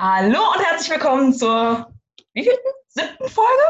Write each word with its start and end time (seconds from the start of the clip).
Hallo 0.00 0.38
und 0.54 0.64
herzlich 0.64 0.90
willkommen 0.90 1.32
zur 1.32 1.92
wievielten? 2.32 2.70
Siebten 2.86 3.28
Folge? 3.28 3.62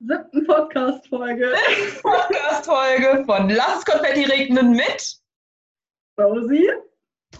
Siebten 0.00 0.44
Podcast-Folge. 0.44 1.54
Podcast-Folge 2.02 3.24
von 3.24 3.48
Lass 3.50 3.84
Konfetti 3.84 4.24
regnen 4.24 4.72
mit 4.72 5.20
Rosie. 6.18 6.68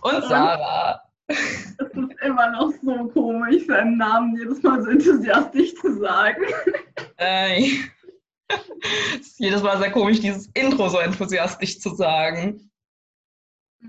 und 0.02 0.22
Sarah. 0.22 1.02
Es 1.26 1.74
ist 1.80 2.22
immer 2.22 2.50
noch 2.52 2.72
so 2.80 3.08
komisch, 3.08 3.66
seinen 3.66 3.96
Namen 3.98 4.36
jedes 4.36 4.62
Mal 4.62 4.80
so 4.84 4.90
enthusiastisch 4.90 5.74
zu 5.74 5.98
sagen. 5.98 6.44
Äh, 7.16 7.70
es 8.48 9.20
ist 9.20 9.40
jedes 9.40 9.62
Mal 9.64 9.78
sehr 9.78 9.90
komisch, 9.90 10.20
dieses 10.20 10.46
Intro 10.54 10.88
so 10.88 10.98
enthusiastisch 11.00 11.80
zu 11.80 11.94
sagen. 11.96 12.70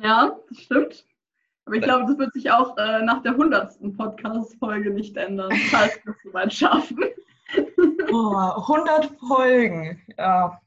Ja, 0.02 0.40
das 0.50 0.60
stimmt. 0.64 1.06
Aber 1.68 1.76
ich 1.76 1.82
glaube, 1.82 2.06
das 2.06 2.18
wird 2.18 2.34
sich 2.34 2.50
auch 2.50 2.78
äh, 2.78 3.02
nach 3.02 3.22
der 3.24 3.36
hundertsten 3.36 3.96
Podcast-Folge 3.98 4.90
nicht 4.90 5.18
ändern, 5.18 5.52
falls 5.70 6.00
wir 6.06 6.14
es 6.14 6.24
soweit 6.24 6.54
schaffen. 6.54 7.04
Oh, 8.10 8.36
100 8.36 9.12
Folgen. 9.28 10.02
Ja. 10.18 10.62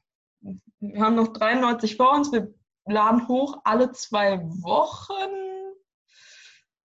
Wir 0.79 1.01
haben 1.01 1.15
noch 1.15 1.29
93 1.29 1.97
vor 1.97 2.13
uns. 2.13 2.31
Wir 2.31 2.53
laden 2.85 3.27
hoch 3.27 3.61
alle 3.63 3.91
zwei 3.93 4.41
Wochen. 4.61 5.73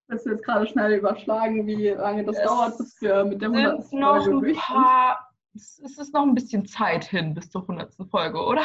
Willst 0.08 0.24
du 0.24 0.30
jetzt 0.30 0.44
gerade 0.44 0.66
schnell 0.66 0.94
überschlagen, 0.94 1.66
wie 1.66 1.90
lange 1.90 2.24
das 2.24 2.38
Es 2.38 2.44
dauert, 2.44 2.78
bis 2.78 3.00
wir 3.02 3.22
mit 3.22 3.42
der 3.42 3.50
sind 3.50 3.58
hundertsten 3.58 4.00
noch 4.00 4.24
Folge 4.24 4.48
ein 4.48 4.54
paar. 4.54 5.30
Es 5.54 5.78
es 5.84 5.98
ist 5.98 6.14
noch 6.14 6.22
ein 6.22 6.34
bisschen 6.34 6.64
Zeit 6.64 7.04
hin 7.04 7.34
bis 7.34 7.50
zur 7.50 7.62
100. 7.62 7.92
Folge, 8.10 8.42
oder? 8.42 8.64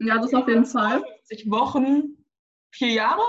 Ja, 0.00 0.18
das 0.18 0.34
auf 0.34 0.48
jeden 0.48 0.66
Fall. 0.66 1.02
50 1.28 1.50
Wochen, 1.50 2.26
vier 2.70 2.92
Jahre? 2.92 3.22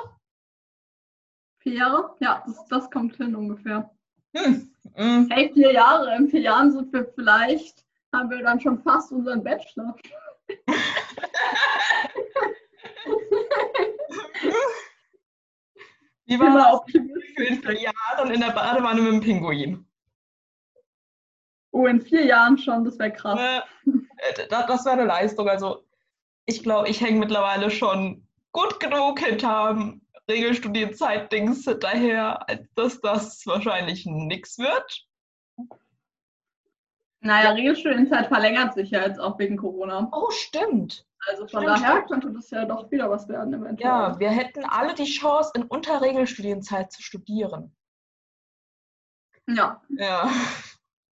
Vier 1.64 1.74
Jahre? 1.76 2.16
Ja, 2.20 2.44
das, 2.46 2.66
das 2.68 2.92
kommt 2.92 3.16
hin 3.16 3.36
ungefähr. 3.36 3.90
Hm. 4.36 4.70
mm. 4.98 5.30
Hey, 5.32 5.50
vier 5.54 5.72
Jahre. 5.72 6.14
In 6.18 6.28
vier 6.28 6.42
Jahren 6.42 6.74
sind 6.74 6.92
wir 6.92 7.06
vielleicht, 7.16 7.86
haben 8.12 8.30
wir 8.30 8.44
dann 8.44 8.60
schon 8.60 8.84
fast 8.84 9.14
unseren 9.14 9.42
Bachelor. 9.44 9.96
Wie 16.26 16.40
war 16.40 16.82
das 16.86 16.94
in 16.96 17.62
vier 17.62 17.82
Jahren 17.82 18.32
in 18.32 18.42
der 18.42 18.52
Badewanne 18.52 19.02
mit 19.02 19.14
dem 19.14 19.22
Pinguin? 19.22 19.86
Oh, 21.72 21.88
in 21.88 22.02
vier 22.02 22.26
Jahren 22.26 22.58
schon, 22.58 22.84
das 22.84 23.00
wäre 23.00 23.14
krass. 23.14 23.40
Äh, 23.40 23.62
das, 24.50 24.68
das 24.68 24.86
wäre 24.86 24.98
eine 24.98 25.06
Leistung. 25.06 25.48
Also 25.48 25.86
ich 26.46 26.62
glaube, 26.62 26.90
ich 26.90 27.00
hänge 27.00 27.20
mittlerweile 27.20 27.72
schon 27.72 28.28
gut 28.52 28.82
genug 28.82 29.20
hinterm 29.20 30.03
Regelstudienzeit-Dings 30.30 31.66
hinterher, 31.66 32.48
als 32.50 32.72
dass 32.76 33.02
das 33.02 33.46
wahrscheinlich 33.46 34.06
nichts 34.06 34.58
wird. 34.58 35.06
Naja, 37.22 37.52
Regelstudienzeit 37.52 38.28
verlängert 38.28 38.74
sich 38.74 38.92
ja 38.92 39.06
jetzt 39.06 39.20
auch 39.20 39.40
wegen 39.40 39.58
Corona. 39.58 40.10
Oh, 40.12 40.30
stimmt. 40.32 41.06
Also 41.26 41.48
von 41.48 41.64
Stimmt, 41.64 41.80
daher 41.80 42.02
könnte 42.04 42.32
das 42.32 42.50
ja 42.50 42.66
doch 42.66 42.92
wieder 42.92 43.10
was 43.10 43.30
werden 43.30 43.54
eventuell. 43.54 43.90
Ja, 43.90 44.20
wir 44.20 44.30
hätten 44.30 44.66
alle 44.66 44.94
die 44.94 45.06
Chance, 45.06 45.52
in 45.56 45.64
Unterregelstudienzeit 45.64 46.92
zu 46.92 47.02
studieren. 47.02 47.74
ja, 49.48 49.82
Ja. 49.90 50.30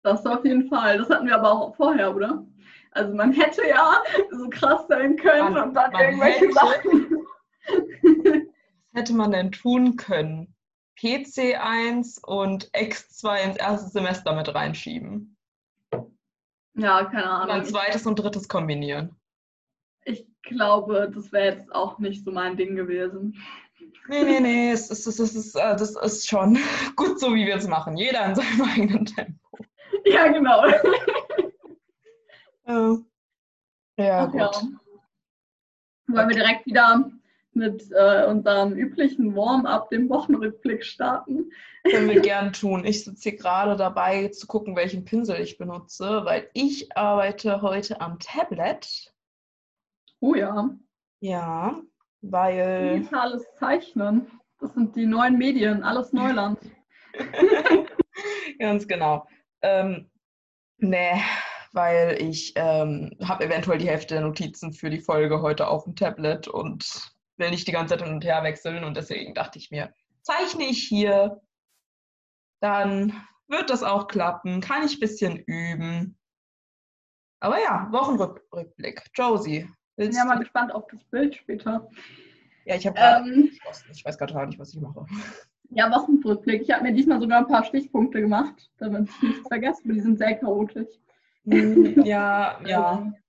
das 0.04 0.26
auf 0.26 0.46
jeden 0.46 0.70
Fall. 0.70 0.98
Das 0.98 1.10
hatten 1.10 1.28
wir 1.28 1.36
aber 1.36 1.52
auch 1.52 1.76
vorher, 1.76 2.16
oder? 2.16 2.46
Also 2.92 3.14
man 3.14 3.34
hätte 3.34 3.68
ja 3.68 4.02
so 4.32 4.50
krass 4.50 4.86
sein 4.88 5.18
können 5.18 5.54
Man- 5.54 5.64
und 5.70 5.74
dann 5.74 5.92
irgendwelche 5.94 6.46
hätte. 6.46 6.54
Sachen. 6.54 7.28
Hätte 8.98 9.14
man 9.14 9.30
denn 9.30 9.52
tun 9.52 9.96
können? 9.96 10.56
PC1 11.00 12.26
und 12.26 12.72
X2 12.72 13.44
ins 13.44 13.58
erste 13.58 13.90
Semester 13.92 14.34
mit 14.34 14.52
reinschieben. 14.56 15.38
ja, 16.74 17.06
keine 17.06 17.26
Und 17.26 17.48
dann 17.48 17.50
Ahnung. 17.52 17.66
zweites 17.66 18.08
und 18.08 18.16
drittes 18.16 18.48
kombinieren. 18.48 19.16
Ich, 20.04 20.26
glaube, 20.42 21.12
das 21.14 21.32
wäre 21.32 21.58
jetzt 21.58 21.72
auch 21.76 22.00
nicht 22.00 22.26
so 22.26 22.32
mein 22.32 22.58
Ding 22.58 22.76
gewesen. 22.76 23.40
Nee, 24.08 24.24
nee, 24.24 24.40
nee, 24.40 24.72
es 24.74 24.90
ist, 24.90 25.06
es 25.06 25.20
ist, 25.20 25.36
es 25.36 25.46
ist, 25.46 25.56
äh, 25.56 25.76
das 25.76 25.96
ist 25.96 26.28
schon 26.28 26.58
gut 26.96 27.20
so, 27.20 27.36
wie 27.36 27.46
wir 27.46 27.58
es 27.58 27.68
machen. 27.68 27.98
Jeder 27.98 28.26
in 28.26 28.34
seinem 28.34 28.62
eigenen 28.74 29.06
Tempo. 29.06 29.60
Ja, 30.06 30.28
genau. 30.32 30.66
Ja, 32.66 32.98
ja 33.98 34.04
ja. 34.04 34.26
gut. 34.26 34.64
Wollen 36.08 36.30
wir 36.30 36.36
direkt 36.36 36.66
wieder 36.66 37.12
mit 37.58 37.92
äh, 37.92 38.26
unserem 38.26 38.74
üblichen 38.74 39.36
Warm-up, 39.36 39.90
dem 39.90 40.10
Wochenrückblick 40.10 40.84
starten? 40.86 41.52
Können 41.84 42.10
wir 42.10 42.22
gern 42.22 42.54
tun. 42.54 42.86
Ich 42.86 43.04
sitze 43.04 43.30
hier 43.30 43.38
gerade 43.38 43.76
dabei 43.76 44.30
zu 44.30 44.48
gucken, 44.48 44.76
welchen 44.76 45.06
Pinsel 45.06 45.40
ich 45.40 45.58
benutze, 45.58 46.22
weil 46.26 46.50
ich 46.54 46.96
arbeite 46.98 47.62
heute 47.62 48.02
am 48.02 48.20
Tablet. 48.20 49.14
Oh 50.20 50.36
ja, 50.36 50.70
Ja, 51.20 51.80
weil. 52.22 52.96
digitales 52.96 53.46
Zeichnen. 53.60 54.28
Das 54.60 54.74
sind 54.74 54.96
die 54.96 55.06
neuen 55.06 55.38
Medien, 55.38 55.84
alles 55.84 56.14
Neuland. 56.14 56.60
Ganz 58.60 58.88
genau. 58.88 59.28
Ähm, 59.62 60.10
nee, 60.78 61.22
weil 61.74 62.18
ich 62.20 62.54
ähm, 62.56 63.12
habe 63.24 63.46
eventuell 63.46 63.78
die 63.78 63.88
Hälfte 63.88 64.16
der 64.16 64.24
Notizen 64.24 64.74
für 64.74 64.90
die 64.90 65.00
Folge 65.00 65.42
heute 65.42 65.68
auf 65.68 65.84
dem 65.84 65.96
Tablet 65.96 66.48
und 66.48 67.16
will 67.38 67.50
nicht 67.50 67.68
die 67.68 67.72
ganze 67.72 67.96
Zeit 67.96 68.06
hin 68.06 68.14
und 68.14 68.26
her 68.26 68.44
wechseln 68.44 68.84
und 68.84 68.98
deswegen 68.98 69.34
dachte 69.34 69.60
ich 69.60 69.72
mir, 69.72 69.94
zeichne 70.22 70.66
ich 70.66 70.84
hier, 70.84 71.42
dann 72.60 73.14
wird 73.48 73.70
das 73.70 73.84
auch 73.84 74.08
klappen, 74.08 74.62
kann 74.62 74.84
ich 74.84 74.98
ein 74.98 75.00
bisschen 75.00 75.38
üben. 75.38 76.18
Aber 77.40 77.62
ja, 77.62 77.88
Wochenrückblick. 77.92 79.04
Josie, 79.14 79.70
Ich 79.96 80.08
bin 80.08 80.12
ja 80.12 80.26
mal 80.26 80.40
gespannt 80.40 80.74
auf 80.74 80.86
das 80.92 81.04
Bild 81.06 81.36
später. 81.36 81.88
Ja, 82.66 82.76
ich 82.76 82.86
habe 82.86 82.96
gerade 82.98 83.30
Ähm. 83.30 83.52
Ich 83.92 84.04
weiß 84.04 84.18
gerade 84.18 84.48
nicht, 84.48 84.60
was 84.60 84.74
ich 84.74 84.82
mache. 84.82 85.06
ja, 85.70 85.90
Wochenrückblick. 85.92 86.64
Ich 86.64 86.72
habe 86.72 86.84
mir 86.84 86.94
diesmal 86.94 87.22
sogar 87.22 87.40
ein 87.40 87.48
paar 87.48 87.64
Stichpunkte 87.64 88.22
gemacht, 88.22 88.70
damit 88.78 89.10
ich 89.10 89.22
nichts 89.22 89.48
vergesse, 89.48 89.82
aber 89.86 89.94
die 89.94 90.02
sind 90.02 90.18
sehr 90.18 90.36
chaotisch. 90.36 90.90
Hm, 91.46 92.04
ja, 92.04 92.60
ja. 92.66 93.14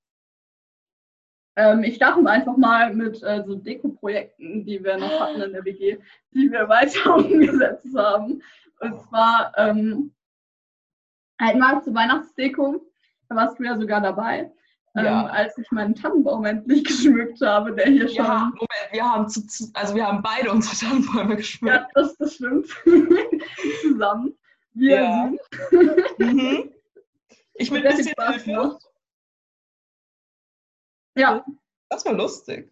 Ähm, 1.58 1.82
ich 1.82 1.96
starte 1.96 2.24
einfach 2.24 2.56
mal 2.56 2.94
mit 2.94 3.20
äh, 3.24 3.42
so 3.44 3.56
Deko-Projekten, 3.56 4.64
die 4.64 4.82
wir 4.84 4.96
noch 4.96 5.18
hatten 5.18 5.40
in 5.42 5.52
der 5.52 5.64
WG, 5.64 5.98
die 6.32 6.52
wir 6.52 6.68
weiter 6.68 7.16
umgesetzt 7.16 7.88
haben. 7.96 8.40
Und 8.78 9.00
zwar 9.08 9.52
ähm, 9.56 10.12
einmal 11.36 11.82
zur 11.82 11.94
Weihnachtsdeko, 11.94 12.80
da 13.28 13.34
warst 13.34 13.58
du 13.58 13.64
ja 13.64 13.76
sogar 13.76 14.00
dabei, 14.00 14.52
ähm, 14.96 15.04
Ja. 15.04 15.26
als 15.26 15.58
ich 15.58 15.68
meinen 15.72 15.96
Tannenbaum 15.96 16.44
endlich 16.44 16.84
geschmückt 16.86 17.40
habe, 17.40 17.74
der 17.74 17.86
hier 17.86 18.06
schon. 18.08 18.24
Ja, 18.24 18.52
Moment, 18.54 18.88
wir 18.92 19.04
haben 19.04 19.28
zu, 19.28 19.44
zu, 19.48 19.64
also 19.74 19.96
wir 19.96 20.06
haben 20.06 20.22
beide 20.22 20.52
unsere 20.52 20.76
Tannenbäume 20.76 21.34
geschmückt. 21.34 21.74
Ja, 21.74 21.88
das, 21.92 22.16
das 22.18 22.34
stimmt. 22.36 22.68
Zusammen. 23.82 24.32
Wir 24.74 25.00
Ja. 25.02 25.30
sind. 25.70 26.18
Mhm. 26.18 26.70
Ich 27.54 27.72
mit 27.72 27.82
Sehr 27.82 27.90
ein 27.90 27.96
bisschen 27.96 28.14
Hilfe. 28.46 28.78
Ja, 31.18 31.44
Das 31.88 32.04
war 32.04 32.12
lustig. 32.14 32.70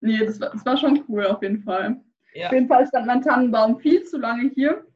nee, 0.00 0.18
das 0.24 0.40
war, 0.40 0.50
das 0.50 0.64
war 0.64 0.76
schon 0.76 1.04
cool 1.08 1.26
auf 1.26 1.42
jeden 1.42 1.62
Fall. 1.62 2.00
Ja. 2.34 2.46
Auf 2.46 2.52
jeden 2.52 2.68
Fall 2.68 2.86
stand 2.86 3.06
mein 3.06 3.22
Tannenbaum 3.22 3.78
viel 3.78 4.04
zu 4.04 4.18
lange 4.18 4.50
hier, 4.54 4.86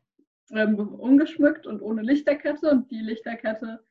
ähm, 0.52 0.78
ungeschmückt 0.78 1.66
und 1.66 1.82
ohne 1.82 2.02
Lichterkette. 2.02 2.70
Und 2.70 2.90
die 2.90 3.00
Lichterkette, 3.00 3.84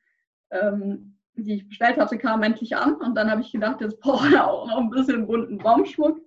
ähm, 0.51 1.17
die 1.35 1.55
ich 1.55 1.67
bestellt 1.67 1.97
hatte, 1.97 2.17
kam 2.17 2.43
endlich 2.43 2.75
an. 2.75 2.95
Und 2.95 3.15
dann 3.15 3.29
habe 3.29 3.41
ich 3.41 3.51
gedacht, 3.51 3.81
jetzt 3.81 3.99
brauche 3.99 4.27
ich 4.29 4.37
auch 4.39 4.67
noch 4.67 4.77
ein 4.77 4.89
bisschen 4.89 5.27
bunten 5.27 5.57
Baumschmuck. 5.57 6.19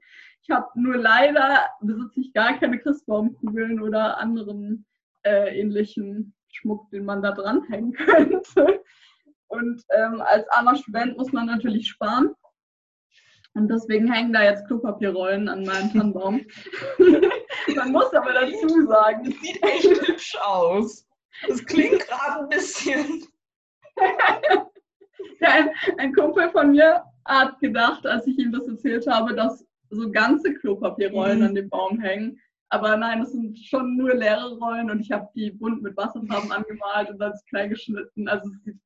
Ich 0.42 0.50
habe 0.50 0.68
nur 0.80 0.96
leider, 0.96 1.66
besitze 1.80 2.20
ich 2.20 2.32
gar 2.32 2.58
keine 2.58 2.78
Christbaumkugeln 2.78 3.80
oder 3.82 4.18
anderen 4.18 4.86
äh, 5.24 5.58
ähnlichen 5.58 6.34
Schmuck, 6.52 6.90
den 6.90 7.04
man 7.04 7.20
da 7.22 7.32
dranhängen 7.32 7.92
könnte. 7.94 8.82
Und 9.48 9.82
ähm, 9.90 10.20
als 10.20 10.48
armer 10.50 10.76
Student 10.76 11.16
muss 11.16 11.32
man 11.32 11.46
natürlich 11.46 11.88
sparen. 11.88 12.34
Und 13.54 13.68
deswegen 13.68 14.12
hängen 14.12 14.32
da 14.32 14.42
jetzt 14.44 14.66
Klopapierrollen 14.66 15.48
an 15.48 15.64
meinem 15.64 15.92
Tannenbaum. 15.92 16.44
Man 17.74 17.92
muss 17.92 18.12
aber 18.14 18.32
dazu 18.32 18.86
sagen, 18.86 19.24
Das 19.24 19.40
sieht 19.40 19.62
echt 19.62 20.08
hübsch 20.08 20.36
aus. 20.40 21.06
Das 21.46 21.64
klingt 21.64 21.98
gerade 22.06 22.42
ein 22.42 22.48
bisschen. 22.48 23.24
ja, 25.40 25.50
ein, 25.50 25.70
ein 25.98 26.14
Kumpel 26.14 26.50
von 26.50 26.70
mir 26.70 27.02
hat 27.24 27.58
gedacht, 27.60 28.06
als 28.06 28.26
ich 28.26 28.38
ihm 28.38 28.52
das 28.52 28.66
erzählt 28.68 29.06
habe, 29.06 29.34
dass 29.34 29.64
so 29.90 30.10
ganze 30.10 30.54
Klopapierrollen 30.54 31.38
Mhm. 31.38 31.44
an 31.46 31.54
dem 31.54 31.68
Baum 31.68 31.98
hängen. 32.00 32.38
Aber 32.70 32.96
nein, 32.96 33.22
es 33.22 33.32
sind 33.32 33.58
schon 33.58 33.96
nur 33.96 34.14
leere 34.14 34.56
Rollen 34.58 34.90
und 34.90 35.00
ich 35.00 35.10
habe 35.10 35.28
die 35.34 35.50
bunt 35.50 35.82
mit 35.82 35.96
Wasserfarben 35.96 36.52
angemalt 36.52 37.10
und 37.10 37.18
dann 37.18 37.32
ist 37.32 37.46
klein 37.48 37.70
geschnitten. 37.70 38.28
Also 38.28 38.50
es 38.50 38.62
sieht 38.64 38.78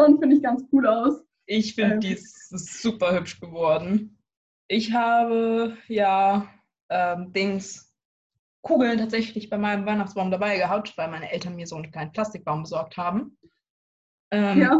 schon, 0.00 0.18
finde 0.18 0.36
ich, 0.36 0.42
ganz 0.42 0.64
cool 0.72 0.86
aus. 0.86 1.22
Ich 1.46 1.74
finde, 1.74 1.94
Ähm. 1.94 2.00
die 2.00 2.12
ist, 2.12 2.52
ist 2.52 2.82
super 2.82 3.14
hübsch 3.14 3.40
geworden. 3.40 4.16
Ich 4.68 4.92
habe 4.92 5.76
ja 5.88 6.48
ähm, 6.90 7.32
Dings 7.32 7.92
Kugeln 8.62 8.98
tatsächlich 8.98 9.48
bei 9.48 9.58
meinem 9.58 9.86
Weihnachtsbaum 9.86 10.30
dabei 10.30 10.58
gehabt, 10.58 10.96
weil 10.96 11.10
meine 11.10 11.30
Eltern 11.32 11.56
mir 11.56 11.66
so 11.66 11.76
einen 11.76 11.90
kleinen 11.90 12.12
Plastikbaum 12.12 12.62
besorgt 12.62 12.96
haben. 12.96 13.36
Ähm, 14.30 14.60
Ja. 14.60 14.78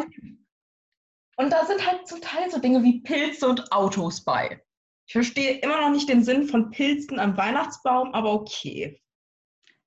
Und 1.36 1.50
da 1.50 1.64
sind 1.64 1.86
halt 1.86 2.06
zum 2.06 2.20
Teil 2.20 2.50
so 2.50 2.60
Dinge 2.60 2.82
wie 2.82 3.00
Pilze 3.00 3.48
und 3.48 3.72
Autos 3.72 4.22
bei. 4.22 4.62
Ich 5.06 5.12
verstehe 5.14 5.58
immer 5.60 5.80
noch 5.80 5.90
nicht 5.90 6.08
den 6.08 6.22
Sinn 6.22 6.46
von 6.46 6.70
Pilzen 6.70 7.18
am 7.18 7.36
Weihnachtsbaum, 7.36 8.12
aber 8.12 8.32
okay. 8.32 9.00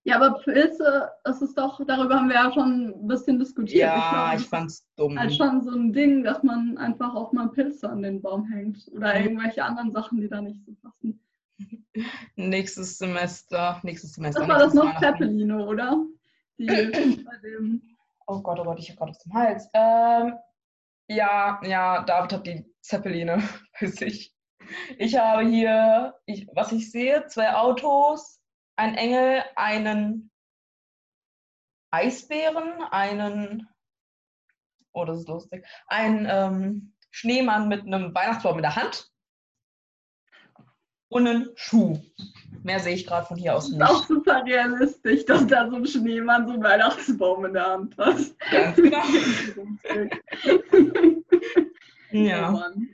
Ja, 0.06 0.18
aber 0.18 0.40
Pilze, 0.40 1.10
das 1.24 1.42
ist 1.42 1.58
doch, 1.58 1.80
darüber 1.86 2.16
haben 2.16 2.28
wir 2.28 2.36
ja 2.36 2.52
schon 2.52 2.88
ein 2.90 3.08
bisschen 3.08 3.40
diskutiert. 3.40 3.80
Ja, 3.82 4.10
glaube, 4.10 4.36
ich 4.36 4.42
das 4.42 4.50
fand's 4.50 4.88
dumm. 4.98 5.18
halt 5.18 5.34
schon 5.34 5.62
so 5.64 5.72
ein 5.72 5.94
Ding, 5.94 6.24
dass 6.24 6.44
man 6.44 6.78
einfach 6.78 7.16
auch 7.16 7.32
mal 7.32 7.48
Pilze 7.50 7.90
an 7.90 8.02
den 8.04 8.22
Baum 8.22 8.46
hängt. 8.52 8.86
Oder 8.94 9.18
Mhm. 9.18 9.26
irgendwelche 9.26 9.64
anderen 9.64 9.92
Sachen, 9.94 10.20
die 10.20 10.28
da 10.28 10.42
nicht 10.42 10.62
so 10.66 10.74
passen. 10.82 11.20
Nächstes 12.36 12.98
Semester, 12.98 13.80
nächstes 13.84 14.14
Semester. 14.14 14.42
Das 14.42 14.50
war 14.50 14.60
das 14.60 14.74
noch. 14.74 15.00
Zeppeline, 15.00 15.66
oder? 15.66 16.04
Die 16.58 16.66
bei 17.26 17.38
dem. 17.42 17.82
Oh 18.28 18.42
Gott, 18.42 18.60
oh 18.60 18.64
Gott, 18.64 18.80
ich 18.80 18.90
habe 18.90 18.98
gerade 18.98 19.12
aus 19.12 19.20
dem 19.20 19.34
Hals. 19.34 19.70
Ähm, 19.74 20.34
ja, 21.08 21.62
ja, 21.64 22.04
David 22.04 22.34
hat 22.34 22.48
die 22.48 22.66
Zeppeline 22.82 23.42
bei 23.80 23.88
sich. 23.88 24.34
Ich 24.98 25.18
habe 25.18 25.46
hier, 25.46 26.16
ich, 26.26 26.48
was 26.54 26.72
ich 26.72 26.90
sehe, 26.92 27.26
zwei 27.28 27.54
Autos, 27.54 28.40
ein 28.76 28.96
Engel, 28.96 29.44
einen 29.56 30.32
Eisbären, 31.92 32.82
einen, 32.92 33.68
oh, 34.94 35.06
das 35.06 35.20
ist 35.20 35.28
lustig, 35.28 35.66
einen 35.88 36.28
ähm, 36.30 36.94
Schneemann 37.12 37.68
mit 37.68 37.86
einem 37.86 38.14
Weihnachtsbaum 38.16 38.58
in 38.58 38.64
der 38.64 38.76
Hand 38.76 39.12
und 41.10 41.28
einen 41.28 41.50
Schuh. 41.56 42.00
Mehr 42.64 42.80
sehe 42.80 42.96
ich 42.96 43.06
gerade 43.06 43.28
von 43.28 43.38
hier 43.38 43.56
aus 43.56 43.70
Das 43.70 43.74
ist 43.76 43.82
auch 43.82 44.00
nicht. 44.00 44.08
super 44.08 44.44
realistisch, 44.46 45.26
dass 45.26 45.46
da 45.48 45.70
so 45.70 45.76
ein 45.76 45.86
Schneemann 45.86 46.48
so 46.48 46.54
einen 46.54 46.64
Weihnachtsbaum 46.64 47.46
in 47.46 47.54
der 47.54 47.68
Hand 47.68 47.98
hat. 47.98 48.18
Ganz 48.52 48.76
genau. 48.78 49.04
Ja. 52.12 52.52
Mann. 52.52 52.90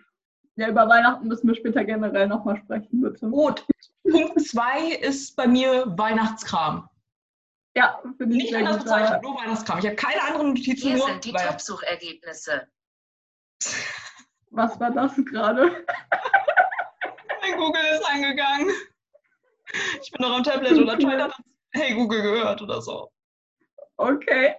Ja, 0.56 0.68
über 0.70 0.90
Weihnachten 0.90 1.28
müssen 1.28 1.48
wir 1.48 1.56
später 1.56 1.86
generell 1.86 2.28
nochmal 2.28 2.58
sprechen, 2.58 3.00
bitte. 3.00 3.30
Gut. 3.30 3.66
Punkt 4.12 4.42
2 4.42 4.96
ist 4.96 5.36
bei 5.36 5.48
mir 5.48 5.86
Weihnachtskram. 5.98 6.90
Ja, 7.76 8.02
finde 8.18 8.36
ich 8.36 8.44
Nicht 8.44 8.50
sehr 8.50 8.60
anders 8.60 8.78
gut. 8.78 8.86
bezeichnet, 8.86 9.24
nur 9.24 9.36
Weihnachtskram. 9.36 9.80
Ich 9.80 9.86
habe 9.86 9.96
keine 9.96 10.22
anderen 10.24 10.48
Notizen, 10.50 10.88
Hier 10.88 10.98
nur 10.98 11.08
sind 11.08 11.26
die 11.26 11.32
Top-Suchergebnisse. 11.34 12.68
Was 14.52 14.80
war 14.80 14.92
das 14.92 15.14
gerade? 15.26 15.86
Mein 17.42 17.58
Google 17.58 17.82
ist 17.94 18.06
angegangen. 18.06 18.70
Ich 20.02 20.12
bin 20.12 20.22
noch 20.22 20.36
am 20.36 20.44
Tablet 20.44 20.78
oder 20.78 20.98
Toilet 20.98 21.24
hat 21.24 21.34
Hey 21.72 21.94
Google 21.94 22.22
gehört 22.24 22.62
oder 22.62 22.82
so. 22.82 23.12
Okay. 23.98 24.56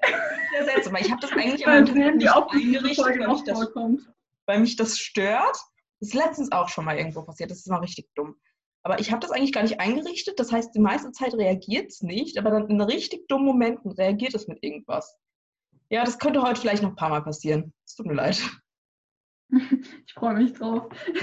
Sehr 0.53 0.65
seltsam, 0.65 0.93
weil 0.93 1.05
ich 1.05 1.11
habe 1.11 1.21
das 1.21 1.33
eigentlich 1.37 1.67
Mal 1.67 1.79
am 1.79 1.87
Tablet 1.87 2.17
nicht 2.17 2.31
eingerichtet, 2.31 3.05
weil 3.05 3.29
mich, 3.29 3.45
das, 3.45 3.59
vorkommt. 3.59 4.03
weil 4.47 4.61
mich 4.61 4.77
das 4.77 4.99
stört. 4.99 5.57
Das 5.99 6.09
ist 6.09 6.15
letztens 6.15 6.53
auch 6.53 6.69
schon 6.69 6.85
mal 6.85 6.97
irgendwo 6.97 7.23
passiert. 7.23 7.51
Das 7.51 7.59
ist 7.59 7.69
mal 7.69 7.79
richtig 7.79 8.09
dumm. 8.15 8.37
Aber 8.83 8.99
ich 8.99 9.11
habe 9.11 9.21
das 9.21 9.31
eigentlich 9.31 9.53
gar 9.53 9.63
nicht 9.63 9.81
eingerichtet. 9.81 10.41
Das 10.41 10.53
heißt, 10.53 10.75
die 10.75 10.81
meiste 10.81 11.13
Zeit 11.13 11.35
reagiert 11.35 11.91
es 11.91 12.03
nicht, 12.03 12.39
aber 12.39 12.51
dann 12.51 12.69
in 12.69 12.81
richtig 12.81 13.29
dummen 13.29 13.47
Momenten 13.47 13.91
reagiert 13.93 14.35
es 14.35 14.49
mit 14.49 14.63
irgendwas. 14.63 15.17
Ja, 15.91 16.05
das 16.05 16.19
könnte 16.19 16.43
heute 16.43 16.61
vielleicht 16.61 16.83
noch 16.83 16.91
ein 16.91 16.97
paar 16.97 17.11
Mal 17.11 17.23
passieren. 17.23 17.73
Es 17.85 17.95
tut 17.95 18.07
mir 18.07 18.15
leid. 18.15 18.41
Ich 20.07 20.15
freue 20.15 20.35
mich 20.35 20.53
drauf. 20.53 20.87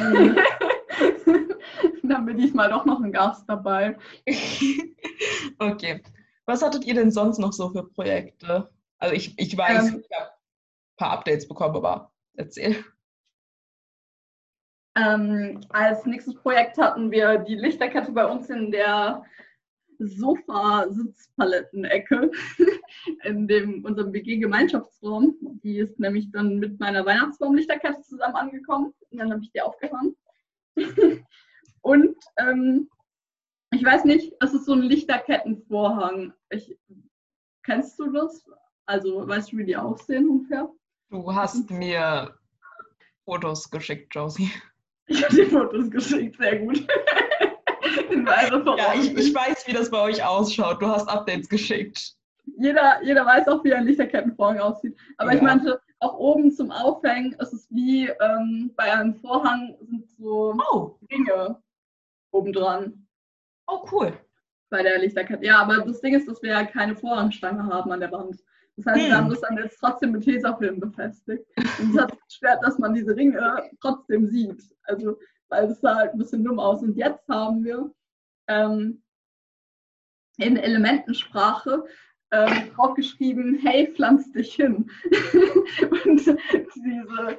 Dann 2.04 2.14
haben 2.14 2.28
wir 2.28 2.34
diesmal 2.34 2.70
doch 2.70 2.84
noch 2.84 3.02
einen 3.02 3.14
Gast 3.14 3.46
dabei. 3.48 3.98
okay. 5.60 6.04
Was 6.46 6.62
hattet 6.62 6.84
ihr 6.84 6.94
denn 6.94 7.10
sonst 7.12 7.38
noch 7.38 7.54
so 7.54 7.70
für 7.70 7.88
Projekte? 7.88 8.70
Also 9.00 9.16
ich, 9.16 9.34
ich 9.38 9.58
weiß, 9.58 9.94
Ähm. 9.94 10.04
ich 10.04 10.18
habe 10.18 10.30
ein 10.32 10.98
paar 10.98 11.12
Updates 11.12 11.48
bekommen, 11.48 11.78
aber 11.78 12.12
erzähl. 12.34 12.84
Ähm, 14.98 15.62
als 15.70 16.06
nächstes 16.06 16.36
Projekt 16.36 16.78
hatten 16.78 17.10
wir 17.12 17.38
die 17.40 17.56
Lichterkette 17.56 18.12
bei 18.12 18.26
uns 18.26 18.50
in 18.50 18.72
der 18.72 19.24
Sofa-Sitzpalettenecke 20.00 22.32
in 23.24 23.48
dem, 23.48 23.86
unserem 23.86 24.12
WG-Gemeinschaftsraum. 24.14 25.36
Die 25.64 25.78
ist 25.78 26.00
nämlich 26.00 26.32
dann 26.32 26.58
mit 26.58 26.80
meiner 26.80 27.06
Weihnachtsbaumlichterkette 27.06 28.02
zusammen 28.02 28.36
angekommen. 28.36 28.94
Und 29.12 29.20
dann 29.20 29.32
habe 29.32 29.44
ich 29.44 29.52
die 29.52 29.62
aufgehangen. 29.62 30.16
Und 31.82 32.16
ähm, 32.38 32.90
ich 33.72 33.84
weiß 33.84 34.06
nicht, 34.06 34.34
es 34.40 34.54
ist 34.54 34.66
so 34.66 34.74
ein 34.74 34.82
Lichterkettenvorhang. 34.82 36.34
Ich, 36.50 36.78
kennst 37.64 38.00
du 38.00 38.12
das? 38.12 38.46
Also 38.86 39.28
weißt 39.28 39.52
du, 39.52 39.58
wie 39.58 39.66
die 39.66 39.78
aussehen 39.78 40.30
ungefähr? 40.30 40.70
Du 41.10 41.34
hast 41.34 41.70
mir 41.70 42.38
Fotos 43.26 43.70
geschickt, 43.70 44.16
Josie. 44.16 44.50
Ich 45.08 45.24
habe 45.24 45.36
dir 45.36 45.50
Fotos 45.50 45.90
geschickt, 45.90 46.38
sehr 46.38 46.60
gut. 46.60 46.86
Ja, 48.78 48.94
ich, 48.94 49.16
ich 49.16 49.34
weiß, 49.34 49.66
wie 49.68 49.74
das 49.74 49.90
bei 49.90 50.02
euch 50.02 50.24
ausschaut. 50.24 50.82
Du 50.82 50.88
hast 50.88 51.08
Updates 51.08 51.48
geschickt. 51.48 52.14
jeder, 52.58 53.02
jeder 53.04 53.26
weiß 53.26 53.48
auch, 53.48 53.64
wie 53.64 53.74
ein 53.74 53.86
Lichterkettenvorhang 53.86 54.60
aussieht. 54.60 54.98
Aber 55.18 55.32
ich 55.32 55.38
Ja. 55.38 55.44
meinte, 55.44 55.80
auch 56.00 56.18
oben 56.18 56.52
zum 56.52 56.72
Aufhängen 56.72 57.34
ist 57.40 57.54
es 57.54 57.68
wie 57.70 58.08
ähm, 58.08 58.72
bei 58.76 58.92
einem 58.92 59.16
Vorhang 59.16 59.76
sind 59.82 60.10
so 60.18 60.56
Oh, 60.72 60.98
Ringe 61.12 61.62
obendran 62.32 63.08
oh 63.68 63.86
cool. 63.92 64.14
bei 64.70 64.84
der 64.84 65.00
Lichterkette. 65.00 65.46
Ja, 65.46 65.60
aber 65.62 65.78
das 65.80 66.02
Ding 66.02 66.14
ist, 66.14 66.28
dass 66.28 66.42
wir 66.44 66.52
ja 66.52 66.66
keine 66.66 66.96
Vorhangstange 66.96 67.64
haben 67.64 67.92
an 67.92 68.00
der 68.02 68.12
Wand. 68.12 68.38
Das 68.78 68.86
heißt, 68.86 69.02
Hm. 69.02 69.08
wir 69.08 69.18
haben 69.18 69.30
das 69.30 69.42
dann 69.42 69.58
jetzt 69.58 69.80
trotzdem 69.80 70.12
mit 70.12 70.24
Tesafilm 70.24 70.80
befestigt. 70.80 71.46
Und 71.80 71.96
es 71.96 72.02
hat 72.02 72.14
beschwert, 72.28 72.64
dass 72.64 72.78
man 72.78 72.94
diese 72.94 73.16
Ringe 73.16 73.70
trotzdem 73.82 74.28
sieht. 74.28 74.64
Also, 74.84 75.18
weil 75.50 75.66
es 75.66 75.82
sah 75.82 75.96
halt 75.96 76.14
ein 76.14 76.20
bisschen 76.20 76.44
dumm 76.44 76.60
aus. 76.60 76.82
Und 76.84 76.96
jetzt 76.96 77.28
haben 77.28 77.64
wir 77.64 77.92
ähm, 78.48 79.02
in 80.38 80.58
Elementensprache 80.58 81.84
ähm, 82.32 82.72
draufgeschrieben, 82.76 83.60
hey, 83.64 83.92
pflanz 83.94 84.32
dich 84.32 84.54
hin. 84.54 84.90
Und 86.06 86.26
diese, 86.76 87.38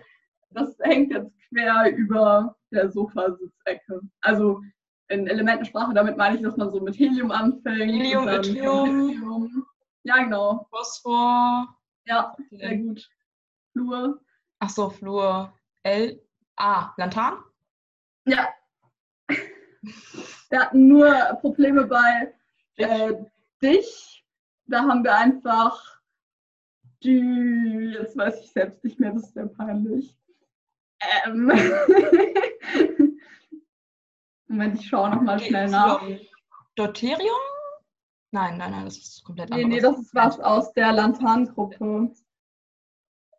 das 0.50 0.76
hängt 0.80 1.12
jetzt 1.12 1.32
quer 1.48 1.94
über 1.96 2.56
der 2.72 2.90
Sofasitzecke. 2.90 4.00
Also 4.22 4.60
in 5.08 5.26
Elementensprache, 5.26 5.94
damit 5.94 6.16
meine 6.16 6.36
ich, 6.36 6.42
dass 6.42 6.56
man 6.56 6.70
so 6.72 6.80
mit 6.80 6.98
Helium 6.98 7.30
anfängt. 7.30 7.92
Helium, 7.92 8.28
Yttrium. 8.28 9.66
Ja, 10.08 10.22
genau. 10.22 10.66
Phosphor. 10.70 11.76
Ja, 12.06 12.34
sehr 12.50 12.78
gut. 12.78 13.10
Flur. 13.72 14.18
Ach 14.58 14.70
so, 14.70 14.88
Flur. 14.88 15.52
L. 15.82 16.18
A. 16.56 16.94
Lantan? 16.96 17.44
Ja. 18.24 18.48
Wir 20.48 20.60
hatten 20.60 20.88
nur 20.88 21.12
Probleme 21.42 21.84
bei 21.84 22.34
äh, 22.76 23.16
dich. 23.60 24.24
Da 24.64 24.80
haben 24.80 25.04
wir 25.04 25.14
einfach 25.14 26.00
die, 27.02 27.92
jetzt 27.92 28.16
weiß 28.16 28.40
ich 28.40 28.50
selbst 28.50 28.82
nicht 28.84 28.98
mehr, 28.98 29.12
das 29.12 29.24
ist 29.24 29.34
sehr 29.34 29.46
peinlich. 29.46 30.16
Ähm. 31.26 31.52
Moment, 34.48 34.80
ich 34.80 34.88
schaue 34.88 35.10
nochmal 35.10 35.38
schnell 35.38 35.68
nach. 35.68 36.02
Deuterium? 36.76 37.57
Nein, 38.30 38.58
nein, 38.58 38.70
nein, 38.70 38.84
das 38.84 38.98
ist 38.98 39.24
komplett 39.24 39.50
Nee, 39.50 39.64
anderes. 39.64 39.82
nee, 39.82 39.88
das 39.88 39.98
ist 40.00 40.14
was 40.14 40.40
aus 40.40 40.72
der 40.74 40.92
Lantan-Gruppe. 40.92 42.12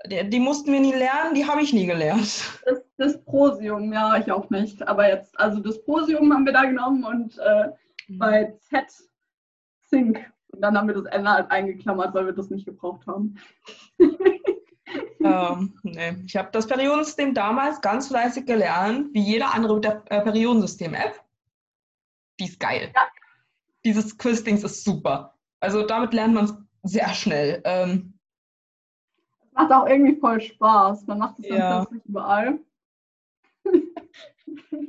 Die, 0.07 0.29
die 0.29 0.39
mussten 0.39 0.71
wir 0.71 0.79
nie 0.79 0.93
lernen, 0.93 1.35
die 1.35 1.45
habe 1.45 1.61
ich 1.61 1.73
nie 1.73 1.85
gelernt. 1.85 2.59
Das 2.65 2.83
Dysprosium, 2.97 3.91
ja, 3.93 4.17
ich 4.17 4.31
auch 4.31 4.49
nicht. 4.49 4.87
Aber 4.87 5.07
jetzt, 5.07 5.37
also 5.39 5.59
Dysprosium 5.59 6.33
haben 6.33 6.45
wir 6.45 6.53
da 6.53 6.63
genommen 6.63 7.03
und 7.03 7.37
äh, 7.37 7.69
bei 8.09 8.57
Z 8.69 8.85
Zink. 9.87 10.31
Und 10.51 10.61
dann 10.61 10.77
haben 10.77 10.87
wir 10.87 10.95
das 10.95 11.05
N 11.05 11.29
halt 11.29 11.51
eingeklammert, 11.51 12.13
weil 12.13 12.25
wir 12.25 12.33
das 12.33 12.49
nicht 12.49 12.65
gebraucht 12.65 13.05
haben. 13.07 13.35
Ähm, 15.21 15.77
nee. 15.83 16.15
Ich 16.25 16.35
habe 16.37 16.49
das 16.51 16.65
Periodensystem 16.65 17.33
damals 17.33 17.81
ganz 17.81 18.07
fleißig 18.07 18.45
gelernt, 18.45 19.13
wie 19.13 19.21
jeder 19.21 19.53
andere 19.53 19.75
mit 19.75 19.83
der 19.83 20.01
äh, 20.09 20.21
Periodensystem-App. 20.21 21.21
Die 22.39 22.45
ist 22.45 22.59
geil. 22.59 22.91
Ja. 22.95 23.01
Dieses 23.85 24.17
Quiz-Dings 24.17 24.63
ist 24.63 24.83
super. 24.83 25.35
Also 25.61 25.85
damit 25.85 26.13
lernt 26.13 26.33
man 26.33 26.45
es 26.45 26.55
sehr 26.83 27.09
schnell. 27.13 27.61
Ähm, 27.65 28.13
Macht 29.53 29.71
auch 29.71 29.87
irgendwie 29.87 30.15
voll 30.19 30.39
Spaß. 30.39 31.05
Man 31.07 31.19
macht 31.19 31.39
es 31.39 31.47
dann 31.47 31.57
Ja. 31.57 31.85
plötzlich 31.85 32.05
überall. 32.05 32.59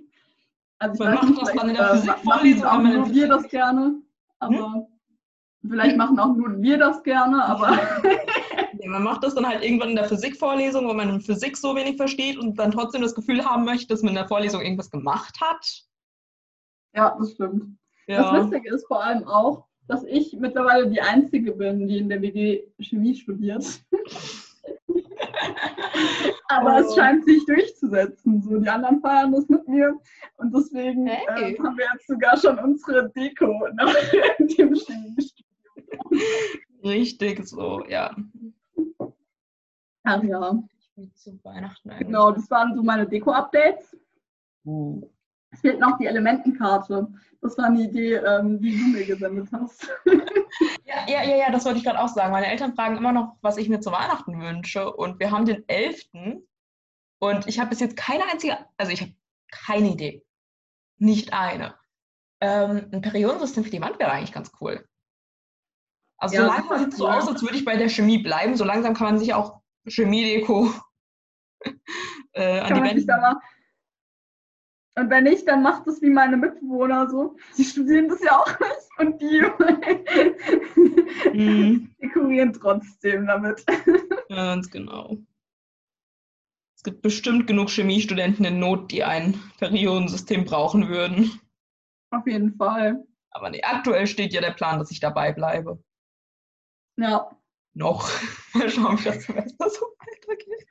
also 0.78 1.04
Man 1.04 1.14
macht 1.14 1.42
das 1.42 1.52
dann 1.52 1.68
in 1.68 1.74
der 1.74 1.88
Physikvorlesung, 1.90 2.62
machen 2.62 2.86
auch 2.86 3.06
nur 3.06 3.10
wir 3.14 3.28
das 3.28 3.48
gerne. 3.48 4.02
Aber 4.38 4.88
vielleicht 5.68 5.96
machen 5.96 6.18
auch 6.18 6.34
nur 6.34 6.60
wir 6.62 6.78
das 6.78 7.02
gerne, 7.02 7.44
aber 7.44 7.70
ja, 8.78 8.88
man 8.90 9.02
macht 9.02 9.22
das 9.22 9.34
dann 9.34 9.46
halt 9.46 9.62
irgendwann 9.62 9.90
in 9.90 9.96
der 9.96 10.06
Physikvorlesung, 10.08 10.86
wo 10.86 10.94
man 10.94 11.10
in 11.10 11.20
Physik 11.20 11.56
so 11.56 11.74
wenig 11.76 11.96
versteht 11.96 12.38
und 12.38 12.58
dann 12.58 12.70
trotzdem 12.70 13.02
das 13.02 13.14
Gefühl 13.14 13.44
haben 13.44 13.64
möchte, 13.64 13.88
dass 13.88 14.02
man 14.02 14.10
in 14.10 14.16
der 14.16 14.28
Vorlesung 14.28 14.62
irgendwas 14.62 14.90
gemacht 14.90 15.38
hat. 15.40 15.84
ja, 16.94 17.16
das 17.18 17.32
stimmt. 17.32 17.76
Das 18.16 18.32
Lustige 18.32 18.74
ist 18.74 18.86
vor 18.86 19.02
allem 19.02 19.24
auch, 19.24 19.66
dass 19.88 20.04
ich 20.04 20.36
mittlerweile 20.38 20.88
die 20.88 21.00
Einzige 21.00 21.52
bin, 21.52 21.88
die 21.88 21.98
in 21.98 22.08
der 22.08 22.22
WG 22.22 22.62
Chemie 22.78 23.14
studiert. 23.14 23.64
Aber 26.48 26.76
oh. 26.76 26.78
es 26.80 26.94
scheint 26.94 27.24
sich 27.24 27.44
durchzusetzen. 27.46 28.42
So, 28.42 28.58
die 28.58 28.68
anderen 28.68 29.00
feiern 29.00 29.32
das 29.32 29.48
mit 29.48 29.66
mir. 29.68 29.98
Und 30.36 30.54
deswegen 30.54 31.06
hey. 31.06 31.54
äh, 31.54 31.58
haben 31.58 31.76
wir 31.76 31.86
jetzt 31.92 32.06
sogar 32.06 32.36
schon 32.36 32.58
unsere 32.58 33.08
Deko 33.10 33.68
nach 33.74 33.94
dem 34.38 34.48
Chemiestudium. 34.48 35.16
Richtig 36.84 37.46
so, 37.46 37.84
ja. 37.88 38.14
Ach 40.04 40.22
ja. 40.22 40.62
Zu 41.14 41.38
Weihnachten 41.44 41.90
eigentlich. 41.90 42.06
Genau, 42.08 42.30
das 42.30 42.50
waren 42.50 42.74
so 42.74 42.82
meine 42.82 43.06
Deko-Updates. 43.06 43.96
Uh. 44.64 45.02
Es 45.52 45.60
fehlt 45.60 45.80
noch 45.80 45.98
die 45.98 46.06
Elementenkarte. 46.06 47.08
Das 47.42 47.56
war 47.58 47.66
eine 47.66 47.82
Idee, 47.82 48.14
ähm, 48.14 48.60
die 48.60 48.76
du 48.76 48.84
mir 48.88 49.04
gesendet 49.04 49.48
hast. 49.52 49.88
ja, 50.84 51.06
ja, 51.08 51.22
ja, 51.24 51.36
ja, 51.36 51.50
das 51.50 51.64
wollte 51.64 51.78
ich 51.78 51.84
gerade 51.84 51.98
auch 51.98 52.08
sagen. 52.08 52.32
Meine 52.32 52.46
Eltern 52.46 52.74
fragen 52.74 52.96
immer 52.96 53.12
noch, 53.12 53.36
was 53.40 53.56
ich 53.56 53.68
mir 53.68 53.80
zu 53.80 53.90
Weihnachten 53.90 54.40
wünsche. 54.40 54.92
Und 54.92 55.18
wir 55.18 55.30
haben 55.30 55.46
den 55.46 55.66
11. 55.68 56.04
Und 57.18 57.46
ich 57.46 57.58
habe 57.58 57.70
bis 57.70 57.80
jetzt 57.80 57.96
keine 57.96 58.24
einzige, 58.30 58.58
also 58.76 58.92
ich 58.92 59.00
habe 59.00 59.12
keine 59.50 59.88
Idee. 59.88 60.24
Nicht 60.98 61.32
eine. 61.32 61.74
Ähm, 62.40 62.88
ein 62.92 63.00
Periodensystem 63.00 63.64
für 63.64 63.70
die 63.70 63.80
Wand 63.80 63.98
wäre 63.98 64.12
eigentlich 64.12 64.32
ganz 64.32 64.52
cool. 64.60 64.86
Also 66.18 66.36
ja, 66.36 66.42
so 66.42 66.48
langsam 66.48 66.78
sieht 66.78 66.92
es 66.92 66.98
so 66.98 67.08
aus, 67.08 67.26
als 67.26 67.42
würde 67.42 67.56
ich 67.56 67.64
bei 67.64 67.76
der 67.76 67.88
Chemie 67.88 68.18
bleiben. 68.18 68.54
So 68.54 68.64
langsam 68.64 68.94
kann 68.94 69.06
man 69.06 69.18
sich 69.18 69.32
auch 69.32 69.60
Chemiedeko 69.86 70.70
äh, 72.32 72.60
an 72.60 72.74
die 72.74 72.82
Wände 72.82 73.40
und 74.96 75.08
wenn 75.10 75.24
nicht, 75.24 75.46
dann 75.46 75.62
macht 75.62 75.86
es 75.86 76.02
wie 76.02 76.10
meine 76.10 76.36
Mitbewohner 76.36 77.08
so. 77.08 77.36
Sie 77.52 77.64
studieren 77.64 78.08
das 78.08 78.22
ja 78.22 78.38
auch 78.38 78.58
nicht 78.58 78.90
und 78.98 79.20
die 79.20 79.40
mm. 81.38 81.94
dekorieren 82.02 82.52
trotzdem 82.52 83.26
damit. 83.26 83.64
Ganz 84.28 84.70
genau. 84.70 85.16
Es 86.76 86.82
gibt 86.82 87.02
bestimmt 87.02 87.46
genug 87.46 87.68
Chemiestudenten 87.70 88.44
in 88.44 88.58
Not, 88.58 88.90
die 88.90 89.04
ein 89.04 89.40
Periodensystem 89.58 90.44
brauchen 90.44 90.88
würden. 90.88 91.38
Auf 92.10 92.26
jeden 92.26 92.56
Fall. 92.56 93.04
Aber 93.30 93.50
nee, 93.50 93.62
aktuell 93.62 94.06
steht 94.06 94.32
ja 94.32 94.40
der 94.40 94.52
Plan, 94.52 94.78
dass 94.78 94.90
ich 94.90 94.98
dabei 94.98 95.32
bleibe. 95.32 95.82
Ja. 96.96 97.30
Noch. 97.74 98.10
Mal 98.54 98.70
schauen, 98.70 98.98
wie 98.98 99.04
das 99.04 99.24
Semester 99.24 99.70
so 99.70 99.86
weitergeht. 99.98 100.66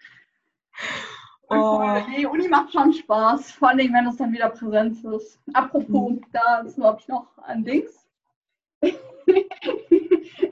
Oh. 1.49 1.97
Die 2.15 2.25
Uni 2.27 2.47
macht 2.47 2.71
schon 2.71 2.93
Spaß, 2.93 3.51
vor 3.53 3.69
allem 3.69 3.91
wenn 3.93 4.07
es 4.07 4.17
dann 4.17 4.31
wieder 4.31 4.49
Präsenz 4.49 5.03
ist. 5.03 5.39
Apropos, 5.53 6.11
mhm. 6.11 6.21
da 6.31 6.59
ist 6.59 6.75
glaube 6.75 6.99
ich 7.01 7.07
noch 7.07 7.37
ein 7.39 7.63
Dings. 7.63 8.07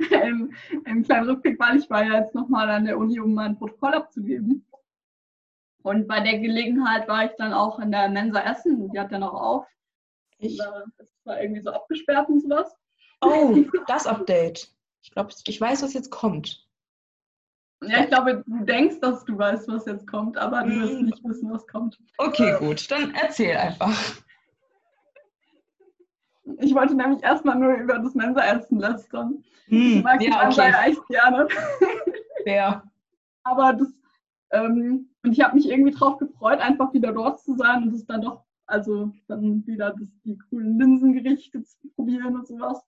Im, 0.10 0.54
Im 0.86 1.04
kleinen 1.04 1.30
Rückblick, 1.30 1.60
weil 1.60 1.78
ich 1.78 1.90
war 1.90 2.04
ja 2.04 2.20
jetzt 2.20 2.36
nochmal 2.36 2.70
an 2.70 2.86
der 2.86 2.98
Uni, 2.98 3.20
um 3.20 3.34
mein 3.34 3.58
Protokoll 3.58 3.94
abzugeben. 3.94 4.66
Und 5.84 6.08
bei 6.08 6.20
der 6.20 6.40
Gelegenheit 6.40 7.08
war 7.08 7.26
ich 7.26 7.32
dann 7.38 7.54
auch 7.54 7.80
in 7.80 7.92
der 7.92 8.10
Mensa 8.10 8.42
Essen, 8.42 8.92
die 8.92 9.00
hat 9.00 9.12
ja 9.12 9.20
noch 9.20 9.34
auf. 9.34 9.66
Ich? 10.40 10.58
Das 10.58 11.14
war 11.24 11.42
irgendwie 11.42 11.62
so 11.62 11.72
abgesperrt 11.72 12.28
und 12.30 12.42
sowas. 12.42 12.76
Oh, 13.22 13.56
das 13.88 14.06
Update. 14.06 14.70
Ich 15.02 15.12
glaube, 15.12 15.32
ich 15.46 15.62
weiß, 15.62 15.84
was 15.84 15.94
jetzt 15.94 16.12
kommt. 16.12 16.67
Ja, 17.84 18.02
ich 18.02 18.08
glaube, 18.08 18.44
du 18.46 18.66
denkst, 18.66 19.00
dass 19.02 19.24
du 19.26 19.38
weißt, 19.38 19.68
was 19.68 19.86
jetzt 19.86 20.08
kommt, 20.08 20.38
aber 20.38 20.64
du 20.64 20.82
wirst 20.82 21.00
mhm. 21.00 21.06
nicht 21.06 21.24
wissen, 21.24 21.52
was 21.52 21.68
kommt. 21.68 22.00
Okay, 22.18 22.58
gut, 22.60 22.90
dann 22.90 23.14
erzähl 23.14 23.56
einfach. 23.56 23.96
Ich 26.60 26.74
wollte 26.74 26.96
nämlich 26.96 27.22
erstmal 27.24 27.58
nur 27.58 27.74
über 27.74 28.00
das 28.00 28.16
Mensa-Essen 28.16 28.80
lästern. 28.80 29.44
Hm, 29.66 29.98
ich 29.98 30.04
mag 30.04 30.22
ja, 30.22 30.50
die 30.50 30.60
okay. 30.60 30.90
echt 30.90 31.08
gerne. 31.08 31.48
Ja. 32.46 32.82
Aber 33.44 33.74
das, 33.74 33.90
ähm, 34.52 35.10
und 35.24 35.32
ich 35.34 35.42
habe 35.42 35.56
mich 35.56 35.70
irgendwie 35.70 35.92
drauf 35.92 36.18
gefreut, 36.18 36.60
einfach 36.60 36.94
wieder 36.94 37.12
dort 37.12 37.42
zu 37.42 37.56
sein 37.58 37.84
und 37.84 37.94
es 37.94 38.06
dann 38.06 38.22
doch, 38.22 38.46
also 38.66 39.12
dann 39.28 39.68
wieder 39.68 39.92
das, 39.92 40.08
die 40.24 40.38
coolen 40.50 40.80
Linsengerichte 40.80 41.62
zu 41.64 41.90
probieren 41.90 42.38
und 42.38 42.48
sowas. 42.48 42.82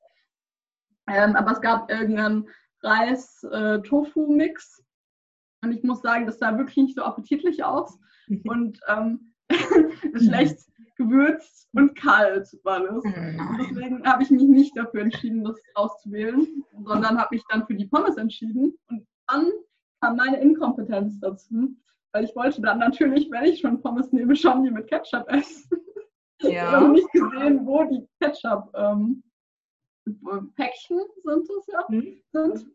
Ähm, 1.08 1.36
aber 1.36 1.52
es 1.52 1.62
gab 1.62 1.92
irgendeinen 1.92 2.48
Reis-Tofu-Mix. 2.82 4.80
Äh, 4.80 5.66
und 5.66 5.74
ich 5.74 5.84
muss 5.84 6.02
sagen, 6.02 6.26
das 6.26 6.40
sah 6.40 6.58
wirklich 6.58 6.78
nicht 6.78 6.96
so 6.96 7.04
appetitlich 7.04 7.64
aus. 7.64 7.98
Und 8.46 8.80
ähm, 8.88 9.34
schlecht 10.16 10.60
gewürzt 11.00 11.68
und 11.74 11.96
kalt 11.96 12.48
war 12.64 12.82
das. 12.82 13.04
Und 13.04 13.58
deswegen 13.60 14.06
habe 14.06 14.22
ich 14.22 14.30
mich 14.30 14.44
nicht 14.44 14.78
dafür 14.78 15.02
entschieden, 15.02 15.44
das 15.44 15.60
auszuwählen, 15.74 16.64
sondern 16.84 17.18
habe 17.18 17.36
mich 17.36 17.44
dann 17.50 17.66
für 17.66 17.74
die 17.74 17.86
Pommes 17.86 18.18
entschieden. 18.18 18.78
Und 18.90 19.08
dann 19.28 19.50
kam 20.02 20.18
meine 20.18 20.40
Inkompetenz 20.40 21.20
dazu, 21.20 21.76
weil 22.12 22.26
ich 22.26 22.36
wollte 22.36 22.62
dann 22.62 22.80
natürlich, 22.80 23.32
wenn 23.32 23.46
ich 23.46 23.62
schon 23.62 23.82
Pommes 23.82 24.12
nehme, 24.12 24.36
schon 24.36 24.64
die 24.64 24.72
mit 24.72 24.88
Ketchup 24.88 25.26
essen. 25.30 25.70
Ja. 26.42 26.50
Ich 26.50 26.62
habe 26.62 26.90
nicht 26.90 27.12
gesehen, 27.12 27.66
wo 27.66 27.84
die 27.84 28.08
Ketchup 28.22 28.70
ähm, 28.76 29.24
Päckchen 30.56 31.00
sind 31.24 31.50
es 31.50 31.68
ja, 31.68 31.86
mhm. 31.90 32.22
sind. 32.32 32.66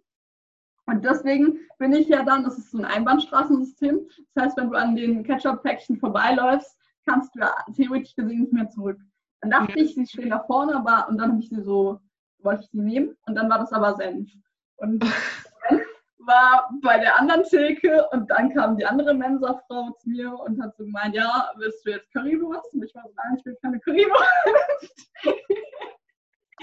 Und 0.87 1.05
deswegen 1.05 1.61
bin 1.79 1.93
ich 1.93 2.09
ja 2.09 2.25
dann, 2.25 2.45
das 2.45 2.59
ist 2.59 2.71
so 2.71 2.79
ein 2.79 2.85
Einbahnstraßensystem. 2.85 4.07
Das 4.35 4.45
heißt, 4.45 4.57
wenn 4.59 4.71
du 4.71 4.77
an 4.77 4.95
den 4.97 5.25
Ketchup-Päckchen 5.25 5.99
vorbeiläufst, 5.99 6.79
kannst 7.07 7.35
du 7.35 7.41
ja 7.41 7.55
theoretisch 7.75 8.15
gesehen 8.15 8.41
nicht 8.41 8.53
mehr 8.53 8.69
zurück. 8.69 8.99
Dann 9.41 9.51
dachte 9.51 9.73
mhm. 9.73 9.85
ich, 9.85 9.95
sie 9.95 10.07
stehen 10.07 10.31
da 10.31 10.41
vorne, 10.41 10.77
aber 10.77 11.09
und 11.09 11.19
dann 11.19 11.33
habe 11.33 11.41
ich 11.41 11.49
sie 11.49 11.63
so, 11.63 12.01
wollte 12.39 12.63
ich 12.65 12.71
sie 12.71 12.81
nehmen 12.81 13.17
und 13.27 13.35
dann 13.35 13.49
war 13.49 13.59
das 13.59 13.73
aber 13.73 13.95
Senf. 13.95 14.31
Und 14.77 15.05
Senf 15.05 15.87
war 16.19 16.71
bei 16.83 16.99
der 16.99 17.19
anderen 17.19 17.45
Theke 17.45 18.07
und 18.13 18.31
dann 18.31 18.53
kam 18.55 18.77
die 18.77 18.87
andere 18.87 19.15
Mensa-Frau 19.15 19.91
zu 19.99 20.09
mir 20.09 20.33
und 20.33 20.63
hat 20.63 20.77
so 20.77 20.85
gemeint, 20.85 21.15
ja, 21.15 21.51
willst 21.57 21.85
du 21.85 21.91
jetzt 21.91 22.11
Currywurst? 22.13 22.73
Und 22.73 22.85
ich 22.85 22.95
war 22.95 23.05
so, 23.07 23.15
nein, 23.17 23.37
ich 23.39 23.45
will 23.45 23.57
keine 23.63 23.81
Currywurst. 23.81 25.11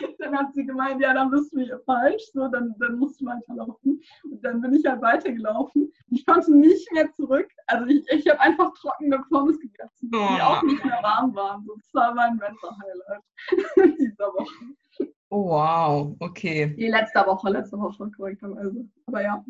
dann 0.20 0.38
hat 0.38 0.54
sie 0.54 0.66
gemeint, 0.66 1.02
ja, 1.02 1.14
dann 1.14 1.32
bist 1.32 1.54
du 1.54 1.62
hier 1.62 1.80
falsch, 1.86 2.24
so, 2.34 2.48
dann, 2.48 2.76
dann 2.80 2.98
musst 2.98 3.22
du 3.22 3.26
weiterlaufen. 3.26 4.02
Und 4.24 4.44
dann 4.44 4.62
bin 4.62 4.74
ich 4.74 4.86
halt 4.86 5.02
weitergelaufen. 5.02 5.92
Ich 6.10 6.26
konnte 6.26 6.56
nicht 6.56 6.92
mehr 6.92 7.12
zurück. 7.14 7.48
Also 7.68 7.86
ich, 7.88 8.06
ich 8.10 8.28
habe 8.30 8.40
einfach 8.40 8.74
trockene 8.74 9.20
Pommes 9.30 9.60
gegessen, 9.60 10.10
die 10.12 10.18
oh, 10.18 10.42
auch 10.42 10.64
nicht 10.64 10.84
mehr 10.84 11.00
warm 11.02 11.36
waren. 11.36 11.64
So, 11.66 11.76
das 11.76 11.94
war 11.94 12.14
mein 12.14 12.38
Mensa-Highlight 12.38 13.98
dieser 14.00 14.28
Woche. 14.28 15.10
Oh, 15.30 15.50
wow, 15.50 16.16
okay. 16.20 16.76
Die 16.76 16.88
letzte 16.88 17.26
Woche, 17.26 17.50
letzte 17.50 17.80
Woche, 17.80 18.12
korrekterweise. 18.12 18.86
Aber 19.06 19.22
ja. 19.22 19.46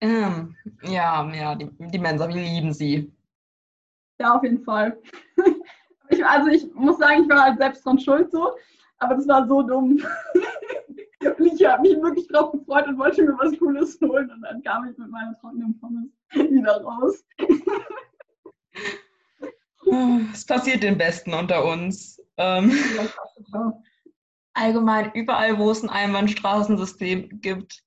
Ähm, 0.00 0.54
ja, 0.82 1.28
ja, 1.34 1.54
die, 1.54 1.68
die 1.78 1.98
Mensa, 1.98 2.28
wir 2.28 2.36
lieben 2.36 2.72
sie. 2.72 3.12
Ja, 4.20 4.36
auf 4.36 4.42
jeden 4.42 4.62
Fall. 4.62 5.00
ich, 6.10 6.24
also 6.24 6.48
ich 6.48 6.72
muss 6.74 6.98
sagen, 6.98 7.22
ich 7.22 7.28
war 7.28 7.42
halt 7.42 7.58
selbst 7.58 7.84
dran 7.84 7.98
schuld 7.98 8.30
so. 8.30 8.52
Aber 8.98 9.14
das 9.14 9.28
war 9.28 9.46
so 9.46 9.62
dumm. 9.62 9.98
ich 11.20 11.64
habe 11.64 11.82
mich 11.82 12.00
wirklich 12.00 12.28
drauf 12.28 12.52
gefreut 12.52 12.86
und 12.88 12.98
wollte 12.98 13.22
mir 13.22 13.36
was 13.38 13.58
Cooles 13.58 13.98
holen 14.00 14.30
und 14.30 14.42
dann 14.42 14.62
kam 14.62 14.88
ich 14.88 14.96
mit 14.96 15.10
meiner 15.10 15.38
trockenen 15.40 15.78
Pommes 15.80 16.10
wieder 16.32 16.82
raus. 16.82 17.24
Es 20.32 20.44
passiert 20.44 20.82
den 20.82 20.98
Besten 20.98 21.32
unter 21.32 21.64
uns. 21.64 22.20
Ähm, 22.36 22.72
allgemein, 24.54 25.12
überall, 25.12 25.58
wo 25.58 25.70
es 25.70 25.82
ein 25.82 25.90
Einbahnstraßensystem 25.90 27.40
gibt. 27.40 27.84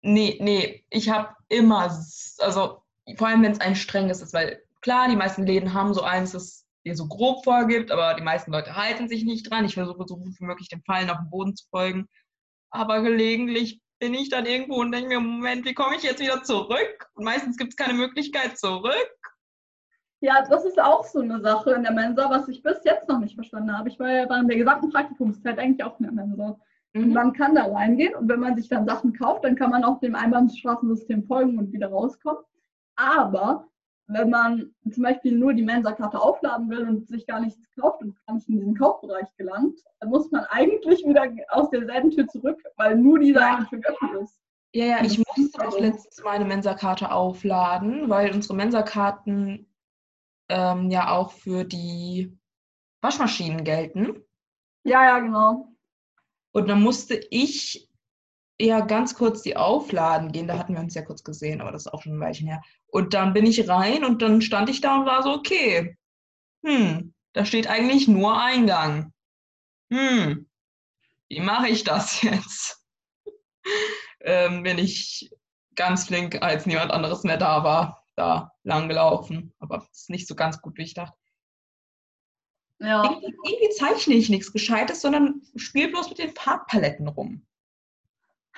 Nee, 0.00 0.38
nee, 0.40 0.84
ich 0.90 1.10
habe 1.10 1.34
immer, 1.48 1.90
also 2.38 2.82
vor 3.16 3.28
allem, 3.28 3.42
wenn 3.42 3.52
es 3.52 3.60
ein 3.60 3.74
strenges 3.74 4.22
ist, 4.22 4.32
weil 4.32 4.62
klar, 4.80 5.08
die 5.08 5.16
meisten 5.16 5.44
Läden 5.44 5.74
haben 5.74 5.92
so 5.92 6.02
eins, 6.02 6.32
das 6.32 6.66
dir 6.84 6.96
so 6.96 7.06
grob 7.06 7.44
vorgibt, 7.44 7.90
aber 7.90 8.14
die 8.14 8.22
meisten 8.22 8.52
Leute 8.52 8.76
halten 8.76 9.08
sich 9.08 9.24
nicht 9.24 9.50
dran. 9.50 9.64
Ich 9.64 9.74
versuche 9.74 10.04
so 10.06 10.16
gut 10.16 10.34
wie 10.38 10.44
möglich 10.44 10.68
dem 10.68 10.82
Fallen 10.82 11.10
auf 11.10 11.18
den 11.18 11.30
Boden 11.30 11.56
zu 11.56 11.66
folgen. 11.70 12.08
Aber 12.70 13.02
gelegentlich 13.02 13.80
bin 13.98 14.14
ich 14.14 14.28
dann 14.30 14.46
irgendwo 14.46 14.76
und 14.76 14.92
denke 14.92 15.08
mir, 15.08 15.20
Moment, 15.20 15.64
wie 15.64 15.74
komme 15.74 15.96
ich 15.96 16.02
jetzt 16.02 16.20
wieder 16.20 16.42
zurück? 16.42 17.08
Und 17.14 17.24
meistens 17.24 17.56
gibt 17.56 17.72
es 17.72 17.76
keine 17.76 17.94
Möglichkeit 17.94 18.58
zurück. 18.58 19.10
Ja, 20.20 20.44
das 20.48 20.64
ist 20.64 20.80
auch 20.80 21.04
so 21.04 21.20
eine 21.20 21.40
Sache 21.40 21.72
in 21.72 21.84
der 21.84 21.92
Mensa, 21.92 22.28
was 22.28 22.48
ich 22.48 22.62
bis 22.62 22.82
jetzt 22.84 23.08
noch 23.08 23.20
nicht 23.20 23.34
verstanden 23.34 23.76
habe. 23.76 23.88
Ich 23.88 23.98
war 24.00 24.10
ja 24.10 24.28
während 24.28 24.50
der 24.50 24.58
gesamten 24.58 24.90
Praktikumszeit 24.90 25.58
eigentlich 25.58 25.84
auch 25.84 25.98
in 26.00 26.06
der 26.06 26.12
Mensa. 26.12 26.58
Mhm. 26.92 27.02
Und 27.04 27.12
man 27.12 27.32
kann 27.32 27.54
da 27.54 27.66
reingehen 27.66 28.14
und 28.14 28.28
wenn 28.28 28.40
man 28.40 28.56
sich 28.56 28.68
dann 28.68 28.86
Sachen 28.86 29.12
kauft, 29.12 29.44
dann 29.44 29.54
kann 29.54 29.70
man 29.70 29.84
auch 29.84 30.00
dem 30.00 30.14
Einbahnstraßensystem 30.16 31.24
folgen 31.26 31.58
und 31.58 31.72
wieder 31.72 31.88
rauskommen. 31.88 32.42
Aber 32.96 33.68
wenn 34.08 34.30
man 34.30 34.74
zum 34.90 35.02
Beispiel 35.02 35.36
nur 35.36 35.52
die 35.52 35.62
Mensa-Karte 35.62 36.20
aufladen 36.20 36.70
will 36.70 36.88
und 36.88 37.06
sich 37.06 37.26
gar 37.26 37.40
nichts 37.40 37.60
kauft 37.78 38.02
und 38.02 38.16
gar 38.26 38.34
nicht 38.34 38.48
in 38.48 38.56
diesen 38.56 38.76
Kaufbereich 38.76 39.28
gelangt, 39.36 39.78
dann 40.00 40.08
muss 40.08 40.30
man 40.30 40.44
eigentlich 40.46 41.04
wieder 41.04 41.30
aus 41.50 41.68
derselben 41.70 42.10
Tür 42.10 42.26
zurück, 42.26 42.60
weil 42.76 42.96
nur 42.96 43.18
diese 43.18 43.38
ja. 43.38 43.56
eine 43.56 43.66
Tür 43.66 43.80
geöffnet 43.80 44.22
ist. 44.22 44.40
Ja, 44.74 44.84
ja, 44.84 45.04
ich 45.04 45.18
musste 45.18 45.66
auch 45.66 45.78
letztes 45.78 46.22
Mal 46.22 46.32
eine 46.32 46.44
Mensa-Karte 46.46 47.10
aufladen, 47.10 48.08
weil 48.08 48.34
unsere 48.34 48.54
Mensa-Karten 48.54 49.66
ähm, 50.48 50.90
ja 50.90 51.10
auch 51.10 51.32
für 51.32 51.64
die 51.64 52.38
Waschmaschinen 53.02 53.64
gelten. 53.64 54.24
Ja, 54.84 55.04
ja, 55.04 55.18
genau. 55.20 55.72
Und 56.52 56.68
dann 56.68 56.82
musste 56.82 57.20
ich 57.30 57.87
ja 58.60 58.80
ganz 58.80 59.14
kurz 59.14 59.42
die 59.42 59.56
aufladen 59.56 60.32
gehen. 60.32 60.48
Da 60.48 60.58
hatten 60.58 60.74
wir 60.74 60.80
uns 60.80 60.94
ja 60.94 61.02
kurz 61.02 61.22
gesehen, 61.22 61.60
aber 61.60 61.72
das 61.72 61.86
ist 61.86 61.92
auch 61.92 62.02
schon 62.02 62.14
ein 62.16 62.20
Weilchen 62.20 62.48
her. 62.48 62.62
Und 62.88 63.14
dann 63.14 63.32
bin 63.32 63.46
ich 63.46 63.68
rein 63.68 64.04
und 64.04 64.22
dann 64.22 64.42
stand 64.42 64.68
ich 64.68 64.80
da 64.80 64.98
und 64.98 65.06
war 65.06 65.22
so, 65.22 65.32
okay, 65.32 65.96
hm, 66.64 67.14
da 67.32 67.44
steht 67.44 67.68
eigentlich 67.68 68.08
nur 68.08 68.40
Eingang. 68.40 69.12
Hm, 69.92 70.48
wie 71.28 71.40
mache 71.40 71.68
ich 71.68 71.84
das 71.84 72.22
jetzt? 72.22 72.84
ähm, 74.20 74.62
bin 74.62 74.78
ich 74.78 75.30
ganz 75.74 76.06
flink, 76.06 76.42
als 76.42 76.66
niemand 76.66 76.90
anderes 76.90 77.22
mehr 77.22 77.36
da 77.36 77.62
war, 77.62 78.04
da 78.16 78.52
lang 78.64 78.88
gelaufen. 78.88 79.54
Aber 79.58 79.86
es 79.92 80.02
ist 80.02 80.10
nicht 80.10 80.26
so 80.26 80.34
ganz 80.34 80.60
gut, 80.60 80.76
wie 80.76 80.82
ich 80.82 80.94
dachte. 80.94 81.16
Ja. 82.80 83.04
Irgendwie, 83.04 83.34
irgendwie 83.44 83.74
zeichne 83.76 84.14
ich 84.14 84.28
nichts 84.28 84.52
Gescheites, 84.52 85.00
sondern 85.00 85.42
spiele 85.56 85.88
bloß 85.88 86.10
mit 86.10 86.18
den 86.18 86.34
Farbpaletten 86.34 87.08
rum. 87.08 87.46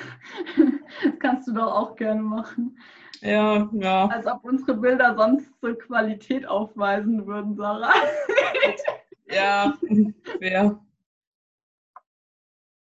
Das 1.05 1.19
kannst 1.19 1.49
du 1.49 1.53
doch 1.53 1.73
auch 1.73 1.97
gerne 1.97 2.21
machen. 2.23 2.79
Ja, 3.23 3.69
ja. 3.73 4.07
Als 4.09 4.27
ob 4.27 4.45
unsere 4.45 4.75
Bilder 4.75 5.15
sonst 5.17 5.51
so 5.61 5.75
Qualität 5.75 6.47
aufweisen 6.47 7.27
würden, 7.27 7.57
Sarah. 7.57 7.93
Ja, 9.33 9.79
wer? 10.41 10.85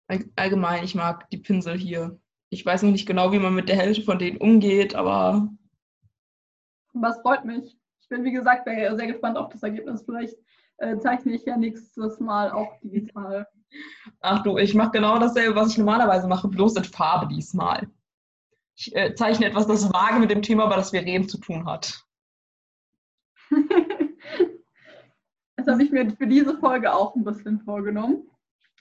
All- 0.09 0.25
Allgemein, 0.37 0.85
ich 0.85 0.95
mag 0.95 1.29
die 1.29 1.37
Pinsel 1.37 1.77
hier. 1.77 2.19
Ich 2.49 2.65
weiß 2.65 2.83
noch 2.83 2.91
nicht 2.91 3.07
genau, 3.07 3.31
wie 3.33 3.39
man 3.39 3.55
mit 3.55 3.69
der 3.69 3.77
Hälfte 3.77 4.03
von 4.03 4.19
denen 4.19 4.39
umgeht, 4.39 4.95
aber 4.95 5.49
Was 6.95 7.21
freut 7.21 7.45
mich. 7.45 7.77
Ich 8.01 8.09
bin, 8.09 8.25
wie 8.25 8.33
gesagt, 8.33 8.65
sehr 8.65 8.97
sehr 8.97 9.07
gespannt 9.07 9.37
auf 9.37 9.51
das 9.53 9.63
Ergebnis. 9.63 10.03
Vielleicht 10.03 10.37
äh, 10.79 10.99
zeichne 10.99 11.33
ich 11.35 11.45
ja 11.45 11.57
nächstes 11.59 12.19
Mal 12.19 12.51
auch 12.51 12.73
digital. 12.81 13.47
Ach 14.21 14.43
du, 14.43 14.59
ich 14.59 14.75
mache 14.75 14.91
genau 14.93 15.19
dasselbe, 15.19 15.55
was 15.57 15.73
ich 15.73 15.79
normalerweise 15.79 16.29
mache, 16.29 16.49
bloß 16.49 16.77
in 16.77 16.85
Farbe 16.85 17.29
diesmal. 17.29 17.89
Ich 18.77 18.95
äh, 18.97 19.15
zeichne 19.15 19.47
etwas, 19.47 19.67
das 19.67 19.93
vage 19.93 20.19
mit 20.19 20.31
dem 20.31 20.43
Thema, 20.43 20.67
über 20.67 20.77
das 20.77 20.93
wir 20.93 21.03
reden, 21.03 21.29
zu 21.29 21.39
tun 21.39 21.67
hat. 21.67 22.05
Das 25.57 25.67
habe 25.75 25.83
ich 25.85 25.91
mir 25.93 26.11
für 26.17 26.27
diese 26.27 26.57
Folge 26.59 26.91
auch 26.91 27.15
ein 27.15 27.23
bisschen 27.23 27.61
vorgenommen. 27.61 28.27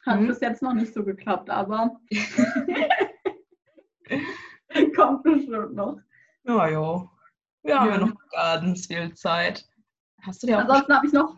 Hat 0.05 0.21
Mhm. 0.21 0.27
bis 0.27 0.39
jetzt 0.39 0.61
noch 0.61 0.73
nicht 0.73 0.93
so 0.93 1.03
geklappt, 1.03 1.49
aber 1.49 1.99
kommt 4.95 5.23
bestimmt 5.23 5.73
noch. 5.75 5.99
Ja, 6.45 6.69
jo. 6.69 7.09
Wir 7.63 7.77
haben 7.79 7.89
ja 7.89 7.95
Ja. 7.99 8.05
noch 8.05 8.13
ganz 8.31 8.87
viel 8.87 9.13
Zeit. 9.13 9.67
Hast 10.21 10.41
du 10.41 10.47
dir 10.47 10.55
auch 10.57 10.61
Ansonsten 10.61 10.95
habe 10.95 11.05
ich 11.07 11.11
noch, 11.11 11.35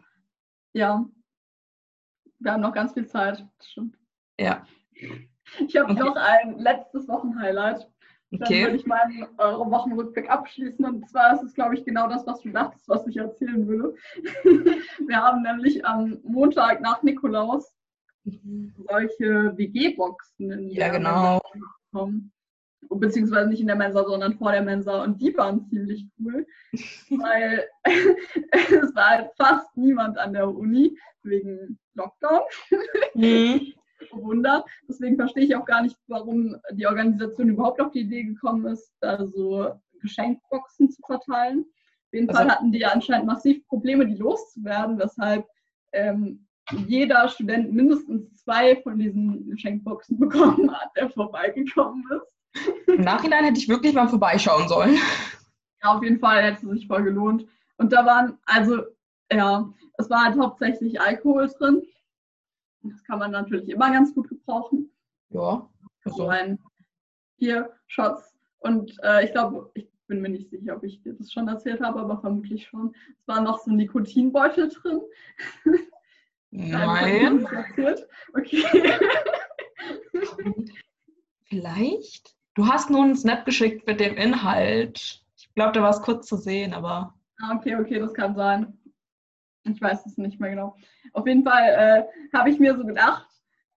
ja, 0.73 1.03
wir 2.41 2.51
haben 2.53 2.61
noch 2.61 2.73
ganz 2.73 2.93
viel 2.93 3.05
Zeit. 3.07 3.45
Das 3.57 3.67
stimmt. 3.69 3.97
Ja, 4.39 4.65
Ich 5.59 5.75
habe 5.77 5.91
Okay. 5.91 5.99
noch 6.03 6.15
ein 6.15 6.57
letztes 6.59 7.07
Wochenhighlight. 7.07 7.87
Dann 8.31 8.49
würde 8.49 8.65
okay. 8.67 8.75
ich 8.75 8.85
meinen 8.85 9.27
eure 9.37 9.69
Wochenrückblick 9.69 10.29
abschließen. 10.29 10.85
Und 10.85 11.09
zwar 11.09 11.33
ist 11.33 11.43
es, 11.43 11.53
glaube 11.53 11.75
ich, 11.75 11.83
genau 11.83 12.07
das, 12.07 12.25
was 12.25 12.39
du 12.41 12.49
dachtest, 12.49 12.87
was 12.87 13.05
ich 13.07 13.17
erzählen 13.17 13.67
würde. 13.67 13.93
Wir 15.07 15.17
haben 15.17 15.41
nämlich 15.41 15.85
am 15.85 16.19
Montag 16.23 16.79
nach 16.81 17.03
Nikolaus 17.03 17.73
solche 18.87 19.57
WG-Boxen 19.57 20.51
in 20.51 20.69
Ja, 20.69 20.89
der 20.89 20.99
genau. 20.99 21.41
Bekommen. 21.91 22.31
Beziehungsweise 22.89 23.49
nicht 23.49 23.61
in 23.61 23.67
der 23.67 23.75
Mensa, 23.75 24.03
sondern 24.03 24.37
vor 24.37 24.51
der 24.51 24.63
Mensa. 24.63 25.03
Und 25.03 25.21
die 25.21 25.35
waren 25.37 25.65
ziemlich 25.67 26.07
cool, 26.19 26.45
weil 27.09 27.67
es 28.53 28.95
war 28.95 29.09
halt 29.09 29.29
fast 29.37 29.75
niemand 29.77 30.17
an 30.17 30.33
der 30.33 30.49
Uni 30.49 30.97
wegen 31.23 31.79
Lockdown. 31.95 32.41
Mhm. 33.13 33.73
Wunder. 34.11 34.65
Deswegen 34.89 35.15
verstehe 35.15 35.43
ich 35.45 35.55
auch 35.55 35.65
gar 35.65 35.83
nicht, 35.83 35.95
warum 36.07 36.57
die 36.71 36.87
Organisation 36.87 37.49
überhaupt 37.49 37.79
auf 37.79 37.91
die 37.91 38.01
Idee 38.01 38.23
gekommen 38.23 38.65
ist, 38.65 38.91
da 38.99 39.25
so 39.25 39.71
Geschenkboxen 40.01 40.89
zu 40.89 41.01
verteilen. 41.05 41.59
Auf 41.59 42.13
jeden 42.13 42.29
Also- 42.29 42.41
Fall 42.41 42.51
hatten 42.51 42.71
die 42.71 42.85
anscheinend 42.85 43.27
massiv 43.27 43.65
Probleme, 43.67 44.05
die 44.07 44.15
loszuwerden, 44.15 44.97
weshalb 44.97 45.45
ähm, 45.93 46.47
jeder 46.87 47.27
Student 47.29 47.71
mindestens 47.73 48.43
zwei 48.43 48.81
von 48.81 48.97
diesen 48.97 49.49
Geschenkboxen 49.49 50.19
bekommen 50.19 50.71
hat, 50.71 50.89
der 50.95 51.09
vorbeigekommen 51.09 52.03
ist. 52.15 52.40
Im 52.87 53.01
Nachhinein 53.01 53.45
hätte 53.45 53.59
ich 53.59 53.69
wirklich 53.69 53.93
mal 53.93 54.07
vorbeischauen 54.07 54.67
sollen. 54.67 54.97
Ja, 55.83 55.95
auf 55.95 56.03
jeden 56.03 56.19
Fall 56.19 56.43
hätte 56.43 56.65
es 56.65 56.71
sich 56.73 56.87
voll 56.87 57.03
gelohnt. 57.03 57.47
Und 57.77 57.91
da 57.91 58.05
waren, 58.05 58.37
also, 58.45 58.83
ja, 59.31 59.71
es 59.97 60.09
war 60.09 60.25
halt 60.25 60.37
hauptsächlich 60.37 60.99
Alkohol 60.99 61.47
drin. 61.57 61.83
Das 62.83 63.03
kann 63.03 63.19
man 63.19 63.31
natürlich 63.31 63.69
immer 63.69 63.91
ganz 63.91 64.13
gut 64.13 64.29
gebrauchen. 64.29 64.91
Ja, 65.29 65.67
so 66.03 66.11
also, 66.11 66.27
ein 66.27 66.59
vier 67.37 67.71
Shots. 67.87 68.35
Und 68.59 68.97
äh, 69.03 69.25
ich 69.25 69.31
glaube, 69.31 69.71
ich 69.73 69.87
bin 70.07 70.21
mir 70.21 70.29
nicht 70.29 70.49
sicher, 70.49 70.75
ob 70.75 70.83
ich 70.83 71.01
dir 71.01 71.13
das 71.13 71.31
schon 71.31 71.47
erzählt 71.47 71.81
habe, 71.81 71.99
aber 71.99 72.19
vermutlich 72.19 72.67
schon. 72.67 72.93
Es 73.19 73.27
war 73.27 73.41
noch 73.41 73.59
so 73.59 73.71
ein 73.71 73.77
Nikotinbeutel 73.77 74.69
drin. 74.69 75.01
Nein. 76.51 77.47
Okay. 78.33 78.63
Vielleicht? 81.45 82.35
Du 82.61 82.67
hast 82.67 82.91
nur 82.91 83.01
einen 83.01 83.15
Snap 83.15 83.43
geschickt 83.43 83.87
mit 83.87 83.99
dem 83.99 84.17
Inhalt. 84.17 85.23
Ich 85.35 85.51
glaube, 85.55 85.71
da 85.71 85.81
war 85.81 85.89
es 85.89 86.01
kurz 86.03 86.27
zu 86.27 86.35
sehen, 86.35 86.75
aber 86.75 87.11
Ah, 87.41 87.55
okay, 87.55 87.75
okay, 87.75 87.97
das 87.97 88.13
kann 88.13 88.35
sein. 88.35 88.77
Ich 89.63 89.81
weiß 89.81 90.05
es 90.05 90.15
nicht 90.19 90.39
mehr 90.39 90.51
genau. 90.51 90.75
Auf 91.13 91.25
jeden 91.25 91.43
Fall 91.43 91.63
äh, 91.63 92.37
habe 92.37 92.51
ich 92.51 92.59
mir 92.59 92.77
so 92.77 92.85
gedacht, 92.85 93.27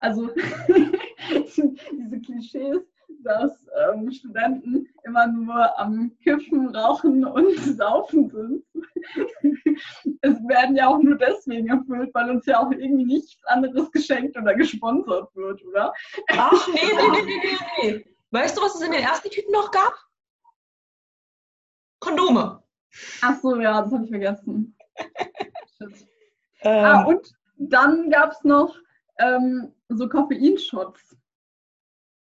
also 0.01 0.29
diese 1.57 2.21
Klischees, 2.27 2.83
dass 3.23 3.67
ähm, 3.91 4.13
Studenten 4.13 4.87
immer 5.05 5.29
nur 5.29 5.81
am 5.81 6.13
Kiffen, 6.23 6.77
Rauchen 6.77 7.25
und 7.25 7.57
Saufen 7.79 8.29
sind. 8.29 8.65
es 10.21 10.35
werden 10.47 10.77
ja 10.77 10.89
auch 10.89 10.99
nur 10.99 11.17
deswegen 11.17 11.69
erfüllt, 11.69 12.11
weil 12.13 12.29
uns 12.29 12.45
ja 12.45 12.61
auch 12.61 12.71
irgendwie 12.71 13.07
nichts 13.07 13.43
anderes 13.47 13.91
geschenkt 13.93 14.37
oder 14.37 14.55
gesponsert 14.55 15.35
wird, 15.35 15.65
oder? 15.65 15.95
Ach, 16.33 16.69
nee, 16.69 16.81
nee, 16.83 17.23
nee, 17.25 17.41
nee, 17.83 17.93
nee. 17.93 18.14
Weißt 18.35 18.57
du, 18.57 18.63
was 18.63 18.75
es 18.75 18.81
in 18.81 18.91
den 18.91 19.05
ersten 19.05 19.31
Tüten 19.31 19.53
noch 19.53 19.71
gab? 19.71 19.95
Kondome. 22.01 22.65
Ach 23.23 23.41
so, 23.41 23.61
ja, 23.61 23.81
das 23.81 23.93
habe 23.93 24.05
ich 24.05 24.11
vergessen. 24.11 24.77
Ähm, 26.67 26.85
Ah, 26.87 27.03
und 27.03 27.31
dann 27.59 28.09
gab 28.09 28.33
es 28.33 28.43
noch 28.43 28.75
ähm, 29.19 29.75
so 29.91 30.09
Koffeinshots. 30.09 31.15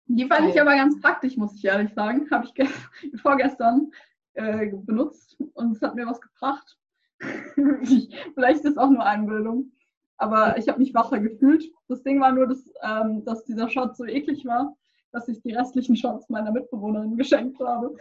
Die 0.04 0.26
fand 0.26 0.50
ich 0.50 0.60
aber 0.60 0.76
ganz 0.76 1.00
praktisch, 1.00 1.38
muss 1.38 1.54
ich 1.54 1.64
ehrlich 1.64 1.94
sagen. 1.94 2.30
Habe 2.30 2.44
ich 2.44 2.52
ge 2.52 2.68
vorgestern 3.22 3.90
äh, 4.34 4.66
benutzt 4.66 5.38
und 5.54 5.74
es 5.74 5.80
hat 5.80 5.94
mir 5.94 6.06
was 6.06 6.20
gebracht. 6.20 6.76
Vielleicht 7.54 8.64
ist 8.64 8.72
es 8.72 8.76
auch 8.76 8.90
nur 8.90 9.06
Einbildung. 9.06 9.72
Aber 10.18 10.58
ich 10.58 10.68
habe 10.68 10.78
mich 10.78 10.92
wacher 10.92 11.20
gefühlt. 11.20 11.64
Das 11.88 12.02
Ding 12.02 12.20
war 12.20 12.32
nur, 12.32 12.46
dass, 12.46 12.70
ähm, 12.82 13.24
dass 13.24 13.44
dieser 13.44 13.70
Shot 13.70 13.96
so 13.96 14.04
eklig 14.04 14.44
war, 14.44 14.76
dass 15.14 15.28
ich 15.28 15.40
die 15.42 15.52
restlichen 15.52 15.94
Shots 15.96 16.28
meiner 16.28 16.50
Mitbewohnerin 16.50 17.16
geschenkt 17.16 17.60
habe. 17.60 17.96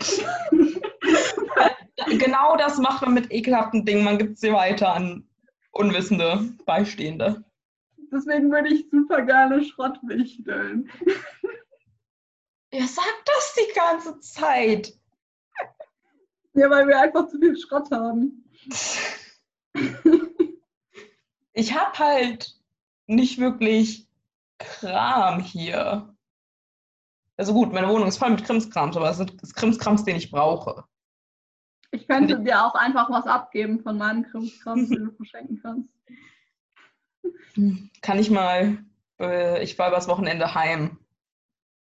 genau 2.17 2.58
das 2.58 2.80
macht 2.80 3.04
man 3.04 3.13
mit 3.13 3.32
ekelhaften 3.32 3.86
Dingen. 3.86 4.04
Man 4.04 4.17
gibt 4.17 4.39
sie 4.39 4.52
weiter 4.52 4.95
an 4.95 5.23
unwissende 5.71 6.49
Beistehende. 6.65 7.43
Deswegen 8.12 8.52
würde 8.52 8.73
ich 8.73 8.89
super 8.89 9.21
gerne 9.21 9.63
Schrott 9.63 9.99
wichteln. 10.02 10.89
Ihr 12.71 12.88
sagt 12.88 13.23
das 13.26 13.56
die 13.56 13.73
ganze 13.73 14.19
Zeit. 14.19 14.93
Ja, 16.56 16.69
weil 16.69 16.88
wir 16.88 16.99
einfach 16.99 17.28
zu 17.30 17.39
viel 17.39 17.58
Schrott 17.58 17.89
haben. 17.89 18.47
Ich 21.54 21.73
habe 21.73 21.97
halt 21.97 22.56
nicht 23.08 23.39
wirklich 23.39 24.08
Kram 24.60 25.39
hier. 25.39 26.12
Also 27.44 27.54
gut, 27.54 27.74
meine 27.74 27.90
Wohnung 27.90 28.08
ist 28.08 28.20
voll 28.20 28.30
mit 28.30 28.46
Krimskrams, 28.46 28.96
aber 28.96 29.10
es 29.10 29.20
ist 29.20 29.54
Krimskrams, 29.54 30.06
den 30.06 30.16
ich 30.16 30.32
brauche. 30.32 30.86
Ich 31.92 32.08
könnte 32.08 32.40
dir 32.40 32.64
auch 32.64 32.74
einfach 32.74 33.10
was 33.10 33.28
abgeben 33.28 33.82
von 33.82 33.98
meinem 33.98 34.24
Krimskram, 34.24 34.90
den 34.90 35.08
du 35.08 35.12
verschenken 35.12 35.60
kannst. 35.62 35.90
Kann 38.02 38.18
ich 38.18 38.32
mal, 38.32 38.78
äh, 39.20 39.62
ich 39.62 39.78
war 39.78 39.90
übers 39.90 40.08
Wochenende 40.08 40.56
heim, 40.56 40.98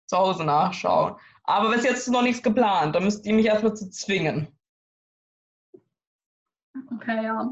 zu 0.07 0.17
Hause 0.17 0.45
nachschauen. 0.45 1.17
Aber 1.43 1.73
bis 1.73 1.83
jetzt 1.83 2.07
ist 2.07 2.13
noch 2.13 2.23
nichts 2.23 2.41
geplant. 2.41 2.95
Da 2.95 3.01
müsst 3.01 3.27
ihr 3.27 3.35
mich 3.35 3.47
erstmal 3.47 3.75
zu 3.75 3.91
zwingen. 3.91 4.47
Okay, 6.95 7.25
ja. 7.25 7.51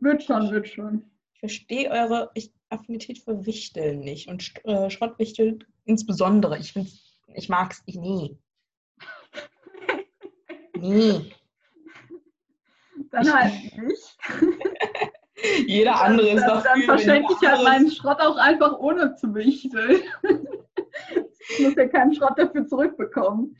Wird 0.00 0.22
schon, 0.22 0.50
wird 0.50 0.68
schon. 0.68 1.10
Ich 1.42 1.50
verstehe 1.50 1.90
eure 1.90 2.30
Affinität 2.68 3.18
für 3.18 3.44
Wichteln 3.46 4.00
nicht. 4.00 4.28
Und 4.28 4.42
St- 4.42 4.64
äh, 4.64 4.90
Schrottwichteln 4.90 5.64
insbesondere. 5.84 6.56
Ich, 6.58 6.72
ich 7.34 7.48
mag 7.48 7.72
es 7.72 7.82
nie. 7.96 8.38
Nie. 10.78 11.34
Dann 13.10 13.32
halt 13.34 13.52
nicht. 13.76 14.16
Jeder 15.66 16.00
andere 16.00 16.28
ist 16.30 16.42
dann, 16.42 16.62
dafür. 16.62 16.70
dann 16.74 16.82
verschenke 16.82 17.34
ich 17.40 17.48
halt 17.48 17.64
meinen 17.64 17.90
Schrott 17.90 18.20
auch 18.20 18.36
einfach 18.36 18.78
ohne 18.78 19.16
zu 19.16 19.34
wichteln. 19.34 20.00
ich 20.22 21.58
muss 21.58 21.74
ja 21.74 21.88
keinen 21.88 22.14
Schrott 22.14 22.38
dafür 22.38 22.66
zurückbekommen. 22.68 23.58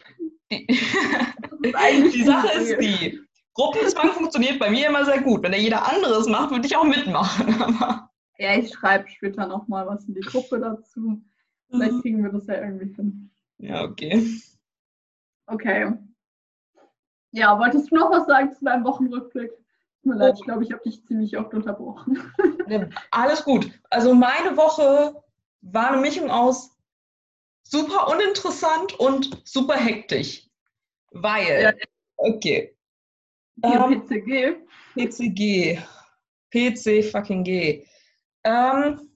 Die 0.52 2.22
Sache 2.24 2.60
ist 2.60 2.76
die, 2.80 3.20
Gruppenzwang 3.54 4.10
funktioniert 4.12 4.58
bei 4.58 4.70
mir 4.70 4.88
immer 4.88 5.04
sehr 5.04 5.20
gut. 5.20 5.42
Wenn 5.42 5.52
der 5.52 5.60
jeder 5.60 5.86
anderes 5.90 6.26
macht, 6.26 6.50
würde 6.50 6.66
ich 6.66 6.76
auch 6.76 6.84
mitmachen. 6.84 7.48
ja, 8.38 8.56
ich 8.56 8.72
schreibe 8.72 9.08
später 9.08 9.46
nochmal 9.46 9.86
was 9.86 10.06
in 10.06 10.14
die 10.14 10.20
Gruppe 10.20 10.58
dazu. 10.58 11.22
Vielleicht 11.70 11.92
mhm. 11.92 12.00
kriegen 12.00 12.22
wir 12.22 12.30
das 12.30 12.46
ja 12.46 12.54
irgendwie 12.54 12.94
hin. 12.94 13.30
Ja, 13.58 13.84
okay. 13.84 14.26
Okay. 15.46 15.92
Ja, 17.32 17.58
wolltest 17.58 17.90
du 17.90 17.96
noch 17.96 18.10
was 18.10 18.26
sagen 18.26 18.52
zu 18.52 18.64
deinem 18.64 18.84
Wochenrückblick? 18.84 19.50
Tut 19.50 20.12
mir 20.12 20.16
leid, 20.16 20.34
ich 20.36 20.44
glaube, 20.44 20.64
ich 20.64 20.72
habe 20.72 20.82
dich 20.82 21.04
ziemlich 21.06 21.36
oft 21.38 21.54
unterbrochen. 21.54 22.18
Alles 23.10 23.44
gut. 23.44 23.70
Also 23.90 24.14
meine 24.14 24.56
Woche 24.56 25.22
war 25.60 25.92
eine 25.92 26.00
Mischung 26.00 26.30
aus 26.30 26.76
super 27.62 28.08
uninteressant 28.08 28.98
und 28.98 29.40
super 29.44 29.76
hektisch. 29.76 30.48
Weil, 31.12 31.74
ja. 33.56 33.86
Ähm, 33.86 34.06
PCG. 34.06 34.56
PCG. 34.94 35.82
PC 36.52 37.10
fucking 37.10 37.44
G. 37.44 37.86
Ähm, 38.44 39.08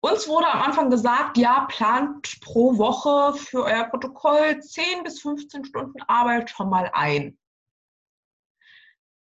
uns 0.00 0.28
wurde 0.28 0.46
am 0.46 0.62
Anfang 0.62 0.90
gesagt, 0.90 1.36
ja, 1.36 1.66
plant 1.68 2.40
pro 2.40 2.78
Woche 2.78 3.36
für 3.36 3.64
euer 3.64 3.84
Protokoll 3.84 4.60
10 4.60 5.02
bis 5.02 5.20
15 5.20 5.64
Stunden 5.64 6.00
Arbeit 6.02 6.50
schon 6.50 6.70
mal 6.70 6.90
ein. 6.92 7.36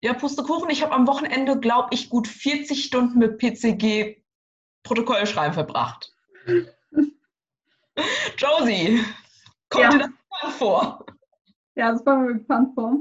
Ja, 0.02 0.14
Pustekuchen, 0.14 0.70
ich 0.70 0.82
habe 0.82 0.94
am 0.94 1.06
Wochenende, 1.06 1.60
glaube 1.60 1.88
ich, 1.90 2.08
gut 2.08 2.26
40 2.26 2.82
Stunden 2.82 3.18
mit 3.18 3.36
PCG 3.36 4.22
Protokollschreiben 4.82 5.52
verbracht. 5.52 6.14
Josie, 8.38 9.04
kommt 9.68 9.84
ja. 9.84 9.90
dir 9.90 9.98
das 9.98 10.08
bekannt 10.08 10.54
vor? 10.54 11.04
Ja, 11.74 11.92
das 11.92 12.06
war 12.06 12.16
mir 12.16 12.34
bekannt 12.34 12.74
vor. 12.74 12.96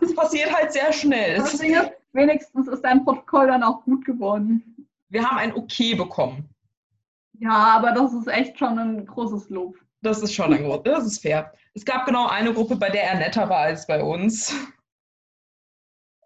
Das, 0.00 0.14
passiert 0.14 0.54
halt 0.54 0.72
sehr 0.72 0.92
schnell. 0.92 1.42
Ding 1.58 1.74
ist, 1.74 1.92
wenigstens 2.12 2.68
ist 2.68 2.82
dein 2.82 3.04
Protokoll 3.04 3.46
dann 3.46 3.62
auch 3.62 3.82
gut 3.84 4.04
geworden. 4.04 4.88
Wir 5.08 5.24
haben 5.24 5.38
ein 5.38 5.54
Okay 5.54 5.94
bekommen. 5.94 6.48
Ja, 7.38 7.76
aber 7.76 7.92
das 7.92 8.12
ist 8.12 8.28
echt 8.28 8.58
schon 8.58 8.78
ein 8.78 9.06
großes 9.06 9.48
Lob. 9.48 9.76
Das 10.02 10.20
ist 10.20 10.34
schon 10.34 10.52
ein 10.52 10.62
großes, 10.62 10.82
das 10.84 11.06
ist 11.06 11.22
fair. 11.22 11.52
Es 11.74 11.84
gab 11.84 12.06
genau 12.06 12.26
eine 12.26 12.52
Gruppe, 12.52 12.76
bei 12.76 12.90
der 12.90 13.04
er 13.04 13.18
netter 13.18 13.48
war 13.48 13.60
als 13.60 13.86
bei 13.86 14.02
uns. 14.02 14.54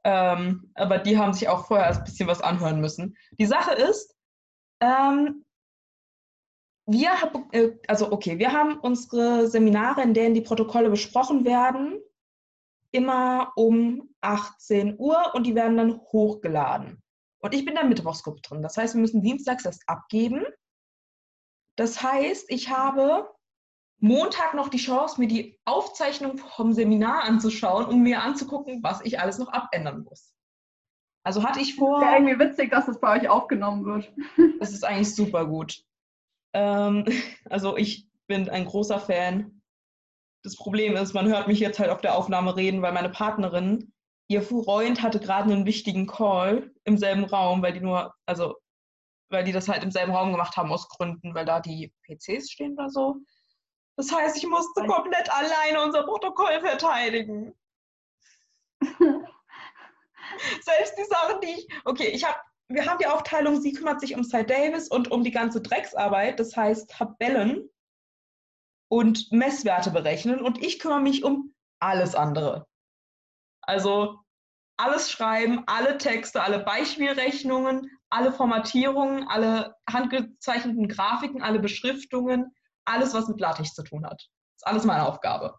Ähm, 0.05 0.71
aber 0.75 0.99
die 0.99 1.17
haben 1.17 1.33
sich 1.33 1.49
auch 1.49 1.67
vorher 1.67 1.89
ein 1.89 2.05
bisschen 2.05 2.29
was 2.29 2.43
anhören 2.43 2.81
müssen. 2.81 3.17
Die 3.39 3.47
Sache 3.47 3.75
ist, 3.75 4.15
ähm, 4.81 5.45
wir, 6.87 7.11
äh, 7.53 7.71
also 7.89 8.13
okay, 8.13 8.39
wir 8.39 8.53
haben 8.53 8.79
unsere 8.79 9.49
Seminare, 9.49 10.03
in 10.03 10.13
denen 10.13 10.35
die 10.35 10.43
Protokolle 10.43 10.91
besprochen 10.91 11.45
werden, 11.45 11.99
immer 12.95 13.53
um 13.57 14.15
18 14.21 14.97
Uhr 14.99 15.35
und 15.35 15.47
die 15.47 15.55
werden 15.55 15.77
dann 15.77 16.01
hochgeladen. 16.13 17.03
Und 17.41 17.55
ich 17.55 17.65
bin 17.65 17.75
in 17.75 17.81
der 17.81 17.85
Mittwochsgruppe 17.85 18.41
drin. 18.41 18.63
Das 18.63 18.77
heißt, 18.77 18.95
wir 18.95 19.01
müssen 19.01 19.23
dienstags 19.23 19.65
erst 19.65 19.87
abgeben. 19.89 20.45
Das 21.77 22.03
heißt, 22.03 22.51
ich 22.51 22.71
habe 22.71 23.29
Montag 23.99 24.55
noch 24.55 24.69
die 24.69 24.79
Chance, 24.79 25.21
mir 25.21 25.27
die 25.27 25.59
Aufzeichnung 25.65 26.39
vom 26.39 26.73
Seminar 26.73 27.25
anzuschauen, 27.25 27.87
um 27.87 28.03
mir 28.03 28.23
anzugucken, 28.23 28.83
was 28.83 29.01
ich 29.05 29.19
alles 29.19 29.39
noch 29.39 29.49
abändern 29.49 30.05
muss. 30.05 30.33
Also 31.25 31.43
hatte 31.43 31.61
ich 31.61 31.75
vor. 31.75 32.01
Ja, 32.03 32.15
irgendwie 32.15 32.39
witzig, 32.39 32.71
dass 32.71 32.87
das 32.87 33.01
bei 33.01 33.19
euch 33.19 33.29
aufgenommen 33.29 33.85
wird. 33.85 34.13
Das 34.61 34.73
ist 34.73 34.85
eigentlich 34.85 35.15
super 35.15 35.47
gut. 35.47 35.83
Ähm, 36.53 37.05
also 37.51 37.77
ich 37.77 38.09
bin 38.27 38.49
ein 38.49 38.67
großer 38.67 39.01
Fan. 39.01 39.63
Das 40.45 40.57
Problem 40.57 40.95
ist, 40.95 41.15
man 41.15 41.27
hört 41.27 41.49
mich 41.49 41.59
jetzt 41.59 41.79
halt 41.79 41.91
auf 41.91 42.03
der 42.03 42.15
Aufnahme 42.15 42.55
reden, 42.55 42.83
weil 42.83 42.93
meine 42.93 43.09
Partnerin, 43.09 43.95
ihr 44.29 44.43
Freund 44.43 45.03
hatte 45.03 45.19
gerade 45.19 45.51
einen 45.51 45.65
wichtigen 45.65 46.07
Call 46.07 46.71
im 46.85 46.99
selben 46.99 47.25
Raum, 47.25 47.63
weil 47.63 47.73
die 47.73 47.81
nur, 47.81 48.15
also 48.27 48.55
weil 49.31 49.45
die 49.45 49.53
das 49.53 49.69
halt 49.69 49.83
im 49.83 49.91
selben 49.91 50.13
Raum 50.13 50.33
gemacht 50.33 50.55
haben 50.59 50.71
aus 50.71 50.87
Gründen, 50.91 51.35
weil 51.35 51.47
da 51.47 51.61
die 51.61 51.95
PCs 52.07 52.51
stehen 52.51 52.75
oder 52.75 52.91
so. 52.91 53.17
Das 53.97 54.13
heißt, 54.13 54.37
ich 54.37 54.47
musste 54.47 54.87
komplett 54.87 55.33
alleine 55.33 55.83
unser 55.83 56.03
Protokoll 56.05 56.61
verteidigen. 56.61 57.55
Selbst 60.61 60.99
die 60.99 61.05
Sachen, 61.05 61.41
die 61.41 61.53
ich. 61.59 61.69
Okay, 61.85 62.09
ich 62.09 62.25
habe. 62.25 62.39
Wir 62.69 62.87
haben 62.87 62.99
die 62.99 63.07
Aufteilung, 63.07 63.61
sie 63.61 63.73
kümmert 63.73 64.01
sich 64.01 64.17
um 64.17 64.25
Cy 64.25 64.45
Davis 64.45 64.89
und 64.89 65.11
um 65.11 65.23
die 65.23 65.31
ganze 65.31 65.61
Drecksarbeit, 65.61 66.41
das 66.41 66.57
heißt 66.57 66.91
Tabellen 66.91 67.69
und 68.89 69.33
Messwerte 69.33 69.91
berechnen 69.91 70.41
und 70.41 70.63
ich 70.63 70.79
kümmere 70.79 71.01
mich 71.01 71.25
um 71.25 71.55
alles 71.81 72.15
andere. 72.15 72.67
Also 73.63 74.19
alles 74.77 75.11
schreiben, 75.11 75.63
alle 75.67 75.99
Texte, 75.99 76.43
alle 76.43 76.61
Beispielrechnungen, 76.61 77.91
alle 78.11 78.33
Formatierungen, 78.33 79.27
alle 79.29 79.75
handgezeichneten 79.91 80.89
Grafiken, 80.89 81.43
alle 81.43 81.61
Beschriftungen, 81.61 82.53
alles, 82.85 83.15
was 83.15 83.29
mit 83.29 83.41
LaTeX 83.41 83.75
zu 83.75 83.83
tun 83.83 84.05
hat. 84.05 84.21
Das 84.21 84.63
ist 84.63 84.67
alles 84.67 84.85
meine 84.85 85.07
Aufgabe. 85.07 85.55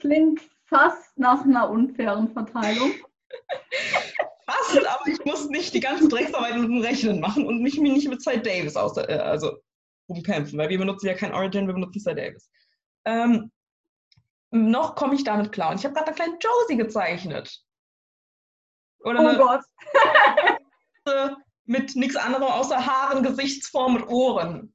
Klingt 0.00 0.40
fast 0.66 1.16
nach 1.18 1.42
einer 1.42 1.70
unfairen 1.70 2.32
Verteilung. 2.32 2.92
fast, 4.46 4.86
aber 4.86 5.06
ich 5.06 5.24
muss 5.24 5.48
nicht 5.48 5.74
die 5.74 5.80
ganze 5.80 6.08
Drecksarbeit 6.08 6.56
mit 6.56 6.64
dem 6.64 6.80
Rechnen 6.80 7.20
machen 7.20 7.46
und 7.46 7.62
mich 7.62 7.78
nicht 7.78 8.08
mit 8.08 8.22
Cy 8.22 8.40
Davis 8.40 8.76
aus, 8.76 8.96
äh, 8.96 9.18
also 9.22 9.58
umkämpfen, 10.06 10.58
weil 10.58 10.68
wir 10.68 10.78
benutzen 10.78 11.06
ja 11.06 11.14
kein 11.14 11.34
Origin, 11.34 11.66
wir 11.66 11.74
benutzen 11.74 12.00
Cy 12.00 12.14
Davis. 12.14 12.50
Ähm, 13.04 13.50
noch 14.50 14.94
komme 14.94 15.14
ich 15.14 15.24
damit 15.24 15.52
klar. 15.52 15.70
Und 15.70 15.78
ich 15.78 15.84
habe 15.84 15.94
gerade 15.94 16.08
eine 16.08 16.16
kleine 16.16 16.38
Josie 16.38 16.76
gezeichnet. 16.76 17.60
Oder 19.00 19.20
oh 19.20 19.36
Gott. 19.36 19.62
mit 21.64 21.94
nichts 21.96 22.16
anderem 22.16 22.44
außer 22.44 22.84
Haaren, 22.84 23.22
Gesichtsform 23.22 23.96
und 23.96 24.08
Ohren. 24.08 24.74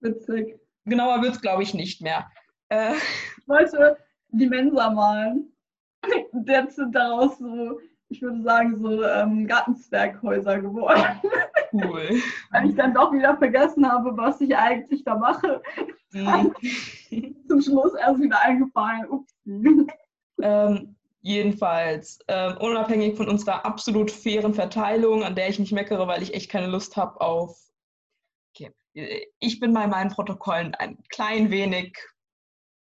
Witzig 0.00 0.58
genauer 0.88 1.22
wird 1.22 1.36
es, 1.36 1.40
glaube 1.40 1.62
ich, 1.62 1.74
nicht 1.74 2.00
mehr. 2.00 2.30
Äh, 2.68 2.94
wollte 3.46 3.96
die 4.28 4.46
Mensa 4.46 4.90
malen. 4.90 5.52
Jetzt 6.46 6.76
sind 6.76 6.94
daraus 6.94 7.38
so, 7.38 7.80
ich 8.08 8.22
würde 8.22 8.42
sagen, 8.42 8.76
so 8.76 9.02
ähm, 9.02 9.46
Gartenzwerghäuser 9.46 10.60
geworden. 10.60 11.20
Cool. 11.72 12.22
Weil 12.50 12.70
ich 12.70 12.76
dann 12.76 12.94
doch 12.94 13.12
wieder 13.12 13.36
vergessen 13.36 13.90
habe, 13.90 14.16
was 14.16 14.40
ich 14.40 14.56
eigentlich 14.56 15.04
da 15.04 15.16
mache. 15.16 15.62
Mhm. 16.12 16.54
Zum 17.48 17.60
Schluss 17.60 17.94
erst 17.94 18.20
wieder 18.20 18.40
eingefallen. 18.40 19.08
Ups. 19.10 19.34
Ähm, 20.40 20.96
jedenfalls, 21.20 22.18
ähm, 22.28 22.56
unabhängig 22.60 23.16
von 23.16 23.28
unserer 23.28 23.66
absolut 23.66 24.10
fairen 24.10 24.54
Verteilung, 24.54 25.24
an 25.24 25.34
der 25.34 25.48
ich 25.48 25.58
nicht 25.58 25.72
meckere, 25.72 26.06
weil 26.06 26.22
ich 26.22 26.34
echt 26.34 26.50
keine 26.50 26.68
Lust 26.68 26.96
habe 26.96 27.20
auf 27.20 27.68
ich 29.38 29.60
bin 29.60 29.72
bei 29.72 29.86
meinen 29.86 30.10
Protokollen 30.10 30.74
ein 30.74 30.98
klein 31.08 31.50
wenig 31.50 31.96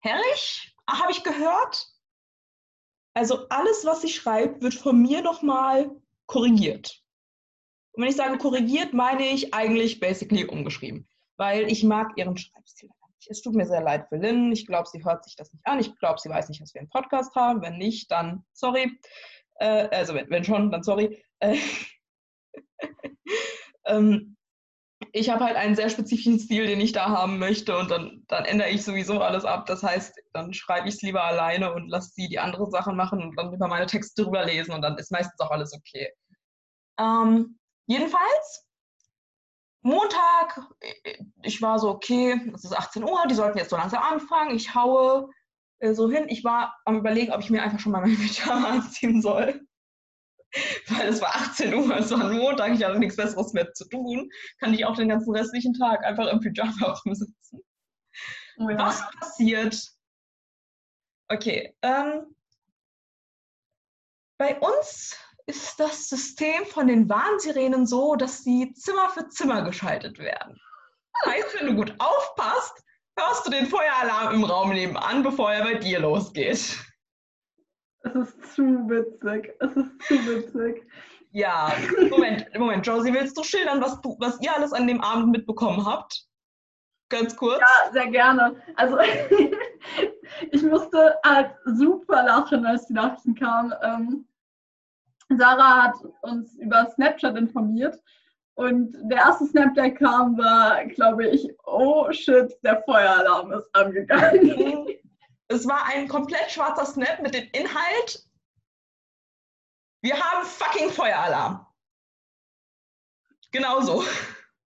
herrig, 0.00 0.76
habe 0.88 1.12
ich 1.12 1.24
gehört. 1.24 1.88
Also 3.14 3.48
alles, 3.48 3.84
was 3.84 4.02
ich 4.04 4.16
schreibe, 4.16 4.60
wird 4.60 4.74
von 4.74 5.00
mir 5.00 5.22
nochmal 5.22 5.90
korrigiert. 6.26 7.00
Und 7.92 8.02
wenn 8.02 8.10
ich 8.10 8.16
sage 8.16 8.38
korrigiert, 8.38 8.92
meine 8.92 9.24
ich 9.24 9.54
eigentlich 9.54 10.00
basically 10.00 10.44
umgeschrieben, 10.44 11.08
weil 11.36 11.70
ich 11.70 11.84
mag 11.84 12.12
ihren 12.16 12.36
Schreibstil. 12.36 12.90
Es 13.26 13.40
tut 13.40 13.54
mir 13.54 13.66
sehr 13.66 13.80
leid 13.80 14.08
für 14.08 14.16
Lynn. 14.16 14.52
Ich 14.52 14.66
glaube, 14.66 14.88
sie 14.88 15.02
hört 15.02 15.24
sich 15.24 15.36
das 15.36 15.52
nicht 15.52 15.66
an. 15.66 15.78
Ich 15.78 15.96
glaube, 15.98 16.20
sie 16.20 16.28
weiß 16.28 16.48
nicht, 16.48 16.60
dass 16.60 16.74
wir 16.74 16.80
einen 16.80 16.90
Podcast 16.90 17.34
haben. 17.34 17.62
Wenn 17.62 17.78
nicht, 17.78 18.10
dann 18.10 18.44
sorry. 18.52 18.98
Äh, 19.54 19.88
also 19.88 20.14
wenn, 20.14 20.28
wenn, 20.28 20.44
schon, 20.44 20.70
dann 20.70 20.82
sorry. 20.82 21.24
Äh, 21.38 21.56
ähm, 23.86 24.36
ich 25.16 25.30
habe 25.30 25.44
halt 25.44 25.54
einen 25.54 25.76
sehr 25.76 25.90
spezifischen 25.90 26.40
Stil, 26.40 26.66
den 26.66 26.80
ich 26.80 26.90
da 26.90 27.08
haben 27.08 27.38
möchte 27.38 27.78
und 27.78 27.88
dann, 27.88 28.24
dann 28.26 28.44
ändere 28.44 28.70
ich 28.70 28.82
sowieso 28.82 29.20
alles 29.20 29.44
ab. 29.44 29.64
Das 29.66 29.84
heißt, 29.84 30.20
dann 30.32 30.52
schreibe 30.52 30.88
ich 30.88 30.96
es 30.96 31.02
lieber 31.02 31.22
alleine 31.22 31.72
und 31.72 31.88
lasse 31.88 32.10
sie 32.14 32.26
die 32.26 32.40
anderen 32.40 32.68
Sachen 32.72 32.96
machen 32.96 33.22
und 33.22 33.36
dann 33.36 33.54
über 33.54 33.68
meine 33.68 33.86
Texte 33.86 34.24
drüber 34.24 34.44
lesen 34.44 34.74
und 34.74 34.82
dann 34.82 34.98
ist 34.98 35.12
meistens 35.12 35.38
auch 35.38 35.52
alles 35.52 35.72
okay. 35.72 36.08
Ähm, 36.98 37.60
jedenfalls, 37.86 38.66
Montag, 39.82 40.68
ich 41.42 41.62
war 41.62 41.78
so, 41.78 41.90
okay, 41.90 42.50
es 42.52 42.64
ist 42.64 42.76
18 42.76 43.04
Uhr, 43.04 43.22
die 43.30 43.36
sollten 43.36 43.58
jetzt 43.58 43.70
so 43.70 43.76
langsam 43.76 44.02
anfangen. 44.02 44.56
Ich 44.56 44.74
haue 44.74 45.30
äh, 45.78 45.94
so 45.94 46.10
hin. 46.10 46.26
Ich 46.28 46.42
war 46.42 46.76
am 46.86 46.96
überlegen, 46.96 47.32
ob 47.32 47.40
ich 47.40 47.50
mir 47.50 47.62
einfach 47.62 47.78
schon 47.78 47.92
mal 47.92 48.00
mein 48.00 48.16
Pyjama 48.16 48.68
anziehen 48.70 49.22
soll. 49.22 49.64
weil 50.88 51.08
es 51.08 51.20
war 51.20 51.34
18 51.34 51.74
Uhr, 51.74 51.96
es 51.96 52.10
war 52.10 52.30
ein 52.30 52.36
Montag, 52.36 52.72
ich 52.74 52.84
hatte 52.84 52.98
nichts 52.98 53.16
Besseres 53.16 53.52
mehr 53.52 53.72
zu 53.72 53.88
tun, 53.88 54.30
kann 54.60 54.74
ich 54.74 54.84
auch 54.84 54.96
den 54.96 55.08
ganzen 55.08 55.34
restlichen 55.34 55.74
Tag 55.74 56.04
einfach 56.04 56.26
im 56.28 56.40
Pyjama 56.40 57.00
rumsitzen. 57.04 57.60
Oh 58.58 58.68
ja. 58.68 58.78
Was 58.78 59.10
passiert? 59.18 59.80
Okay, 61.28 61.74
ähm, 61.82 62.34
bei 64.38 64.58
uns 64.60 65.16
ist 65.46 65.78
das 65.78 66.08
System 66.08 66.64
von 66.66 66.86
den 66.86 67.08
Warnsirenen 67.08 67.86
so, 67.86 68.14
dass 68.16 68.44
sie 68.44 68.72
Zimmer 68.74 69.10
für 69.10 69.28
Zimmer 69.28 69.62
geschaltet 69.62 70.18
werden. 70.18 70.60
Das 71.22 71.34
heißt, 71.34 71.60
wenn 71.60 71.66
du 71.68 71.74
gut 71.74 71.94
aufpasst, 71.98 72.82
hörst 73.18 73.46
du 73.46 73.50
den 73.50 73.66
Feueralarm 73.66 74.34
im 74.34 74.44
Raum 74.44 74.70
nebenan, 74.70 75.22
bevor 75.22 75.52
er 75.52 75.64
bei 75.64 75.74
dir 75.74 76.00
losgeht. 76.00 76.78
Es 78.04 78.14
ist 78.14 78.54
zu 78.54 78.62
witzig. 78.88 79.54
Es 79.60 79.76
ist 79.76 80.02
zu 80.02 80.14
witzig. 80.26 80.86
Ja, 81.30 81.72
Moment, 82.10 82.46
Moment, 82.56 82.86
Josie, 82.86 83.12
willst 83.12 83.36
du 83.36 83.42
schildern, 83.42 83.80
was, 83.80 84.00
du, 84.02 84.16
was 84.20 84.40
ihr 84.40 84.54
alles 84.54 84.72
an 84.72 84.86
dem 84.86 85.00
Abend 85.00 85.32
mitbekommen 85.32 85.84
habt? 85.84 86.26
Ganz 87.08 87.36
kurz. 87.36 87.60
Ja, 87.60 87.92
sehr 87.92 88.10
gerne. 88.10 88.54
Also 88.76 88.98
ich 90.52 90.62
musste 90.62 91.18
halt 91.24 91.52
super 91.64 92.22
lachen, 92.24 92.64
als 92.64 92.86
die 92.86 92.92
Nachrichten 92.92 93.34
kamen. 93.34 93.72
Ähm, 93.82 94.28
Sarah 95.36 95.84
hat 95.84 95.96
uns 96.22 96.56
über 96.58 96.88
Snapchat 96.94 97.36
informiert 97.36 97.98
und 98.54 98.96
der 99.10 99.18
erste 99.18 99.46
Snap, 99.46 99.74
der 99.74 99.92
kam, 99.92 100.38
war, 100.38 100.84
glaube 100.86 101.28
ich, 101.28 101.48
oh 101.64 102.10
shit, 102.12 102.56
der 102.62 102.82
Feueralarm 102.82 103.52
ist 103.52 103.68
angegangen. 103.74 104.86
Es 105.48 105.68
war 105.68 105.84
ein 105.86 106.08
komplett 106.08 106.50
schwarzer 106.50 106.86
Snap 106.86 107.20
mit 107.20 107.34
dem 107.34 107.48
Inhalt, 107.52 108.24
wir 110.04 110.20
haben 110.20 110.44
fucking 110.44 110.90
Feueralarm. 110.90 111.64
Genauso. 113.50 114.04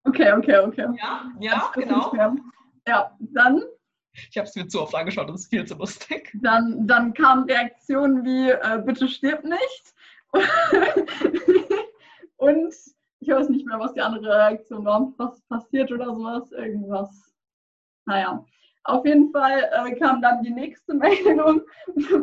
Okay, 0.02 0.32
okay, 0.32 0.58
okay. 0.58 0.86
Ja, 0.98 1.30
ja, 1.38 1.70
genau. 1.74 2.12
Ja, 2.88 3.16
dann. 3.20 3.62
Ich 4.30 4.36
habe 4.36 4.48
es 4.48 4.56
mir 4.56 4.66
zu 4.66 4.82
oft 4.82 4.96
angeschaut, 4.96 5.28
das 5.28 5.42
ist 5.42 5.50
viel 5.50 5.64
zu 5.64 5.76
lustig. 5.76 6.32
Dann, 6.42 6.88
dann 6.88 7.14
kamen 7.14 7.44
Reaktionen 7.44 8.24
wie, 8.24 8.50
äh, 8.50 8.82
bitte 8.84 9.06
stirb 9.06 9.44
nicht. 9.44 9.94
Und 12.36 12.74
ich 13.20 13.28
weiß 13.28 13.48
nicht 13.50 13.64
mehr, 13.64 13.78
was 13.78 13.94
die 13.94 14.00
andere 14.00 14.34
Reaktion 14.34 14.84
war. 14.84 15.12
Was 15.18 15.40
passiert 15.42 15.92
oder 15.92 16.06
sowas, 16.06 16.50
irgendwas. 16.50 17.32
Naja. 18.06 18.44
Auf 18.88 19.04
jeden 19.04 19.30
Fall 19.32 19.68
äh, 19.70 19.94
kam 19.96 20.22
dann 20.22 20.42
die 20.42 20.50
nächste 20.50 20.94
Meldung 21.04 21.60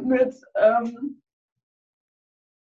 mit, 0.03 0.35
ähm, 0.55 1.21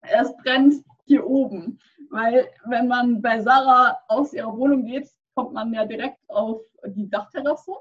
es 0.00 0.34
brennt 0.38 0.82
hier 1.04 1.26
oben. 1.26 1.78
Weil 2.08 2.48
wenn 2.64 2.88
man 2.88 3.20
bei 3.20 3.42
Sarah 3.42 3.98
aus 4.08 4.32
ihrer 4.32 4.56
Wohnung 4.56 4.86
geht, 4.86 5.10
kommt 5.34 5.52
man 5.52 5.74
ja 5.74 5.84
direkt 5.84 6.18
auf 6.28 6.62
die 6.86 7.10
Dachterrasse. 7.10 7.72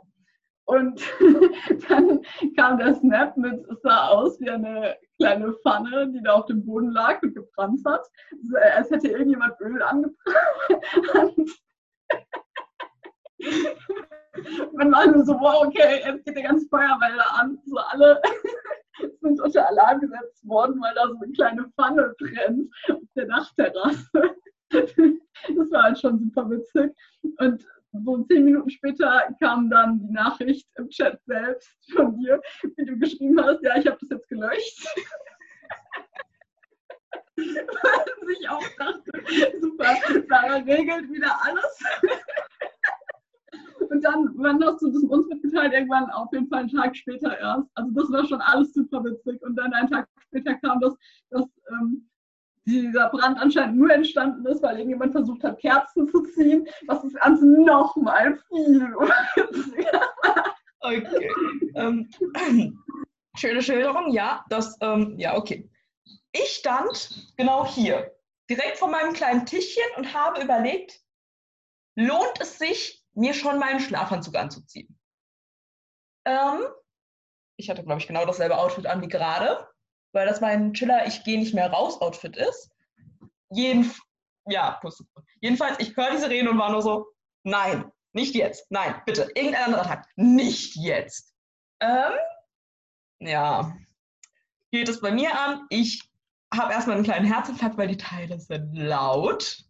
Und 0.65 1.01
dann 1.87 2.21
kam 2.57 2.77
der 2.77 2.95
Snap 2.95 3.37
mit, 3.37 3.65
es 3.69 3.81
sah 3.81 4.09
aus 4.09 4.39
wie 4.41 4.49
eine 4.49 4.97
kleine 5.19 5.53
Pfanne, 5.53 6.11
die 6.11 6.21
da 6.21 6.33
auf 6.33 6.47
dem 6.47 6.65
Boden 6.65 6.91
lag 6.91 7.23
und 7.23 7.33
gebrannt 7.33 7.81
hat. 7.85 8.05
Als 8.75 8.91
hätte 8.91 9.07
irgendjemand 9.07 9.57
Öl 9.61 9.81
angebrannt. 9.81 10.17
Man 14.73 14.91
war 14.91 15.07
nur 15.07 15.25
so, 15.25 15.33
wow, 15.33 15.65
okay, 15.65 16.01
jetzt 16.05 16.25
geht 16.25 16.35
der 16.35 16.43
ganze 16.43 16.67
Feuerwehr 16.67 17.39
an. 17.39 17.59
So 17.65 17.77
alle 17.77 18.21
sind 19.21 19.41
unter 19.41 19.67
Alarm 19.67 20.01
gesetzt 20.01 20.47
worden, 20.47 20.81
weil 20.81 20.93
da 20.95 21.07
so 21.07 21.15
eine 21.21 21.31
kleine 21.33 21.69
Pfanne 21.75 22.13
brennt 22.17 22.73
auf 22.89 23.01
der 23.15 23.25
Dachterrasse. 23.25 24.35
Das 25.55 25.71
war 25.71 25.83
halt 25.83 25.97
schon 25.97 26.19
super 26.19 26.47
witzig. 26.49 26.91
Und 27.39 27.65
so 27.91 28.23
zehn 28.23 28.45
Minuten 28.45 28.69
später 28.69 29.27
kam 29.41 29.69
dann 29.69 29.99
die 29.99 30.11
Nachricht 30.11 30.67
im 30.75 30.89
Chat 30.89 31.19
selbst 31.25 31.71
von 31.93 32.17
dir, 32.19 32.41
wie 32.75 32.85
du 32.85 32.97
geschrieben 32.97 33.41
hast, 33.41 33.63
ja, 33.63 33.77
ich 33.77 33.87
habe 33.87 33.97
das 33.99 34.09
jetzt 34.09 34.27
gelöscht. 34.29 34.87
Was 37.37 38.29
ich 38.37 38.49
auch 38.49 38.67
dachte, 38.77 39.11
super, 39.61 39.95
Sarah 40.27 40.57
regelt 40.57 41.09
wieder 41.09 41.33
alles. 41.41 41.79
Und 43.81 44.03
dann, 44.03 44.31
wann 44.35 44.63
hast 44.63 44.81
du 44.81 44.91
das 44.91 45.03
uns 45.03 45.27
mitgeteilt? 45.27 45.73
Irgendwann 45.73 46.09
auf 46.11 46.31
jeden 46.31 46.47
Fall 46.47 46.59
einen 46.59 46.69
Tag 46.69 46.95
später 46.95 47.37
erst. 47.37 47.67
Also 47.75 47.91
das 47.91 48.11
war 48.11 48.25
schon 48.25 48.41
alles 48.41 48.73
super 48.73 49.03
witzig. 49.03 49.41
Und 49.41 49.55
dann 49.55 49.73
einen 49.73 49.89
Tag 49.89 50.07
später 50.27 50.55
kam 50.55 50.79
das, 50.79 50.95
dass 51.29 51.45
ähm, 51.69 52.09
dieser 52.65 53.09
Brand 53.09 53.39
anscheinend 53.39 53.77
nur 53.77 53.91
entstanden 53.91 54.45
ist, 54.45 54.61
weil 54.61 54.77
irgendjemand 54.77 55.11
versucht 55.11 55.43
hat, 55.43 55.59
Kerzen 55.59 56.07
zu 56.07 56.21
ziehen, 56.23 56.67
was 56.87 57.01
das 57.01 57.13
Ganze 57.13 57.45
nochmal 57.45 58.39
viel 58.49 58.95
Okay. 60.81 61.31
Ähm, 61.75 62.09
schöne 63.35 63.61
Schilderung, 63.61 64.11
ja, 64.11 64.45
das, 64.49 64.77
ähm, 64.81 65.15
ja, 65.17 65.35
okay. 65.37 65.69
Ich 66.31 66.49
stand 66.49 67.33
genau 67.37 67.65
hier, 67.65 68.11
direkt 68.49 68.77
vor 68.77 68.89
meinem 68.89 69.13
kleinen 69.13 69.45
Tischchen 69.45 69.83
und 69.97 70.13
habe 70.13 70.41
überlegt, 70.41 71.01
lohnt 71.95 72.39
es 72.39 72.57
sich, 72.59 72.98
mir 73.19 73.33
schon 73.33 73.59
meinen 73.59 73.79
Schlafanzug 73.79 74.35
anzuziehen. 74.35 74.97
Ähm, 76.25 76.65
ich 77.57 77.69
hatte, 77.69 77.83
glaube 77.83 77.99
ich, 77.99 78.07
genau 78.07 78.25
dasselbe 78.25 78.57
Outfit 78.57 78.85
an 78.87 79.01
wie 79.01 79.07
gerade, 79.07 79.67
weil 80.13 80.25
das 80.25 80.41
mein 80.41 80.73
Chiller, 80.73 81.05
ich 81.05 81.23
gehe 81.23 81.37
nicht 81.37 81.53
mehr 81.53 81.71
raus 81.71 81.99
Outfit 82.01 82.37
ist. 82.37 82.71
Jeden, 83.51 83.91
ja, 84.47 84.79
jedenfalls, 85.41 85.79
ich 85.79 85.95
höre 85.95 86.11
diese 86.11 86.29
Rede 86.29 86.49
und 86.49 86.57
war 86.57 86.71
nur 86.71 86.81
so, 86.81 87.07
nein, 87.43 87.91
nicht 88.13 88.35
jetzt, 88.35 88.65
nein, 88.71 89.01
bitte, 89.05 89.29
irgendein 89.35 89.65
anderer 89.65 89.83
Tag, 89.83 90.07
nicht 90.15 90.75
jetzt. 90.75 91.35
Ähm, 91.81 92.13
ja, 93.19 93.75
geht 94.71 94.89
es 94.89 95.01
bei 95.01 95.11
mir 95.11 95.37
an. 95.37 95.65
Ich 95.69 96.09
habe 96.53 96.73
erstmal 96.73 96.95
einen 96.95 97.05
kleinen 97.05 97.25
Herzinfarkt, 97.25 97.77
weil 97.77 97.87
die 97.87 97.97
Teile 97.97 98.39
sind 98.39 98.73
laut 98.75 99.68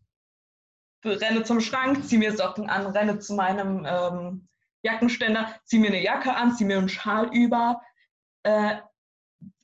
renne 1.03 1.43
zum 1.43 1.61
Schrank, 1.61 2.05
ziehe 2.05 2.19
mir 2.19 2.35
Socken 2.35 2.69
an, 2.69 2.87
renne 2.87 3.19
zu 3.19 3.33
meinem 3.33 3.85
ähm, 3.85 4.47
Jackenständer, 4.83 5.55
ziehe 5.65 5.81
mir 5.81 5.87
eine 5.87 6.01
Jacke 6.01 6.35
an, 6.35 6.55
ziehe 6.55 6.67
mir 6.67 6.77
einen 6.77 6.89
Schal 6.89 7.29
über, 7.33 7.81
äh, 8.43 8.77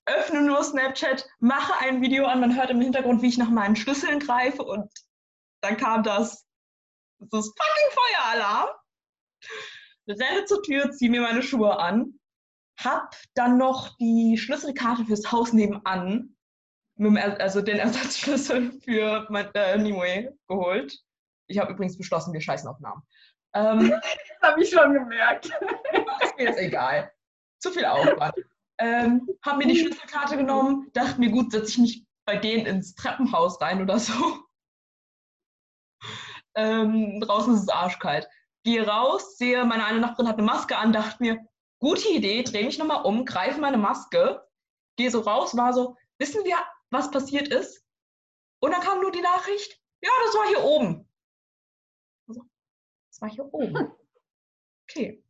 öffne 0.06 0.42
nur 0.42 0.64
Snapchat, 0.64 1.28
mache 1.40 1.74
ein 1.80 2.02
Video 2.02 2.26
an, 2.26 2.40
man 2.40 2.56
hört 2.56 2.70
im 2.70 2.82
Hintergrund, 2.82 3.22
wie 3.22 3.30
ich 3.30 3.38
nach 3.38 3.50
meinen 3.50 3.76
Schlüsseln 3.76 4.20
greife 4.20 4.64
und 4.64 4.92
dann 5.62 5.78
kam 5.78 6.04
das, 6.04 6.46
das 7.20 7.48
fucking 7.48 7.92
Feueralarm. 7.92 8.70
Renne 10.08 10.46
zur 10.46 10.62
Tür, 10.62 10.92
ziehe 10.92 11.10
mir 11.10 11.22
meine 11.22 11.42
Schuhe 11.42 11.80
an, 11.80 12.20
hab 12.80 13.16
dann 13.34 13.58
noch 13.58 13.98
die 13.98 14.38
Schlüsselkarte 14.38 15.06
fürs 15.06 15.32
Haus 15.32 15.54
nebenan, 15.54 16.36
also 16.98 17.62
den 17.62 17.80
Ersatzschlüssel 17.80 18.80
für 18.86 19.26
mein, 19.30 19.54
äh, 19.56 19.78
Nimue 19.78 20.38
geholt 20.48 21.05
ich 21.48 21.60
habe 21.60 21.74
übrigens 21.74 21.98
beschlossen, 21.98 22.34
wir 22.34 22.42
scheißen 22.42 22.68
auf 22.68 22.80
Namen. 22.80 23.02
Ähm, 23.54 23.90
das 24.42 24.50
habe 24.50 24.64
ich 24.64 24.70
schon 24.70 24.94
gemerkt. 24.94 25.46
ist 26.24 26.38
mir 26.38 26.46
jetzt 26.46 26.60
egal. 26.60 27.12
Zu 27.60 27.72
viel 27.72 27.86
Aufwand. 27.86 28.36
Ähm, 28.78 29.28
haben 29.44 29.58
mir 29.58 29.68
die 29.68 29.80
Schlüsselkarte 29.80 30.36
genommen, 30.36 30.90
dachte 30.94 31.20
mir, 31.20 31.32
gut, 31.32 31.52
setze 31.52 31.72
ich 31.72 31.78
mich 31.78 32.06
bei 32.26 32.38
denen 32.38 32.66
ins 32.66 32.96
Treppenhaus 32.96 33.62
rein 33.62 33.82
oder 33.82 34.00
so. 34.00 34.14
Ähm, 36.58 37.20
draußen 37.20 37.54
ist 37.54 37.64
es 37.64 37.68
arschkalt. 37.68 38.30
Gehe 38.64 38.88
raus, 38.88 39.38
sehe, 39.38 39.66
meine 39.66 39.86
eine 39.86 40.00
Nachbarin 40.00 40.30
hat 40.30 40.38
eine 40.38 40.46
Maske 40.46 40.78
an, 40.78 40.94
dachte 40.94 41.22
mir, 41.22 41.46
gute 41.80 42.08
Idee, 42.08 42.44
drehe 42.44 42.66
mich 42.66 42.78
nochmal 42.78 43.04
um, 43.04 43.26
greife 43.26 43.60
meine 43.60 43.78
Maske, 43.78 44.42
gehe 44.96 45.12
so 45.12 45.20
raus, 45.20 45.58
war 45.58 45.74
so, 45.74 45.98
wissen 46.18 46.46
wir, 46.46 46.56
was 46.92 47.12
passiert 47.12 47.50
ist? 47.50 47.84
Und 48.62 48.72
dann 48.72 48.80
kam 48.80 49.02
nur 49.02 49.12
die 49.12 49.22
Nachricht, 49.22 49.82
ja, 50.02 50.10
das 50.26 50.36
war 50.36 50.48
hier 50.48 50.64
oben. 50.64 51.10
Das 53.16 53.22
war 53.22 53.30
hier 53.30 53.54
oben. 53.54 53.94
Okay. 54.90 55.24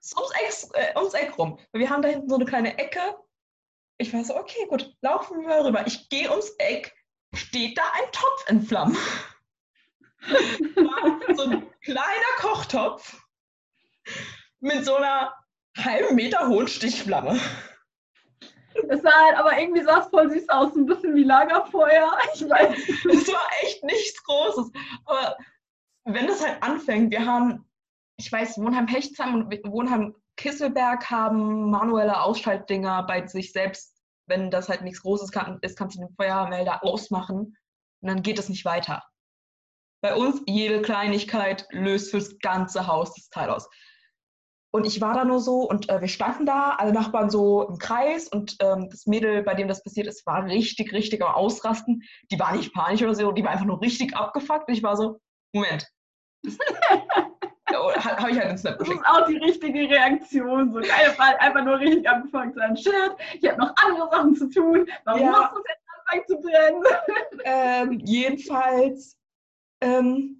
Das 0.00 0.06
ist 0.06 0.18
ums 0.18 0.32
Eck, 0.32 0.82
äh, 0.82 0.98
ums 0.98 1.14
Eck 1.14 1.38
rum. 1.38 1.60
Wir 1.72 1.88
haben 1.88 2.02
da 2.02 2.08
hinten 2.08 2.28
so 2.28 2.34
eine 2.34 2.44
kleine 2.44 2.76
Ecke. 2.76 3.00
Ich 3.98 4.12
war 4.12 4.24
so, 4.24 4.36
okay, 4.36 4.66
gut, 4.68 4.96
laufen 5.00 5.46
wir 5.46 5.64
rüber. 5.64 5.86
Ich 5.86 6.08
gehe 6.08 6.28
ums 6.28 6.50
Eck, 6.58 6.92
steht 7.32 7.78
da 7.78 7.82
ein 7.94 8.10
Topf 8.10 8.48
in 8.48 8.62
Flammen. 8.62 8.96
so 11.36 11.42
ein 11.44 11.70
kleiner 11.82 12.32
Kochtopf 12.38 13.24
mit 14.58 14.84
so 14.84 14.96
einer 14.96 15.32
halben 15.78 16.16
Meter 16.16 16.48
hohen 16.48 16.66
Stichflamme. 16.66 17.38
Es 18.88 19.02
sah 19.02 19.12
halt, 19.12 19.36
aber 19.36 19.56
irgendwie 19.56 19.84
sah 19.84 20.00
es 20.00 20.08
voll 20.08 20.28
süß 20.30 20.48
aus, 20.48 20.74
ein 20.74 20.86
bisschen 20.86 21.14
wie 21.14 21.22
Lagerfeuer. 21.22 22.18
Ich 22.34 22.42
weiß. 22.48 22.76
Es 23.08 23.28
war 23.32 23.48
echt 23.62 23.84
nichts 23.84 24.20
Großes. 24.24 24.72
Aber 25.04 25.36
wenn 26.04 26.26
das 26.26 26.44
halt 26.44 26.62
anfängt, 26.62 27.10
wir 27.12 27.24
haben, 27.26 27.68
ich 28.16 28.30
weiß, 28.30 28.58
Wohnheim-Hechtsheim 28.58 29.34
und 29.34 29.50
Wohnheim-Kisselberg 29.50 31.10
haben 31.10 31.70
manuelle 31.70 32.22
Ausschaltdinger 32.22 33.04
bei 33.04 33.26
sich 33.26 33.52
selbst. 33.52 33.96
Wenn 34.26 34.50
das 34.50 34.68
halt 34.68 34.82
nichts 34.82 35.02
Großes 35.02 35.32
kann, 35.32 35.58
ist, 35.62 35.76
kannst 35.76 35.96
du 35.96 36.00
den 36.00 36.14
Feuermelder 36.14 36.84
ausmachen 36.84 37.56
und 38.00 38.08
dann 38.08 38.22
geht 38.22 38.38
es 38.38 38.48
nicht 38.48 38.64
weiter. 38.64 39.02
Bei 40.02 40.14
uns, 40.14 40.40
jede 40.46 40.80
Kleinigkeit 40.80 41.66
löst 41.70 42.10
fürs 42.10 42.38
ganze 42.38 42.86
Haus 42.86 43.12
das 43.14 43.28
Teil 43.28 43.50
aus. 43.50 43.68
Und 44.72 44.86
ich 44.86 45.00
war 45.00 45.14
da 45.14 45.24
nur 45.24 45.40
so 45.40 45.68
und 45.68 45.88
äh, 45.88 46.00
wir 46.00 46.08
standen 46.08 46.46
da, 46.46 46.76
alle 46.78 46.92
Nachbarn 46.92 47.28
so 47.28 47.66
im 47.66 47.78
Kreis 47.78 48.28
und 48.28 48.56
ähm, 48.60 48.88
das 48.88 49.06
Mädel, 49.06 49.42
bei 49.42 49.54
dem 49.54 49.66
das 49.66 49.82
passiert 49.82 50.06
ist, 50.06 50.24
war 50.26 50.44
richtig, 50.44 50.92
richtig 50.92 51.22
am 51.22 51.34
Ausrasten. 51.34 52.02
Die 52.30 52.38
war 52.38 52.54
nicht 52.54 52.72
panisch 52.72 53.02
oder 53.02 53.14
so, 53.14 53.32
die 53.32 53.42
war 53.42 53.50
einfach 53.50 53.66
nur 53.66 53.80
richtig 53.80 54.14
abgefuckt. 54.14 54.68
Und 54.68 54.74
ich 54.74 54.82
war 54.84 54.96
so, 54.96 55.20
Moment. 55.52 55.86
Habe 57.72 58.30
ich 58.30 58.36
halt 58.36 58.48
einen 58.48 58.58
Snap 58.58 58.78
geschickt. 58.78 59.00
Das 59.04 59.16
ist 59.16 59.22
auch 59.22 59.26
die 59.28 59.36
richtige 59.36 59.78
Reaktion. 59.88 60.72
So 60.72 60.80
geil, 60.80 61.14
einfach 61.38 61.64
nur 61.64 61.78
richtig 61.78 62.08
abgefuckt 62.08 62.54
sein. 62.56 62.76
Shit, 62.76 63.12
ich 63.40 63.48
habe 63.48 63.60
noch 63.60 63.72
andere 63.84 64.10
Sachen 64.10 64.34
zu 64.34 64.50
tun. 64.50 64.88
Warum 65.04 65.20
ja. 65.20 65.30
musst 65.30 65.52
du 65.54 65.62
jetzt 65.68 65.84
anfangen 65.96 66.24
zu 66.26 66.40
brennen? 66.40 66.82
Ähm, 67.42 68.00
jedenfalls 68.04 69.16
ähm, 69.80 70.38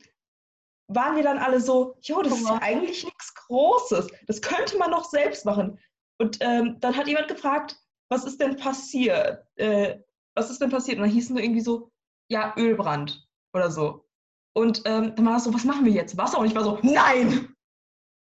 waren 0.88 1.16
wir 1.16 1.22
dann 1.22 1.38
alle 1.38 1.60
so, 1.60 1.96
jo, 2.02 2.20
das 2.20 2.34
ist 2.34 2.48
ja 2.48 2.58
eigentlich 2.60 3.04
nichts 3.04 3.34
Großes. 3.34 4.08
Das 4.26 4.42
könnte 4.42 4.76
man 4.76 4.90
doch 4.90 5.04
selbst 5.04 5.46
machen. 5.46 5.78
Und 6.18 6.38
ähm, 6.40 6.78
dann 6.80 6.94
hat 6.94 7.08
jemand 7.08 7.28
gefragt, 7.28 7.78
was 8.10 8.24
ist 8.24 8.38
denn 8.38 8.56
passiert? 8.56 9.46
Äh, 9.56 10.00
was 10.34 10.50
ist 10.50 10.60
denn 10.60 10.70
passiert? 10.70 10.98
Und 10.98 11.04
dann 11.04 11.12
hieß 11.12 11.24
es 11.24 11.30
nur 11.30 11.40
irgendwie 11.40 11.62
so, 11.62 11.90
ja, 12.28 12.52
Ölbrand 12.58 13.26
oder 13.54 13.70
so. 13.70 14.04
Und 14.52 14.82
ähm, 14.84 15.14
dann 15.14 15.26
war 15.26 15.36
es 15.36 15.44
so, 15.44 15.54
was 15.54 15.64
machen 15.64 15.84
wir 15.84 15.92
jetzt? 15.92 16.16
Wasser? 16.16 16.38
Und 16.38 16.46
ich 16.46 16.54
war 16.54 16.64
so, 16.64 16.78
nein! 16.82 17.54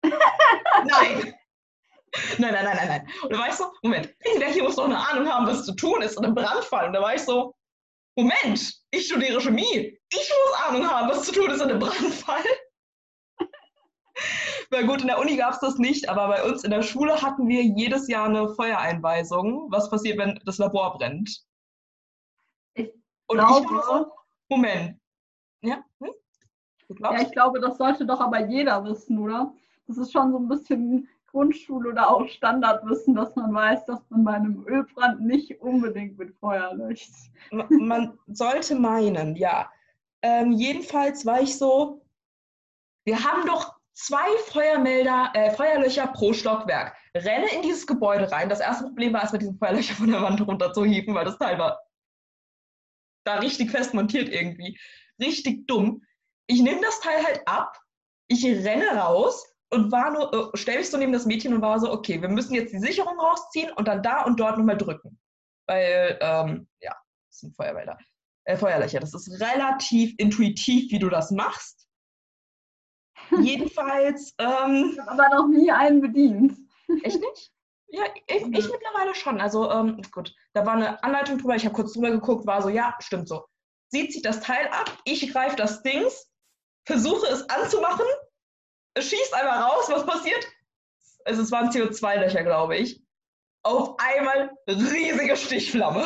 nein! 0.03 1.33
Nein, 2.37 2.53
nein, 2.53 2.63
nein, 2.63 2.77
nein, 2.77 2.87
nein. 2.87 3.09
Und 3.23 3.33
da 3.33 3.39
war 3.39 3.49
ich 3.49 3.55
so, 3.55 3.71
Moment, 3.83 4.15
irgendwer 4.23 4.47
hier 4.47 4.63
muss 4.63 4.77
doch 4.77 4.85
eine 4.85 4.97
Ahnung 4.97 5.27
haben, 5.27 5.47
was 5.47 5.65
zu 5.65 5.75
tun 5.75 6.01
ist 6.01 6.17
in 6.17 6.23
einem 6.23 6.35
Brandfall. 6.35 6.87
Und 6.87 6.93
da 6.93 7.01
war 7.01 7.13
ich 7.13 7.21
so, 7.21 7.53
Moment, 8.15 8.73
ich 8.91 9.07
studiere 9.07 9.41
Chemie. 9.41 9.99
Ich 10.09 10.29
muss 10.29 10.61
Ahnung 10.61 10.89
haben, 10.89 11.09
was 11.09 11.23
zu 11.23 11.33
tun 11.33 11.49
ist 11.51 11.61
in 11.61 11.69
einem 11.69 11.79
Brandfall. 11.79 12.43
Weil 14.69 14.87
gut, 14.87 15.01
in 15.01 15.07
der 15.07 15.19
Uni 15.19 15.35
gab 15.35 15.53
es 15.53 15.59
das 15.59 15.77
nicht, 15.77 16.07
aber 16.07 16.29
bei 16.29 16.43
uns 16.43 16.63
in 16.63 16.71
der 16.71 16.81
Schule 16.81 17.21
hatten 17.21 17.47
wir 17.47 17.63
jedes 17.63 18.07
Jahr 18.07 18.27
eine 18.27 18.53
Feuereinweisung, 18.55 19.67
was 19.69 19.89
passiert, 19.89 20.17
wenn 20.17 20.39
das 20.45 20.57
Labor 20.57 20.97
brennt. 20.97 21.43
Ich 22.75 22.89
Und 23.27 23.37
glaube, 23.37 23.75
ich 23.75 23.83
so, 23.83 24.11
Moment. 24.49 24.99
Ja? 25.67 25.83
Hm? 25.99 26.11
ja, 26.99 27.21
ich 27.21 27.31
glaube, 27.31 27.59
das 27.59 27.77
sollte 27.77 28.05
doch 28.05 28.19
aber 28.19 28.45
jeder 28.47 28.83
wissen, 28.83 29.19
oder? 29.19 29.53
Das 29.87 29.97
ist 29.97 30.11
schon 30.11 30.31
so 30.31 30.39
ein 30.39 30.47
bisschen 30.47 31.07
Grundschule 31.27 31.89
oder 31.89 32.09
auch 32.09 32.27
Standardwissen, 32.27 33.13
dass 33.13 33.35
man 33.35 33.53
weiß, 33.53 33.85
dass 33.85 33.99
man 34.09 34.23
bei 34.23 34.33
einem 34.33 34.65
Ölbrand 34.67 35.21
nicht 35.21 35.59
unbedingt 35.61 36.17
mit 36.17 36.33
Feuer 36.37 36.73
löscht. 36.75 37.11
Man 37.51 38.17
sollte 38.27 38.75
meinen, 38.75 39.35
ja. 39.35 39.69
Ähm, 40.21 40.53
jedenfalls 40.53 41.25
war 41.25 41.41
ich 41.41 41.57
so, 41.57 42.01
wir 43.03 43.23
haben 43.23 43.45
doch 43.45 43.75
zwei 43.93 44.25
Feuermelder, 44.47 45.31
äh, 45.33 45.51
Feuerlöcher 45.51 46.07
pro 46.07 46.33
Stockwerk. 46.33 46.95
Renne 47.13 47.47
in 47.53 47.61
dieses 47.61 47.85
Gebäude 47.85 48.31
rein. 48.31 48.49
Das 48.49 48.59
erste 48.59 48.85
Problem 48.85 49.13
war 49.13 49.21
erstmal 49.21 49.39
diesen 49.39 49.57
Feuerlöcher 49.57 49.95
von 49.95 50.09
der 50.09 50.21
Wand 50.21 50.45
runter 50.45 50.73
zu 50.73 50.85
hieven, 50.85 51.13
weil 51.15 51.25
das 51.25 51.37
Teil 51.37 51.59
war 51.59 51.79
da 53.25 53.35
richtig 53.35 53.71
fest 53.71 53.93
montiert 53.93 54.29
irgendwie. 54.29 54.77
Richtig 55.19 55.67
dumm. 55.67 56.03
Ich 56.47 56.61
nehme 56.61 56.81
das 56.81 56.99
Teil 56.99 57.23
halt 57.23 57.41
ab, 57.47 57.79
ich 58.27 58.45
renne 58.45 58.97
raus, 58.97 59.45
und 59.71 59.91
war 59.91 60.11
nur, 60.11 60.33
äh, 60.33 60.57
stell 60.57 60.77
mich 60.77 60.89
so 60.89 60.97
neben 60.97 61.11
das 61.11 61.25
Mädchen 61.25 61.53
und 61.53 61.61
war 61.61 61.79
so, 61.79 61.91
okay, 61.91 62.21
wir 62.21 62.29
müssen 62.29 62.53
jetzt 62.53 62.73
die 62.73 62.79
Sicherung 62.79 63.19
rausziehen 63.19 63.71
und 63.73 63.87
dann 63.87 64.03
da 64.03 64.23
und 64.23 64.39
dort 64.39 64.57
nochmal 64.57 64.77
drücken. 64.77 65.19
Weil, 65.67 66.17
ähm, 66.21 66.67
ja, 66.79 66.95
das 67.29 67.39
sind 67.39 67.55
Feuerwälder. 67.55 67.97
Äh, 68.45 68.57
Feuerlöcher. 68.57 68.99
Das 68.99 69.13
ist 69.13 69.41
relativ 69.41 70.13
intuitiv, 70.17 70.91
wie 70.91 70.99
du 70.99 71.09
das 71.09 71.31
machst. 71.31 71.87
Jedenfalls. 73.41 74.35
Ähm, 74.37 74.91
ich 74.93 74.99
habe 74.99 75.11
aber 75.11 75.35
noch 75.35 75.47
nie 75.47 75.71
einen 75.71 76.01
bedient. 76.01 76.57
Echt 77.03 77.19
nicht? 77.19 77.51
Ja, 77.87 78.03
ich, 78.27 78.41
ich 78.41 78.69
mittlerweile 78.69 79.15
schon. 79.15 79.41
Also, 79.41 79.71
ähm, 79.71 80.01
gut, 80.11 80.33
da 80.53 80.65
war 80.65 80.73
eine 80.73 81.03
Anleitung 81.03 81.37
drüber, 81.37 81.55
ich 81.55 81.65
habe 81.65 81.75
kurz 81.75 81.93
drüber 81.93 82.11
geguckt, 82.11 82.45
war 82.45 82.61
so, 82.61 82.69
ja, 82.69 82.95
stimmt 82.99 83.27
so. 83.27 83.45
Sie 83.89 84.09
zieht 84.09 84.25
das 84.25 84.41
Teil 84.41 84.67
ab, 84.69 84.97
ich 85.05 85.31
greife 85.31 85.55
das 85.55 85.81
Dings, 85.83 86.29
versuche 86.85 87.27
es 87.27 87.47
anzumachen, 87.49 88.05
schießt 88.97 89.33
einmal 89.33 89.61
raus, 89.61 89.89
was 89.89 90.05
passiert? 90.05 90.47
Also 91.25 91.41
es 91.41 91.51
waren 91.51 91.69
CO2-Löcher, 91.69 92.43
glaube 92.43 92.77
ich. 92.77 93.01
Auf 93.63 93.95
einmal 93.97 94.55
riesige 94.67 95.35
Stichflamme. 95.35 96.05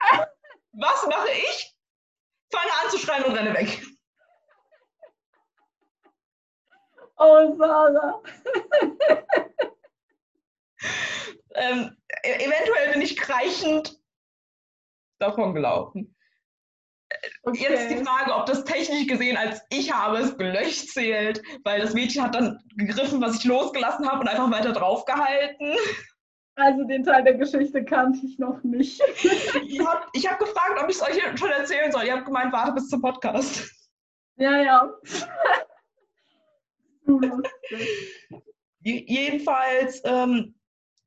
Was 0.72 1.06
mache 1.06 1.30
ich? 1.30 1.76
Fange 2.52 2.70
an 2.82 2.90
zu 2.90 2.98
schreien 2.98 3.24
und 3.24 3.34
renne 3.34 3.54
weg. 3.54 3.82
Oh, 7.22 7.54
Sarah. 7.58 8.22
ähm, 11.54 11.94
e-, 12.22 12.32
eventuell 12.32 12.92
bin 12.92 13.02
ich 13.02 13.14
kreichend 13.14 14.00
davon 15.18 15.52
gelaufen. 15.52 16.16
Okay. 17.42 17.66
Jetzt 17.68 17.90
die 17.90 18.04
Frage, 18.04 18.34
ob 18.34 18.46
das 18.46 18.64
technisch 18.64 19.06
gesehen 19.06 19.36
als 19.36 19.62
ich 19.70 19.92
habe 19.92 20.18
es 20.18 20.36
gelöscht 20.36 20.88
zählt, 20.88 21.42
weil 21.64 21.80
das 21.80 21.94
Mädchen 21.94 22.22
hat 22.22 22.34
dann 22.34 22.58
gegriffen, 22.76 23.20
was 23.20 23.36
ich 23.36 23.44
losgelassen 23.44 24.08
habe 24.08 24.20
und 24.20 24.28
einfach 24.28 24.50
weiter 24.50 24.72
draufgehalten. 24.72 25.74
Also 26.56 26.84
den 26.84 27.04
Teil 27.04 27.24
der 27.24 27.34
Geschichte 27.34 27.84
kannte 27.84 28.20
ich 28.24 28.38
noch 28.38 28.62
nicht. 28.62 29.00
ich 29.68 29.80
habe 29.86 30.06
hab 30.14 30.38
gefragt, 30.38 30.78
ob 30.82 30.90
ich 30.90 30.96
es 30.96 31.02
euch 31.02 31.38
schon 31.38 31.50
erzählen 31.50 31.90
soll. 31.90 32.04
Ihr 32.04 32.14
habt 32.14 32.26
gemeint, 32.26 32.52
warte 32.52 32.72
bis 32.72 32.88
zum 32.88 33.00
Podcast. 33.00 33.70
Ja, 34.36 34.60
ja. 34.60 34.90
Jedenfalls, 38.82 40.02
ähm, 40.04 40.54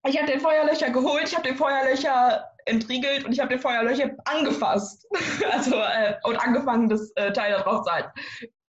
ich 0.06 0.18
habe 0.18 0.32
den 0.32 0.40
Feuerlöcher 0.40 0.90
geholt, 0.90 1.24
ich 1.26 1.36
habe 1.36 1.48
den 1.48 1.58
Feuerlöcher 1.58 2.53
entriegelt 2.66 3.26
und 3.26 3.34
ich 3.34 3.40
habe 3.40 3.50
den 3.50 3.60
Feuerlöcher 3.60 4.12
angefasst. 4.26 5.08
also 5.52 5.76
äh, 5.76 6.16
und 6.24 6.38
angefangen, 6.38 6.90
das 6.90 7.12
äh, 7.16 7.32
Teil 7.34 7.54
drauf 7.62 7.84
zu 7.84 7.92
halten. 7.92 8.12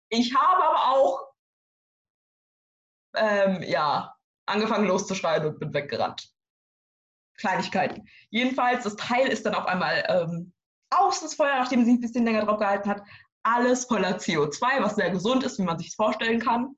Ich 0.10 0.36
habe 0.36 0.64
aber 0.64 0.96
auch 0.96 1.34
ähm, 3.16 3.62
ja, 3.64 4.14
angefangen 4.46 4.88
loszuschreien 4.88 5.46
und 5.46 5.60
bin 5.60 5.74
weggerannt. 5.74 6.30
Kleinigkeiten. 7.38 8.08
Jedenfalls, 8.30 8.84
das 8.84 8.96
Teil 8.96 9.28
ist 9.28 9.46
dann 9.46 9.56
auf 9.56 9.66
einmal 9.66 10.04
ähm, 10.08 10.54
aus 10.92 11.22
das 11.22 11.34
Feuer, 11.36 11.56
nachdem 11.58 11.86
sie 11.86 11.94
ein 11.94 12.02
bisschen 12.02 12.26
länger 12.26 12.46
drauf 12.46 12.60
gehalten 12.60 12.90
hat. 12.90 13.02
Alles 13.44 13.86
voller 13.86 14.18
CO2, 14.18 14.82
was 14.82 14.96
sehr 14.96 15.10
gesund 15.10 15.44
ist, 15.44 15.60
wie 15.60 15.64
man 15.64 15.80
sich 15.80 15.96
vorstellen 15.96 16.40
kann. 16.40 16.76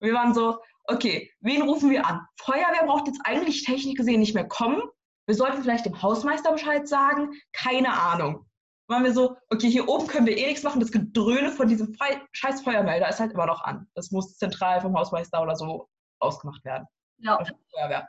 Wir 0.00 0.14
waren 0.14 0.34
so, 0.34 0.58
okay, 0.84 1.32
wen 1.40 1.62
rufen 1.62 1.90
wir 1.90 2.06
an? 2.06 2.26
Feuerwehr 2.40 2.86
braucht 2.86 3.06
jetzt 3.06 3.20
eigentlich 3.24 3.64
technisch 3.64 3.94
gesehen 3.94 4.20
nicht 4.20 4.34
mehr 4.34 4.48
kommen, 4.48 4.82
wir 5.26 5.34
sollten 5.34 5.62
vielleicht 5.62 5.86
dem 5.86 6.00
Hausmeister 6.02 6.52
Bescheid 6.52 6.86
sagen. 6.88 7.32
Keine 7.52 7.92
Ahnung. 7.92 8.46
Waren 8.88 9.04
wir 9.04 9.14
so, 9.14 9.36
okay, 9.50 9.70
hier 9.70 9.88
oben 9.88 10.06
können 10.06 10.26
wir 10.26 10.36
eh 10.36 10.46
nichts 10.46 10.62
machen. 10.62 10.80
Das 10.80 10.92
Gedröhne 10.92 11.50
von 11.50 11.68
diesem 11.68 11.94
Fe 11.94 12.20
scheiß 12.32 12.60
Feuermelder 12.62 13.08
ist 13.08 13.20
halt 13.20 13.32
immer 13.32 13.46
noch 13.46 13.62
an. 13.62 13.88
Das 13.94 14.10
muss 14.10 14.36
zentral 14.36 14.82
vom 14.82 14.96
Hausmeister 14.96 15.40
oder 15.40 15.56
so 15.56 15.88
ausgemacht 16.18 16.64
werden. 16.64 16.86
Ja. 17.18 17.42
Feuerwehr. 17.70 18.08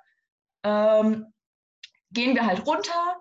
Ähm, 0.63 1.33
gehen 2.11 2.35
wir 2.35 2.45
halt 2.45 2.65
runter. 2.67 3.17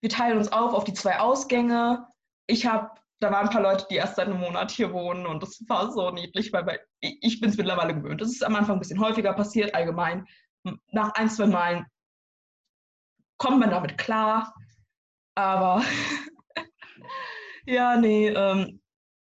Wir 0.00 0.08
teilen 0.08 0.38
uns 0.38 0.50
auf 0.50 0.72
auf 0.72 0.84
die 0.84 0.94
zwei 0.94 1.18
Ausgänge. 1.18 2.06
Ich 2.46 2.64
habe, 2.64 2.90
da 3.20 3.30
waren 3.30 3.48
ein 3.48 3.52
paar 3.52 3.62
Leute, 3.62 3.86
die 3.90 3.96
erst 3.96 4.16
seit 4.16 4.28
einem 4.28 4.40
Monat 4.40 4.70
hier 4.70 4.92
wohnen 4.92 5.26
und 5.26 5.42
das 5.42 5.62
war 5.68 5.90
so 5.92 6.10
niedlich, 6.10 6.52
weil 6.52 6.80
ich 7.00 7.40
bin 7.40 7.50
es 7.50 7.56
mittlerweile 7.58 7.94
gewöhnt. 7.94 8.20
Das 8.20 8.28
ist 8.28 8.44
am 8.44 8.54
Anfang 8.54 8.76
ein 8.76 8.80
bisschen 8.80 9.00
häufiger 9.00 9.34
passiert, 9.34 9.74
allgemein. 9.74 10.26
Nach 10.92 11.12
ein, 11.14 11.28
zwei 11.28 11.46
Malen 11.46 11.86
kommt 13.38 13.60
man 13.60 13.70
damit 13.70 13.96
klar. 13.96 14.54
Aber 15.34 15.82
ja, 17.66 17.96
nee, 17.96 18.28
ähm, 18.28 18.80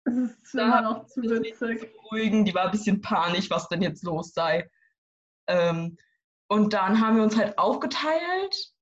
das 0.05 0.15
ist 0.15 0.53
immer 0.55 0.81
noch 0.81 1.05
zu 1.07 1.21
witzig. 1.21 1.91
Beruhigen. 2.03 2.45
Die 2.45 2.53
war 2.53 2.65
ein 2.65 2.71
bisschen 2.71 3.01
panisch, 3.01 3.49
was 3.49 3.67
denn 3.67 3.81
jetzt 3.81 4.03
los 4.03 4.33
sei. 4.33 4.69
Ähm, 5.47 5.97
und 6.47 6.73
dann 6.73 7.01
haben 7.01 7.17
wir 7.17 7.23
uns 7.23 7.37
halt 7.37 7.57
aufgeteilt 7.57 8.73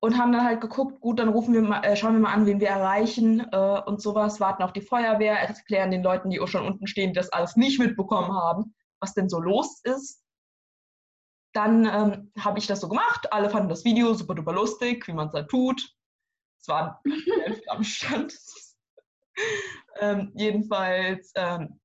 und 0.00 0.18
haben 0.18 0.32
dann 0.32 0.44
halt 0.44 0.60
geguckt, 0.60 1.00
gut, 1.00 1.18
dann 1.18 1.28
rufen 1.28 1.54
wir 1.54 1.62
mal, 1.62 1.84
äh, 1.84 1.96
schauen 1.96 2.14
wir 2.14 2.20
mal 2.20 2.32
an, 2.32 2.46
wen 2.46 2.60
wir 2.60 2.68
erreichen 2.68 3.40
äh, 3.52 3.80
und 3.86 4.00
sowas, 4.00 4.40
warten 4.40 4.62
auf 4.62 4.72
die 4.72 4.80
Feuerwehr, 4.80 5.38
erklären 5.38 5.90
den 5.90 6.02
Leuten, 6.02 6.30
die 6.30 6.40
auch 6.40 6.48
schon 6.48 6.66
unten 6.66 6.86
stehen, 6.86 7.10
die 7.10 7.18
das 7.18 7.32
alles 7.32 7.56
nicht 7.56 7.78
mitbekommen 7.78 8.32
haben, 8.32 8.74
was 9.00 9.14
denn 9.14 9.28
so 9.28 9.40
los 9.40 9.80
ist. 9.84 10.21
Dann 11.52 11.84
ähm, 11.84 12.32
habe 12.38 12.58
ich 12.58 12.66
das 12.66 12.80
so 12.80 12.88
gemacht. 12.88 13.32
Alle 13.32 13.50
fanden 13.50 13.68
das 13.68 13.84
Video 13.84 14.14
super 14.14 14.34
duper 14.34 14.52
lustig, 14.52 15.06
wie 15.06 15.12
man 15.12 15.28
es 15.28 15.34
halt 15.34 15.48
tut. 15.48 15.82
Es 16.60 16.68
war 16.68 17.02
am 17.68 17.84
Stand. 17.84 18.34
ähm, 20.00 20.32
jedenfalls 20.34 21.32
ähm, 21.34 21.80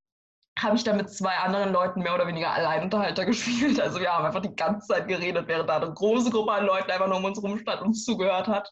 habe 0.58 0.76
ich 0.76 0.84
dann 0.84 0.98
mit 0.98 1.10
zwei 1.10 1.36
anderen 1.38 1.72
Leuten 1.72 2.02
mehr 2.02 2.16
oder 2.16 2.28
weniger 2.28 2.52
Alleinunterhalter 2.52 3.26
gespielt. 3.26 3.80
Also 3.80 4.00
wir 4.00 4.14
haben 4.14 4.26
einfach 4.26 4.42
die 4.42 4.56
ganze 4.56 4.88
Zeit 4.88 5.08
geredet, 5.08 5.48
während 5.48 5.70
da 5.70 5.78
eine 5.78 5.94
große 5.94 6.32
Gruppe 6.32 6.54
an 6.54 6.66
Leuten 6.66 6.92
einfach 6.92 7.08
nur 7.08 7.18
um 7.18 7.26
uns 7.26 7.42
rum 7.42 7.58
stand 7.58 7.82
und 7.82 7.88
uns 7.88 8.06
zugehört 8.06 8.48
hat. 8.48 8.72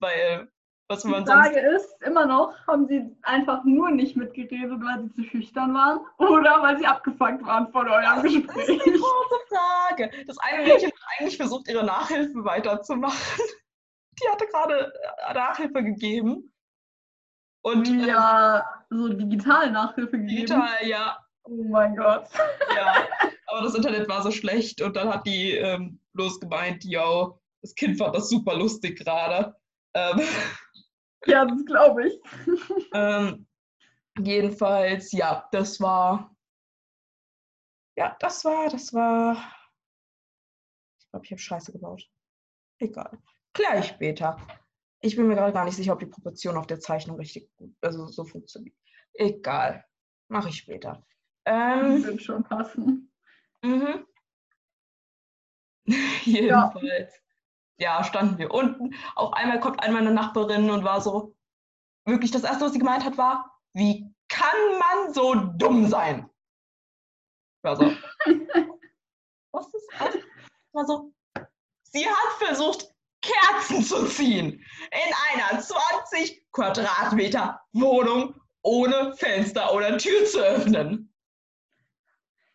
Weil 0.00 0.51
Was 0.88 1.02
Die 1.02 1.08
man 1.08 1.24
Frage 1.26 1.54
sonst. 1.54 1.84
ist 1.84 2.02
immer 2.02 2.26
noch, 2.26 2.54
haben 2.66 2.86
sie 2.86 3.16
einfach 3.22 3.64
nur 3.64 3.90
nicht 3.90 4.16
mitgeredet, 4.16 4.78
weil 4.82 5.02
sie 5.04 5.14
zu 5.14 5.24
schüchtern 5.30 5.72
waren 5.74 6.00
oder 6.18 6.60
weil 6.62 6.76
sie 6.78 6.86
abgefuckt 6.86 7.44
waren 7.46 7.70
von 7.72 7.88
eurem 7.88 8.22
Das 8.22 8.24
ist 8.24 8.46
Gespräch? 8.46 8.68
eine 8.82 8.98
große 8.98 9.40
Frage. 9.48 10.10
Das 10.26 10.38
eine 10.38 10.62
Mädchen 10.64 10.90
hat 10.90 10.98
eigentlich 11.18 11.36
versucht, 11.36 11.68
ihre 11.68 11.84
Nachhilfe 11.84 12.44
weiterzumachen. 12.44 13.18
Die 14.20 14.28
hatte 14.28 14.46
gerade 14.46 14.92
äh, 15.28 15.34
Nachhilfe 15.34 15.82
gegeben. 15.82 16.52
Und 17.62 17.88
äh, 17.88 18.06
Ja, 18.08 18.64
so 18.90 19.08
digital 19.08 19.70
Nachhilfe 19.70 20.10
gegeben. 20.18 20.28
digital, 20.28 20.68
ja, 20.86 21.16
Oh 21.44 21.64
mein 21.64 21.96
Gott. 21.96 22.26
ja. 22.76 22.94
Aber 23.46 23.62
das 23.62 23.74
Internet 23.74 24.08
war 24.08 24.22
so 24.22 24.30
schlecht 24.30 24.80
und 24.82 24.96
dann 24.96 25.08
hat 25.12 25.26
die 25.26 25.52
ähm, 25.52 25.98
bloß 26.12 26.38
gemeint, 26.40 26.84
yo, 26.84 27.40
das 27.62 27.74
Kind 27.74 27.98
fand 27.98 28.14
das 28.14 28.28
super 28.28 28.54
lustig 28.56 28.98
gerade. 28.98 29.56
Ähm, 29.94 30.20
Ja, 31.26 31.44
das 31.44 31.64
glaube 31.64 32.08
ich. 32.08 32.20
ähm, 32.94 33.46
jedenfalls, 34.18 35.12
ja, 35.12 35.48
das 35.52 35.80
war. 35.80 36.34
Ja, 37.96 38.16
das 38.20 38.44
war, 38.44 38.68
das 38.70 38.92
war. 38.92 39.36
Ich 40.98 41.08
glaube, 41.10 41.24
ich 41.26 41.30
habe 41.32 41.40
Scheiße 41.40 41.72
gebaut. 41.72 42.08
Egal. 42.78 43.18
Klär 43.52 43.78
ich 43.78 43.86
später. 43.86 44.36
Ich 45.00 45.16
bin 45.16 45.26
mir 45.26 45.34
gerade 45.34 45.52
gar 45.52 45.64
nicht 45.64 45.76
sicher, 45.76 45.92
ob 45.92 45.98
die 45.98 46.06
Proportion 46.06 46.56
auf 46.56 46.66
der 46.66 46.80
Zeichnung 46.80 47.16
richtig 47.18 47.50
gut, 47.56 47.74
also 47.80 48.06
so 48.06 48.24
funktioniert. 48.24 48.76
Egal. 49.14 49.84
Mache 50.28 50.48
ich 50.48 50.56
später. 50.58 51.04
Die 51.46 51.50
Ähm, 51.50 52.02
sind 52.02 52.22
schon 52.22 52.44
passen. 52.44 53.12
mhm. 53.62 54.06
Jedenfalls. 56.24 57.14
Ja. 57.14 57.21
Standen 58.04 58.38
wir 58.38 58.50
unten. 58.52 58.94
Auf 59.14 59.32
einmal 59.32 59.60
kommt 59.60 59.82
einmal 59.82 60.02
eine 60.02 60.12
Nachbarin 60.12 60.70
und 60.70 60.84
war 60.84 61.00
so, 61.00 61.34
wirklich 62.04 62.30
das 62.30 62.44
Erste, 62.44 62.64
was 62.64 62.72
sie 62.72 62.78
gemeint 62.78 63.04
hat, 63.04 63.18
war, 63.18 63.58
wie 63.74 64.12
kann 64.28 64.78
man 64.78 65.12
so 65.12 65.34
dumm 65.34 65.88
sein? 65.88 66.28
Ich 67.58 67.64
war 67.64 67.76
so, 67.76 67.84
was 69.52 69.66
ist 69.74 69.88
das? 69.98 70.14
Ich 70.14 70.24
war 70.72 70.86
so, 70.86 71.12
sie 71.82 72.06
hat 72.06 72.32
versucht, 72.38 72.92
Kerzen 73.22 73.82
zu 73.82 74.06
ziehen 74.06 74.64
in 74.90 75.14
einer 75.32 75.60
20 75.60 76.50
Quadratmeter 76.50 77.60
Wohnung 77.72 78.34
ohne 78.62 79.14
Fenster 79.16 79.72
oder 79.72 79.96
Tür 79.98 80.24
zu 80.24 80.40
öffnen. 80.40 81.12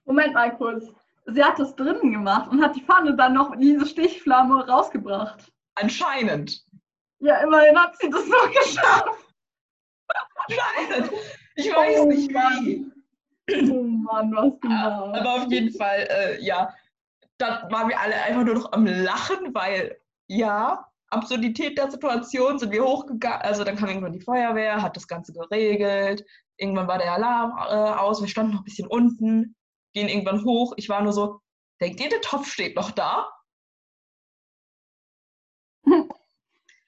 Moment 0.06 0.34
mal 0.34 0.56
kurz. 0.58 0.86
Sie 1.30 1.44
hat 1.44 1.60
das 1.60 1.76
drinnen 1.76 2.12
gemacht 2.12 2.50
und 2.50 2.64
hat 2.64 2.76
die 2.76 2.82
Pfanne 2.82 3.16
dann 3.16 3.34
noch 3.34 3.52
in 3.52 3.60
diese 3.60 3.86
Stichflamme 3.86 4.66
rausgebracht. 4.66 5.52
Anscheinend. 5.76 6.64
Ja, 7.20 7.42
immerhin 7.42 7.78
hat 7.78 7.98
sie 8.00 8.10
das 8.10 8.26
noch 8.28 8.50
geschafft. 8.52 9.34
Anscheinend. 10.48 11.12
Ich 11.56 11.74
weiß 11.74 12.00
Oh 12.00 12.06
nicht 12.06 12.30
wie. 12.32 12.92
Oh 13.72 13.84
Mann, 13.84 14.32
was 14.36 14.60
genau. 14.62 15.14
Aber 15.14 15.36
auf 15.36 15.52
jeden 15.52 15.74
Fall, 15.74 16.08
äh, 16.10 16.42
ja, 16.42 16.74
da 17.38 17.68
waren 17.72 17.90
wir 17.90 18.00
alle 18.00 18.16
einfach 18.16 18.44
nur 18.44 18.56
noch 18.56 18.72
am 18.72 18.86
Lachen, 18.86 19.54
weil, 19.54 19.98
ja, 20.28 20.88
Absurdität 21.10 21.78
der 21.78 21.90
Situation 21.90 22.60
sind 22.60 22.72
wir 22.72 22.84
hochgegangen. 22.84 23.42
Also 23.42 23.64
dann 23.64 23.76
kam 23.76 23.90
irgendwann 23.90 24.14
die 24.14 24.22
Feuerwehr, 24.22 24.82
hat 24.82 24.96
das 24.96 25.08
Ganze 25.08 25.34
geregelt. 25.34 26.26
Irgendwann 26.58 26.88
war 26.88 26.98
der 26.98 27.14
Alarm 27.14 27.58
äh, 27.58 28.00
aus, 28.00 28.22
wir 28.22 28.28
standen 28.28 28.54
noch 28.54 28.62
ein 28.62 28.66
bisschen 28.66 28.88
unten, 28.88 29.56
gehen 29.98 30.10
irgendwann 30.10 30.46
hoch. 30.46 30.74
Ich 30.78 30.90
war 30.90 31.02
nur 31.02 31.14
so, 31.14 31.42
denkt 31.82 32.00
ihr, 32.00 32.10
der 32.10 32.22
Topf 32.22 32.52
steht 32.52 32.76
noch 32.76 32.92
da? 32.92 33.30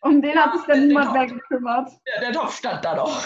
Um 0.02 0.22
den 0.22 0.38
hat 0.38 0.54
sich 0.56 0.66
dann 0.66 0.80
Ja, 0.80 0.88
niemand 0.88 1.12
mehr 1.12 1.28
gekümmert. 1.28 1.92
Der, 2.08 2.22
der 2.22 2.32
Topf 2.32 2.56
stand 2.56 2.86
da 2.86 2.96
noch. 2.96 3.22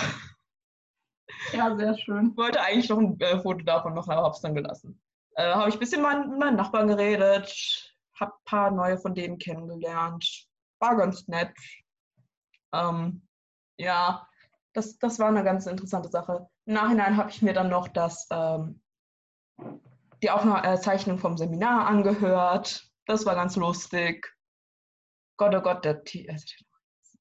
Ja, 1.52 1.76
sehr 1.76 1.96
schön. 1.96 2.32
Ich 2.32 2.38
wollte 2.38 2.62
eigentlich 2.62 2.90
noch 2.90 2.98
ein 2.98 3.20
äh, 3.20 3.40
Foto 3.40 3.64
davon 3.64 3.94
machen, 3.94 4.12
aber 4.12 4.24
hab's 4.24 4.42
dann 4.42 4.56
gelassen. 4.56 5.00
Äh, 5.36 5.54
habe 5.54 5.70
ich 5.70 5.76
ein 5.76 5.80
bisschen 5.80 6.02
mit 6.02 6.12
meinen, 6.12 6.40
meinen 6.40 6.56
Nachbarn 6.56 6.88
geredet, 6.88 7.96
habe 8.20 8.32
ein 8.32 8.46
paar 8.46 8.72
neue 8.72 8.98
von 8.98 9.14
denen 9.14 9.38
kennengelernt. 9.38 10.48
War 10.80 10.96
ganz 10.96 11.28
nett. 11.28 11.54
Ähm, 12.74 13.28
ja, 13.78 14.28
das, 14.74 14.98
das 14.98 15.20
war 15.20 15.28
eine 15.28 15.44
ganz 15.44 15.68
interessante 15.68 16.10
Sache. 16.10 16.50
Im 16.66 16.74
Nachhinein 16.74 17.18
habe 17.18 17.30
ich 17.30 17.44
mir 17.44 17.54
dann 17.54 17.70
noch 17.70 17.88
das, 17.88 18.28
ähm, 18.32 18.83
die 20.22 20.30
Aufzeichnung 20.30 21.18
vom 21.18 21.38
Seminar 21.38 21.88
angehört. 21.88 22.90
Das 23.06 23.26
war 23.26 23.36
ganz 23.36 23.56
lustig. 23.56 24.34
Gott, 25.38 25.54
oh 25.56 25.62
Gott, 25.62 25.84
der 25.84 26.04
T 26.04 26.28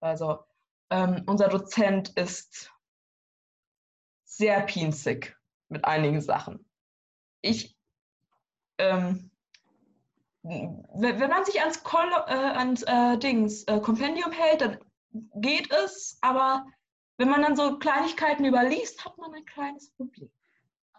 also 0.00 0.44
ähm, 0.90 1.22
unser 1.26 1.48
Dozent 1.48 2.10
ist 2.10 2.70
sehr 4.24 4.60
pinzig 4.62 5.36
mit 5.68 5.84
einigen 5.84 6.20
Sachen. 6.20 6.68
Ich, 7.40 7.76
ähm, 8.78 9.30
wenn 10.42 10.84
wenn 10.98 11.30
man 11.30 11.44
sich 11.44 11.60
ans, 11.60 11.82
Kol 11.82 12.10
äh, 12.26 12.32
ans 12.32 12.82
äh, 12.82 13.16
Dings, 13.18 13.64
äh, 13.64 13.80
Kompendium 13.80 14.32
hält, 14.32 14.60
dann 14.60 14.78
geht 15.12 15.72
es, 15.72 16.18
aber 16.20 16.66
wenn 17.16 17.28
man 17.28 17.42
dann 17.42 17.56
so 17.56 17.78
Kleinigkeiten 17.78 18.44
überliest, 18.44 19.04
hat 19.04 19.16
man 19.18 19.32
ein 19.32 19.44
kleines 19.44 19.90
Problem. 19.92 20.30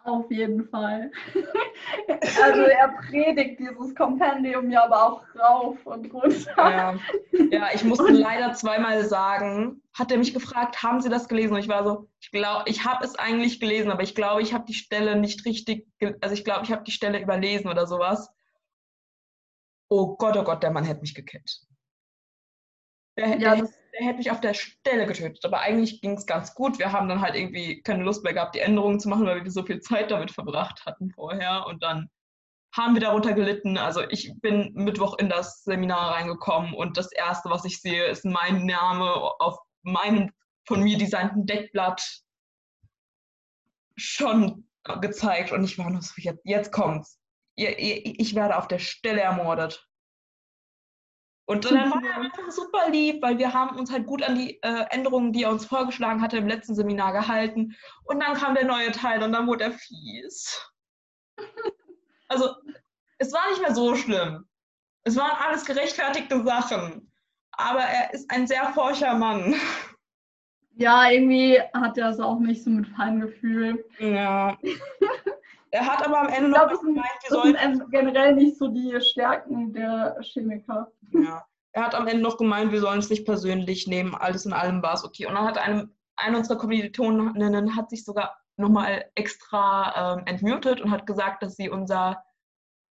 Auf 0.04 0.30
jeden 0.30 0.68
Fall. 0.68 1.10
also 2.44 2.60
er 2.60 2.88
predigt 3.08 3.58
dieses 3.58 3.94
Kompendium 3.94 4.70
ja 4.70 4.84
aber 4.84 5.02
auch 5.02 5.22
rauf 5.34 5.78
und 5.86 6.12
runter. 6.12 6.52
Ja, 6.56 6.98
ja 7.50 7.68
ich 7.74 7.84
musste 7.84 8.12
leider 8.12 8.52
zweimal 8.52 9.02
sagen, 9.06 9.80
hat 9.94 10.12
er 10.12 10.18
mich 10.18 10.34
gefragt, 10.34 10.82
haben 10.82 11.00
Sie 11.00 11.08
das 11.08 11.26
gelesen? 11.26 11.54
Und 11.54 11.60
ich 11.60 11.68
war 11.68 11.84
so, 11.84 12.10
ich 12.20 12.30
glaube, 12.30 12.68
ich 12.68 12.84
habe 12.84 13.02
es 13.02 13.18
eigentlich 13.18 13.60
gelesen, 13.60 13.90
aber 13.90 14.02
ich 14.02 14.14
glaube, 14.14 14.42
ich 14.42 14.52
habe 14.52 14.66
die 14.66 14.74
Stelle 14.74 15.16
nicht 15.16 15.46
richtig, 15.46 15.88
also 16.20 16.34
ich 16.34 16.44
glaube, 16.44 16.64
ich 16.64 16.72
habe 16.72 16.84
die 16.84 16.92
Stelle 16.92 17.18
überlesen 17.18 17.70
oder 17.70 17.86
sowas. 17.86 18.30
Oh 19.88 20.16
Gott, 20.16 20.36
oh 20.36 20.44
Gott, 20.44 20.62
der 20.62 20.70
Mann 20.70 20.84
hätte 20.84 21.00
mich 21.00 21.14
gekillt. 21.14 21.62
Der, 23.16 23.38
Ja, 23.38 23.54
der, 23.54 23.56
das, 23.62 23.78
der 23.94 24.06
hätte 24.06 24.18
mich 24.18 24.30
auf 24.30 24.40
der 24.40 24.54
Stelle 24.54 25.06
getötet. 25.06 25.44
Aber 25.44 25.60
eigentlich 25.60 26.00
ging 26.00 26.16
es 26.16 26.26
ganz 26.26 26.54
gut. 26.54 26.78
Wir 26.78 26.92
haben 26.92 27.08
dann 27.08 27.20
halt 27.20 27.34
irgendwie 27.34 27.80
keine 27.82 28.02
Lust 28.02 28.24
mehr 28.24 28.34
gehabt, 28.34 28.54
die 28.54 28.60
Änderungen 28.60 28.98
zu 28.98 29.08
machen, 29.08 29.26
weil 29.26 29.42
wir 29.42 29.50
so 29.50 29.62
viel 29.62 29.80
Zeit 29.80 30.10
damit 30.10 30.30
verbracht 30.30 30.84
hatten 30.84 31.10
vorher. 31.10 31.66
Und 31.66 31.82
dann 31.82 32.10
haben 32.74 32.94
wir 32.94 33.00
darunter 33.00 33.34
gelitten. 33.34 33.78
Also 33.78 34.02
ich 34.10 34.32
bin 34.40 34.72
Mittwoch 34.74 35.18
in 35.18 35.28
das 35.28 35.62
Seminar 35.62 36.14
reingekommen 36.14 36.74
und 36.74 36.96
das 36.96 37.12
Erste, 37.12 37.50
was 37.50 37.64
ich 37.64 37.80
sehe, 37.80 38.06
ist 38.06 38.24
mein 38.24 38.66
Name 38.66 39.06
auf 39.38 39.58
meinem 39.82 40.30
von 40.66 40.82
mir 40.82 40.98
designten 40.98 41.46
Deckblatt 41.46 42.02
schon 43.96 44.68
gezeigt. 45.00 45.52
Und 45.52 45.64
ich 45.64 45.78
war 45.78 45.90
nur 45.90 46.02
so, 46.02 46.14
jetzt, 46.16 46.40
jetzt 46.44 46.72
kommt's. 46.72 47.20
Ich 47.54 48.34
werde 48.34 48.56
auf 48.56 48.66
der 48.66 48.80
Stelle 48.80 49.20
ermordet. 49.20 49.86
Und 51.46 51.64
dann 51.70 51.90
war 51.90 52.02
er 52.02 52.16
einfach 52.16 52.50
super 52.50 52.90
lieb, 52.90 53.22
weil 53.22 53.38
wir 53.38 53.52
haben 53.52 53.78
uns 53.78 53.90
halt 53.90 54.06
gut 54.06 54.22
an 54.22 54.34
die 54.34 54.62
äh, 54.62 54.84
Änderungen, 54.90 55.32
die 55.32 55.42
er 55.42 55.50
uns 55.50 55.66
vorgeschlagen 55.66 56.22
hatte, 56.22 56.38
im 56.38 56.48
letzten 56.48 56.74
Seminar 56.74 57.12
gehalten. 57.12 57.76
Und 58.04 58.20
dann 58.20 58.34
kam 58.34 58.54
der 58.54 58.64
neue 58.64 58.92
Teil 58.92 59.22
und 59.22 59.32
dann 59.32 59.46
wurde 59.46 59.64
er 59.64 59.72
fies. 59.72 60.70
Also, 62.26 62.54
es 63.18 63.32
war 63.32 63.50
nicht 63.50 63.60
mehr 63.60 63.74
so 63.74 63.94
schlimm. 63.94 64.48
Es 65.04 65.14
waren 65.14 65.36
alles 65.46 65.66
gerechtfertigte 65.66 66.42
Sachen. 66.42 67.12
Aber 67.52 67.80
er 67.80 68.12
ist 68.14 68.28
ein 68.30 68.46
sehr 68.46 68.72
forscher 68.72 69.14
Mann. 69.14 69.54
ja, 70.74 71.10
irgendwie 71.10 71.60
hat 71.74 71.98
er 71.98 72.08
es 72.08 72.18
auch 72.18 72.40
nicht 72.40 72.64
so 72.64 72.70
mit 72.70 72.88
Feingefühl. 72.88 73.84
Ja. 73.98 74.58
Er 75.74 75.86
hat 75.88 76.06
aber 76.06 76.20
am 76.20 76.28
Ende 76.28 76.50
Ich 76.50 76.56
noch 76.56 76.68
sind, 76.68 76.94
gemeint, 76.94 77.18
wir 77.22 77.30
sollen 77.30 77.56
sind 77.56 77.90
generell 77.90 78.34
nicht 78.36 78.58
so 78.58 78.68
die 78.68 78.96
Stärken 79.00 79.72
der 79.72 80.16
Chemiker. 80.20 80.92
Ja. 81.10 81.44
Er 81.72 81.82
hat 81.82 81.96
am 81.96 82.06
Ende 82.06 82.22
noch 82.22 82.36
gemeint, 82.36 82.70
wir 82.70 82.80
sollen 82.80 83.00
es 83.00 83.10
nicht 83.10 83.24
persönlich 83.24 83.88
nehmen. 83.88 84.14
Alles 84.14 84.46
in 84.46 84.52
allem 84.52 84.84
war 84.84 84.94
es 84.94 85.04
okay. 85.04 85.26
Und 85.26 85.34
dann 85.34 85.44
hat 85.44 85.58
eine, 85.58 85.90
eine 86.14 86.38
unserer 86.38 86.58
Kommilitoninnen 86.58 87.74
hat 87.74 87.90
sich 87.90 88.04
sogar 88.04 88.38
nochmal 88.56 89.10
extra 89.16 90.14
ähm, 90.14 90.26
entmutet 90.26 90.80
und 90.80 90.92
hat 90.92 91.06
gesagt, 91.06 91.42
dass 91.42 91.56
sie 91.56 91.68
unser 91.68 92.22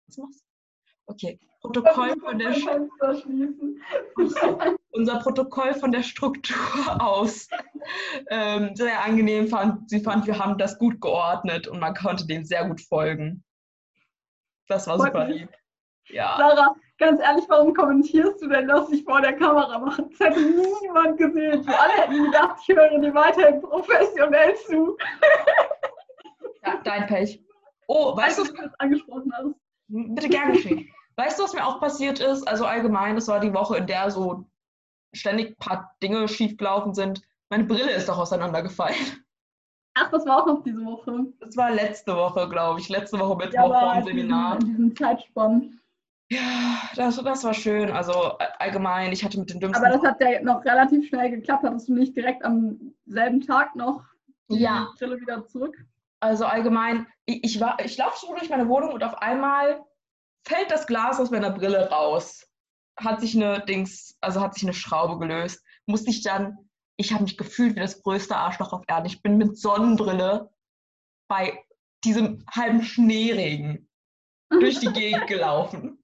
was 0.07 0.17
machst 0.17 0.41
du? 0.41 1.13
Okay. 1.13 1.39
Protokoll 1.61 2.19
von 2.19 2.37
der 2.37 2.51
Fenster 2.51 3.15
schließen. 3.15 3.81
Unser 4.93 5.19
Protokoll 5.19 5.73
von 5.73 5.91
der 5.91 6.03
Struktur 6.03 6.55
aus 7.01 7.49
ähm, 8.29 8.75
sehr 8.75 9.03
angenehm 9.03 9.47
fand. 9.47 9.89
Sie 9.89 9.99
fand, 9.99 10.25
wir 10.27 10.39
haben 10.39 10.57
das 10.57 10.77
gut 10.77 11.01
geordnet 11.01 11.67
und 11.67 11.79
man 11.79 11.93
konnte 11.93 12.25
dem 12.25 12.45
sehr 12.45 12.65
gut 12.65 12.81
folgen. 12.81 13.43
Das 14.67 14.87
war 14.87 14.97
super 14.97 15.27
lieb. 15.27 15.49
Ja. 16.07 16.35
Sarah, 16.37 16.75
ganz 16.97 17.21
ehrlich, 17.21 17.45
warum 17.47 17.73
kommentierst 17.73 18.41
du 18.41 18.47
denn 18.47 18.67
das 18.67 18.89
nicht 18.89 19.05
vor 19.05 19.21
der 19.21 19.33
Kamera 19.33 19.79
machen? 19.79 20.09
Das 20.11 20.19
hätte 20.19 20.41
niemand 20.41 21.17
gesehen. 21.17 21.65
Wir 21.65 21.81
alle 21.81 21.93
hätten 21.93 22.25
gedacht, 22.25 22.59
ich 22.61 22.75
höre 22.75 22.99
dir 22.99 23.13
weiterhin 23.13 23.61
professionell 23.61 24.55
zu. 24.67 24.97
ja 26.65 26.81
dein 26.83 27.07
Pech. 27.07 27.41
Oh, 27.87 28.15
weißt 28.15 28.39
du, 28.39 28.43
dass 28.43 28.53
du 28.53 28.71
angesprochen 28.79 29.31
hast? 29.33 29.55
Bitte 29.87 30.29
gern 30.29 30.53
geschehen. 30.53 30.87
Weißt 31.15 31.37
du, 31.37 31.43
was 31.43 31.53
mir 31.53 31.65
auch 31.65 31.79
passiert 31.79 32.19
ist? 32.19 32.47
Also 32.47 32.65
allgemein, 32.65 33.15
das 33.15 33.27
war 33.27 33.39
die 33.39 33.53
Woche, 33.53 33.77
in 33.77 33.87
der 33.87 34.09
so 34.09 34.45
ständig 35.13 35.51
ein 35.51 35.55
paar 35.57 35.95
Dinge 36.01 36.27
schiefgelaufen 36.27 36.93
sind. 36.93 37.21
Meine 37.49 37.63
Brille 37.65 37.91
ist 37.91 38.09
doch 38.09 38.17
auseinandergefallen. 38.17 38.95
Ach, 39.95 40.09
das 40.09 40.25
war 40.25 40.41
auch 40.41 40.47
noch 40.47 40.63
diese 40.63 40.83
Woche. 40.85 41.25
Das 41.39 41.55
war 41.55 41.69
letzte 41.69 42.15
Woche, 42.15 42.49
glaube 42.49 42.79
ich. 42.79 42.89
Letzte 42.89 43.19
Woche 43.19 43.35
Mittwoch 43.37 43.69
Ja, 43.71 43.79
vor 43.79 43.93
dem 43.95 44.05
Seminar. 44.05 44.55
in 44.59 44.65
diesem 44.65 44.95
Zeitspann. 44.95 45.79
Ja, 46.31 46.79
das, 46.95 47.17
das 47.17 47.43
war 47.43 47.53
schön. 47.53 47.91
Also 47.91 48.13
allgemein, 48.57 49.11
ich 49.11 49.23
hatte 49.23 49.39
mit 49.39 49.51
den 49.51 49.59
dümmsten. 49.59 49.85
Aber 49.85 49.93
das 49.95 50.03
hat 50.03 50.19
ja 50.19 50.41
noch 50.41 50.65
relativ 50.65 51.07
schnell 51.07 51.29
geklappt. 51.29 51.63
Hattest 51.63 51.89
du 51.89 51.93
nicht 51.93 52.15
direkt 52.15 52.43
am 52.43 52.93
selben 53.05 53.41
Tag 53.41 53.75
noch 53.75 54.03
die 54.49 54.61
Ja. 54.61 54.91
Brille 54.97 55.19
wieder 55.21 55.45
zurück? 55.45 55.77
Also 56.21 56.45
allgemein, 56.45 57.05
ich, 57.25 57.43
ich, 57.43 57.61
war, 57.61 57.77
ich 57.83 57.95
laufe 57.97 58.17
so 58.19 58.33
durch 58.33 58.49
meine 58.49 58.67
Wohnung 58.69 58.93
und 58.93 59.03
auf 59.03 59.15
einmal 59.21 59.83
fällt 60.47 60.71
das 60.71 60.87
Glas 60.87 61.19
aus 61.19 61.29
meiner 61.29 61.51
Brille 61.51 61.89
raus. 61.91 62.47
Hat 62.97 63.21
sich 63.21 63.35
eine 63.35 63.63
Dings, 63.65 64.17
also 64.21 64.41
hat 64.41 64.53
sich 64.53 64.63
eine 64.63 64.73
Schraube 64.73 65.19
gelöst. 65.19 65.63
Musste 65.85 66.09
ich 66.09 66.21
dann, 66.21 66.69
ich 66.97 67.11
habe 67.11 67.23
mich 67.23 67.37
gefühlt 67.37 67.75
wie 67.75 67.79
das 67.79 68.01
größte 68.01 68.35
Arschloch 68.35 68.73
auf 68.73 68.83
Erden. 68.87 69.07
Ich 69.07 69.21
bin 69.21 69.37
mit 69.37 69.57
Sonnenbrille 69.57 70.51
bei 71.27 71.63
diesem 72.03 72.43
halben 72.51 72.83
Schneeregen 72.83 73.89
durch 74.49 74.79
die 74.79 74.91
Gegend 74.91 75.27
gelaufen. 75.27 76.03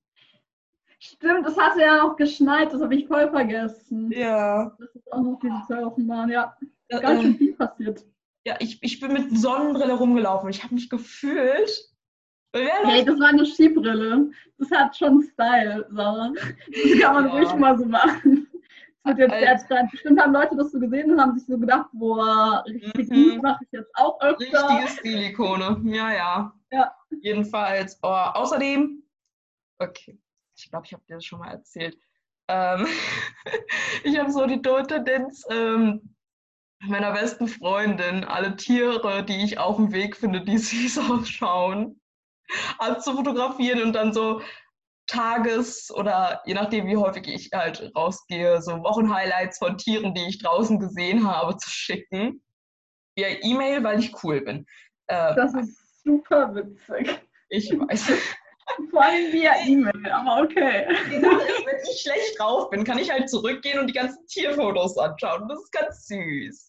Stimmt, 1.02 1.48
es 1.48 1.58
hatte 1.58 1.80
ja 1.82 2.04
noch 2.04 2.18
geschneit, 2.18 2.74
das 2.74 2.82
habe 2.82 2.94
ich 2.96 3.08
voll 3.08 3.30
vergessen. 3.30 4.12
Ja. 4.12 4.76
Das 4.78 4.96
ist 4.96 5.14
auch 5.14 5.22
noch 5.22 5.40
diese 5.40 5.62
zwei 5.66 5.86
Wochen 5.86 6.08
waren, 6.10 6.30
ja. 6.30 6.58
Ganz 6.90 7.22
schön 7.22 7.36
äh, 7.36 7.38
viel 7.38 7.54
passiert. 7.56 8.06
ja, 8.46 8.58
ich, 8.60 8.84
ich 8.84 9.00
bin 9.00 9.14
mit 9.14 9.38
Sonnenbrille 9.38 9.94
rumgelaufen. 9.94 10.50
Ich 10.50 10.64
habe 10.64 10.74
mich 10.74 10.90
gefühlt. 10.90 11.89
Hey, 12.54 13.06
das 13.06 13.20
war 13.20 13.28
eine 13.28 13.46
Skibrille. 13.46 14.32
Das 14.58 14.72
hat 14.72 14.96
schon 14.98 15.22
Style, 15.34 15.88
Sarah. 15.92 16.32
Das 16.34 17.00
kann 17.00 17.14
man 17.14 17.26
Ja. 17.28 17.32
ruhig 17.32 17.54
mal 17.56 17.78
so 17.78 17.86
machen. 17.86 18.48
Das 19.04 19.18
wird 19.18 19.32
jetzt 19.32 19.42
der 19.70 19.78
Trend. 19.78 19.92
Bestimmt 19.92 20.20
haben 20.20 20.34
Leute 20.34 20.56
das 20.56 20.72
so 20.72 20.80
gesehen 20.80 21.12
und 21.12 21.22
haben 21.22 21.38
sich 21.38 21.48
so 21.48 21.58
gedacht, 21.58 21.88
boah, 21.94 22.64
richtig 22.68 23.10
Mhm. 23.10 23.40
mache 23.42 23.64
ich 23.64 23.72
jetzt 23.72 23.92
auch 23.96 24.20
öfter. 24.22 24.40
Richtige 24.42 24.88
Stilikone. 25.00 25.82
Ja, 25.86 26.12
ja. 26.12 26.54
Ja. 26.72 26.96
Jedenfalls. 27.22 27.98
Oh, 28.04 28.08
außerdem, 28.08 29.04
okay, 29.80 30.20
ich 30.56 30.70
glaube, 30.70 30.86
ich 30.86 30.94
habe 30.94 31.04
dir 31.08 31.16
das 31.16 31.26
schon 31.26 31.40
mal 31.40 31.52
erzählt. 31.52 31.98
Ähm, 32.48 32.86
ich 34.04 34.18
habe 34.20 34.32
so 34.32 34.46
die 34.48 34.62
Tendenz, 34.62 35.46
ähm, 35.50 36.16
meiner 36.82 37.12
besten 37.14 37.48
Freundin 37.48 38.24
alle 38.24 38.56
Tiere, 38.56 39.24
die 39.24 39.44
ich 39.44 39.58
auf 39.60 39.78
dem 39.78 39.92
Weg 39.92 40.16
finde, 40.18 40.42
die 40.42 40.58
süß 40.58 40.98
ausschauen, 41.10 42.00
abzufotografieren 42.78 43.84
und 43.84 43.94
dann 43.94 44.14
so 44.14 44.42
Tages- 45.08 45.92
oder 45.92 46.42
je 46.46 46.54
nachdem, 46.54 46.88
wie 46.88 46.98
häufig 46.98 47.28
ich 47.28 47.50
halt 47.54 47.92
rausgehe, 47.96 48.62
so 48.62 48.84
Wochenhighlights 48.84 49.58
von 49.58 49.78
Tieren, 49.78 50.14
die 50.14 50.28
ich 50.28 50.40
draußen 50.40 50.80
gesehen 50.80 51.28
habe, 51.28 51.58
zu 51.58 51.70
schicken. 51.70 52.44
Via 53.16 53.28
E-Mail, 53.42 53.84
weil 53.84 54.00
ich 54.00 54.24
cool 54.24 54.42
bin. 54.42 54.66
Äh, 55.08 55.36
Das 55.36 55.54
ist 55.56 56.04
super 56.04 56.54
witzig. 56.54 57.20
ich 57.50 57.72
weiß. 57.72 58.12
Vor 58.92 59.02
allem 59.04 59.34
via 59.34 59.54
E-Mail, 59.66 60.12
aber 60.12 60.44
okay. 60.44 60.86
Wenn 61.10 61.78
ich 61.92 62.02
schlecht 62.02 62.40
drauf 62.40 62.70
bin, 62.70 62.84
kann 62.84 63.00
ich 63.00 63.10
halt 63.10 63.28
zurückgehen 63.28 63.80
und 63.80 63.88
die 63.88 63.94
ganzen 63.94 64.26
Tierfotos 64.28 64.96
anschauen. 65.00 65.48
Das 65.50 65.60
ist 65.60 65.72
ganz 65.72 66.06
süß. 66.06 66.69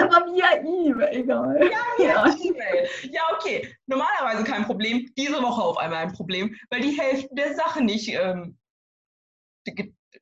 Aber 0.00 0.26
via 0.26 0.56
E-Mail, 0.60 1.08
egal. 1.12 1.70
Ja, 1.98 2.26
E-Mail. 2.26 2.88
Ja, 3.10 3.22
okay. 3.34 3.74
Normalerweise 3.86 4.44
kein 4.44 4.64
Problem. 4.64 5.10
Diese 5.16 5.42
Woche 5.42 5.62
auf 5.62 5.76
einmal 5.78 6.04
ein 6.04 6.12
Problem, 6.12 6.54
weil 6.70 6.80
die 6.80 6.98
Hälfte 6.98 7.28
der 7.34 7.54
Sachen 7.54 7.86
nicht 7.86 8.08
ähm, 8.08 8.58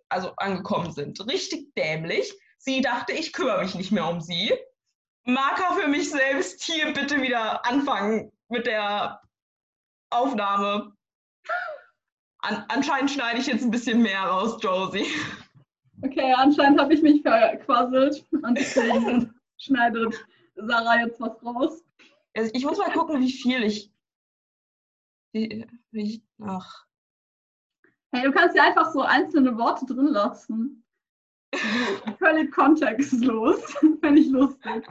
also 0.09 0.33
angekommen 0.37 0.93
sind. 0.93 1.21
Richtig 1.27 1.75
dämlich. 1.75 2.33
Sie 2.59 2.81
dachte, 2.81 3.13
ich 3.13 3.33
kümmere 3.33 3.63
mich 3.63 3.75
nicht 3.75 3.93
mehr 3.93 4.09
um 4.09 4.21
sie. 4.21 4.53
Marker 5.25 5.75
für 5.75 5.89
mich 5.89 6.11
selbst. 6.11 6.63
Hier 6.65 6.93
bitte 6.93 7.21
wieder 7.21 7.65
anfangen 7.67 8.33
mit 8.49 8.67
der 8.67 9.21
Aufnahme. 10.11 10.93
An, 12.39 12.65
anscheinend 12.69 13.11
schneide 13.11 13.41
ich 13.41 13.47
jetzt 13.47 13.65
ein 13.65 13.71
bisschen 13.71 14.03
mehr 14.03 14.23
raus, 14.23 14.59
Josie. 14.61 15.07
Okay, 16.03 16.33
anscheinend 16.37 16.81
habe 16.81 16.95
ich 16.95 17.03
mich 17.03 17.23
verquasselt 17.23 18.25
schneidet 19.59 20.27
Sarah 20.57 21.01
jetzt 21.01 21.21
was 21.21 21.43
raus. 21.45 21.85
Also 22.37 22.51
ich 22.55 22.65
muss 22.65 22.79
mal 22.79 22.93
gucken, 22.93 23.21
wie 23.21 23.33
viel 23.33 23.63
ich. 23.63 23.93
Wie, 25.33 25.67
wie 25.91 26.03
ich 26.03 26.23
ach. 26.43 26.87
Hey, 28.13 28.25
du 28.25 28.33
kannst 28.33 28.57
ja 28.57 28.65
einfach 28.65 28.93
so 28.93 29.03
einzelne 29.03 29.57
Worte 29.59 29.85
drin 29.87 30.09
lassen. 30.09 30.83
Völlig 32.19 32.53
kontextlos. 32.53 33.63
Fände 34.01 34.21
ich 34.21 34.29
lustig. 34.29 34.87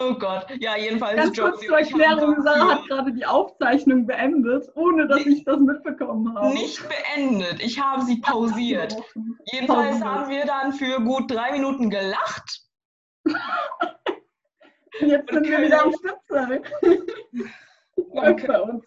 Oh 0.00 0.14
Gott. 0.14 0.46
Ja, 0.60 0.76
jedenfalls. 0.76 1.16
Ganz 1.16 1.38
kurz 1.38 1.60
zur 1.60 1.78
Erklärung, 1.78 2.42
Sarah 2.42 2.76
hat 2.76 2.86
gerade 2.86 3.12
die 3.12 3.24
Aufzeichnung 3.24 4.06
beendet, 4.06 4.70
ohne 4.74 5.06
dass 5.06 5.24
ich 5.26 5.44
das 5.44 5.58
mitbekommen 5.58 6.34
habe. 6.34 6.54
nicht 6.54 6.82
beendet. 6.88 7.62
Ich 7.62 7.80
habe 7.80 8.02
sie 8.02 8.20
pausiert. 8.20 8.96
Jedenfalls 9.52 10.02
haben 10.02 10.30
wir 10.30 10.44
dann 10.44 10.72
für 10.72 11.00
gut 11.00 11.30
drei 11.30 11.52
Minuten 11.52 11.90
gelacht. 11.90 12.61
Jetzt 15.00 15.32
sind 15.32 15.46
wir 15.46 15.62
wieder 15.62 15.82
am. 15.82 15.94
Läuft 18.12 18.46
bei 18.46 18.60
uns. 18.60 18.84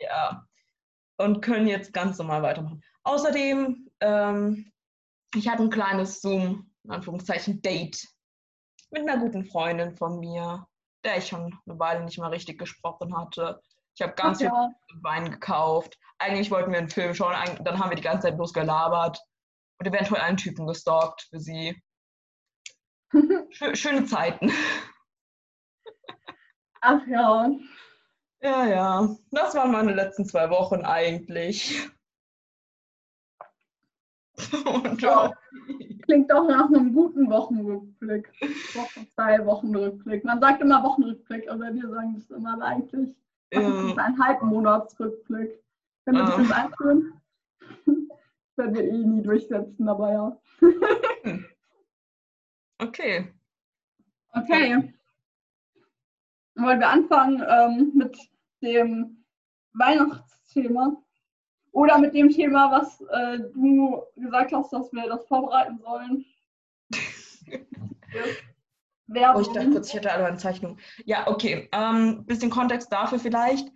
Ja. 0.00 0.46
Und 1.18 1.42
können 1.42 1.66
jetzt 1.66 1.92
ganz 1.92 2.18
normal 2.18 2.42
weitermachen. 2.42 2.82
Außerdem, 3.04 3.88
ähm, 4.00 4.72
ich 5.34 5.48
hatte 5.48 5.62
ein 5.62 5.70
kleines 5.70 6.20
Zoom, 6.20 6.70
in 6.84 6.90
Anführungszeichen, 6.90 7.62
Date 7.62 8.08
mit 8.90 9.08
einer 9.08 9.20
guten 9.20 9.44
Freundin 9.44 9.96
von 9.96 10.18
mir, 10.20 10.66
der 11.04 11.18
ich 11.18 11.26
schon 11.26 11.58
eine 11.66 11.78
Weile 11.78 12.04
nicht 12.04 12.18
mal 12.18 12.30
richtig 12.30 12.58
gesprochen 12.58 13.16
hatte. 13.16 13.60
Ich 13.94 14.02
habe 14.02 14.14
ganz 14.14 14.38
viel 14.38 14.46
ja. 14.46 14.70
Wein 15.02 15.30
gekauft. 15.30 15.98
Eigentlich 16.18 16.50
wollten 16.50 16.72
wir 16.72 16.78
einen 16.78 16.88
Film 16.88 17.14
schauen, 17.14 17.34
dann 17.60 17.78
haben 17.78 17.90
wir 17.90 17.96
die 17.96 18.02
ganze 18.02 18.28
Zeit 18.28 18.36
bloß 18.36 18.52
gelabert 18.52 19.20
und 19.78 19.86
eventuell 19.86 20.22
einen 20.22 20.36
Typen 20.36 20.66
gestalkt 20.66 21.26
für 21.30 21.40
sie. 21.40 21.80
Schö- 23.50 23.76
Schöne 23.76 24.04
Zeiten. 24.06 24.50
Ach 26.80 27.06
ja. 27.06 27.50
Ja, 28.42 28.66
ja. 28.66 29.16
Das 29.30 29.54
waren 29.54 29.72
meine 29.72 29.94
letzten 29.94 30.26
zwei 30.26 30.50
Wochen 30.50 30.82
eigentlich. 30.84 31.88
Und 34.66 35.00
Ja. 35.00 35.32
Klingt 36.02 36.30
doch 36.30 36.46
nach 36.46 36.66
einem 36.66 36.92
guten 36.92 37.30
Wochenrückblick. 37.30 38.30
Wochen, 38.74 39.08
zwei 39.14 39.44
Wochenrückblick. 39.46 40.22
Man 40.24 40.40
sagt 40.40 40.60
immer 40.60 40.82
Wochenrückblick, 40.82 41.50
aber 41.50 41.72
wir 41.72 41.88
sagen 41.88 42.14
das 42.14 42.30
immer 42.36 42.60
eigentlich. 42.60 43.14
Das 43.50 43.64
ist 43.64 43.96
ja. 43.96 44.04
ein 44.04 44.18
Halbmonatsrückblick. 44.22 45.62
Können 46.04 46.18
wir 46.18 46.24
das 46.24 46.34
Ah. 46.34 46.40
jetzt 46.42 46.52
einführen? 46.52 47.20
Das 47.86 48.58
werden 48.66 48.74
wir 48.74 48.84
eh 48.84 48.98
nie 48.98 49.22
durchsetzen, 49.22 49.88
aber 49.88 50.12
ja. 50.12 50.38
Okay. 52.78 53.32
Okay. 54.32 54.94
Wollen 56.56 56.80
wir 56.80 56.88
anfangen 56.88 57.44
ähm, 57.48 57.92
mit 57.94 58.16
dem 58.62 59.24
Weihnachtsthema? 59.72 60.96
Oder 61.72 61.98
mit 61.98 62.14
dem 62.14 62.30
Thema, 62.30 62.70
was 62.70 63.00
äh, 63.00 63.38
du 63.52 64.04
gesagt 64.14 64.52
hast, 64.52 64.72
dass 64.72 64.92
wir 64.92 65.08
das 65.08 65.26
vorbereiten 65.26 65.80
sollen? 65.80 66.24
Werbung. 69.08 69.36
Oh, 69.36 69.40
ich 69.40 69.52
dachte 69.52 69.70
kurz, 69.70 69.88
ich 69.88 69.94
hätte 69.94 70.12
alle 70.12 70.22
meine 70.22 70.36
Zeichnungen. 70.36 70.78
Ja, 71.04 71.26
okay. 71.26 71.68
Ähm, 71.72 72.24
bisschen 72.26 72.50
Kontext 72.50 72.92
dafür 72.92 73.18
vielleicht. 73.18 73.68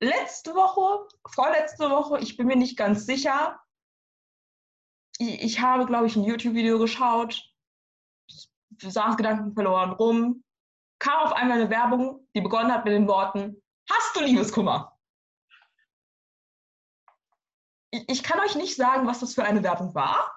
Letzte 0.00 0.54
Woche, 0.54 1.06
vorletzte 1.28 1.90
Woche, 1.90 2.18
ich 2.20 2.36
bin 2.36 2.46
mir 2.46 2.56
nicht 2.56 2.76
ganz 2.76 3.06
sicher. 3.06 3.60
Ich, 5.18 5.42
ich 5.42 5.60
habe, 5.60 5.86
glaube 5.86 6.06
ich, 6.06 6.16
ein 6.16 6.24
YouTube-Video 6.24 6.78
geschaut, 6.78 7.50
saß 8.78 9.16
Gedanken 9.16 9.54
verloren 9.54 9.92
rum, 9.92 10.44
kam 10.98 11.24
auf 11.24 11.32
einmal 11.32 11.60
eine 11.60 11.70
Werbung, 11.70 12.26
die 12.34 12.40
begonnen 12.40 12.72
hat 12.72 12.84
mit 12.84 12.94
den 12.94 13.08
Worten: 13.08 13.62
Hast 13.90 14.16
du 14.16 14.20
Liebeskummer? 14.20 14.98
Ich, 17.90 18.08
ich 18.08 18.22
kann 18.22 18.40
euch 18.40 18.56
nicht 18.56 18.76
sagen, 18.76 19.06
was 19.06 19.20
das 19.20 19.34
für 19.34 19.44
eine 19.44 19.62
Werbung 19.62 19.94
war. 19.94 20.36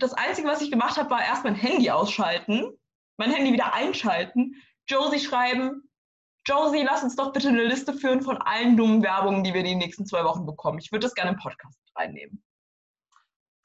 das 0.00 0.14
Einzige, 0.14 0.48
was 0.48 0.62
ich 0.62 0.70
gemacht 0.70 0.96
habe, 0.96 1.10
war 1.10 1.22
erst 1.22 1.44
mein 1.44 1.54
Handy 1.54 1.90
ausschalten, 1.90 2.78
mein 3.18 3.30
Handy 3.30 3.52
wieder 3.52 3.72
einschalten, 3.72 4.54
Josie 4.86 5.20
schreiben, 5.20 5.88
Josie, 6.46 6.82
lass 6.82 7.02
uns 7.02 7.16
doch 7.16 7.32
bitte 7.32 7.48
eine 7.48 7.64
Liste 7.64 7.92
führen 7.92 8.22
von 8.22 8.38
allen 8.38 8.76
dummen 8.76 9.02
Werbungen, 9.02 9.44
die 9.44 9.52
wir 9.52 9.62
die 9.62 9.74
nächsten 9.74 10.06
zwei 10.06 10.24
Wochen 10.24 10.46
bekommen. 10.46 10.78
Ich 10.78 10.90
würde 10.90 11.06
das 11.06 11.14
gerne 11.14 11.32
im 11.32 11.36
Podcast 11.36 11.78
reinnehmen. 11.94 12.42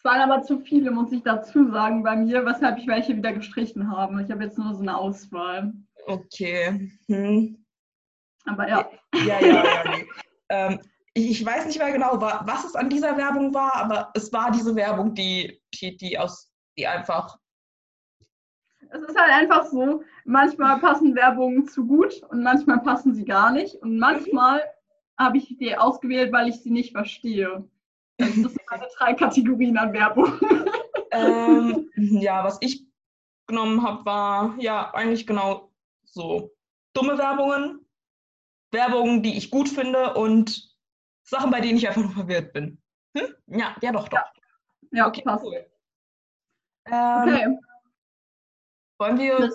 Es 0.05 0.11
waren 0.11 0.29
aber 0.29 0.43
zu 0.43 0.59
viele, 0.59 0.91
muss 0.91 1.11
ich 1.11 1.23
dazu 1.23 1.71
sagen, 1.71 2.03
bei 2.03 2.15
mir, 2.15 2.45
weshalb 2.45 2.77
ich 2.77 2.85
welche 2.85 3.17
wieder 3.17 3.33
gestrichen 3.33 3.89
habe. 3.91 4.21
Ich 4.21 4.29
habe 4.29 4.43
jetzt 4.43 4.55
nur 4.55 4.75
so 4.75 4.81
eine 4.81 4.95
Auswahl. 4.95 5.73
Okay. 6.05 6.91
Hm. 7.07 7.65
Aber 8.45 8.69
ja. 8.69 8.87
Ja, 9.15 9.39
ja, 9.39 9.63
ja. 9.63 9.83
Ähm, 10.49 10.79
ich, 11.15 11.43
weiß 11.43 11.65
nicht 11.65 11.79
mehr 11.79 11.91
genau, 11.91 12.21
was 12.21 12.65
es 12.65 12.75
an 12.75 12.87
dieser 12.87 13.17
Werbung 13.17 13.51
war, 13.55 13.75
aber 13.77 14.11
es 14.13 14.31
war 14.31 14.51
diese 14.51 14.75
Werbung, 14.75 15.15
die, 15.15 15.59
die, 15.73 15.97
die 15.97 16.19
aus, 16.19 16.51
die 16.77 16.85
einfach. 16.85 17.39
Es 18.87 19.01
ist 19.01 19.19
halt 19.19 19.31
einfach 19.31 19.65
so, 19.65 20.03
manchmal 20.23 20.79
passen 20.79 21.15
Werbungen 21.15 21.67
zu 21.67 21.87
gut 21.87 22.21
und 22.29 22.43
manchmal 22.43 22.79
passen 22.83 23.15
sie 23.15 23.25
gar 23.25 23.51
nicht. 23.51 23.73
Und 23.77 23.97
manchmal 23.97 24.61
habe 25.17 25.39
ich 25.39 25.57
die 25.57 25.75
ausgewählt, 25.75 26.31
weil 26.31 26.47
ich 26.47 26.61
sie 26.61 26.69
nicht 26.69 26.91
verstehe. 26.91 27.67
Das 28.17 28.33
sind 28.33 28.57
meine 28.69 28.87
drei 28.97 29.13
Kategorien 29.13 29.77
an 29.77 29.93
Werbung. 29.93 30.39
Ähm, 31.11 31.89
ja, 31.95 32.43
was 32.43 32.57
ich 32.61 32.85
genommen 33.47 33.83
habe, 33.83 34.05
war 34.05 34.55
ja 34.59 34.93
eigentlich 34.93 35.27
genau 35.27 35.71
so 36.03 36.51
dumme 36.93 37.17
Werbungen, 37.17 37.85
Werbungen, 38.71 39.21
die 39.23 39.37
ich 39.37 39.51
gut 39.51 39.69
finde 39.69 40.13
und 40.13 40.75
Sachen, 41.23 41.51
bei 41.51 41.61
denen 41.61 41.77
ich 41.77 41.87
einfach 41.87 42.03
nur 42.03 42.11
verwirrt 42.11 42.53
bin. 42.53 42.81
Hm? 43.17 43.33
Ja, 43.47 43.75
ja, 43.81 43.91
doch, 43.91 44.07
doch. 44.07 44.17
Ja, 44.17 44.31
ja 44.91 45.07
okay, 45.07 45.21
passt. 45.21 45.43
Cool. 45.43 45.65
Ähm, 46.85 47.21
okay. 47.23 47.57
Wollen 48.99 49.17
wir. 49.17 49.51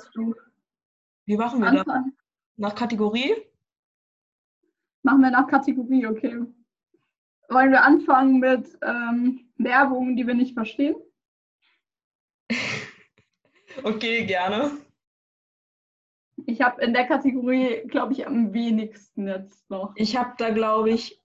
Wie 1.26 1.36
machen 1.36 1.60
wir 1.60 1.68
Anfang. 1.68 1.86
das? 1.86 2.14
Nach 2.56 2.74
Kategorie? 2.74 3.34
Machen 5.02 5.22
wir 5.22 5.30
nach 5.30 5.46
Kategorie, 5.46 6.06
okay. 6.06 6.44
Wollen 7.50 7.72
wir 7.72 7.82
anfangen 7.82 8.38
mit 8.38 8.78
ähm, 8.82 9.50
Werbung, 9.56 10.14
die 10.14 10.26
wir 10.26 10.34
nicht 10.34 10.54
verstehen? 10.54 10.94
okay, 13.82 14.24
gerne. 14.24 14.70
Ich 16.46 16.60
habe 16.60 16.80
in 16.82 16.92
der 16.92 17.06
Kategorie, 17.06 17.82
glaube 17.88 18.12
ich, 18.12 18.26
am 18.26 18.52
wenigsten 18.52 19.26
jetzt 19.26 19.68
noch. 19.68 19.92
Ich 19.96 20.16
habe 20.16 20.34
da, 20.38 20.50
glaube 20.50 20.90
ich, 20.90 21.20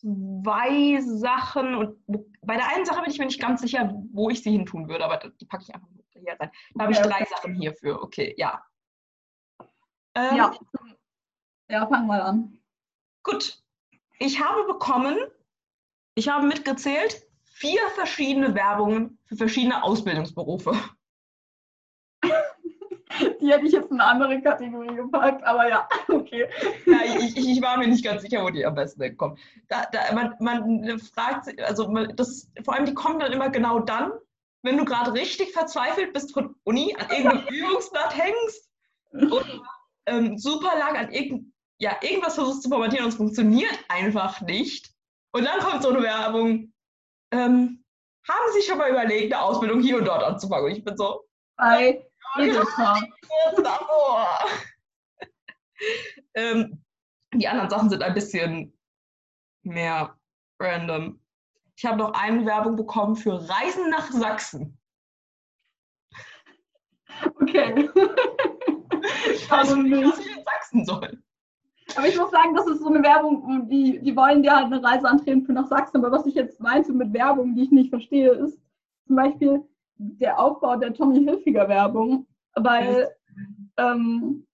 zwei 0.00 1.00
Sachen 1.02 1.74
und 1.74 1.98
bei 2.42 2.56
der 2.56 2.68
einen 2.68 2.86
Sache 2.86 3.02
bin 3.02 3.10
ich 3.10 3.18
mir 3.18 3.26
nicht 3.26 3.40
ganz 3.40 3.60
sicher, 3.60 3.94
wo 4.12 4.30
ich 4.30 4.42
sie 4.42 4.52
hin 4.52 4.64
tun 4.64 4.88
würde, 4.88 5.04
aber 5.04 5.18
die 5.18 5.44
packe 5.44 5.64
ich 5.64 5.74
einfach 5.74 5.88
hier 6.14 6.36
rein. 6.40 6.50
Da 6.74 6.84
habe 6.84 6.92
ich 6.92 6.98
drei 6.98 7.24
Sachen 7.26 7.54
hierfür. 7.54 8.02
Okay, 8.02 8.34
ja. 8.38 8.64
Ähm, 10.14 10.36
ja. 10.36 10.54
Ja, 11.68 11.86
fang 11.86 12.06
mal 12.06 12.22
an. 12.22 12.59
Gut. 13.22 13.58
Ich 14.18 14.40
habe 14.40 14.64
bekommen, 14.64 15.16
ich 16.14 16.28
habe 16.28 16.46
mitgezählt, 16.46 17.22
vier 17.44 17.80
verschiedene 17.94 18.54
Werbungen 18.54 19.18
für 19.26 19.36
verschiedene 19.36 19.82
Ausbildungsberufe. 19.82 20.72
Die 23.40 23.52
hätte 23.52 23.66
ich 23.66 23.72
jetzt 23.72 23.90
in 23.90 24.00
eine 24.00 24.08
andere 24.08 24.40
Kategorie 24.40 24.94
gepackt, 24.94 25.42
aber 25.44 25.68
ja, 25.68 25.88
okay. 26.08 26.48
Ja, 26.86 27.00
ich, 27.18 27.36
ich, 27.36 27.60
war 27.60 27.76
mir 27.76 27.88
nicht 27.88 28.04
ganz 28.04 28.22
sicher, 28.22 28.42
wo 28.42 28.50
die 28.50 28.64
am 28.64 28.74
besten 28.74 29.00
wegkommen. 29.00 29.36
Da, 29.68 29.86
da, 29.92 30.14
man, 30.14 30.34
man 30.38 30.98
fragt 31.00 31.46
sich, 31.46 31.62
also 31.64 31.88
man, 31.88 32.14
das, 32.16 32.50
vor 32.64 32.74
allem 32.74 32.86
die 32.86 32.94
kommen 32.94 33.18
dann 33.18 33.32
immer 33.32 33.50
genau 33.50 33.80
dann, 33.80 34.12
wenn 34.62 34.76
du 34.76 34.84
gerade 34.84 35.12
richtig 35.12 35.52
verzweifelt 35.52 36.12
bist 36.12 36.32
von 36.32 36.54
Uni, 36.64 36.94
an 36.98 37.10
irgendeinem 37.10 37.46
Übungsblatt 37.48 38.16
hängst 38.16 38.70
und 39.12 39.62
ähm, 40.06 40.38
super 40.38 40.78
lang 40.78 40.96
an 40.96 41.10
irgend, 41.10 41.49
ja, 41.80 41.96
irgendwas 42.02 42.34
versuchst 42.34 42.62
zu 42.62 42.68
formatieren 42.68 43.04
und 43.04 43.10
es 43.10 43.16
funktioniert 43.16 43.78
einfach 43.88 44.40
nicht. 44.42 44.92
Und 45.32 45.44
dann 45.44 45.60
kommt 45.60 45.82
so 45.82 45.88
eine 45.88 46.02
Werbung. 46.02 46.72
Ähm, 47.32 47.84
haben 48.28 48.52
Sie 48.52 48.62
schon 48.62 48.78
mal 48.78 48.90
überlegt, 48.90 49.32
eine 49.32 49.42
Ausbildung 49.42 49.80
hier 49.80 49.96
und 49.96 50.04
dort 50.04 50.22
anzufangen? 50.22 50.66
Und 50.66 50.72
ich 50.72 50.84
bin 50.84 50.96
so. 50.96 51.24
Bei 51.56 52.04
Edeka. 52.38 53.00
ähm, 56.34 56.84
die 57.32 57.48
anderen 57.48 57.70
Sachen 57.70 57.88
sind 57.88 58.02
ein 58.02 58.14
bisschen 58.14 58.78
mehr 59.62 60.18
random. 60.60 61.20
Ich 61.76 61.84
habe 61.86 61.96
noch 61.96 62.12
eine 62.12 62.44
Werbung 62.44 62.76
bekommen 62.76 63.16
für 63.16 63.48
Reisen 63.48 63.88
nach 63.88 64.10
Sachsen. 64.10 64.78
Okay. 67.40 67.88
ich 69.32 69.50
weiß 69.50 69.74
nicht, 69.76 70.06
was 70.06 70.18
ich 70.18 70.36
in 70.36 70.44
Sachsen 70.44 70.84
soll. 70.84 71.22
Aber 71.96 72.06
ich 72.06 72.16
muss 72.16 72.30
sagen, 72.30 72.54
das 72.54 72.66
ist 72.66 72.80
so 72.80 72.88
eine 72.88 73.02
Werbung, 73.02 73.68
die, 73.68 74.00
die 74.00 74.16
wollen 74.16 74.42
dir 74.42 74.54
halt 74.54 74.66
eine 74.66 74.82
Reise 74.82 75.08
antreten 75.08 75.44
für 75.44 75.52
nach 75.52 75.66
Sachsen. 75.66 75.98
Aber 75.98 76.12
was 76.12 76.26
ich 76.26 76.34
jetzt 76.34 76.60
meinte 76.60 76.92
mit 76.92 77.12
Werbung, 77.12 77.54
die 77.54 77.64
ich 77.64 77.70
nicht 77.70 77.90
verstehe, 77.90 78.30
ist 78.30 78.58
zum 79.06 79.16
Beispiel 79.16 79.62
der 79.96 80.38
Aufbau 80.38 80.76
der 80.76 80.94
Tommy 80.94 81.24
Hilfiger 81.24 81.68
Werbung. 81.68 82.26
Weil 82.54 83.10
ähm, 83.76 84.46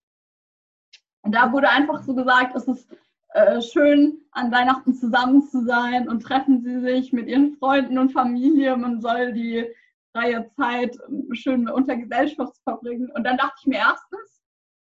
da 1.22 1.52
wurde 1.52 1.68
einfach 1.68 2.02
so 2.02 2.14
gesagt, 2.14 2.56
es 2.56 2.68
ist 2.68 2.88
äh, 3.30 3.60
schön, 3.60 4.18
an 4.32 4.52
Weihnachten 4.52 4.94
zusammen 4.94 5.42
zu 5.42 5.64
sein 5.64 6.08
und 6.08 6.20
treffen 6.20 6.62
sie 6.62 6.80
sich 6.80 7.12
mit 7.12 7.28
ihren 7.28 7.56
Freunden 7.56 7.98
und 7.98 8.12
Familie. 8.12 8.76
Man 8.76 9.00
soll 9.00 9.32
die 9.32 9.66
freie 10.12 10.48
Zeit 10.56 10.96
schön 11.32 11.68
unter 11.68 11.96
Gesellschaft 11.96 12.56
verbringen. 12.64 13.10
Und 13.14 13.24
dann 13.24 13.36
dachte 13.36 13.56
ich 13.60 13.66
mir 13.66 13.78
erstens, 13.78 14.35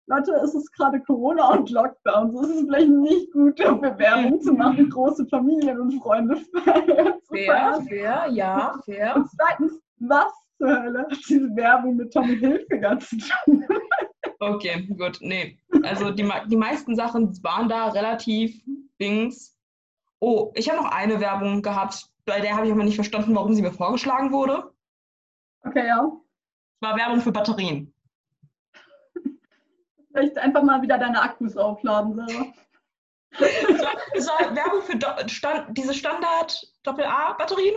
Leute, 0.08 0.34
es 0.44 0.54
ist 0.54 0.72
gerade 0.74 1.00
Corona 1.02 1.54
und 1.54 1.70
Lockdown. 1.70 2.32
So 2.32 2.42
ist 2.42 2.50
es 2.50 2.62
vielleicht 2.62 2.90
nicht 2.90 3.32
gut, 3.32 3.60
dafür 3.60 3.98
Werbung 3.98 4.42
zu 4.42 4.54
machen, 4.54 4.90
große 4.90 5.26
Familien 5.28 5.80
und 5.80 6.02
Freunde 6.02 6.38
Fair, 7.30 7.82
fair, 7.88 8.28
ja, 8.32 8.74
fair. 8.84 9.16
Und 9.16 9.30
zweitens, 9.30 9.80
was 10.00 10.34
zur 10.58 10.84
Hölle 10.84 11.00
hat 11.10 11.18
diese 11.30 11.56
Werbung 11.56 11.96
mit 11.96 12.12
Tommy 12.12 12.38
Hilfiger 12.38 13.00
zu 13.00 13.18
tun? 13.18 13.66
Okay, 14.40 14.88
gut, 14.98 15.20
nee. 15.22 15.58
Also 15.84 16.12
die, 16.12 16.28
die 16.48 16.58
meisten 16.58 16.96
Sachen 16.96 17.32
waren 17.44 17.70
da 17.70 17.90
relativ 17.90 18.60
Dings. 19.00 19.56
Oh, 20.20 20.52
ich 20.56 20.70
habe 20.70 20.82
noch 20.82 20.92
eine 20.92 21.20
Werbung 21.20 21.62
gehabt, 21.62 22.10
bei 22.26 22.40
der 22.40 22.56
habe 22.56 22.66
ich 22.66 22.72
aber 22.72 22.84
nicht 22.84 22.96
verstanden, 22.96 23.36
warum 23.36 23.54
sie 23.54 23.62
mir 23.62 23.72
vorgeschlagen 23.72 24.32
wurde. 24.32 24.72
Okay, 25.64 25.88
ja. 25.88 26.12
Es 26.76 26.88
war 26.88 26.98
Werbung 26.98 27.22
für 27.22 27.32
Batterien. 27.32 27.91
Vielleicht 30.12 30.38
einfach 30.38 30.64
mal 30.64 30.82
wieder 30.82 30.98
deine 30.98 31.22
Akkus 31.22 31.58
aufladen, 31.58 32.16
Sarah. 32.16 32.54
War 33.40 34.56
Werbung 34.56 34.82
für 34.82 35.30
Stand, 35.30 35.78
diese 35.78 35.94
Standard-Doppel-A-Batterien 35.94 37.76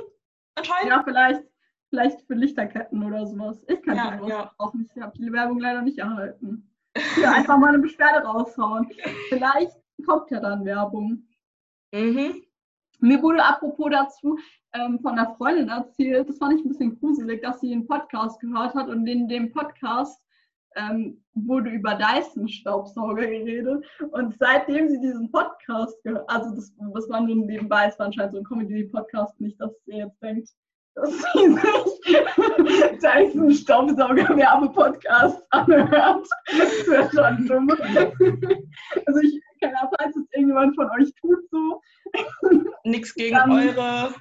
anscheinend. 0.57 0.91
Ja, 0.91 1.03
vielleicht, 1.05 1.43
vielleicht 1.91 2.21
für 2.23 2.35
Lichterketten 2.35 3.05
oder 3.05 3.27
sowas. 3.27 3.65
Ich 3.69 3.83
kann 3.83 3.97
ja, 3.97 4.27
ja. 4.27 4.53
auch 4.59 4.75
nicht. 4.75 4.91
Ich 4.95 5.03
habe 5.03 5.17
die 5.17 5.33
Werbung 5.33 5.61
leider 5.61 5.83
nicht 5.83 5.99
erhalten. 5.99 6.71
Ja, 7.21 7.33
einfach 7.33 7.59
mal 7.59 7.69
eine 7.69 7.79
Beschwerde 7.79 8.27
raushauen. 8.27 8.91
Vielleicht 9.29 9.77
kommt 10.05 10.31
ja 10.31 10.41
dann 10.41 10.65
Werbung. 10.65 11.27
Mhm. 11.93 12.43
Mir 13.01 13.23
wurde 13.23 13.45
apropos 13.45 13.91
dazu 13.91 14.39
ähm, 14.73 14.99
von 15.01 15.19
einer 15.19 15.35
Freundin 15.37 15.69
erzählt, 15.69 16.29
das 16.29 16.39
fand 16.39 16.55
ich 16.55 16.65
ein 16.65 16.69
bisschen 16.69 16.99
gruselig, 16.99 17.43
dass 17.43 17.61
sie 17.61 17.73
einen 17.73 17.87
Podcast 17.87 18.41
gehört 18.41 18.75
hat 18.75 18.89
und 18.89 19.07
in 19.07 19.29
dem 19.29 19.53
Podcast 19.53 20.24
ähm, 20.77 21.23
wurde 21.35 21.71
über 21.71 21.95
Dyson-Staubsauger 21.95 23.27
geredet. 23.27 23.87
Und 24.13 24.35
seitdem 24.39 24.89
sie 24.89 25.01
diesen 25.01 25.31
Podcast 25.31 26.03
gehört, 26.03 26.29
also 26.29 26.53
das, 26.55 26.75
das 26.95 27.09
war 27.09 27.21
nur 27.21 27.37
nebenbei, 27.37 27.87
es 27.87 27.99
war 27.99 28.07
anscheinend 28.07 28.33
so 28.33 28.39
ein 28.39 28.45
Comedy-Podcast, 28.45 29.41
nicht, 29.41 29.61
dass 29.61 29.71
sie 29.87 29.97
jetzt 29.97 30.21
denkt, 30.23 30.49
dass 30.95 31.11
sie 31.11 31.55
sich 31.55 33.01
Dyson-Staubsauger-Werbe-Podcast 33.01 35.43
anhört. 35.51 36.29
Das 36.47 36.89
wäre 36.89 37.11
schon 37.11 37.47
dumm. 37.47 37.69
Also 39.07 39.21
ich, 39.21 39.41
keine 39.61 39.79
Ahnung, 39.81 39.93
falls 39.99 40.17
es 40.17 40.25
irgendjemand 40.33 40.75
von 40.77 40.89
euch 40.99 41.13
tut 41.21 41.47
so. 41.51 41.83
Nichts 42.85 43.15
gegen 43.15 43.51
eure... 43.51 44.15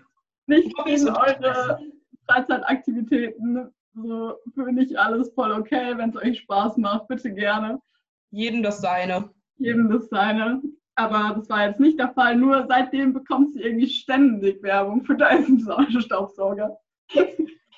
Nicht 0.46 0.76
gegen 0.84 1.08
eure 1.08 1.80
Freizeitaktivitäten 2.28 3.74
so 3.96 4.36
finde 4.56 4.84
ich 4.84 5.00
alles 5.00 5.32
voll 5.34 5.52
okay, 5.52 5.98
wenn 5.98 6.10
es 6.10 6.16
euch 6.18 6.40
Spaß 6.40 6.78
macht, 6.78 7.08
bitte 7.08 7.34
gerne. 7.34 7.80
Jedem 8.32 8.64
das 8.64 8.82
seine. 8.82 9.30
Jedem 9.58 9.90
das 9.90 10.10
seine. 10.10 10.62
Aber 10.96 11.36
das 11.36 11.50
war 11.50 11.68
jetzt 11.68 11.80
nicht 11.80 12.00
der 12.00 12.14
Fall, 12.14 12.36
nur 12.36 12.66
seitdem 12.68 13.14
bekommt 13.14 13.54
sie 13.54 13.62
irgendwie 13.62 13.88
ständig 13.88 14.62
Werbung 14.62 15.04
für 15.04 15.16
Dyson-Staubsauger. 15.16 16.78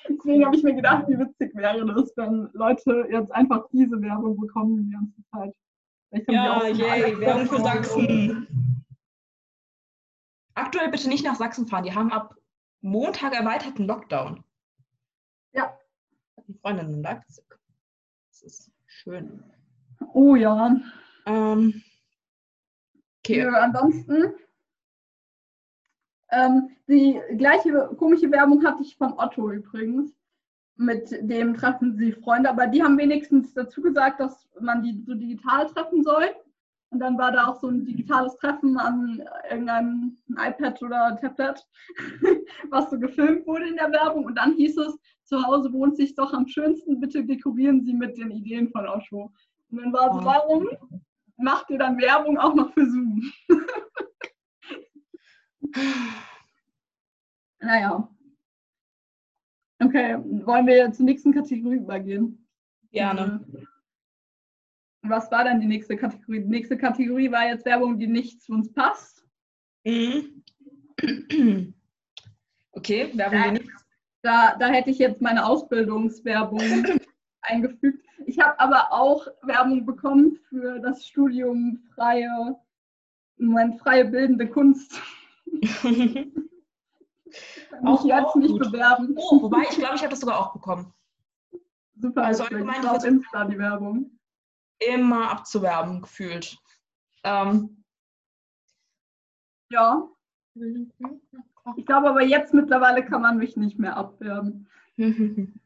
Deswegen 0.08 0.44
habe 0.44 0.56
ich 0.56 0.62
mir 0.62 0.74
gedacht, 0.74 1.08
wie 1.08 1.18
witzig 1.18 1.54
wäre 1.54 1.84
das, 1.86 2.12
wenn 2.16 2.48
Leute 2.52 3.06
jetzt 3.10 3.32
einfach 3.32 3.66
diese 3.72 4.00
Werbung 4.00 4.38
bekommen 4.38 4.84
die 4.84 4.90
ganze 4.90 5.22
Zeit. 5.32 5.54
Ja, 6.28 6.66
yay, 6.66 7.18
Werbung 7.20 7.46
für 7.46 7.60
Sachsen. 7.60 8.84
Aktuell 10.54 10.90
bitte 10.90 11.08
nicht 11.08 11.24
nach 11.24 11.34
Sachsen 11.34 11.66
fahren, 11.66 11.84
die 11.84 11.94
haben 11.94 12.12
ab 12.12 12.34
Montag 12.80 13.34
erweiterten 13.34 13.86
Lockdown. 13.86 14.44
Eine 16.48 16.58
Freundin 16.58 16.94
in 16.94 17.02
Leipzig. 17.02 17.44
Das 18.30 18.42
ist 18.42 18.70
schön. 18.86 19.42
Oh 20.12 20.36
ja. 20.36 20.76
Ähm, 21.26 21.82
okay. 23.20 23.38
Ja, 23.38 23.52
ansonsten, 23.62 24.34
ähm, 26.30 26.70
die 26.86 27.20
gleiche 27.36 27.72
komische 27.98 28.30
Werbung 28.30 28.64
hatte 28.64 28.82
ich 28.82 28.96
von 28.96 29.18
Otto 29.18 29.50
übrigens. 29.50 30.12
Mit 30.76 31.10
dem 31.22 31.54
treffen 31.54 31.96
sie 31.96 32.12
Freunde, 32.12 32.50
aber 32.50 32.66
die 32.66 32.82
haben 32.82 32.98
wenigstens 32.98 33.54
dazu 33.54 33.80
gesagt, 33.80 34.20
dass 34.20 34.46
man 34.60 34.82
die 34.82 35.02
so 35.06 35.14
digital 35.14 35.66
treffen 35.68 36.02
soll. 36.02 36.34
Und 36.90 37.00
dann 37.00 37.18
war 37.18 37.32
da 37.32 37.48
auch 37.48 37.60
so 37.60 37.68
ein 37.68 37.84
digitales 37.84 38.36
Treffen 38.36 38.78
an 38.78 39.22
irgendeinem 39.50 40.16
iPad 40.30 40.80
oder 40.82 41.18
Tablet, 41.20 41.66
was 42.70 42.90
so 42.90 42.98
gefilmt 42.98 43.46
wurde 43.46 43.68
in 43.68 43.76
der 43.76 43.90
Werbung. 43.90 44.24
Und 44.24 44.36
dann 44.36 44.54
hieß 44.54 44.76
es, 44.78 44.96
zu 45.24 45.44
Hause 45.44 45.72
wohnt 45.72 45.96
sich 45.96 46.14
doch 46.14 46.32
am 46.32 46.46
schönsten, 46.46 47.00
bitte 47.00 47.24
dekorieren 47.24 47.82
Sie 47.82 47.92
mit 47.92 48.16
den 48.16 48.30
Ideen 48.30 48.70
von 48.70 48.86
Osho. 48.86 49.32
Und 49.70 49.78
dann 49.78 49.92
war 49.92 50.14
so, 50.14 50.24
warum 50.24 50.68
macht 51.36 51.68
ihr 51.70 51.78
dann 51.78 51.98
Werbung 51.98 52.38
auch 52.38 52.54
noch 52.54 52.72
für 52.72 52.88
Zoom? 52.88 53.32
naja. 57.58 58.08
Okay, 59.82 60.16
wollen 60.46 60.66
wir 60.66 60.92
zur 60.92 61.04
nächsten 61.04 61.34
Kategorie 61.34 61.76
übergehen? 61.76 62.46
Gerne. 62.92 63.44
Was 65.08 65.30
war 65.30 65.44
dann 65.44 65.60
die 65.60 65.66
nächste 65.66 65.96
Kategorie? 65.96 66.40
Die 66.40 66.48
nächste 66.48 66.76
Kategorie 66.76 67.30
war 67.30 67.46
jetzt 67.46 67.64
Werbung, 67.64 67.98
die 67.98 68.06
nicht 68.06 68.42
zu 68.42 68.52
uns 68.52 68.72
passt. 68.72 69.24
Mhm. 69.84 70.42
Okay, 72.72 73.10
Werbung, 73.14 73.42
die 73.42 73.50
nicht. 73.52 73.70
Da, 74.20 74.54
da 74.58 74.66
hätte 74.66 74.90
ich 74.90 74.98
jetzt 74.98 75.22
meine 75.22 75.46
Ausbildungswerbung 75.46 76.60
eingefügt. 77.40 78.04
Ich 78.26 78.38
habe 78.38 78.60
aber 78.60 78.92
auch 78.92 79.26
Werbung 79.42 79.86
bekommen 79.86 80.38
für 80.48 80.78
das 80.80 81.06
Studium 81.06 81.78
freie, 81.94 82.56
Moment, 83.38 83.78
freie 83.80 84.04
bildende 84.04 84.46
Kunst. 84.46 85.00
auch 87.84 88.04
ich 88.04 88.10
jetzt 88.10 88.36
nicht 88.36 88.50
gut. 88.50 88.72
bewerben. 88.72 89.14
Oh, 89.16 89.42
wobei, 89.42 89.62
ich 89.70 89.78
glaube, 89.78 89.94
ich 89.94 90.02
habe 90.02 90.10
das 90.10 90.20
sogar 90.20 90.40
auch 90.40 90.52
bekommen. 90.52 90.92
Super, 91.94 92.24
Also 92.24 92.42
also 92.42 92.54
allgemein 92.56 92.86
auf 92.86 93.04
Insta 93.04 93.44
die 93.46 93.58
Werbung. 93.58 94.15
Immer 94.78 95.30
abzuwerben 95.30 96.02
gefühlt. 96.02 96.58
Ähm, 97.24 97.82
Ja, 99.70 100.08
ich 101.76 101.84
glaube 101.86 102.08
aber 102.10 102.22
jetzt 102.22 102.54
mittlerweile 102.54 103.04
kann 103.04 103.22
man 103.22 103.38
mich 103.38 103.56
nicht 103.56 103.78
mehr 103.78 103.96
abwerben. 103.96 104.68
ähm, 104.98 105.60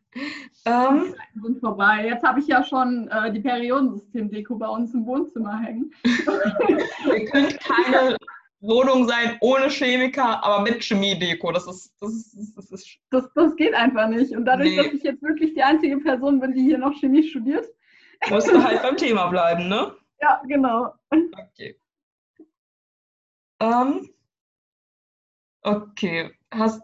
Die 1.34 1.40
sind 1.40 1.61
vorbei. 1.61 2.06
Jetzt 2.06 2.24
habe 2.24 2.40
ich 2.40 2.46
ja 2.46 2.64
schon 2.64 3.08
äh, 3.08 3.32
die 3.32 3.40
Periodensystem-Deko 3.40 4.56
bei 4.56 4.68
uns 4.68 4.94
im 4.94 5.06
Wohnzimmer 5.06 5.58
hängen. 5.61 5.92
ihr 6.04 7.24
könnt 7.26 7.61
keine 7.61 8.16
Wohnung 8.61 9.06
sein 9.08 9.36
ohne 9.40 9.68
Chemiker, 9.68 10.42
aber 10.44 10.62
mit 10.62 10.82
Chemiedeko. 10.82 11.52
Das 11.52 11.66
ist, 11.66 11.94
das 12.00 12.12
ist, 12.12 12.56
das 12.56 12.70
ist 12.70 12.98
Das, 13.11 13.32
das 13.34 13.54
geht 13.56 13.74
einfach 13.74 14.08
nicht. 14.08 14.32
Und 14.34 14.44
dadurch, 14.46 14.70
Nee. 14.70 14.76
dass 14.76 14.92
ich 14.92 15.02
jetzt 15.02 15.22
wirklich 15.22 15.54
die 15.54 15.62
einzige 15.62 15.98
Person 15.98 16.40
bin, 16.40 16.52
die 16.54 16.62
hier 16.62 16.78
noch 16.78 16.98
Chemie 16.98 17.22
studiert. 17.22 17.66
Musst 18.28 18.48
du 18.48 18.62
halt 18.62 18.82
beim 18.82 18.96
Thema 18.96 19.28
bleiben, 19.28 19.68
ne? 19.68 19.94
Ja, 20.20 20.42
genau. 20.46 20.94
Okay. 21.10 21.80
Ähm, 23.60 24.10
okay. 25.62 26.32
Hast, 26.50 26.82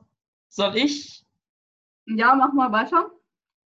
soll 0.49 0.77
ich? 0.77 1.25
Ja, 2.07 2.35
mach 2.35 2.53
mal 2.53 2.73
weiter. 2.73 3.11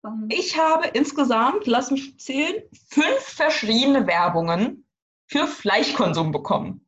Dann, 0.01 0.27
Ich 0.31 0.57
habe 0.57 0.87
insgesamt, 0.87 1.67
lass 1.67 1.91
mich 1.91 2.17
zählen, 2.19 2.63
fünf 2.89 3.19
verschiedene 3.19 4.07
Werbungen 4.07 4.85
für 5.27 5.45
Fleischkonsum 5.45 6.31
bekommen. 6.31 6.85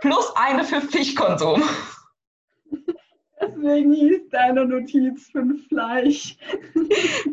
Plus 0.00 0.32
eine 0.36 0.64
für 0.64 0.80
Fischkonsum. 0.80 1.62
deswegen 3.40 3.92
hieß 3.92 4.28
deine 4.30 4.64
Notiz 4.64 5.30
fünf 5.30 5.68
Fleisch. 5.68 6.36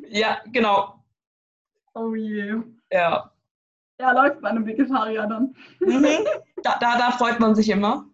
Ja, 0.10 0.42
genau. 0.48 0.97
Oh 1.98 2.14
je. 2.14 2.62
Ja. 2.92 3.32
Ja, 4.00 4.12
läuft 4.12 4.42
bei 4.42 4.50
einem 4.50 4.66
Vegetarier 4.66 5.26
dann. 5.28 5.56
Mhm. 5.80 6.26
Da, 6.64 6.76
da, 6.80 6.98
da 6.98 7.12
freut 7.12 7.40
man 7.40 7.54
sich 7.54 7.70
immer. 7.70 8.10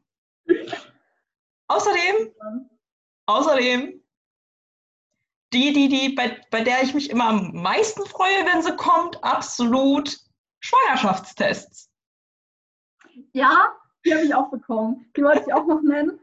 Außerdem, 1.70 2.36
außerdem, 3.26 4.04
die, 5.54 5.72
die, 5.72 5.88
die, 5.88 6.10
bei, 6.10 6.42
bei 6.52 6.62
der 6.62 6.84
ich 6.84 6.94
mich 6.94 7.10
immer 7.10 7.30
am 7.30 7.54
meisten 7.54 8.06
freue, 8.06 8.46
wenn 8.46 8.62
sie 8.62 8.76
kommt, 8.76 9.24
absolut 9.24 10.20
Schwangerschaftstests. 10.60 11.90
Ja, 13.32 13.74
die 14.06 14.14
habe 14.14 14.26
ich 14.26 14.36
auch 14.36 14.52
bekommen. 14.52 15.10
Die 15.16 15.24
wollte 15.24 15.46
ich 15.48 15.54
auch 15.54 15.66
noch 15.66 15.82
nennen. 15.82 16.20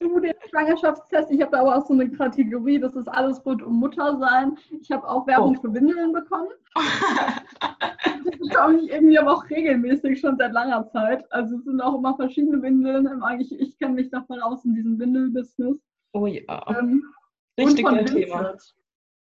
Zu 0.00 0.20
den 0.20 0.34
Schwangerschaftstests. 0.50 1.30
Ich 1.30 1.40
habe 1.40 1.50
da 1.52 1.60
aber 1.60 1.76
auch 1.76 1.86
so 1.86 1.92
eine 1.94 2.10
Kategorie, 2.10 2.78
das 2.78 2.94
ist 2.96 3.08
alles 3.08 3.44
rund 3.46 3.62
um 3.62 3.74
Muttersein. 3.80 4.56
Ich 4.80 4.90
habe 4.90 5.08
auch 5.08 5.26
Werbung 5.26 5.56
Oh. 5.56 5.60
für 5.60 5.72
Windeln 5.74 6.12
bekommen. 6.12 6.48
Das 6.74 8.38
bekomme 8.38 8.78
ich 8.80 8.90
irgendwie 8.90 9.18
aber 9.18 9.32
auch 9.34 9.48
regelmäßig 9.48 10.20
schon 10.20 10.36
seit 10.36 10.52
langer 10.52 10.86
Zeit. 10.90 11.30
Also 11.32 11.56
es 11.56 11.64
sind 11.64 11.80
auch 11.80 11.94
immer 11.96 12.14
verschiedene 12.16 12.60
Windeln. 12.62 13.06
Ähm, 13.06 13.22
Eigentlich, 13.22 13.52
ich 13.58 13.78
kenne 13.78 13.94
mich 13.94 14.10
davon 14.10 14.40
aus 14.40 14.64
in 14.64 14.74
diesem 14.74 14.98
Windelbusiness. 14.98 15.76
oh 16.12 16.26
ja, 16.26 16.42
Ähm, 16.78 17.04
richtig 17.58 17.84
dein 17.86 18.06
Thema. 18.06 18.54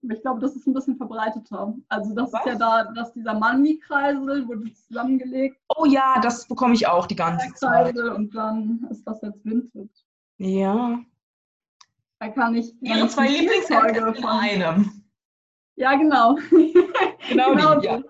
Ich 0.02 0.22
glaube, 0.22 0.40
das 0.40 0.56
ist 0.56 0.66
ein 0.66 0.74
bisschen 0.74 0.96
verbreiteter. 0.96 1.74
Also 1.90 2.14
das 2.16 2.32
Was? 2.32 2.40
ist 2.40 2.48
ja 2.48 2.56
da, 2.56 2.84
dass 2.94 3.12
dieser 3.14 3.34
Mani-Kreisel 3.34 4.48
wurde 4.48 4.72
zusammengelegt, 4.74 5.58
Oh 5.78 5.86
ja, 5.86 6.20
das 6.22 6.48
bekomme 6.48 6.74
ich 6.74 6.88
auch 6.88 7.06
die 7.06 7.18
ganze 7.18 7.54
Zeit. 7.56 7.98
Und 7.98 8.34
dann 8.34 8.88
ist 8.92 9.06
das 9.06 9.22
jetzt 9.22 9.44
Vintage. 9.44 9.90
Ja. 10.40 11.00
Da 12.20 12.30
kann 12.30 12.56
ich 12.56 12.74
Ihre 12.82 13.08
zwei 13.08 13.28
in 13.28 14.16
von. 14.16 14.26
einem. 14.26 15.04
Ja, 15.76 15.96
genau. 15.96 16.36
Genau, 17.30 17.52
Genau 17.52 17.80
die, 17.80 17.86
ja. 17.86 18.00
so. 18.02 18.10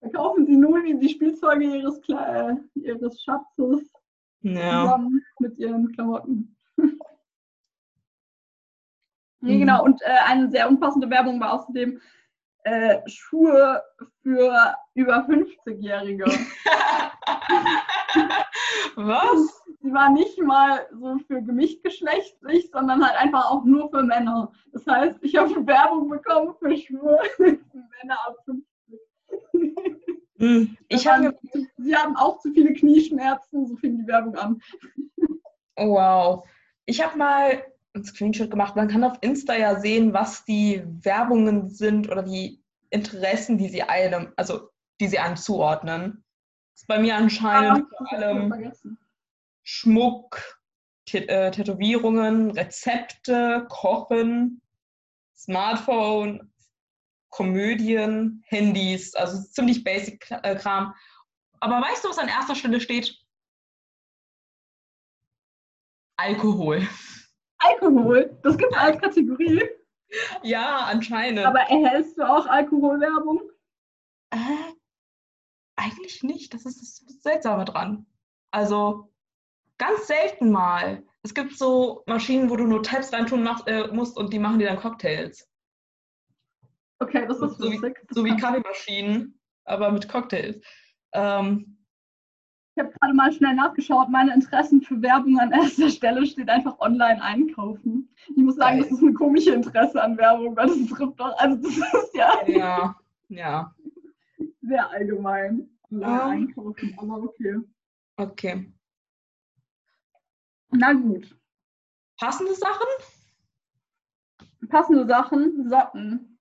Da 0.00 0.08
kaufen 0.10 0.44
sie 0.46 0.56
nur 0.56 0.82
die, 0.82 0.98
die 0.98 1.08
Spielzeuge 1.08 1.64
ihres, 1.64 2.00
Kle 2.02 2.60
äh, 2.74 2.78
ihres 2.78 3.22
Schatzes 3.22 3.90
ja. 4.42 4.82
zusammen 4.84 5.24
mit 5.38 5.56
ihren 5.58 5.90
Klamotten. 5.92 6.56
nee, 9.40 9.54
Mhm. 9.54 9.60
genau. 9.60 9.84
Und 9.84 10.02
äh, 10.02 10.18
eine 10.26 10.50
sehr 10.50 10.68
unpassende 10.68 11.08
Werbung 11.08 11.40
war 11.40 11.52
außerdem 11.54 12.00
äh, 12.64 12.98
Schuhe 13.06 13.82
für 14.22 14.74
über 14.94 15.26
50-Jährige. 15.26 16.24
Was? 18.96 19.62
Sie 19.80 19.92
war 19.92 20.10
nicht 20.10 20.38
mal 20.40 20.86
so 20.92 21.18
für 21.26 21.42
gemischtgeschlechtlich, 21.42 22.70
sondern 22.70 23.04
halt 23.04 23.16
einfach 23.20 23.50
auch 23.50 23.64
nur 23.64 23.90
für 23.90 24.02
Männer. 24.02 24.52
Das 24.72 24.86
heißt, 24.86 25.16
ich 25.22 25.36
habe 25.36 25.66
Werbung 25.66 26.08
bekommen 26.08 26.54
für 26.58 26.76
Schuhe 26.76 27.18
für 27.36 27.58
Männer 27.72 28.18
ab 28.26 28.36
50. 28.44 28.64
Hm, 30.38 30.76
Ich 30.88 31.06
habe 31.06 31.36
Sie 31.78 31.96
haben 31.96 32.16
auch 32.16 32.38
zu 32.40 32.52
viele 32.52 32.72
Knieschmerzen, 32.74 33.66
so 33.66 33.76
fing 33.76 33.98
die 33.98 34.06
Werbung 34.06 34.36
an. 34.36 34.60
Oh, 35.76 35.94
wow. 35.94 36.44
Ich 36.86 37.02
habe 37.02 37.16
mal 37.16 37.62
einen 37.94 38.04
Screenshot 38.04 38.50
gemacht. 38.50 38.76
Man 38.76 38.88
kann 38.88 39.04
auf 39.04 39.18
Insta 39.20 39.54
ja 39.54 39.78
sehen, 39.80 40.12
was 40.12 40.44
die 40.44 40.82
Werbungen 41.04 41.68
sind 41.70 42.10
oder 42.10 42.22
die 42.22 42.62
Interessen, 42.90 43.58
die 43.58 43.68
sie 43.68 43.82
einem, 43.82 44.32
also 44.36 44.70
die 45.00 45.08
sie 45.08 45.18
einem 45.18 45.36
zuordnen. 45.36 46.24
Das 46.74 46.82
ist 46.82 46.86
bei 46.86 46.98
mir 46.98 47.16
anscheinend 47.16 47.86
das 47.90 47.98
vor 47.98 48.12
allem. 48.12 48.72
Schmuck, 49.64 50.58
Tä- 51.08 51.28
äh, 51.28 51.50
Tätowierungen, 51.50 52.50
Rezepte, 52.50 53.66
Kochen, 53.68 54.60
Smartphone, 55.36 56.52
Komödien, 57.30 58.42
Handys, 58.46 59.14
also 59.14 59.42
ziemlich 59.42 59.84
basic 59.84 60.30
äh, 60.30 60.56
Kram. 60.56 60.94
Aber 61.60 61.80
weißt 61.80 62.04
du, 62.04 62.08
was 62.08 62.18
an 62.18 62.28
erster 62.28 62.54
Stelle 62.54 62.80
steht? 62.80 63.18
Alkohol. 66.16 66.86
Alkohol, 67.64 68.38
das 68.42 68.56
gibt 68.58 68.72
es 68.72 68.78
als 68.78 69.00
Kategorie. 69.00 69.62
Ja, 70.42 70.78
anscheinend. 70.90 71.44
Aber 71.46 71.60
erhältst 71.60 72.18
du 72.18 72.22
auch 72.22 72.46
Alkoholwerbung? 72.46 73.40
Äh, 74.30 74.36
eigentlich 75.76 76.22
nicht. 76.22 76.52
Das 76.52 76.66
ist 76.66 76.80
das 76.80 77.22
Seltsame 77.22 77.64
dran. 77.64 78.06
Also 78.50 79.10
ganz 79.78 80.06
selten 80.06 80.50
mal. 80.50 81.02
Es 81.22 81.34
gibt 81.34 81.56
so 81.56 82.02
Maschinen, 82.06 82.50
wo 82.50 82.56
du 82.56 82.64
nur 82.66 82.82
Tabs 82.82 83.12
reintun 83.12 83.48
äh, 83.66 83.88
musst 83.88 84.16
und 84.18 84.32
die 84.32 84.38
machen 84.38 84.58
dir 84.58 84.68
dann 84.68 84.78
Cocktails. 84.80 85.48
Okay, 86.98 87.26
das 87.26 87.40
ist 87.40 87.58
So 87.58 87.70
wie- 87.70 87.76
lustig. 87.76 88.00
Das 88.08 88.16
So 88.16 88.24
wie 88.24 88.36
Kaffeemaschinen, 88.36 89.40
aber 89.64 89.90
mit 89.92 90.08
Cocktails. 90.08 90.60
Ähm, 91.14 91.81
Ich 92.74 92.82
habe 92.82 92.92
gerade 92.98 93.12
mal 93.12 93.30
schnell 93.32 93.54
nachgeschaut. 93.54 94.08
Meine 94.08 94.32
Interessen 94.32 94.80
für 94.80 95.00
Werbung 95.02 95.38
an 95.38 95.52
erster 95.52 95.90
Stelle 95.90 96.24
steht 96.24 96.48
einfach 96.48 96.78
online 96.80 97.22
einkaufen. 97.22 98.08
Ich 98.28 98.36
muss 98.36 98.56
sagen, 98.56 98.78
Geil. 98.78 98.88
das 98.88 98.98
ist 98.98 99.02
eine 99.02 99.12
komische 99.12 99.52
Interesse 99.52 100.02
an 100.02 100.16
Werbung, 100.16 100.56
weil 100.56 100.68
das 100.68 100.88
trifft 100.88 101.20
doch, 101.20 101.36
also 101.38 101.56
das 101.56 101.76
ist 101.76 102.14
ja 102.14 102.48
ja, 102.48 102.96
ja, 103.28 103.74
sehr 104.62 104.90
allgemein. 104.90 105.68
Online 105.90 106.12
Ähm. 106.14 106.30
einkaufen, 106.30 106.94
aber 106.96 107.22
okay. 107.22 107.58
okay. 108.16 108.72
Na 110.70 110.94
gut. 110.94 111.36
Passende 112.18 112.54
Sachen? 112.54 112.86
Passende 114.70 115.06
Sachen, 115.06 115.68
Socken. 115.68 116.38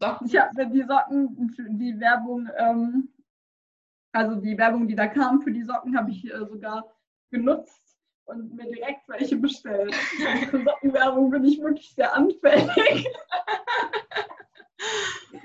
Socken? 0.00 0.26
Ich 0.26 0.36
habe 0.36 0.66
die 0.66 0.82
Socken, 0.82 1.54
die 1.78 2.00
Werbung, 2.00 2.48
ähm, 2.56 3.08
Also 4.12 4.36
die 4.36 4.56
Werbung, 4.56 4.88
die 4.88 4.94
da 4.94 5.06
kam 5.06 5.42
für 5.42 5.52
die 5.52 5.62
Socken, 5.64 5.96
habe 5.96 6.10
ich 6.10 6.24
äh, 6.32 6.38
sogar 6.46 6.84
genutzt 7.30 7.96
und 8.24 8.54
mir 8.54 8.70
direkt 8.70 9.08
welche 9.08 9.36
bestellt. 9.36 9.94
Für 10.50 10.62
Sockenwerbung 10.62 11.30
bin 11.30 11.44
ich 11.44 11.60
wirklich 11.60 11.94
sehr 11.94 12.14
anfällig. 12.14 13.08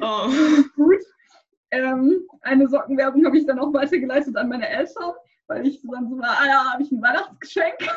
Oh. 0.01 0.27
Gut. 0.75 1.01
Ähm, 1.71 2.27
eine 2.41 2.67
Sockenwerbung 2.67 3.25
habe 3.25 3.37
ich 3.37 3.45
dann 3.45 3.59
auch 3.59 3.73
weitergeleitet 3.73 4.35
an 4.35 4.49
meine 4.49 4.67
Eltern, 4.67 5.13
weil 5.47 5.65
ich 5.65 5.81
dann 5.81 6.09
so 6.09 6.19
war, 6.19 6.37
ah 6.39 6.45
ja, 6.45 6.73
habe 6.73 6.83
ich 6.83 6.91
ein 6.91 7.01
Weihnachtsgeschenk. 7.01 7.77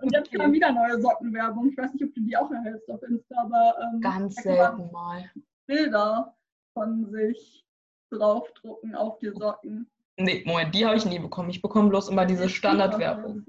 Und 0.00 0.12
jetzt 0.12 0.28
Okay. 0.28 0.38
kam 0.38 0.52
wieder 0.52 0.72
neue 0.72 1.00
Sockenwerbung. 1.00 1.70
Ich 1.70 1.76
weiß 1.76 1.92
nicht, 1.92 2.04
ob 2.04 2.14
du 2.14 2.20
die 2.20 2.36
auch 2.36 2.50
erhältst 2.50 2.88
auf 2.90 3.02
Insta, 3.02 3.34
aber 3.40 3.74
ähm, 3.82 4.00
Ganz 4.00 4.36
selten 4.36 4.90
mal. 4.92 5.30
Bilder 5.66 6.36
von 6.72 7.10
sich 7.10 7.67
draufdrucken 8.10 8.94
auf 8.94 9.18
die 9.18 9.30
Socken. 9.30 9.90
Nee, 10.16 10.42
Moment, 10.46 10.74
die 10.74 10.84
habe 10.84 10.96
ich 10.96 11.04
nie 11.04 11.18
bekommen. 11.18 11.50
Ich 11.50 11.62
bekomme 11.62 11.90
bloß 11.90 12.08
immer 12.08 12.26
diese 12.26 12.48
Standardwerbung. 12.48 13.44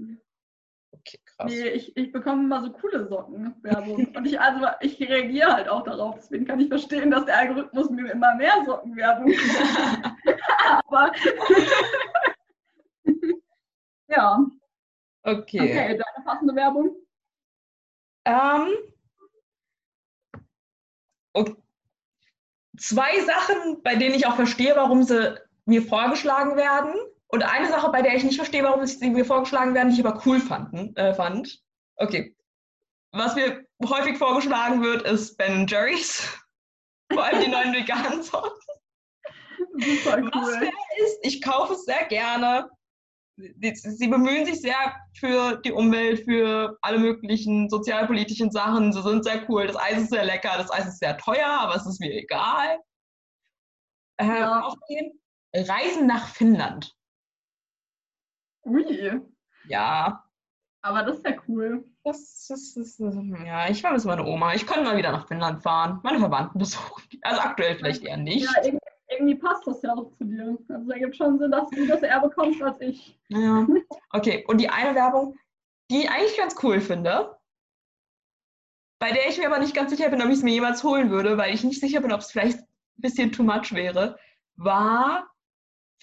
Okay, 0.91 1.19
krass. 1.25 1.51
Nee, 1.51 1.69
ich, 1.69 1.95
ich 1.97 2.11
bekomme 2.11 2.43
immer 2.43 2.63
so 2.63 2.71
coole 2.71 3.07
Sockenwerbung. 3.07 4.07
Und 4.15 4.25
ich, 4.25 4.39
also, 4.39 4.67
ich 4.81 4.99
reagiere 4.99 5.53
halt 5.53 5.69
auch 5.69 5.83
darauf. 5.83 6.15
Deswegen 6.15 6.45
kann 6.45 6.59
ich 6.59 6.67
verstehen, 6.67 7.09
dass 7.09 7.25
der 7.25 7.37
Algorithmus 7.37 7.89
mir 7.89 8.11
immer 8.11 8.35
mehr 8.35 8.63
Sockenwerbung. 8.65 9.31
Aber 10.87 11.11
ja, 14.09 14.45
Okay. 15.23 15.59
okay, 15.59 15.87
deine 15.97 16.25
passende 16.25 16.55
Werbung. 16.55 16.95
Ähm, 18.25 18.67
und 21.33 21.57
zwei 22.79 23.19
Sachen, 23.21 23.81
bei 23.83 23.95
denen 23.95 24.15
ich 24.15 24.25
auch 24.25 24.35
verstehe, 24.35 24.75
warum 24.75 25.03
sie 25.03 25.37
mir 25.65 25.81
vorgeschlagen 25.81 26.55
werden. 26.55 26.93
Und 27.27 27.43
eine 27.43 27.67
Sache, 27.67 27.91
bei 27.91 28.01
der 28.01 28.15
ich 28.15 28.23
nicht 28.23 28.37
verstehe, 28.37 28.63
warum 28.63 28.85
sie 28.85 29.09
mir 29.09 29.25
vorgeschlagen 29.25 29.75
werden, 29.75 29.89
die 29.89 29.99
ich 29.99 30.05
aber 30.05 30.21
cool 30.25 30.39
fanden, 30.39 30.95
äh, 30.95 31.13
fand. 31.13 31.61
Okay. 31.97 32.35
Was 33.11 33.35
mir 33.35 33.65
häufig 33.83 34.17
vorgeschlagen 34.17 34.81
wird, 34.83 35.03
ist 35.03 35.37
Ben 35.37 35.67
Jerry's. 35.67 36.27
Vor 37.11 37.23
allem 37.23 37.41
die 37.41 37.49
neuen 37.49 37.73
veganen 37.73 38.23
Sorten. 38.23 38.59
Super 39.77 40.21
Was 40.23 40.35
cool. 40.35 40.59
fair 40.59 40.71
ist, 41.03 41.17
ich 41.21 41.41
kaufe 41.41 41.73
es 41.73 41.85
sehr 41.85 42.05
gerne. 42.05 42.69
Sie, 43.39 44.07
bemühen 44.07 44.45
sich 44.45 44.61
sehr 44.61 44.75
für 45.17 45.57
die 45.63 45.71
Umwelt, 45.71 46.25
für 46.25 46.77
alle 46.81 46.99
möglichen 46.99 47.69
sozialpolitischen 47.69 48.51
Sachen. 48.51 48.91
Sie 48.91 49.01
sind 49.01 49.23
sehr 49.23 49.49
cool. 49.49 49.67
Das 49.67 49.77
Eis 49.77 50.03
ist 50.03 50.09
sehr 50.09 50.25
lecker, 50.25 50.57
das 50.57 50.71
Eis 50.71 50.87
ist 50.87 50.99
sehr 50.99 51.17
teuer, 51.17 51.47
aber 51.47 51.75
es 51.75 51.85
ist 51.85 51.99
mir 51.99 52.11
egal. 52.13 52.79
Äh, 54.17 54.25
Ja. 54.27 54.61
Außerdem 54.61 55.19
Reisen 55.55 56.05
nach 56.07 56.27
Finnland. 56.27 56.93
Ui, 58.65 59.21
Ja, 59.65 60.23
aber 60.81 61.03
das 61.03 61.17
ist 61.17 61.25
ja 61.25 61.35
cool. 61.47 61.83
das, 62.03 62.45
das, 62.47 62.73
das, 62.73 62.97
das 62.97 63.15
ja, 63.45 63.69
ich 63.69 63.81
vermisse 63.81 64.07
meine 64.07 64.25
Oma. 64.25 64.53
Ich 64.53 64.65
könnte 64.65 64.83
mal 64.85 64.97
wieder 64.97 65.11
nach 65.11 65.27
Finnland 65.27 65.61
fahren, 65.61 65.99
meine 66.03 66.19
Verwandten 66.19 66.57
besuchen. 66.59 67.03
Also 67.21 67.41
aktuell 67.41 67.75
vielleicht 67.75 68.03
eher 68.03 68.17
nicht. 68.17 68.45
Ja, 68.45 68.78
irgendwie, 69.09 69.35
passt 69.35 69.65
das 69.65 69.81
ja 69.81 69.93
auch 69.93 70.11
zu 70.17 70.23
dir. 70.23 70.57
Also 70.69 70.91
ergibt 70.91 71.15
schon 71.15 71.39
Sinn, 71.39 71.51
dass 71.51 71.69
du 71.69 71.87
das 71.87 72.01
eher 72.01 72.21
bekommst 72.21 72.61
als 72.61 72.79
ich. 72.81 73.19
Ja. 73.29 73.67
Okay, 74.11 74.45
und 74.47 74.59
die 74.59 74.69
eine 74.69 74.95
Werbung, 74.95 75.37
die 75.89 76.01
ich 76.01 76.09
eigentlich 76.09 76.37
ganz 76.37 76.55
cool 76.63 76.79
finde, 76.79 77.37
bei 78.99 79.11
der 79.11 79.27
ich 79.29 79.37
mir 79.37 79.47
aber 79.47 79.59
nicht 79.59 79.75
ganz 79.75 79.91
sicher 79.91 80.09
bin, 80.09 80.21
ob 80.21 80.27
ich 80.27 80.37
es 80.37 80.43
mir 80.43 80.53
jemals 80.53 80.83
holen 80.83 81.09
würde, 81.09 81.37
weil 81.37 81.53
ich 81.53 81.63
nicht 81.63 81.79
sicher 81.79 82.01
bin, 82.01 82.11
ob 82.11 82.19
es 82.19 82.31
vielleicht 82.31 82.59
ein 82.59 82.67
bisschen 82.97 83.31
too 83.31 83.43
much 83.43 83.73
wäre, 83.73 84.19
war 84.57 85.29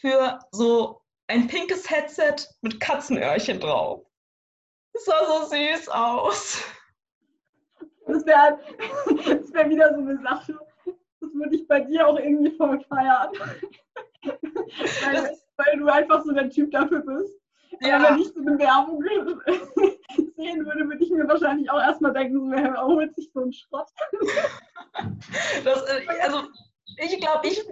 für 0.00 0.38
so 0.50 1.02
ein 1.28 1.46
pinkes 1.46 1.88
Headset 1.90 2.36
mit 2.62 2.80
Katzenöhrchen 2.80 3.60
drauf. 3.60 4.06
Das 4.92 5.04
sah 5.04 5.26
so 5.26 5.46
süß 5.54 5.88
aus. 5.90 6.64
Das 8.06 8.24
wäre 8.24 8.58
das 9.40 9.52
wär 9.52 9.68
wieder 9.68 9.94
so 9.94 10.00
eine 10.00 10.20
Sache. 10.22 10.58
Das 11.20 11.32
würde 11.34 11.56
ich 11.56 11.66
bei 11.66 11.80
dir 11.80 12.06
auch 12.06 12.18
irgendwie 12.18 12.50
voll 12.56 12.80
feiern. 12.88 13.30
weil, 14.22 15.38
weil 15.56 15.78
du 15.78 15.86
einfach 15.86 16.24
so 16.24 16.32
der 16.32 16.50
Typ 16.50 16.70
dafür 16.70 17.00
bist. 17.00 17.34
Aber 17.80 17.88
Ja, 17.88 18.02
wenn 18.02 18.20
ich 18.20 18.28
so 18.28 18.40
eine 18.40 18.58
Werbung 18.58 19.02
sehen 20.36 20.64
würde, 20.64 20.88
würde 20.88 21.04
ich 21.04 21.10
mir 21.10 21.28
wahrscheinlich 21.28 21.70
auch 21.70 21.80
erstmal 21.80 22.12
denken, 22.12 22.38
so, 22.38 22.50
wer 22.50 22.86
holt 22.86 23.14
sich 23.16 23.30
so 23.32 23.42
einen 23.42 23.52
Schrott? 23.52 23.88
das, 25.64 25.82
äh, 25.82 26.06
also 26.22 26.42
ich 26.98 27.20
glaube, 27.20 27.46
ich, 27.46 27.62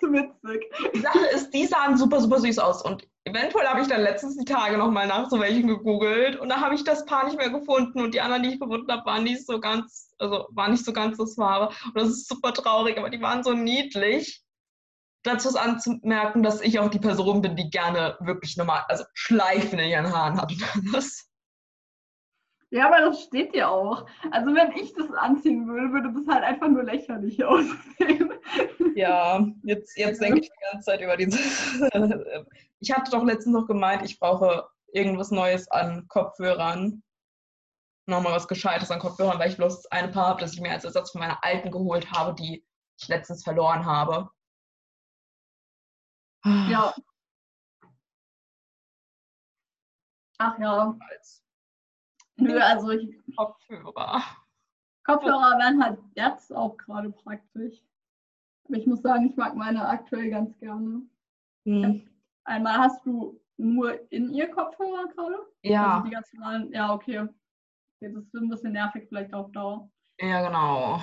Zu 0.00 0.12
witzig. 0.12 0.72
Die 0.94 1.00
Sache 1.00 1.26
ist, 1.34 1.50
die 1.50 1.66
sahen 1.66 1.96
super, 1.96 2.20
super 2.20 2.40
süß 2.40 2.58
aus. 2.58 2.82
Und 2.82 3.06
eventuell 3.24 3.66
habe 3.66 3.80
ich 3.80 3.88
dann 3.88 4.02
letztens 4.02 4.36
die 4.36 4.44
Tage 4.44 4.78
nochmal 4.78 5.06
nach 5.06 5.30
so 5.30 5.40
welchen 5.40 5.68
gegoogelt 5.68 6.36
und 6.36 6.48
da 6.48 6.60
habe 6.60 6.74
ich 6.74 6.84
das 6.84 7.04
Paar 7.04 7.24
nicht 7.24 7.36
mehr 7.36 7.50
gefunden 7.50 8.00
und 8.00 8.14
die 8.14 8.20
anderen, 8.20 8.42
die 8.42 8.50
ich 8.50 8.60
gefunden 8.60 8.90
habe, 8.90 9.04
waren 9.04 9.24
nicht 9.24 9.46
so 9.46 9.60
ganz, 9.60 10.14
also 10.18 10.46
waren 10.50 10.72
nicht 10.72 10.84
so 10.84 10.92
ganz 10.92 11.18
das 11.18 11.36
Wahre. 11.38 11.68
Und 11.84 11.96
das 11.96 12.08
ist 12.08 12.28
super 12.28 12.52
traurig, 12.52 12.98
aber 12.98 13.10
die 13.10 13.20
waren 13.20 13.42
so 13.42 13.52
niedlich. 13.52 14.42
Dazu 15.22 15.48
ist 15.48 15.56
anzumerken, 15.56 16.42
dass 16.42 16.62
ich 16.62 16.78
auch 16.78 16.88
die 16.88 16.98
Person 16.98 17.42
bin, 17.42 17.54
die 17.54 17.68
gerne 17.68 18.16
wirklich 18.20 18.56
normal, 18.56 18.84
also 18.88 19.04
Schleifen 19.12 19.78
in 19.78 19.90
ihren 19.90 20.12
Haaren 20.12 20.40
hat 20.40 20.52
alles. 20.74 21.29
Ja, 22.72 22.86
aber 22.86 23.00
das 23.00 23.22
steht 23.24 23.52
dir 23.54 23.68
auch. 23.68 24.06
Also 24.30 24.54
wenn 24.54 24.72
ich 24.72 24.92
das 24.94 25.10
anziehen 25.12 25.66
würde, 25.66 25.92
würde 25.92 26.12
das 26.12 26.32
halt 26.32 26.44
einfach 26.44 26.68
nur 26.68 26.84
lächerlich 26.84 27.44
aussehen. 27.44 28.32
Ja, 28.94 29.44
jetzt, 29.64 29.96
jetzt 29.96 30.22
denke 30.22 30.40
ich 30.40 30.50
die 30.50 30.70
ganze 30.70 30.86
Zeit 30.86 31.00
über 31.00 31.16
dieses. 31.16 31.80
Ich 32.82 32.90
hatte 32.90 33.10
doch 33.10 33.22
letztens 33.24 33.54
noch 33.54 33.66
gemeint, 33.66 34.02
ich 34.06 34.18
brauche 34.18 34.66
irgendwas 34.94 35.30
Neues 35.30 35.70
an 35.70 36.08
Kopfhörern. 36.08 37.02
Nochmal 38.06 38.32
was 38.32 38.48
Gescheites 38.48 38.90
an 38.90 39.00
Kopfhörern, 39.00 39.38
weil 39.38 39.50
ich 39.50 39.58
bloß 39.58 39.84
eine 39.88 40.08
Paar 40.08 40.28
habe, 40.28 40.40
das 40.40 40.54
ich 40.54 40.62
mir 40.62 40.70
als 40.70 40.84
Ersatz 40.84 41.10
von 41.10 41.20
meiner 41.20 41.44
alten 41.44 41.70
geholt 41.70 42.10
habe, 42.10 42.32
die 42.34 42.64
ich 42.98 43.08
letztens 43.08 43.44
verloren 43.44 43.84
habe. 43.84 44.30
Ja. 46.44 46.94
Ach 50.38 50.58
ja. 50.58 50.96
Als 51.10 51.39
Nö, 52.40 52.58
also 52.60 52.90
ich, 52.90 53.18
Kopfhörer. 53.36 54.22
Kopfhörer 55.04 55.58
wären 55.58 55.82
halt 55.82 55.98
jetzt 56.14 56.52
auch 56.54 56.76
gerade 56.76 57.10
praktisch. 57.10 57.82
Aber 58.68 58.76
ich 58.76 58.86
muss 58.86 59.02
sagen, 59.02 59.28
ich 59.28 59.36
mag 59.36 59.54
meine 59.54 59.86
aktuell 59.88 60.30
ganz 60.30 60.56
gerne. 60.58 61.02
Hm. 61.64 62.08
Einmal 62.44 62.78
hast 62.78 63.04
du 63.04 63.40
nur 63.56 64.10
in 64.12 64.32
ihr 64.32 64.48
Kopfhörer 64.50 65.08
gerade? 65.14 65.38
Ja, 65.62 65.96
Also 65.96 66.04
die 66.04 66.10
ganz 66.10 66.32
normalen, 66.32 66.72
ja, 66.72 66.92
okay. 66.92 67.20
okay. 67.20 67.34
Das 68.00 68.12
ist 68.24 68.34
ein 68.34 68.48
bisschen 68.48 68.72
nervig 68.72 69.06
vielleicht 69.08 69.34
auf 69.34 69.52
Dauer. 69.52 69.90
ja, 70.18 70.42
genau. 70.46 71.00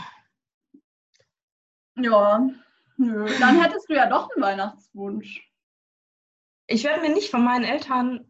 Ja, 1.99 2.49
nö. 2.97 3.27
Dann 3.39 3.61
hättest 3.61 3.89
du 3.89 3.93
ja 3.93 4.07
doch 4.07 4.29
einen 4.31 4.43
Weihnachtswunsch. 4.43 5.43
Ich 6.67 6.83
werde 6.83 7.01
mir 7.01 7.13
nicht 7.13 7.31
von 7.31 7.43
meinen 7.43 7.63
Eltern. 7.63 8.26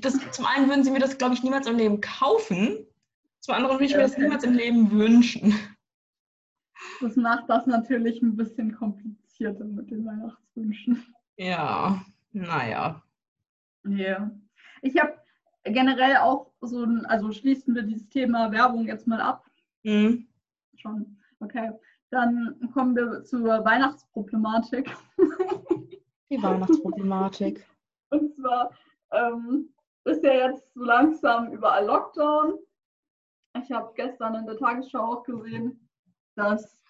Das, 0.00 0.18
zum 0.32 0.46
einen 0.46 0.68
würden 0.68 0.84
sie 0.84 0.90
mir 0.90 0.98
das, 0.98 1.18
glaube 1.18 1.34
ich, 1.34 1.42
niemals 1.42 1.66
im 1.66 1.76
Leben 1.76 2.00
kaufen. 2.00 2.86
Zum 3.40 3.54
anderen 3.54 3.76
würde 3.76 3.86
ich 3.86 3.92
mir 3.92 4.02
das 4.02 4.16
niemals 4.16 4.44
im 4.44 4.54
Leben 4.54 4.90
wünschen. 4.90 5.54
Das 7.00 7.16
macht 7.16 7.48
das 7.48 7.66
natürlich 7.66 8.22
ein 8.22 8.36
bisschen 8.36 8.74
komplizierter 8.74 9.64
mit 9.64 9.90
den 9.90 10.04
Weihnachtswünschen. 10.04 11.04
Ja, 11.36 12.04
naja. 12.32 13.02
Nee. 13.82 14.16
Ich 14.82 14.98
habe 15.00 15.14
generell 15.64 16.16
auch 16.18 16.52
so 16.60 16.84
ein, 16.84 17.04
also 17.06 17.32
schließen 17.32 17.74
wir 17.74 17.82
dieses 17.82 18.08
Thema 18.08 18.52
Werbung 18.52 18.86
jetzt 18.86 19.06
mal 19.06 19.20
ab. 19.20 19.44
Hm. 19.84 20.26
Schon. 20.76 21.18
Okay. 21.40 21.72
Dann 22.10 22.70
kommen 22.74 22.94
wir 22.94 23.24
zur 23.24 23.64
Weihnachtsproblematik. 23.64 24.94
Die 26.30 26.42
Weihnachtsproblematik. 26.42 27.66
Und 28.10 28.34
zwar 28.34 28.70
ähm, 29.12 29.72
ist 30.04 30.24
ja 30.24 30.32
jetzt 30.32 30.74
so 30.74 30.84
langsam 30.84 31.52
überall 31.52 31.86
Lockdown. 31.86 32.58
Ich 33.62 33.70
habe 33.70 33.92
gestern 33.94 34.34
in 34.34 34.46
der 34.46 34.56
Tagesschau 34.56 34.98
auch 34.98 35.22
gesehen, 35.24 35.88
dass 36.36 36.80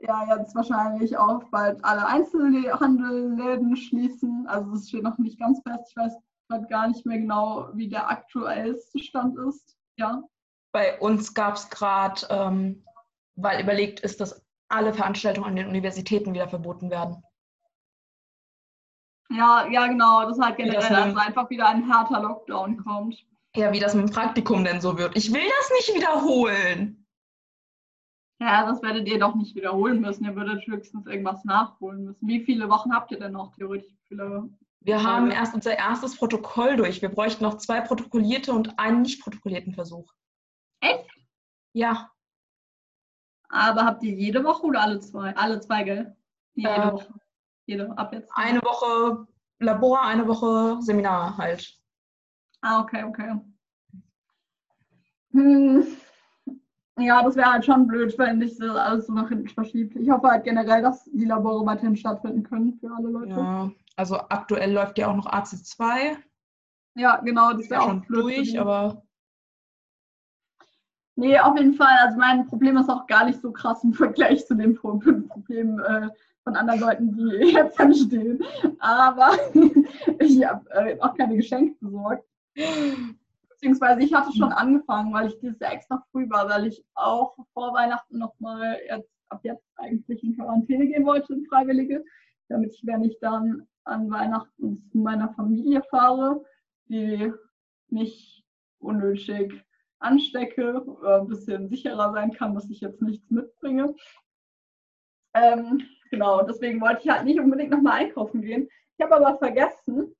ja 0.00 0.36
jetzt 0.36 0.54
wahrscheinlich 0.54 1.16
auch 1.16 1.42
bald 1.50 1.82
alle 1.84 2.06
Einzelhandelläden 2.06 3.76
schließen. 3.76 4.46
Also 4.46 4.70
das 4.72 4.88
steht 4.88 5.02
noch 5.02 5.18
nicht 5.18 5.38
ganz 5.38 5.60
fest. 5.62 5.90
Ich 5.90 5.96
weiß 5.96 6.16
gerade 6.48 6.66
gar 6.68 6.88
nicht 6.88 7.04
mehr 7.06 7.18
genau, 7.18 7.68
wie 7.74 7.88
der 7.88 8.08
aktuellste 8.08 8.98
Stand 8.98 9.38
ist. 9.38 9.76
Ja. 9.98 10.22
Bei 10.72 10.98
uns 11.00 11.34
gab 11.34 11.54
es 11.54 11.68
gerade, 11.70 12.26
ähm, 12.30 12.84
weil 13.36 13.62
überlegt 13.62 14.00
ist, 14.00 14.20
dass 14.20 14.44
alle 14.68 14.92
Veranstaltungen 14.92 15.48
an 15.48 15.56
den 15.56 15.68
Universitäten 15.68 16.34
wieder 16.34 16.48
verboten 16.48 16.90
werden. 16.90 17.22
Ja, 19.30 19.66
ja, 19.68 19.86
genau. 19.86 20.28
Das 20.28 20.38
halt 20.38 20.58
das 20.58 20.64
generell 20.64 20.90
nun- 20.90 21.02
also 21.02 21.18
einfach 21.18 21.50
wieder 21.50 21.68
ein 21.68 21.92
harter 21.92 22.20
Lockdown 22.20 22.84
kommt. 22.84 23.24
Ja, 23.56 23.72
wie 23.72 23.80
das 23.80 23.94
mit 23.94 24.08
dem 24.08 24.12
Praktikum 24.12 24.64
denn 24.64 24.80
so 24.80 24.98
wird. 24.98 25.16
Ich 25.16 25.32
will 25.32 25.42
das 25.42 25.70
nicht 25.70 25.94
wiederholen. 25.94 27.06
Ja, 28.38 28.66
das 28.66 28.82
werdet 28.82 29.08
ihr 29.08 29.18
doch 29.18 29.34
nicht 29.34 29.54
wiederholen 29.54 30.00
müssen. 30.00 30.26
Ihr 30.26 30.36
würdet 30.36 30.66
höchstens 30.66 31.06
irgendwas 31.06 31.44
nachholen 31.44 32.04
müssen. 32.04 32.28
Wie 32.28 32.44
viele 32.44 32.68
Wochen 32.68 32.92
habt 32.92 33.10
ihr 33.10 33.18
denn 33.18 33.32
noch 33.32 33.54
theoretisch? 33.56 33.94
Viele 34.08 34.50
wir 34.86 35.02
haben 35.02 35.32
erst 35.32 35.52
unser 35.52 35.76
erstes 35.76 36.16
Protokoll 36.16 36.76
durch. 36.76 37.02
Wir 37.02 37.08
bräuchten 37.08 37.42
noch 37.42 37.56
zwei 37.56 37.80
protokollierte 37.80 38.52
und 38.52 38.78
einen 38.78 39.02
nicht 39.02 39.20
protokollierten 39.20 39.74
Versuch. 39.74 40.12
Echt? 40.80 41.10
Ja. 41.72 42.12
Aber 43.48 43.84
habt 43.84 44.04
ihr 44.04 44.12
jede 44.12 44.44
Woche 44.44 44.64
oder 44.64 44.82
alle 44.82 45.00
zwei? 45.00 45.34
Alle 45.36 45.58
zwei, 45.60 45.82
gell? 45.82 46.16
jede 46.54 46.70
äh, 46.70 46.92
Woche. 46.92 47.14
Jede, 47.66 47.96
ab 47.98 48.12
jetzt. 48.12 48.30
Eine 48.34 48.62
Woche 48.62 49.26
Labor, 49.58 50.02
eine 50.02 50.26
Woche 50.26 50.80
Seminar 50.80 51.36
halt. 51.36 51.78
Ah, 52.62 52.80
okay, 52.80 53.04
okay. 53.04 53.40
Hm. 55.32 55.86
Ja, 56.98 57.22
das 57.22 57.36
wäre 57.36 57.52
halt 57.52 57.64
schon 57.64 57.86
blöd, 57.86 58.16
wenn 58.18 58.40
sich 58.40 58.56
das 58.56 58.74
alles 58.74 59.06
so 59.06 59.12
nach 59.12 59.28
hinten 59.28 59.48
verschiebt. 59.48 59.96
Ich 59.96 60.08
hoffe 60.10 60.28
halt 60.28 60.44
generell, 60.44 60.80
dass 60.80 61.04
die 61.04 61.26
Labore 61.26 61.66
weiterhin 61.66 61.96
stattfinden 61.96 62.42
können 62.42 62.78
für 62.80 62.90
alle 62.90 63.08
Leute. 63.08 63.30
Ja, 63.30 63.70
also 63.96 64.16
aktuell 64.16 64.72
läuft 64.72 64.96
ja 64.96 65.08
auch 65.08 65.16
noch 65.16 65.26
AC2. 65.26 66.16
Ja, 66.94 67.18
genau, 67.18 67.52
das 67.52 67.68
wäre 67.68 67.82
auch 67.82 67.88
schon 67.88 68.00
blöd 68.02 68.24
durch, 68.24 68.58
aber. 68.58 69.02
Nee, 71.16 71.38
auf 71.38 71.56
jeden 71.58 71.74
Fall. 71.74 71.94
Also 72.00 72.18
mein 72.18 72.46
Problem 72.46 72.78
ist 72.78 72.88
auch 72.88 73.06
gar 73.06 73.26
nicht 73.26 73.42
so 73.42 73.52
krass 73.52 73.84
im 73.84 73.92
Vergleich 73.92 74.46
zu 74.46 74.54
dem 74.54 74.74
Problem 74.74 75.80
äh, 75.80 76.08
von 76.46 76.54
anderen 76.54 76.80
Leuten, 76.80 77.12
die 77.12 77.50
jetzt 77.54 77.78
anstehen. 77.80 78.42
Aber 78.78 79.32
ich 80.20 80.46
habe 80.46 80.70
äh, 80.70 80.98
auch 81.00 81.14
keine 81.16 81.36
Geschenke 81.36 81.76
besorgt. 81.80 82.24
Beziehungsweise 83.48 84.02
ich 84.02 84.14
hatte 84.14 84.32
schon 84.32 84.52
angefangen, 84.52 85.12
weil 85.12 85.26
ich 85.26 85.38
dieses 85.40 85.58
Jahr 85.58 85.72
extra 85.72 86.04
früh 86.12 86.30
war, 86.30 86.48
weil 86.48 86.68
ich 86.68 86.84
auch 86.94 87.36
vor 87.52 87.74
Weihnachten 87.74 88.18
nochmal 88.18 88.78
jetzt, 88.88 89.10
ab 89.28 89.40
jetzt 89.42 89.64
eigentlich 89.74 90.22
in 90.22 90.36
Quarantäne 90.36 90.86
gehen 90.86 91.04
wollte, 91.04 91.34
in 91.34 91.46
Freiwillige, 91.46 92.04
damit 92.48 92.74
ich, 92.74 92.86
wenn 92.86 93.02
ich 93.02 93.18
dann 93.20 93.66
an 93.82 94.08
Weihnachten 94.08 94.76
zu 94.76 94.98
meiner 94.98 95.34
Familie 95.34 95.82
fahre, 95.90 96.44
die 96.88 97.32
nicht 97.88 98.44
unnötig 98.78 99.64
anstecke, 99.98 100.84
äh, 101.02 101.20
ein 101.20 101.26
bisschen 101.26 101.68
sicherer 101.68 102.12
sein 102.12 102.30
kann, 102.32 102.54
dass 102.54 102.70
ich 102.70 102.80
jetzt 102.80 103.02
nichts 103.02 103.28
mitbringe. 103.30 103.96
Ähm, 105.34 105.82
genau, 106.16 106.42
deswegen 106.42 106.80
wollte 106.80 107.02
ich 107.04 107.10
halt 107.10 107.24
nicht 107.24 107.38
unbedingt 107.38 107.70
nochmal 107.70 108.00
einkaufen 108.00 108.42
gehen. 108.42 108.68
Ich 108.96 109.04
habe 109.04 109.16
aber 109.16 109.38
vergessen, 109.38 110.14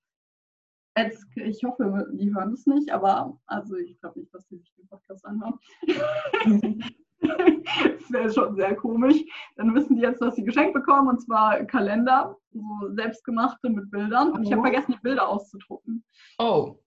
Jetzt, 0.99 1.27
ich 1.35 1.63
hoffe, 1.63 2.09
die 2.13 2.35
hören 2.35 2.55
es 2.55 2.67
nicht, 2.67 2.91
aber 2.91 3.39
also 3.47 3.77
ich 3.77 4.01
glaube 4.01 4.19
nicht, 4.19 4.33
dass 4.33 4.47
die 4.47 4.57
sich 4.57 4.73
den 4.77 4.89
Podcast 4.89 5.27
anhören. 5.27 5.59
das 7.21 8.11
wäre 8.11 8.33
schon 8.33 8.57
sehr 8.57 8.75
komisch. 8.77 9.23
Dann 9.57 9.75
wissen 9.75 9.97
die 9.97 10.03
jetzt, 10.03 10.23
dass 10.23 10.37
sie 10.37 10.45
geschenkt 10.45 10.73
bekommen, 10.73 11.09
und 11.09 11.21
zwar 11.21 11.63
Kalender, 11.67 12.35
so 12.51 12.63
selbstgemachte 12.95 13.69
mit 13.69 13.91
Bildern. 13.91 14.33
Und 14.33 14.45
ich 14.45 14.53
habe 14.53 14.61
oh. 14.61 14.65
vergessen, 14.65 14.93
die 14.93 15.03
Bilder 15.03 15.29
auszudrucken. 15.29 16.03
Oh. 16.39 16.79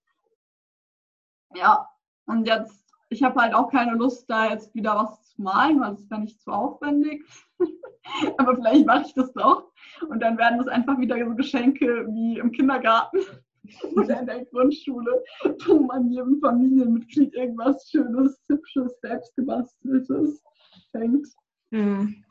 Ja, 1.54 1.88
und 2.26 2.48
jetzt, 2.48 2.89
ich 3.10 3.24
habe 3.24 3.42
halt 3.42 3.54
auch 3.54 3.72
keine 3.72 3.96
Lust, 3.96 4.30
da 4.30 4.52
jetzt 4.52 4.74
wieder 4.76 4.96
was 4.96 5.30
zu 5.30 5.42
malen, 5.42 5.80
weil 5.80 5.96
das 5.96 6.10
wäre 6.10 6.22
nicht 6.22 6.42
zu 6.42 6.52
aufwendig. 6.52 7.26
aber 8.38 8.56
vielleicht 8.56 8.86
mache 8.86 9.06
ich 9.08 9.14
das 9.14 9.34
doch. 9.34 9.72
Und 10.10 10.20
dann 10.20 10.38
werden 10.38 10.60
das 10.60 10.68
einfach 10.68 10.98
wieder 11.00 11.18
so 11.26 11.36
Geschenke 11.36 12.08
wie 12.08 12.38
im 12.38 12.52
Kindergarten 12.52 13.20
oder 13.96 14.20
in 14.20 14.26
der 14.28 14.46
Grundschule, 14.46 15.24
wo 15.66 15.80
man 15.80 16.12
jedem 16.12 16.40
Familienmitglied 16.40 17.34
irgendwas 17.34 17.90
Schönes, 17.90 18.40
Hübsches, 18.48 19.00
Selbstgebasteltes 19.02 20.44
schenkt. 20.92 21.28
Hm. 21.72 22.24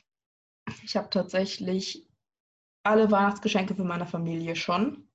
Ich 0.85 0.97
habe 0.97 1.11
tatsächlich 1.11 2.07
alle 2.85 3.11
Weihnachtsgeschenke 3.11 3.75
für 3.75 3.85
meine 3.85 4.07
Familie 4.07 4.55
schon. 4.55 5.09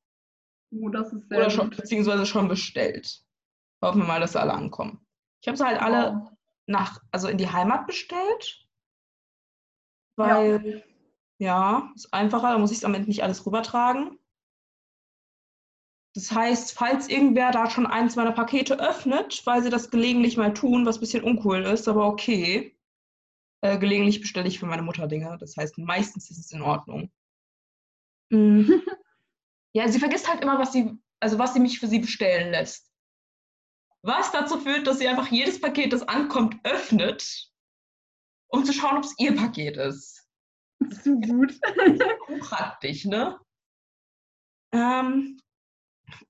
Oh, 0.72 0.89
das 0.89 1.14
ist 1.14 1.30
sehr 1.30 1.38
Oder 1.39 1.49
schon, 1.49 1.70
beziehungsweise 1.70 2.26
schon 2.26 2.47
bestellt. 2.47 3.24
Hoffen 3.82 4.01
wir 4.01 4.07
mal, 4.07 4.20
dass 4.20 4.34
sie 4.34 4.41
alle 4.41 4.53
ankommen. 4.53 5.05
Ich 5.44 5.48
habe 5.50 5.58
sie 5.58 5.66
halt 5.66 5.82
alle 5.82 6.32
nach, 6.68 7.02
also 7.12 7.28
in 7.28 7.38
die 7.38 7.50
Heimat 7.50 7.86
bestellt. 7.86 8.66
Weil, 10.16 10.86
ja, 11.38 11.50
ja 11.50 11.91
ist 11.96 12.14
einfacher, 12.14 12.52
da 12.52 12.58
muss 12.58 12.72
ich 12.72 12.78
es 12.78 12.86
am 12.86 12.94
Ende 12.94 13.10
nicht 13.10 13.24
alles 13.24 13.46
rübertragen. 13.46 14.18
Das 16.16 16.32
heißt, 16.32 16.78
falls 16.78 17.10
irgendwer 17.10 17.52
da 17.52 17.70
schon 17.70 17.88
eins 17.88 18.16
meiner 18.16 18.32
Pakete 18.32 18.80
öffnet, 18.80 19.46
weil 19.46 19.62
sie 19.64 19.70
das 19.70 19.91
gelegentlich 19.91 20.38
mal 20.38 20.54
tun, 20.54 20.86
was 20.86 20.98
ein 20.98 21.02
bisschen 21.02 21.24
uncool 21.24 21.64
ist, 21.64 21.89
aber 21.89 22.08
okay. 22.08 22.78
Äh, 23.62 23.80
gelegentlich 23.80 24.22
bestelle 24.22 24.48
ich 24.48 24.60
für 24.60 24.66
meine 24.66 24.84
Mutter 24.84 25.08
Dinge. 25.08 25.38
Das 25.39 25.58
heißt, 25.58 25.78
meistens 25.78 26.32
ist 26.32 26.38
es 26.38 26.52
in 26.54 26.62
Ordnung. 26.62 27.12
Mhm. 28.30 28.82
ja, 29.74 29.89
sie 29.89 30.00
vergisst 30.00 30.30
halt 30.30 30.41
immer, 30.41 30.58
was 30.58 30.72
sie, 30.72 30.98
also 31.20 31.38
was 31.38 31.54
sie 31.54 31.60
mich 31.60 31.80
für 31.80 31.88
sie 31.88 32.00
bestellen 32.00 32.52
lässt. 32.52 32.93
Was 34.04 34.32
dazu 34.32 34.60
führt, 34.60 34.86
dass 34.86 34.99
sie 34.99 35.08
einfach 35.08 35.28
jedes 35.28 35.62
Paket, 35.62 35.93
das 35.93 36.08
ankommt, 36.08 36.58
öffnet, 36.64 37.49
um 38.47 38.66
zu 38.66 38.74
schauen, 38.74 38.97
ob 38.97 39.06
es 39.06 39.16
ihr 39.18 39.34
Paket 39.36 39.78
ist. 39.78 40.28
Zu 41.01 41.20
gut. 41.22 41.58
Praktisch, 42.39 43.06
ne? 43.06 43.39
Ähm, 44.74 45.39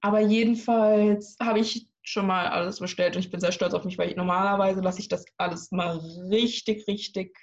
aber 0.01 0.19
jedenfalls 0.19 1.35
habe 1.41 1.59
ich 1.59 1.89
schon 2.03 2.27
mal 2.27 2.47
alles 2.47 2.79
bestellt 2.79 3.15
und 3.15 3.21
ich 3.21 3.31
bin 3.31 3.39
sehr 3.39 3.51
stolz 3.51 3.73
auf 3.73 3.85
mich, 3.85 3.97
weil 3.97 4.09
ich, 4.09 4.15
normalerweise 4.15 4.81
lasse 4.81 4.99
ich 4.99 5.07
das 5.07 5.25
alles 5.37 5.71
mal 5.71 5.97
richtig, 6.29 6.87
richtig. 6.87 7.35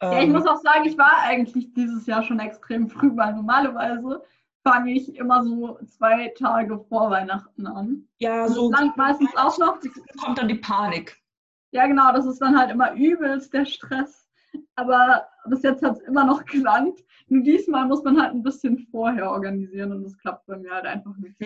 Ähm, 0.00 0.12
ja, 0.12 0.18
ich 0.18 0.24
ähm, 0.24 0.32
muss 0.32 0.46
auch 0.46 0.60
sagen, 0.60 0.84
ich 0.84 0.98
war 0.98 1.20
eigentlich 1.20 1.72
dieses 1.74 2.06
Jahr 2.06 2.24
schon 2.24 2.40
extrem 2.40 2.88
früh, 2.88 3.14
weil 3.16 3.34
normalerweise 3.34 4.24
fange 4.66 4.92
ich 4.92 5.14
immer 5.16 5.44
so 5.44 5.78
zwei 5.86 6.28
Tage 6.36 6.80
vor 6.88 7.10
Weihnachten 7.10 7.66
an. 7.66 8.08
Ja, 8.18 8.48
so. 8.48 8.70
Dann 8.70 8.92
meistens 8.96 9.30
auch 9.36 9.56
noch. 9.58 9.78
Kommt 10.20 10.38
dann 10.38 10.48
die 10.48 10.56
Panik. 10.56 11.22
Ja, 11.70 11.86
genau, 11.86 12.12
das 12.12 12.26
ist 12.26 12.40
dann 12.40 12.58
halt 12.58 12.70
immer 12.70 12.92
übelst 12.94 13.52
der 13.52 13.64
Stress. 13.64 14.28
Aber 14.74 15.28
bis 15.46 15.62
jetzt 15.62 15.84
hat 15.84 15.98
es 15.98 16.02
immer 16.02 16.24
noch 16.24 16.44
gelangt. 16.44 16.98
Nur 17.28 17.42
diesmal 17.42 17.86
muss 17.86 18.02
man 18.02 18.20
halt 18.20 18.34
ein 18.34 18.42
bisschen 18.42 18.78
vorher 18.90 19.30
organisieren 19.30 19.92
und 19.92 20.02
das 20.02 20.18
klappt 20.18 20.46
bei 20.46 20.56
mir 20.56 20.72
halt 20.72 20.86
einfach 20.86 21.16
nicht. 21.16 21.36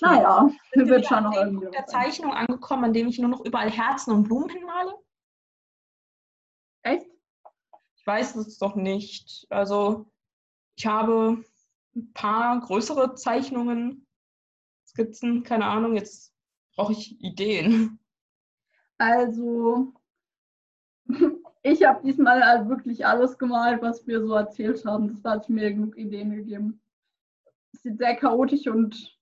Naja, 0.00 0.50
wir 0.72 0.88
wird 0.88 1.06
schon 1.06 1.24
noch 1.24 1.34
irgendwie. 1.34 1.70
der 1.70 1.86
Zeichnung 1.86 2.32
angekommen, 2.32 2.84
an 2.84 2.92
dem 2.92 3.08
ich 3.08 3.18
nur 3.18 3.30
noch 3.30 3.44
überall 3.44 3.70
Herzen 3.70 4.12
und 4.12 4.24
Blumen 4.24 4.50
hinmale? 4.50 4.94
Echt? 6.82 7.06
Ich 7.96 8.06
weiß 8.06 8.36
es 8.36 8.58
doch 8.58 8.74
nicht. 8.74 9.46
Also, 9.48 10.06
ich 10.76 10.86
habe 10.86 11.42
ein 11.94 12.12
paar 12.12 12.60
größere 12.60 13.14
Zeichnungen, 13.14 14.06
Skizzen, 14.86 15.42
keine 15.42 15.64
Ahnung, 15.64 15.96
jetzt 15.96 16.34
brauche 16.74 16.92
ich 16.92 17.18
Ideen. 17.20 17.98
Also, 18.98 19.94
ich 21.62 21.84
habe 21.84 22.02
diesmal 22.06 22.44
halt 22.44 22.68
wirklich 22.68 23.06
alles 23.06 23.38
gemalt, 23.38 23.82
was 23.82 24.06
wir 24.06 24.20
so 24.20 24.34
erzählt 24.34 24.84
haben. 24.84 25.08
Das 25.08 25.24
hat 25.24 25.48
mir 25.48 25.72
genug 25.72 25.96
Ideen 25.96 26.30
gegeben. 26.30 26.80
Es 27.72 27.82
sieht 27.82 27.98
sehr 27.98 28.16
chaotisch 28.16 28.66
und 28.66 29.18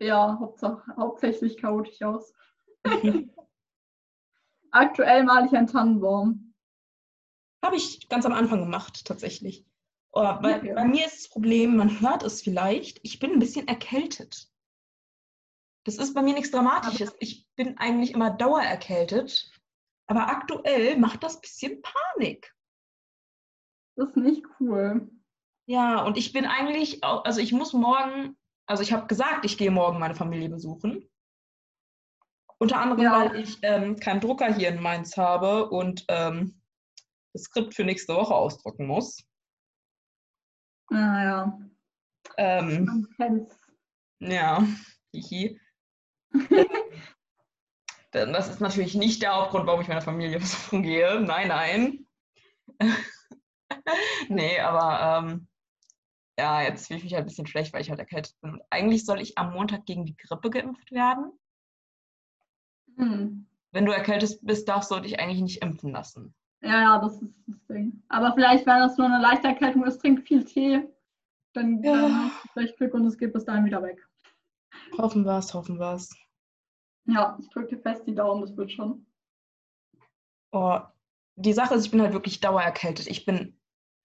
ja, 0.00 0.38
hauptsächlich 0.96 1.58
chaotisch 1.58 2.02
aus. 2.02 2.32
Aktuell 4.70 5.24
male 5.24 5.46
ich 5.46 5.52
einen 5.56 5.66
Tannenbaum. 5.66 6.54
Habe 7.64 7.76
ich 7.76 8.08
ganz 8.08 8.26
am 8.26 8.32
Anfang 8.32 8.60
gemacht, 8.60 9.04
tatsächlich. 9.04 9.64
Oh, 10.14 10.22
bei, 10.42 10.58
okay. 10.58 10.74
bei, 10.74 10.84
mir 10.84 11.06
ist 11.06 11.24
das 11.24 11.28
Problem, 11.30 11.76
man 11.76 12.00
hört 12.00 12.22
es 12.22 12.42
vielleicht, 12.42 13.00
ich 13.02 13.18
bin 13.18 13.32
ein 13.32 13.38
bisschen 13.38 13.66
erkältet. 13.66 14.50
Das 15.84 15.96
ist 15.96 16.14
bei 16.14 16.22
mir 16.22 16.34
nichts 16.34 16.50
Dramatisches. 16.50 17.14
Ich 17.18 17.48
bin 17.56 17.78
eigentlich 17.78 18.12
immer 18.12 18.30
dauererkältet. 18.30 19.50
Aber 20.06 20.28
aktuell 20.28 20.98
macht 20.98 21.22
das 21.22 21.36
ein 21.36 21.40
bisschen 21.40 21.82
Panik. 21.82 22.54
Das 23.96 24.08
ist 24.10 24.16
nicht 24.16 24.44
cool. 24.60 25.10
Ja, 25.66 26.04
und 26.04 26.18
ich 26.18 26.32
bin 26.32 26.44
eigentlich, 26.44 27.02
auch, 27.02 27.24
also 27.24 27.40
ich 27.40 27.52
muss 27.52 27.72
morgen, 27.72 28.36
also 28.66 28.82
ich 28.82 28.92
habe 28.92 29.06
gesagt, 29.06 29.44
ich 29.44 29.58
gehe 29.58 29.70
morgen 29.70 29.98
meine 29.98 30.14
Familie 30.14 30.48
besuchen. 30.48 31.08
Unter 32.58 32.78
anderem, 32.78 33.02
ja. 33.02 33.12
weil 33.12 33.40
ich 33.40 33.58
ähm, 33.62 33.96
keinen 33.98 34.20
Drucker 34.20 34.54
hier 34.54 34.68
in 34.68 34.82
Mainz 34.82 35.16
habe 35.16 35.70
und 35.70 36.04
ähm, 36.08 36.60
das 37.32 37.44
Skript 37.44 37.74
für 37.74 37.84
nächste 37.84 38.14
Woche 38.14 38.34
ausdrucken 38.34 38.86
muss. 38.86 39.24
Ah 40.92 41.24
ja. 41.24 41.58
Ähm, 42.36 43.08
ja, 44.20 44.66
hihi. 45.12 45.58
Denn 48.12 48.32
das 48.34 48.50
ist 48.50 48.60
natürlich 48.60 48.94
nicht 48.94 49.22
der 49.22 49.34
Hauptgrund, 49.34 49.66
warum 49.66 49.80
ich 49.80 49.88
meiner 49.88 50.02
Familie 50.02 50.38
besuchen 50.40 50.82
gehe. 50.82 51.18
Nein, 51.20 51.48
nein. 51.48 52.06
nee, 54.28 54.60
aber 54.60 55.24
ähm, 55.24 55.48
ja, 56.38 56.62
jetzt 56.62 56.88
fühle 56.88 56.98
ich 56.98 57.04
mich 57.04 57.14
halt 57.14 57.24
ein 57.24 57.28
bisschen 57.28 57.46
schlecht, 57.46 57.72
weil 57.72 57.80
ich 57.80 57.88
halt 57.90 58.00
erkältet 58.00 58.38
bin. 58.40 58.60
eigentlich 58.68 59.06
soll 59.06 59.20
ich 59.20 59.38
am 59.38 59.52
Montag 59.52 59.86
gegen 59.86 60.04
die 60.04 60.16
Grippe 60.16 60.50
geimpft 60.50 60.92
werden. 60.92 61.32
Hm. 62.98 63.46
wenn 63.70 63.86
du 63.86 63.92
erkältet 63.92 64.38
bist, 64.42 64.68
darfst 64.68 64.90
du 64.90 65.00
dich 65.00 65.18
eigentlich 65.18 65.40
nicht 65.40 65.62
impfen 65.62 65.92
lassen. 65.92 66.34
Ja, 66.62 66.80
ja, 66.80 66.98
das 66.98 67.20
ist 67.20 67.34
das 67.46 67.66
Ding. 67.66 68.02
Aber 68.08 68.32
vielleicht, 68.34 68.66
wenn 68.66 68.78
das 68.78 68.96
nur 68.96 69.08
eine 69.08 69.20
leichte 69.20 69.48
Erkältung 69.48 69.84
ist, 69.84 69.98
trink 69.98 70.22
viel 70.26 70.44
Tee, 70.44 70.88
dann, 71.54 71.82
Ja. 71.82 71.92
dann 72.02 72.24
hast 72.24 72.44
du 72.44 72.48
vielleicht 72.52 72.76
Glück 72.76 72.94
und 72.94 73.06
es 73.06 73.18
geht 73.18 73.32
bis 73.32 73.44
dahin 73.44 73.64
wieder 73.64 73.82
weg. 73.82 73.98
Hoffen 74.96 75.24
wir 75.24 75.38
es, 75.38 75.52
hoffen 75.52 75.78
wir 75.78 75.94
es. 75.94 76.14
Ja, 77.06 77.36
ich 77.40 77.48
drücke 77.50 77.74
dir 77.76 77.82
fest 77.82 78.06
die 78.06 78.14
Daumen, 78.14 78.42
das 78.42 78.56
wird 78.56 78.70
schon. 78.70 79.04
Oh, 80.52 80.78
die 81.36 81.52
Sache 81.52 81.74
ist, 81.74 81.86
ich 81.86 81.90
bin 81.90 82.00
halt 82.02 82.12
wirklich 82.12 82.40
dauererkältet. 82.40 83.06
Ich 83.08 83.24
bin 83.24 83.56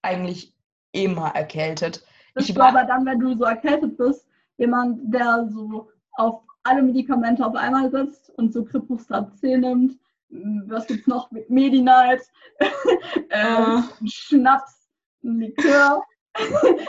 eigentlich 0.02 0.56
immer 0.94 1.28
erkältet. 1.36 2.04
Bist 2.34 2.50
Ich 2.50 2.56
war- 2.56 2.70
aber 2.70 2.86
dann, 2.86 3.06
wenn 3.06 3.20
du 3.20 3.36
so 3.38 3.44
erkältet 3.44 3.98
bist, 3.98 4.28
jemand, 4.58 5.14
der 5.14 5.48
so 5.52 5.92
auf 6.14 6.42
alle 6.64 6.82
Medikamente 6.82 7.46
auf 7.46 7.56
einmal 7.56 7.92
setzt 7.92 8.30
und 8.32 8.52
so 8.52 8.64
Crepustat 8.66 9.38
C 9.38 9.58
nimmt? 9.58 10.00
M, 10.30 10.64
Was 10.68 10.88
gibt's 10.88 11.08
noch? 11.08 11.30
Medi-Night, 11.48 12.22
äh, 13.30 13.82
Schnaps, 14.06 14.90
Likör, 15.22 16.04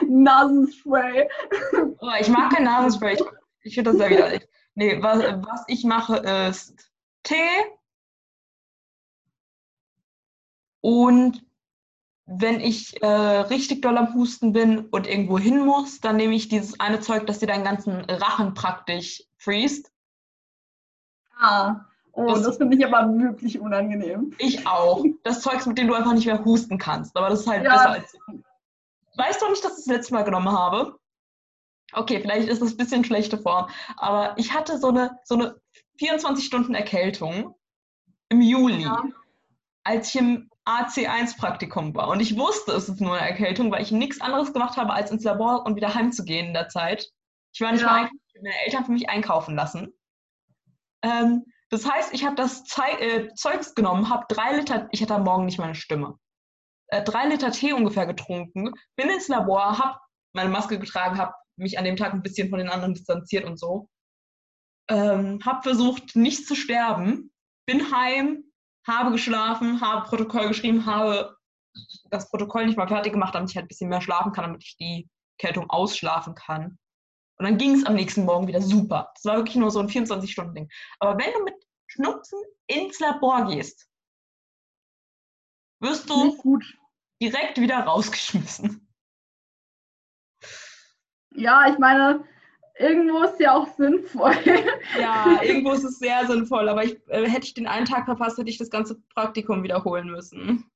Nasenspray. 0.09 1.29
Oh, 2.01 2.11
ich 2.21 2.29
mag 2.29 2.53
kein 2.53 2.65
Nasenspray. 2.65 3.15
Ich, 3.15 3.23
ich 3.63 3.75
finde 3.75 3.91
das 3.91 3.99
sehr 3.99 4.11
widerlich. 4.11 4.47
Nee, 4.75 5.03
was, 5.03 5.19
was 5.19 5.65
ich 5.67 5.85
mache, 5.85 6.17
ist 6.49 6.91
Tee. 7.23 7.35
Und 10.81 11.45
wenn 12.27 12.61
ich 12.61 13.03
äh, 13.03 13.07
richtig 13.07 13.81
doll 13.81 13.97
am 13.97 14.15
Husten 14.15 14.53
bin 14.53 14.87
und 14.87 15.07
irgendwo 15.07 15.39
hin 15.39 15.65
muss, 15.65 16.01
dann 16.01 16.17
nehme 16.17 16.35
ich 16.35 16.49
dieses 16.49 16.79
eine 16.79 17.01
Zeug, 17.01 17.27
das 17.27 17.39
dir 17.39 17.47
deinen 17.47 17.65
ganzen 17.65 18.05
Rachen 18.05 18.55
praktisch 18.55 19.25
freest. 19.39 19.91
Ah, 21.39 21.88
oh, 22.19 22.27
Das- 22.35 22.43
das, 22.43 22.57
finde 22.59 22.77
ich 22.77 22.85
aber 22.85 23.07
wirklich 23.19 23.59
unangenehm. 23.61 24.35
Ich 24.39 24.67
auch. 24.67 25.05
Das 25.25 25.41
Zeugs, 25.43 25.67
mit 25.67 25.79
dem 25.79 25.89
du 25.89 25.95
einfach 25.95 26.13
nicht 26.15 26.27
mehr 26.27 26.45
husten 26.45 26.79
kannst. 26.79 27.17
Aber 27.17 27.29
das 27.29 27.41
ist 27.41 27.47
halt 27.49 27.65
Ja. 27.65 27.73
besser 27.73 27.91
als. 27.91 28.17
Weißt 29.17 29.43
du 29.43 29.49
nicht, 29.51 29.65
dass 29.65 29.79
ich 29.79 29.85
das 29.85 29.95
letzte 29.95 30.15
Mal 30.15 30.23
genommen 30.25 30.51
habe? 30.53 30.99
Okay, 31.93 32.21
vielleicht 32.21 32.49
ist 32.49 32.61
das 32.63 32.73
ein 32.73 32.77
bisschen 32.77 33.05
schlechte 33.05 33.39
Form. 33.39 33.69
Aber 33.97 34.35
ich 34.37 34.53
hatte 34.55 34.79
so 34.79 34.89
eine, 34.89 35.19
so 35.25 35.35
eine 35.35 35.57
24 35.99 36.45
Stunden 36.45 36.75
Erkältung 36.75 37.55
im 38.29 38.41
Juli, 38.43 38.83
Ja. 38.83 39.03
als 39.85 40.09
ich 40.15 40.21
im 40.21 40.51
AC1-Praktikum 40.67 41.95
war. 41.95 42.09
Und 42.09 42.21
ich 42.21 42.37
wusste, 42.39 42.73
es 42.73 42.89
ist 42.91 43.01
nur 43.01 43.17
eine 43.17 43.27
Erkältung, 43.29 43.71
weil 43.73 43.83
ich 43.83 43.91
nichts 43.91 44.21
anderes 44.21 44.53
gemacht 44.53 44.77
habe, 44.77 44.93
als 44.93 45.11
ins 45.11 45.25
Labor 45.25 45.65
und 45.65 45.77
wieder 45.77 45.95
heimzugehen 45.95 46.49
in 46.49 46.53
der 46.55 46.69
Zeit. 46.69 47.11
Ich 47.55 47.61
war 47.63 47.73
nicht 47.73 47.81
Ja. 47.81 47.87
mal 47.91 48.11
meine 48.43 48.55
Eltern 48.67 48.85
für 48.85 48.93
mich 48.93 49.09
einkaufen 49.09 49.55
lassen. 49.57 49.93
Ähm, 51.03 51.45
das 51.71 51.89
heißt, 51.89 52.13
ich 52.15 52.25
habe 52.25 52.37
das 52.37 52.65
Zei 52.65 52.93
äh, 52.93 53.35
Zeugs 53.35 53.75
genommen, 53.75 54.09
habe 54.09 54.25
drei 54.29 54.57
Liter, 54.57 54.89
ich 54.91 55.03
hatte 55.03 55.15
am 55.15 55.25
Morgen 55.25 55.45
nicht 55.45 55.59
meine 55.59 55.75
Stimme, 55.75 56.19
äh, 56.89 57.03
drei 57.03 57.27
Liter 57.27 57.53
Tee 57.53 57.73
ungefähr 57.73 58.07
getrunken, 58.07 58.73
bin 58.97 59.11
ins 59.11 59.29
Labor, 59.29 59.79
habe 59.79 59.99
meine 60.35 60.51
Maske 60.51 60.79
getragen, 60.79 61.19
habe 61.19 61.35
mich 61.57 61.79
an 61.79 61.85
dem 61.85 61.97
Tag 61.97 62.13
ein 62.13 62.23
bisschen 62.23 62.49
von 62.51 62.59
den 62.59 62.69
anderen 62.69 62.95
distanziert 62.95 63.45
und 63.45 63.59
so. 63.59 63.89
Ähm, 64.91 65.41
habe 65.45 65.63
versucht, 65.63 66.17
nicht 66.17 66.47
zu 66.47 66.55
sterben, 66.55 67.31
bin 67.67 67.93
heim, 67.93 68.45
habe 68.87 69.11
geschlafen, 69.11 69.81
habe 69.81 70.09
Protokoll 70.09 70.49
geschrieben, 70.49 70.87
habe 70.87 71.37
das 72.11 72.31
Protokoll 72.31 72.67
nicht 72.67 72.79
mal 72.79 72.89
fertig 72.89 73.13
gemacht, 73.13 73.35
damit 73.35 73.51
ich 73.51 73.57
halt 73.57 73.67
ein 73.67 73.69
bisschen 73.69 73.91
mehr 73.91 74.01
schlafen 74.01 74.33
kann, 74.33 74.45
damit 74.45 74.65
ich 74.65 74.77
die 74.79 75.09
Kältung 75.39 75.69
ausschlafen 75.69 76.35
kann. 76.35 76.79
Und 77.39 77.47
dann 77.47 77.59
ging 77.59 77.75
es 77.75 77.87
am 77.87 77.95
nächsten 77.95 78.25
Morgen 78.25 78.49
wieder 78.49 78.61
super. 78.61 79.11
Das 79.15 79.25
war 79.25 79.37
wirklich 79.37 79.57
nur 79.57 79.71
so 79.71 79.79
ein 79.79 79.89
24-Stunden-Ding. 79.89 80.69
Aber 80.99 81.19
wenn 81.19 81.33
du 81.33 81.45
mit 81.45 81.55
Schnupfen 81.87 82.41
ins 82.67 82.99
Labor 82.99 83.47
gehst, 83.47 83.89
wirst 85.81 86.11
du 86.11 86.37
direkt 87.23 87.61
wieder 87.61 87.79
rausgeschmissen. 87.79 88.89
Ja, 91.35 91.71
ich 91.71 91.79
meine, 91.79 92.25
irgendwo 92.79 93.23
ist 93.23 93.39
ja 93.39 93.55
auch 93.55 93.69
sinnvoll. 93.77 94.35
Ja, 94.99 95.41
irgendwo 95.43 95.73
ist 95.73 95.85
es 95.85 95.99
sehr 95.99 96.27
sinnvoll, 96.27 96.69
aber 96.69 96.85
ich, 96.85 96.99
äh, 97.09 97.29
hätte 97.29 97.47
ich 97.47 97.55
den 97.55 97.69
einen 97.69 97.87
Tag 97.87 98.07
verpasst, 98.07 98.39
hätte 98.39 98.51
ich 98.51 98.59
das 98.59 98.71
ganze 98.71 99.01
Praktikum 99.15 99.63
wiederholen 99.63 100.09
müssen. 100.09 100.69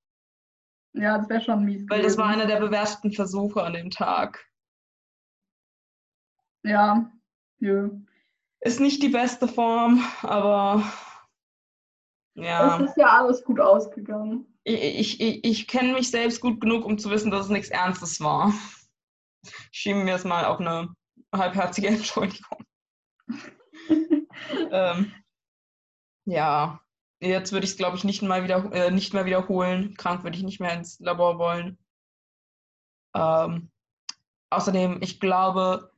Ja, 0.94 1.18
das 1.18 1.28
wäre 1.28 1.40
schon 1.40 1.64
mies. 1.64 1.84
Weil 1.88 2.02
das 2.02 2.18
war 2.18 2.28
gewesen. 2.28 2.42
einer 2.42 2.52
der 2.52 2.64
bewerteten 2.64 3.12
Versuche 3.12 3.62
an 3.62 3.72
dem 3.72 3.90
Tag. 3.90 4.51
Ja, 6.64 7.10
ja. 7.60 7.90
Ist 8.60 8.80
nicht 8.80 9.02
die 9.02 9.08
beste 9.08 9.48
Form, 9.48 10.04
aber 10.22 10.84
ja. 12.34 12.76
Es 12.76 12.90
ist 12.90 12.96
ja 12.96 13.18
alles 13.18 13.44
gut 13.44 13.60
ausgegangen. 13.60 14.46
Ich, 14.64 15.20
ich, 15.20 15.44
ich 15.44 15.66
kenne 15.66 15.94
mich 15.94 16.10
selbst 16.10 16.40
gut 16.40 16.60
genug, 16.60 16.84
um 16.84 16.98
zu 16.98 17.10
wissen, 17.10 17.30
dass 17.30 17.46
es 17.46 17.50
nichts 17.50 17.70
Ernstes 17.70 18.20
war. 18.20 18.54
Schieben 19.72 20.06
wir 20.06 20.14
es 20.14 20.24
mal 20.24 20.44
auf 20.44 20.60
eine 20.60 20.94
halbherzige 21.34 21.88
Entschuldigung. 21.88 22.64
ähm, 24.70 25.12
ja, 26.24 26.80
jetzt 27.20 27.52
würde 27.52 27.64
ich 27.64 27.72
es, 27.72 27.76
glaube 27.76 27.96
ich, 27.96 28.04
nicht, 28.04 28.22
mal 28.22 28.44
wieder, 28.44 28.72
äh, 28.72 28.90
nicht 28.90 29.12
mehr 29.14 29.24
wiederholen. 29.24 29.94
Krank 29.96 30.22
würde 30.22 30.36
ich 30.36 30.44
nicht 30.44 30.60
mehr 30.60 30.74
ins 30.74 31.00
Labor 31.00 31.38
wollen. 31.38 31.78
Ähm, 33.14 33.70
außerdem, 34.50 34.98
ich 35.02 35.18
glaube, 35.20 35.91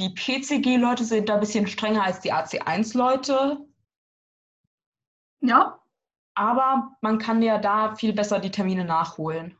die 0.00 0.10
PCG-Leute 0.10 1.04
sind 1.04 1.28
da 1.28 1.34
ein 1.34 1.40
bisschen 1.40 1.66
strenger 1.66 2.02
als 2.04 2.20
die 2.20 2.32
AC1-Leute. 2.32 3.64
Ja, 5.42 5.80
Aber 6.34 6.96
man 7.00 7.18
kann 7.18 7.42
ja 7.42 7.58
da 7.58 7.94
viel 7.94 8.12
besser 8.12 8.40
die 8.40 8.50
Termine 8.50 8.84
nachholen. 8.84 9.56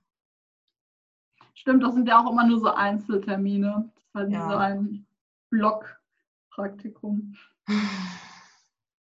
stimmt, 1.55 1.83
das 1.83 1.95
sind 1.95 2.09
ja 2.09 2.19
auch 2.25 2.31
immer 2.31 2.47
nur 2.47 2.59
so 2.61 2.71
Einzeltermine. 2.73 3.91
Das 4.13 4.23
ist 4.29 4.33
halt 4.33 4.33
Ja. 4.33 4.49
so 4.49 4.57
ein 4.57 5.07
Blockpraktikum. 5.51 7.37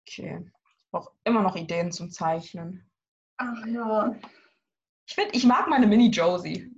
Okay. 0.07 0.45
Ich 0.77 0.89
brauche 0.91 1.11
immer 1.23 1.41
noch 1.41 1.55
Ideen 1.55 1.91
zum 1.91 2.09
Zeichnen. 2.11 2.87
Ach 3.37 3.65
ja. 3.65 4.15
Ich 5.07 5.15
finde, 5.15 5.31
ich 5.35 5.45
mag 5.45 5.67
meine 5.67 5.87
Mini-Josie. 5.87 6.71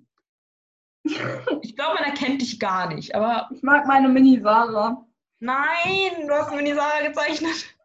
Ich 1.62 1.76
glaube, 1.76 1.96
man 1.96 2.04
erkennt 2.06 2.42
dich 2.42 2.60
gar 2.60 2.94
nicht, 2.94 3.14
aber 3.16 3.50
Ich 3.52 3.62
mag 3.64 3.86
meine 3.88 4.08
Mini-Sarah. 4.10 5.06
nein, 5.40 6.28
du 6.28 6.34
hast 6.34 6.52
Mini 6.54 6.74
Sarah 6.74 7.06
gezeichnet. 7.08 7.76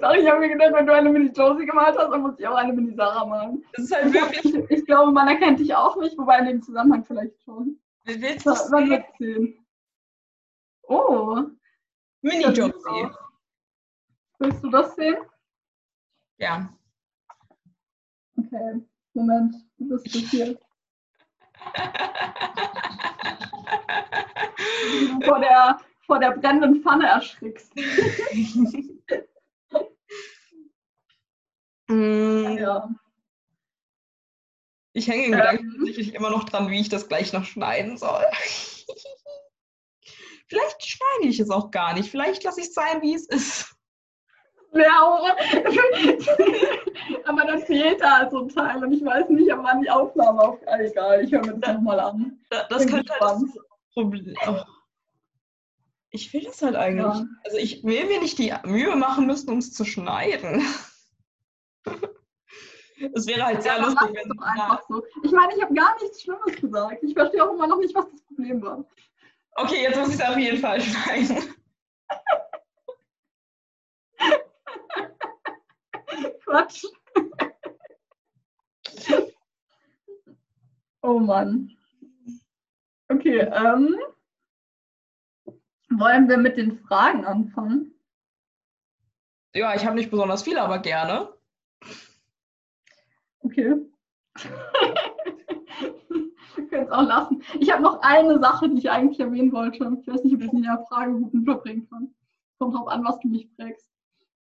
Doch, 0.00 0.14
ich 0.14 0.26
habe 0.28 0.40
mir 0.40 0.48
gedacht, 0.48 0.72
wenn 0.72 0.86
du 0.86 0.92
eine 0.94 1.10
Mini-Josie 1.10 1.66
gemalt 1.66 1.96
hast, 1.98 2.10
dann 2.10 2.22
muss 2.22 2.38
ich 2.38 2.46
auch 2.46 2.54
eine 2.56 2.72
Mini-Sarah 2.72 3.24
malen. 3.26 3.64
Das 3.74 3.84
ist 3.84 3.94
halt 3.94 4.12
wirklich. 4.12 4.44
Ich, 4.54 4.70
ich 4.70 4.86
glaube, 4.86 5.12
man 5.12 5.28
erkennt 5.28 5.60
dich 5.60 5.74
auch 5.74 5.96
nicht, 5.96 6.16
wobei 6.18 6.38
in 6.38 6.46
dem 6.46 6.62
Zusammenhang 6.62 7.04
vielleicht 7.04 7.40
schon. 7.44 7.78
Willst 8.04 8.44
So, 8.44 8.54
du 8.54 8.70
Man 8.70 8.80
sehen? 8.84 8.90
wird 8.90 9.04
sehen. 9.18 9.66
Oh, 10.88 11.42
Mini-Josie. 12.22 13.10
willst 14.38 14.62
du 14.64 14.70
das 14.70 14.94
sehen? 14.96 15.16
Ja. 16.38 16.72
Okay, 18.38 18.80
Moment, 19.14 19.54
du 19.78 19.88
bist 19.88 20.14
du 20.14 20.58
vor 25.24 25.40
der, 25.40 25.80
vor 26.06 26.18
der 26.18 26.30
brennenden 26.32 26.82
Pfanne 26.82 27.08
erschrickst. 27.08 27.72
Mm, 31.88 32.56
Ja. 32.56 32.88
Ich 34.92 35.08
hänge 35.08 35.24
im 35.26 35.32
Ähm. 35.32 35.38
Gedanken 35.40 35.74
tatsächlich 35.76 36.14
immer 36.14 36.30
noch 36.30 36.44
dran, 36.44 36.70
wie 36.70 36.80
ich 36.80 36.88
das 36.88 37.08
gleich 37.08 37.32
noch 37.32 37.44
schneiden 37.44 37.96
soll. 37.96 38.24
Vielleicht 40.46 40.84
schneide 40.84 41.26
ich 41.28 41.40
es 41.40 41.50
auch 41.50 41.72
gar 41.72 41.94
nicht. 41.94 42.08
Vielleicht 42.10 42.44
lasse 42.44 42.60
ich 42.60 42.68
es 42.68 42.74
sein, 42.74 43.02
wie 43.02 43.14
es 43.14 43.26
ist. 43.26 43.74
Ja, 44.72 45.34
aber 47.24 47.44
dann 47.44 47.60
fehlt 47.62 48.00
da 48.00 48.28
so 48.30 48.42
ein 48.42 48.48
Teil 48.48 48.82
und 48.84 48.92
ich 48.92 49.04
weiß 49.04 49.28
nicht, 49.30 49.52
ob 49.52 49.64
wann 49.64 49.82
die 49.82 49.90
Aufnahme 49.90 50.40
auf. 50.40 50.58
Ah, 50.66 50.78
egal, 50.78 51.24
ich 51.24 51.32
höre 51.32 51.44
mir 51.44 51.54
das 51.54 51.74
nochmal 51.74 51.98
an. 52.00 52.38
Da- 52.50 52.66
Das 52.68 52.84
Bin 52.86 52.94
könnte 52.94 53.12
halt 53.12 53.22
das. 53.22 53.44
Problem. 53.94 54.34
Oh. 54.46 54.56
Ich 56.10 56.32
will 56.32 56.42
das 56.44 56.62
halt 56.62 56.76
eigentlich. 56.76 57.04
Ja. 57.04 57.24
Also 57.44 57.56
ich 57.58 57.82
will 57.84 58.06
mir 58.06 58.20
nicht 58.20 58.38
die 58.38 58.54
Mühe 58.64 58.94
machen 58.96 59.26
müssen, 59.26 59.50
um 59.50 59.58
es 59.58 59.72
zu 59.72 59.84
schneiden. 59.84 60.62
Es 63.14 63.26
wäre 63.26 63.42
halt 63.46 63.62
sehr 63.62 63.76
Ja, 63.78 63.82
lustig, 63.86 64.10
es 64.10 64.14
wenn 64.24 64.28
doch 64.28 64.42
einfach 64.44 64.82
so. 64.86 65.02
Ich 65.22 65.32
meine, 65.32 65.54
ich 65.56 65.62
habe 65.62 65.72
gar 65.72 65.94
nichts 66.02 66.20
Schlimmes 66.20 66.54
gesagt. 66.60 67.02
Ich 67.02 67.14
verstehe 67.14 67.42
auch 67.42 67.54
immer 67.54 67.66
noch 67.66 67.78
nicht, 67.78 67.94
was 67.94 68.04
das 68.10 68.20
Problem 68.26 68.60
war. 68.60 68.84
Okay, 69.54 69.84
jetzt 69.84 69.98
muss 69.98 70.10
ich 70.10 70.16
es 70.16 70.20
auf 70.20 70.36
jeden 70.36 70.58
Fall 70.58 70.78
schneiden. 70.82 71.38
Quatsch. 76.50 76.84
oh 81.02 81.20
Mann. 81.20 81.70
Okay, 83.08 83.38
ähm, 83.38 83.96
wollen 85.90 86.28
wir 86.28 86.38
mit 86.38 86.56
den 86.56 86.76
Fragen 86.80 87.24
anfangen? 87.24 87.94
Ja, 89.54 89.76
ich 89.76 89.86
habe 89.86 89.94
nicht 89.94 90.10
besonders 90.10 90.42
viel, 90.42 90.58
aber 90.58 90.80
gerne. 90.80 91.32
Okay. 93.42 93.76
Wir 96.56 96.66
können 96.68 96.86
es 96.86 96.90
auch 96.90 97.06
lassen. 97.06 97.44
Ich 97.60 97.70
habe 97.70 97.82
noch 97.82 98.00
eine 98.02 98.40
Sache, 98.40 98.68
die 98.68 98.78
ich 98.78 98.90
eigentlich 98.90 99.20
erwähnen 99.20 99.52
wollte. 99.52 99.76
Ich 99.76 100.08
weiß 100.08 100.24
nicht, 100.24 100.34
ob 100.34 100.42
ich 100.42 100.52
in 100.52 100.62
der 100.62 100.84
Frage 100.88 101.12
gut 101.12 101.32
unterbringen 101.32 101.88
kann. 101.88 102.12
Kommt 102.58 102.74
drauf 102.74 102.88
an, 102.88 103.04
was 103.04 103.20
du 103.20 103.28
mich 103.28 103.48
fragst. 103.54 103.89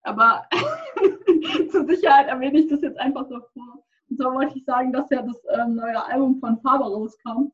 Aber 0.02 0.48
zur 1.70 1.86
Sicherheit 1.86 2.28
erwähne 2.28 2.60
ich 2.60 2.68
das 2.68 2.80
jetzt 2.80 2.98
einfach 2.98 3.28
davor. 3.28 3.84
Und 4.08 4.16
zwar 4.16 4.34
wollte 4.34 4.56
ich 4.56 4.64
sagen, 4.64 4.92
dass 4.92 5.10
ja 5.10 5.22
das 5.22 5.36
ähm, 5.50 5.76
neue 5.76 6.02
Album 6.04 6.40
von 6.40 6.60
Faber 6.60 6.86
rauskam. 6.86 7.52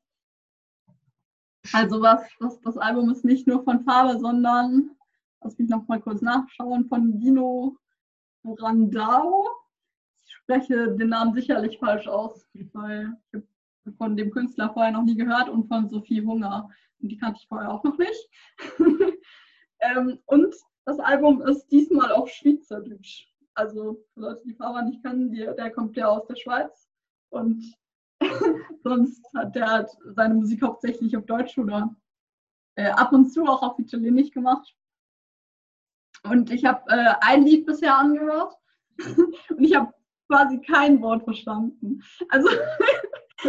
Also 1.73 2.01
was, 2.03 2.23
was 2.41 2.61
das 2.61 2.77
Album 2.77 3.11
ist 3.11 3.25
nicht 3.25 3.47
nur 3.47 3.65
von 3.65 3.85
Faber, 3.85 4.19
sondern, 4.19 4.91
lass 5.43 5.59
mich 5.59 5.69
noch 5.69 5.89
mal 5.89 6.01
kurz 6.01 6.21
nachschauen, 6.21 6.87
von 6.89 7.19
Dino 7.19 7.77
Brandao. 8.43 9.49
Ich 10.27 10.35
spreche 10.35 10.95
den 10.95 11.09
Namen 11.09 11.33
sicherlich 11.35 11.79
falsch 11.79 12.07
aus, 12.07 12.47
weil 12.73 13.17
ich 13.33 13.35
habe 13.35 13.97
von 13.97 14.17
dem 14.17 14.31
Künstler 14.31 14.73
vorher 14.73 14.93
noch 14.93 15.05
nie 15.05 15.17
gehört 15.17 15.49
und 15.49 15.69
von 15.69 15.89
Sophie 15.89 16.23
Hunger. 16.23 16.71
Und 17.01 17.09
die 17.09 17.17
kannte 17.17 17.41
ich 17.41 17.49
vorher 17.49 17.71
auch 17.71 17.83
noch 17.83 17.99
nicht. 17.99 18.31
ähm, 19.81 20.19
und 20.27 20.55
das 20.85 20.99
Album 21.01 21.43
ist 21.43 21.67
diesmal 21.69 22.13
auf 22.13 22.29
Schweizerdeutsch. 22.29 23.29
Also 23.55 24.05
für 24.13 24.21
Leute, 24.21 24.43
die 24.45 24.55
Faber 24.55 24.83
nicht 24.83 25.03
kennen, 25.03 25.31
die, 25.31 25.39
der 25.39 25.71
kommt 25.71 25.97
ja 25.97 26.09
aus 26.09 26.27
der 26.27 26.37
Schweiz. 26.37 26.89
Und 27.31 27.65
sonst 28.83 29.27
hat 29.35 29.55
der 29.55 29.71
halt 29.71 29.91
seine 30.15 30.35
Musik 30.35 30.63
hauptsächlich 30.63 31.17
auf 31.17 31.25
Deutsch 31.27 31.57
oder 31.59 31.95
äh, 32.77 32.91
ab 32.91 33.13
und 33.13 33.31
zu 33.31 33.45
auch 33.45 33.63
auf 33.63 33.79
Italienisch 33.79 34.31
gemacht. 34.31 34.75
Und 36.25 36.51
ich 36.51 36.65
habe 36.65 36.91
äh, 36.91 37.15
ein 37.21 37.45
Lied 37.45 37.67
bisher 37.67 37.97
angehört 37.97 38.55
und 38.99 39.61
ich 39.65 39.75
habe 39.75 39.93
quasi 40.27 40.61
kein 40.61 41.01
Wort 41.01 41.25
verstanden. 41.25 42.03
Also 42.31 42.49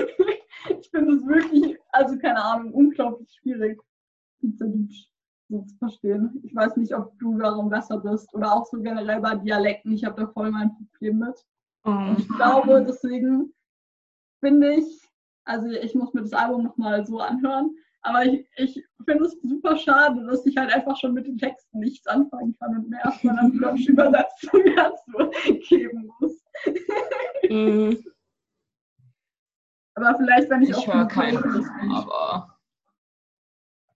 ich 0.80 0.90
finde 0.90 1.16
es 1.16 1.26
wirklich, 1.26 1.78
also 1.92 2.18
keine 2.18 2.44
Ahnung, 2.44 2.74
unglaublich 2.74 3.32
schwierig, 3.34 3.82
Italienisch 4.42 5.10
so 5.50 5.62
zu 5.62 5.78
verstehen. 5.78 6.42
Ich 6.44 6.56
weiß 6.56 6.76
nicht, 6.78 6.94
ob 6.94 7.18
du 7.20 7.38
darum 7.38 7.70
besser 7.70 8.00
bist 8.00 8.34
oder 8.34 8.54
auch 8.54 8.66
so 8.66 8.82
generell 8.82 9.22
bei 9.22 9.36
Dialekten. 9.36 9.94
Ich 9.94 10.04
habe 10.04 10.22
da 10.22 10.28
voll 10.28 10.52
mein 10.52 10.72
Problem 10.76 11.20
mit. 11.20 11.46
Und 11.84 12.20
ich 12.20 12.28
glaube, 12.30 12.84
deswegen 12.88 13.54
finde 14.40 14.74
ich, 14.76 15.02
also 15.46 15.68
ich 15.68 15.94
muss 15.94 16.14
mir 16.14 16.22
das 16.22 16.34
Album 16.34 16.64
nochmal 16.64 17.06
so 17.06 17.20
anhören, 17.20 17.76
aber 18.02 18.26
ich, 18.26 18.48
ich 18.58 18.86
finde 19.04 19.26
es 19.26 19.40
super 19.42 19.76
schade, 19.78 20.26
dass 20.26 20.46
ich 20.46 20.58
halt 20.58 20.74
einfach 20.74 20.98
schon 20.98 21.14
mit 21.14 21.26
den 21.26 21.38
Texten 21.38 21.80
nichts 21.80 22.06
anfangen 22.08 22.56
kann 22.60 22.78
und 22.78 22.90
mir 22.90 23.00
erstmal 23.04 23.36
dann 23.36 23.60
Deutsch 23.60 23.88
Übersetzung 23.88 24.62
dazu 24.76 25.32
geben 25.68 26.12
muss. 26.20 26.44
Mm. 27.50 27.94
aber 29.96 30.18
vielleicht, 30.18 30.50
wenn 30.50 30.62
ich, 30.64 30.70
ich 30.70 30.76
auch. 30.76 30.88
Ich 30.88 30.94
höre 30.94 31.08
keinen, 31.08 31.92
aber. 31.92 32.58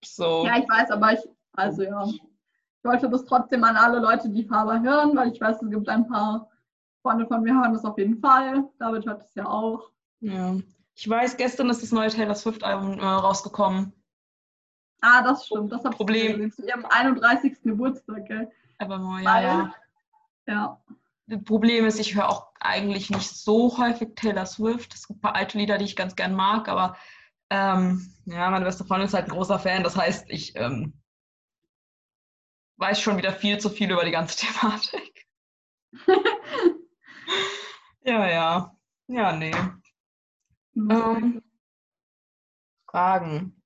So. 0.03 0.45
Ja, 0.45 0.57
ich 0.57 0.69
weiß, 0.69 0.91
aber 0.91 1.13
ich, 1.13 1.19
also 1.53 1.84
ja. 1.84 2.05
Ich 2.05 2.85
wollte 2.85 3.09
das 3.09 3.26
trotzdem 3.26 3.63
an 3.63 3.76
alle 3.76 3.99
Leute, 3.99 4.30
die 4.30 4.45
Faber 4.45 4.81
hören, 4.81 5.15
weil 5.15 5.31
ich 5.31 5.41
weiß, 5.41 5.61
es 5.61 5.69
gibt 5.69 5.89
ein 5.89 6.07
paar 6.07 6.49
Freunde 7.01 7.27
von 7.27 7.41
mir 7.43 7.53
hören 7.53 7.73
das 7.73 7.84
auf 7.84 7.97
jeden 7.97 8.19
Fall. 8.19 8.63
David 8.80 9.05
hört 9.05 9.21
es 9.21 9.35
ja 9.35 9.45
auch. 9.45 9.91
Ja. 10.21 10.55
Ich 10.95 11.09
weiß, 11.09 11.38
gestern 11.38 11.69
ist 11.69 11.81
das 11.81 11.91
neue 11.91 12.09
Taylor 12.09 12.35
Swift-Album 12.35 12.99
äh, 12.99 13.05
rausgekommen. 13.05 13.93
Ah, 15.01 15.21
das 15.23 15.45
stimmt. 15.45 15.71
Das 15.71 15.84
Problem. 15.84 16.51
Zu 16.51 16.67
ihrem 16.67 16.85
31. 16.85 17.61
Geburtstag, 17.63 18.26
gell? 18.26 18.51
Aber 18.80 18.97
mal, 18.97 19.23
ja, 19.23 19.41
ja. 19.41 19.73
Ja. 20.47 20.81
Das 21.27 21.43
Problem 21.43 21.85
ist, 21.85 21.99
ich 21.99 22.15
höre 22.15 22.27
auch 22.27 22.47
eigentlich 22.59 23.09
nicht 23.09 23.30
so 23.30 23.77
häufig 23.77 24.15
Taylor 24.15 24.45
Swift. 24.45 24.93
Es 24.93 25.07
gibt 25.07 25.19
ein 25.19 25.21
paar 25.21 25.35
alte 25.35 25.57
Lieder, 25.57 25.77
die 25.77 25.85
ich 25.85 25.95
ganz 25.95 26.15
gern 26.15 26.34
mag, 26.34 26.67
aber 26.67 26.97
ähm, 27.49 28.13
ja, 28.26 28.49
meine 28.49 28.65
beste 28.65 28.84
Freundin 28.84 29.07
ist 29.07 29.13
halt 29.13 29.26
ein 29.26 29.31
großer 29.31 29.59
Fan. 29.59 29.84
Das 29.84 29.95
heißt, 29.95 30.30
ich 30.30 30.55
ähm, 30.55 30.98
weiß 32.80 33.01
schon 33.01 33.18
wieder 33.18 33.34
viel 33.34 33.57
zu 33.60 33.69
viel 33.69 33.91
über 33.91 34.06
die 34.06 34.11
ganze 34.11 34.38
Thematik. 34.45 35.27
ja, 38.01 38.27
ja. 38.30 38.76
Ja, 39.07 39.35
nee. 39.35 39.56
Ähm, 40.76 41.41
Fragen. 42.89 43.61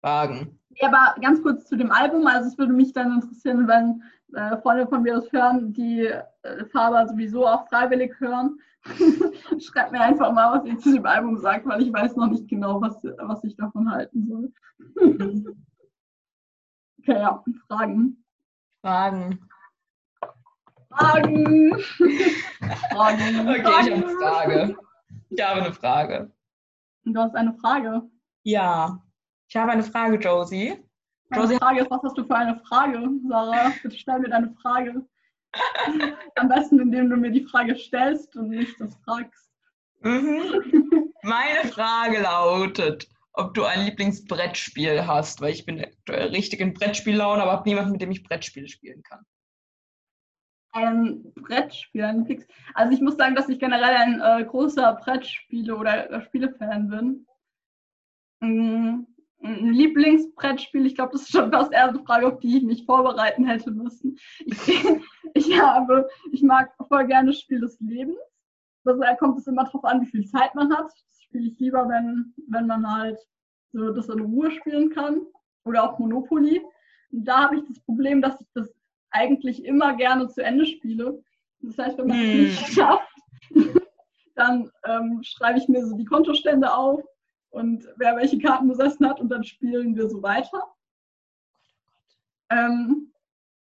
Fragen. 0.00 0.60
Ja, 0.70 0.88
aber 0.88 1.20
ganz 1.20 1.42
kurz 1.42 1.66
zu 1.66 1.76
dem 1.76 1.92
Album. 1.92 2.26
Also 2.26 2.48
es 2.48 2.58
würde 2.58 2.72
mich 2.72 2.92
dann 2.92 3.20
interessieren, 3.20 3.68
wenn 3.68 4.02
äh, 4.34 4.56
Freunde 4.58 4.88
von 4.88 5.02
mir 5.02 5.14
das 5.14 5.32
hören, 5.32 5.72
die 5.72 6.06
äh, 6.06 6.64
Faber 6.72 7.06
sowieso 7.06 7.46
auch 7.46 7.68
freiwillig 7.68 8.18
hören. 8.18 8.58
Schreibt 9.60 9.92
mir 9.92 10.00
einfach 10.00 10.32
mal, 10.32 10.58
was 10.58 10.66
ihr 10.66 10.78
zu 10.78 10.92
dem 10.92 11.06
Album 11.06 11.38
sagt, 11.38 11.66
weil 11.66 11.82
ich 11.82 11.92
weiß 11.92 12.16
noch 12.16 12.26
nicht 12.26 12.48
genau, 12.48 12.82
was, 12.82 13.02
was 13.18 13.44
ich 13.44 13.56
davon 13.56 13.90
halten 13.90 14.26
soll. 14.26 14.52
okay, 16.98 17.12
ja, 17.20 17.42
Fragen. 17.68 18.23
Fragen. 18.84 19.40
Fragen. 20.90 21.72
Fragen. 22.92 23.48
Okay, 23.48 23.62
Fragen. 23.62 23.62
ich 23.62 23.72
habe 23.72 23.94
eine 23.94 24.08
Frage. 24.18 24.76
Ich 25.30 25.42
habe 25.42 25.62
eine 25.62 25.72
Frage. 25.72 26.30
Du 27.06 27.18
hast 27.18 27.34
eine 27.34 27.54
Frage? 27.54 28.02
Ja. 28.42 29.02
Ich 29.48 29.56
habe 29.56 29.72
eine 29.72 29.84
Frage, 29.84 30.16
Josie. 30.16 30.84
Meine 31.30 31.42
Josie 31.44 31.56
Frage 31.56 31.80
ist, 31.80 31.90
was 31.90 32.02
hast 32.02 32.18
du 32.18 32.26
für 32.26 32.36
eine 32.36 32.60
Frage, 32.68 33.08
Sarah? 33.26 33.72
Bitte 33.82 33.96
stell 33.96 34.18
mir 34.18 34.28
deine 34.28 34.54
Frage. 34.60 35.02
Am 36.36 36.48
besten, 36.50 36.78
indem 36.78 37.08
du 37.08 37.16
mir 37.16 37.30
die 37.30 37.46
Frage 37.46 37.76
stellst 37.76 38.36
und 38.36 38.50
nicht 38.50 38.78
das 38.78 38.94
fragst. 39.06 39.50
Mhm. 40.02 41.10
Meine 41.22 41.70
Frage 41.70 42.20
lautet, 42.20 43.08
ob 43.34 43.54
du 43.54 43.64
ein 43.64 43.84
Lieblingsbrettspiel 43.84 45.06
hast, 45.06 45.40
weil 45.40 45.52
ich 45.52 45.66
bin 45.66 45.80
aktuell 45.80 46.28
richtig 46.28 46.60
in 46.60 46.72
Brettspiellaune, 46.72 47.42
aber 47.42 47.52
habe 47.52 47.68
niemanden, 47.68 47.92
mit 47.92 48.00
dem 48.00 48.10
ich 48.10 48.22
Brettspiele 48.22 48.68
spielen 48.68 49.02
kann 49.02 49.24
ein 50.74 51.32
Brettspiel, 51.34 52.02
ein 52.02 52.26
Fix. 52.26 52.46
Also 52.74 52.92
ich 52.92 53.00
muss 53.00 53.16
sagen, 53.16 53.34
dass 53.34 53.48
ich 53.48 53.58
generell 53.58 53.94
ein 53.94 54.20
äh, 54.20 54.44
großer 54.44 54.96
Brettspiele- 54.96 55.76
oder 55.76 56.10
äh, 56.10 56.20
Spielefan 56.22 56.88
bin. 56.88 57.26
Mm, 58.40 59.06
ein 59.42 59.72
Lieblingsbrettspiel, 59.72 60.86
ich 60.86 60.96
glaube, 60.96 61.12
das 61.12 61.22
ist 61.22 61.32
schon 61.32 61.52
fast 61.52 61.72
eine 61.72 61.98
Frage, 62.04 62.26
auf 62.26 62.40
die 62.40 62.58
ich 62.58 62.64
mich 62.64 62.84
vorbereiten 62.86 63.46
hätte 63.46 63.70
müssen. 63.70 64.18
Ich, 64.44 64.56
ich 65.34 65.60
habe, 65.60 66.08
ich 66.32 66.42
mag 66.42 66.74
voll 66.88 67.06
gerne 67.06 67.32
Spiel 67.32 67.60
des 67.60 67.78
Lebens. 67.80 68.18
Also 68.84 69.00
da 69.00 69.14
kommt 69.16 69.38
es 69.38 69.46
immer 69.46 69.64
darauf 69.64 69.84
an, 69.84 70.02
wie 70.02 70.10
viel 70.10 70.26
Zeit 70.26 70.54
man 70.54 70.74
hat. 70.76 70.86
Das 70.86 71.22
spiele 71.22 71.48
ich 71.48 71.58
lieber, 71.58 71.88
wenn, 71.88 72.34
wenn 72.48 72.66
man 72.66 72.90
halt 72.90 73.18
so 73.72 73.92
das 73.92 74.08
in 74.08 74.20
Ruhe 74.20 74.50
spielen 74.50 74.90
kann. 74.90 75.22
Oder 75.64 75.84
auch 75.84 75.98
Monopoly. 75.98 76.62
Und 77.10 77.24
da 77.24 77.44
habe 77.44 77.56
ich 77.56 77.64
das 77.66 77.80
Problem, 77.80 78.20
dass 78.20 78.40
ich 78.40 78.48
das 78.54 78.72
eigentlich 79.10 79.64
immer 79.64 79.94
gerne 79.94 80.28
zu 80.28 80.42
Ende 80.42 80.66
spiele. 80.66 81.22
Das 81.60 81.78
heißt, 81.78 81.98
wenn 81.98 82.08
man 82.08 82.18
es 82.18 82.32
hm. 82.32 82.42
nicht 82.42 82.68
schafft, 82.74 83.14
dann 84.34 84.70
ähm, 84.84 85.20
schreibe 85.22 85.58
ich 85.58 85.68
mir 85.68 85.86
so 85.86 85.96
die 85.96 86.04
Kontostände 86.04 86.72
auf 86.72 87.02
und 87.50 87.86
wer 87.96 88.16
welche 88.16 88.38
Karten 88.38 88.68
besessen 88.68 89.08
hat 89.08 89.20
und 89.20 89.28
dann 89.30 89.44
spielen 89.44 89.96
wir 89.96 90.08
so 90.08 90.22
weiter. 90.22 90.62
Ähm, 92.50 93.12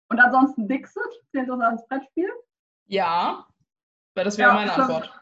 und 0.09 0.19
ansonsten 0.19 0.67
Dixit, 0.67 1.01
zählt 1.31 1.49
das 1.49 1.59
als 1.59 1.87
Brettspiel? 1.87 2.29
Ja, 2.87 3.47
weil 4.15 4.25
das 4.25 4.37
wäre 4.37 4.49
ja, 4.49 4.55
meine 4.55 4.73
Antwort. 4.73 5.13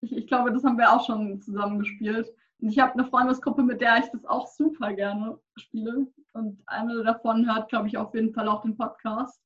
Ich, 0.00 0.16
ich, 0.16 0.26
glaube, 0.26 0.52
das 0.52 0.64
haben 0.64 0.78
wir 0.78 0.92
auch 0.92 1.04
schon 1.06 1.40
zusammen 1.40 1.78
gespielt. 1.78 2.30
Und 2.60 2.68
ich 2.68 2.78
habe 2.78 2.92
eine 2.92 3.04
Freundesgruppe, 3.04 3.62
mit 3.62 3.80
der 3.80 3.98
ich 3.98 4.10
das 4.10 4.24
auch 4.26 4.46
super 4.46 4.92
gerne 4.92 5.38
spiele. 5.56 6.06
Und 6.32 6.62
eine 6.66 7.02
davon 7.02 7.46
hört, 7.50 7.68
glaube 7.68 7.88
ich, 7.88 7.96
auf 7.96 8.14
jeden 8.14 8.32
Fall 8.32 8.48
auch 8.48 8.62
den 8.62 8.76
Podcast 8.76 9.40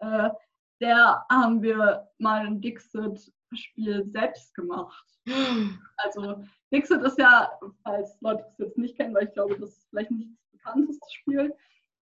äh, 0.00 0.30
der 0.80 1.24
haben 1.30 1.62
wir 1.62 2.08
mal 2.18 2.46
ein 2.46 2.60
Dixit-Spiel 2.60 4.04
selbst 4.06 4.54
gemacht. 4.54 5.04
Also 5.96 6.44
Dixit 6.72 7.02
ist 7.02 7.18
ja, 7.18 7.50
falls 7.82 8.20
Leute 8.20 8.44
das 8.44 8.58
jetzt 8.58 8.78
nicht 8.78 8.96
kennen, 8.96 9.14
weil 9.14 9.24
ich 9.24 9.32
glaube, 9.32 9.56
das 9.58 9.70
ist 9.70 9.88
vielleicht 9.88 10.10
nicht 10.10 10.28
das 10.28 10.50
bekannteste 10.50 11.06
Spiel, 11.10 11.54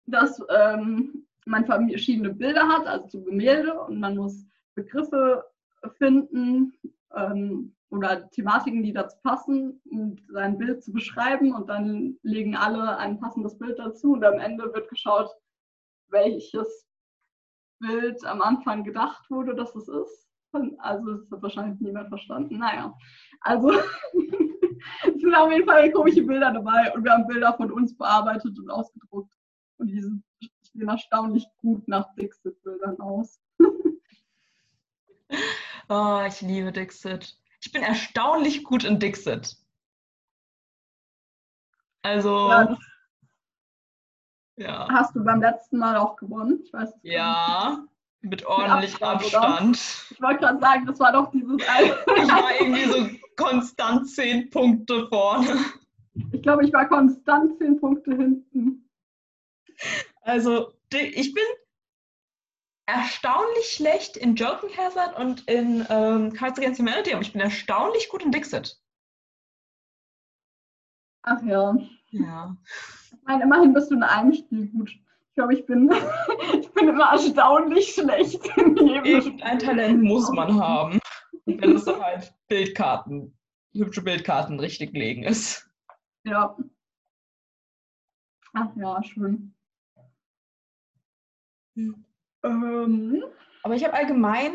dass 0.07 0.43
ähm, 0.49 1.27
man 1.45 1.65
verschiedene 1.65 2.31
Bilder 2.31 2.66
hat, 2.66 2.87
also 2.87 3.07
so 3.09 3.23
Gemälde, 3.23 3.79
und 3.81 4.01
man 4.01 4.16
muss 4.16 4.45
Begriffe 4.74 5.45
finden 5.98 6.72
ähm, 7.14 7.74
oder 7.90 8.30
Thematiken, 8.30 8.82
die 8.82 8.92
dazu 8.92 9.16
passen, 9.22 9.80
um 9.90 10.16
sein 10.28 10.59
Bild 10.59 10.82
zu 10.82 10.92
beschreiben. 10.92 11.54
Und 11.54 11.68
dann 11.68 12.18
legen 12.22 12.56
alle 12.56 12.96
ein 12.98 13.20
passendes 13.20 13.59
Bild 13.59 13.78
dazu 13.78 14.12
und 14.12 14.24
am 14.24 14.38
Ende 14.38 14.72
wird 14.72 14.88
geschaut, 14.88 15.30
welches 16.09 16.86
Bild 17.78 18.24
am 18.24 18.40
Anfang 18.40 18.84
gedacht 18.84 19.28
wurde, 19.30 19.54
dass 19.54 19.74
es 19.74 19.88
ist. 19.88 20.28
Also 20.78 21.14
das 21.14 21.30
hat 21.30 21.42
wahrscheinlich 21.42 21.80
niemand 21.80 22.09
verstanden. 22.09 22.59
Naja, 22.59 22.94
also 23.40 23.70
es 23.72 25.20
sind 25.20 25.34
auf 25.34 25.50
jeden 25.50 25.66
Fall 25.66 25.90
komische 25.92 26.22
Bilder 26.22 26.52
dabei 26.52 26.92
und 26.94 27.04
wir 27.04 27.12
haben 27.12 27.26
Bilder 27.26 27.54
von 27.54 27.72
uns 27.72 27.96
bearbeitet 27.96 28.59
und 28.59 28.70
ausgedruckt. 28.70 29.34
Und 29.78 29.88
die 29.88 30.00
sehen 30.00 30.22
erstaunlich 30.88 31.46
gut 31.59 31.88
nach 31.88 32.14
Dixit-Bildern 32.14 33.00
aus. 33.00 33.40
Oh, 35.88 36.20
ich 36.26 36.40
liebe 36.40 36.72
Dixit. 36.72 37.36
Ich 37.60 37.72
bin 37.72 37.82
erstaunlich 37.82 38.64
gut 38.64 38.84
in 38.84 38.98
Dixit. 38.98 39.56
Also, 42.02 42.48
Ja, 42.48 42.76
ja. 44.56 44.88
hast 44.90 45.14
du 45.14 45.24
beim 45.24 45.40
letzten 45.40 45.78
Mal 45.78 45.96
auch 45.96 46.16
gewonnen. 46.16 46.60
Ich 46.64 46.72
weiß 46.72 46.90
gar 46.90 47.00
nicht. 47.02 47.12
Ja, 47.12 47.84
mit 48.22 48.44
ordentlich 48.46 49.02
Abstand? 49.02 49.44
Abstand. 49.44 50.06
Ich 50.10 50.20
wollte 50.22 50.40
gerade 50.40 50.60
sagen, 50.60 50.86
das 50.86 50.98
war 51.00 51.12
doch 51.12 51.30
dieses 51.30 51.60
eine. 51.68 51.86
Ich 52.22 52.28
war 52.28 52.60
irgendwie 52.60 52.84
so 52.84 53.09
konstant 53.36 54.09
zehn 54.09 54.50
Punkte 54.50 55.09
vorne. 55.09 55.59
Ich 56.32 56.42
glaube, 56.42 56.64
ich 56.64 56.72
war 56.72 56.88
konstant 56.88 57.59
zehn 57.59 57.80
Punkte 57.80 58.14
hinten. 58.14 58.88
Also, 60.22 60.72
ich 60.92 61.32
bin 61.34 61.44
erstaunlich 62.93 63.66
schlecht 63.66 64.16
in 64.16 64.35
Joking 64.35 64.77
Hazard 64.77 65.19
und 65.19 65.48
in 65.48 65.86
ähm, 65.89 66.32
Cards 66.32 66.59
Against 66.59 66.81
Humanity, 66.81 67.12
aber 67.12 67.23
ich 67.23 67.32
bin 67.32 67.40
erstaunlich 67.40 68.09
gut 68.09 68.23
in 68.23 68.31
Dixit. 68.31 68.78
Ach 71.23 71.43
ja. 71.43 71.77
Ja. 72.10 72.56
Ich 73.12 73.23
meine, 73.24 73.44
immerhin 73.44 73.73
bist 73.73 73.90
du 73.90 73.94
in 73.94 74.02
einem 74.02 74.35
Spiel 74.35 74.69
gut. 74.69 74.90
Ich 74.90 75.35
glaube, 75.35 75.55
ich 75.55 75.64
bin, 75.64 75.90
ich 76.60 76.70
bin 76.73 76.89
immer 76.89 77.12
erstaunlich 77.12 77.94
schlecht 77.94 78.44
in 78.56 78.77
jedem 78.77 79.05
Irgendein 79.05 79.60
Spiel. 79.60 79.69
Talent 79.69 80.02
muss 80.02 80.31
man 80.31 80.60
haben. 80.60 80.98
Wenn 81.47 81.77
es 81.77 81.86
halt 81.86 82.35
Bildkarten, 82.48 83.36
hübsche 83.73 84.02
Bildkarten 84.02 84.60
richtig 84.60 84.93
legen 84.93 85.23
ist. 85.23 85.69
Ja. 86.24 86.56
Ach 88.55 88.77
ja, 88.77 89.02
schön. 89.02 89.55
Ähm, 92.44 93.23
Aber 93.62 93.74
ich 93.74 93.85
habe 93.85 93.94
allgemein, 93.94 94.52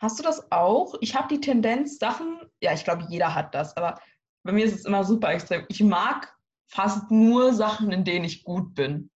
hast 0.00 0.18
du 0.18 0.22
das 0.22 0.50
auch? 0.52 0.94
Ich 1.00 1.14
habe 1.16 1.28
die 1.28 1.40
Tendenz, 1.40 1.98
Sachen, 1.98 2.40
ja, 2.60 2.72
ich 2.72 2.84
glaube, 2.84 3.06
jeder 3.08 3.34
hat 3.34 3.54
das, 3.54 3.76
aber 3.76 4.00
bei 4.44 4.52
mir 4.52 4.64
ist 4.64 4.74
es 4.74 4.84
immer 4.84 5.04
super 5.04 5.30
extrem. 5.32 5.64
Ich 5.68 5.82
mag 5.82 6.36
fast 6.70 7.10
nur 7.10 7.52
Sachen, 7.52 7.92
in 7.92 8.04
denen 8.04 8.24
ich 8.24 8.44
gut 8.44 8.74
bin. 8.74 9.10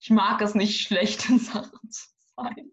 Ich 0.00 0.10
mag 0.10 0.40
es 0.42 0.54
nicht, 0.54 0.80
schlecht 0.86 1.28
in 1.28 1.38
Sachen 1.38 1.90
zu 1.90 2.08
sein. 2.36 2.70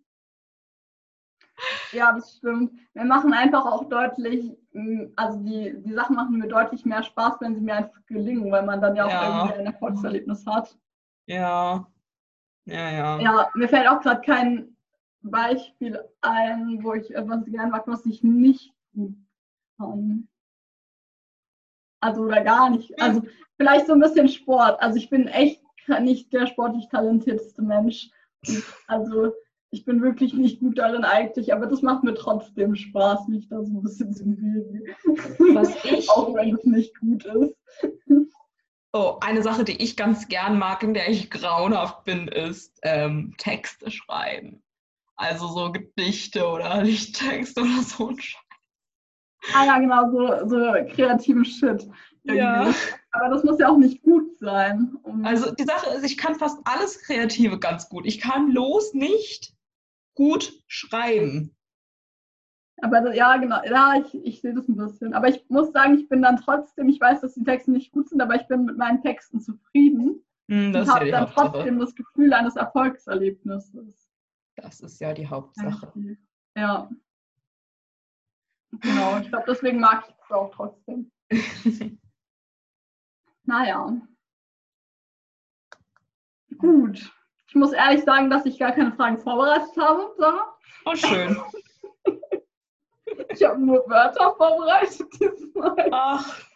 ja, 1.91 2.11
das 2.14 2.35
stimmt. 2.38 2.73
Wir 2.93 3.05
machen 3.05 3.34
einfach 3.34 3.65
auch 3.65 3.88
deutlich, 3.88 4.51
mh, 4.72 5.11
also 5.15 5.39
die, 5.39 5.73
die 5.77 5.93
Sachen 5.93 6.15
machen 6.15 6.38
mir 6.38 6.47
deutlich 6.47 6.85
mehr 6.85 7.03
Spaß, 7.03 7.35
wenn 7.39 7.55
sie 7.55 7.61
mir 7.61 7.76
einfach 7.76 8.05
gelingen, 8.07 8.51
weil 8.51 8.65
man 8.65 8.81
dann 8.81 8.95
ja 8.95 9.05
auch 9.05 9.10
Ja. 9.10 9.45
irgendwie 9.45 9.60
ein 9.60 9.65
Erfolgserlebnis 9.68 10.45
hat. 10.45 10.77
Ja. 11.27 11.88
Ja, 12.65 12.89
ja. 12.91 13.19
Ja, 13.19 13.49
mir 13.55 13.68
fällt 13.69 13.88
auch 13.88 14.01
gerade 14.01 14.22
kein 14.22 14.72
Beispiel 15.31 15.99
ein, 16.21 16.79
wo 16.83 16.93
ich 16.93 17.13
etwas 17.15 17.45
gern 17.45 17.69
mag, 17.71 17.87
was 17.87 18.05
ich 18.05 18.23
nicht 18.23 18.73
gut 18.93 19.15
kann. 19.77 20.27
Also 22.01 22.23
oder 22.23 22.41
gar 22.43 22.69
nicht. 22.69 22.99
Also 23.01 23.23
vielleicht 23.57 23.87
so 23.87 23.93
ein 23.93 23.99
bisschen 23.99 24.27
Sport. 24.27 24.81
Also 24.81 24.97
ich 24.97 25.09
bin 25.09 25.27
echt 25.27 25.61
nicht 26.01 26.31
der 26.33 26.47
sportlich 26.47 26.87
talentierteste 26.89 27.61
Mensch. 27.61 28.09
Und 28.47 28.63
also 28.87 29.33
ich 29.71 29.85
bin 29.85 30.01
wirklich 30.01 30.33
nicht 30.33 30.59
gut 30.59 30.77
darin 30.77 31.03
eigentlich, 31.03 31.53
aber 31.53 31.65
das 31.65 31.81
macht 31.81 32.03
mir 32.03 32.13
trotzdem 32.13 32.75
Spaß, 32.75 33.27
mich 33.27 33.47
da 33.47 33.63
so 33.63 33.71
ein 33.73 33.81
bisschen 33.81 34.13
zu 34.13 34.23
bewegen. 34.25 34.83
Was 35.55 35.83
ich- 35.85 36.09
auch 36.09 36.33
wenn 36.35 36.55
es 36.55 36.63
nicht 36.65 36.99
gut 36.99 37.25
ist. 37.25 37.55
Oh, 38.95 39.17
eine 39.21 39.41
Sache, 39.41 39.63
die 39.63 39.81
ich 39.81 39.97
ganz 39.97 40.27
gern 40.27 40.59
mag, 40.59 40.83
in 40.83 40.93
der 40.93 41.09
ich 41.09 41.31
grauenhaft 41.31 42.03
bin, 42.03 42.27
ist 42.27 42.79
ähm, 42.83 43.33
Texte 43.39 43.89
schreiben. 43.89 44.61
Also 45.15 45.48
so 45.48 45.72
Gedichte 45.72 46.48
oder 46.48 46.81
Liedtexte 46.84 47.61
oder 47.61 47.81
so 47.81 48.10
ein 48.10 48.19
Scheiß. 48.19 48.41
Ah 49.53 49.65
ja, 49.65 49.80
genau, 49.80 50.10
so, 50.10 50.48
so 50.48 50.57
kreativen 50.95 51.44
Shit. 51.44 51.84
irgendwie. 52.23 52.38
Ja. 52.38 52.73
Aber 53.11 53.30
das 53.30 53.44
muss 53.44 53.60
ja 53.60 53.69
auch 53.69 53.77
nicht 53.77 54.02
gut 54.02 54.38
sein. 54.40 54.95
Um, 55.03 55.26
Also 55.26 55.53
die 55.53 55.65
Sache 55.65 55.90
ist, 55.95 56.03
ich 56.03 56.18
kann 56.18 56.35
fast 56.35 56.60
alles 56.64 57.02
Kreative 57.02 57.60
ganz 57.60 57.90
gut. 57.90 58.06
Ich 58.06 58.19
kann 58.22 58.52
los 58.52 58.94
nicht 58.94 59.53
gut 60.15 60.53
schreiben. 60.68 61.56
aber 62.81 63.14
ja, 63.14 63.38
genau, 63.38 63.61
ja, 63.65 63.95
ich, 63.99 64.15
ich 64.26 64.41
sehe 64.41 64.53
das 64.53 64.68
ein 64.68 64.77
bisschen. 64.77 65.14
Aber 65.14 65.27
ich 65.27 65.44
muss 65.49 65.72
sagen, 65.73 65.98
ich 65.99 66.07
bin 66.07 66.22
dann 66.22 66.38
trotzdem, 66.38 66.88
ich 66.90 67.02
weiß, 67.02 67.22
dass 67.22 67.34
die 67.34 67.44
Texte 67.44 67.72
nicht 67.72 67.91
gut 67.91 68.10
sind, 68.10 68.22
aber 68.22 68.35
ich 68.35 68.48
bin 68.48 68.65
mit 68.65 68.77
meinen 68.77 69.02
Texten 69.02 69.41
zufrieden 69.41 70.23
das 70.48 70.88
und 70.88 70.94
habe 70.94 71.11
dann 71.11 71.22
Hauptsache. 71.26 71.52
trotzdem 71.52 71.80
das 71.80 71.95
Gefühl 71.95 72.34
eines 72.34 72.56
Erfolgserlebnisses. 72.56 74.02
Das 74.55 74.80
ist 74.81 74.99
ja 74.99 75.13
die 75.13 75.27
Hauptsache. 75.27 75.91
Ja. 76.55 76.89
Genau, 78.71 79.19
ich 79.19 79.30
glaube, 79.30 79.45
deswegen 79.47 79.80
mag 79.80 80.05
ich 80.07 80.15
es 80.23 80.31
auch 80.31 80.51
trotzdem. 80.53 81.11
Naja. 83.45 84.01
Gut. 86.57 87.13
Ich 87.47 87.55
muss 87.55 87.73
ehrlich 87.73 88.03
sagen, 88.03 88.30
dass 88.30 88.45
ich 88.45 88.57
gar 88.57 88.71
keine 88.71 88.93
Fragen 88.93 89.19
vorbereitet 89.19 89.75
habe, 89.77 90.13
Sarah. 90.17 90.57
Oh, 90.85 90.95
schön. 90.95 91.38
Ich 93.30 93.43
habe 93.43 93.59
nur 93.59 93.88
Wörter 93.88 94.34
vorbereitet 94.35 95.07
diesmal. 95.19 95.89
Ach. 95.91 96.52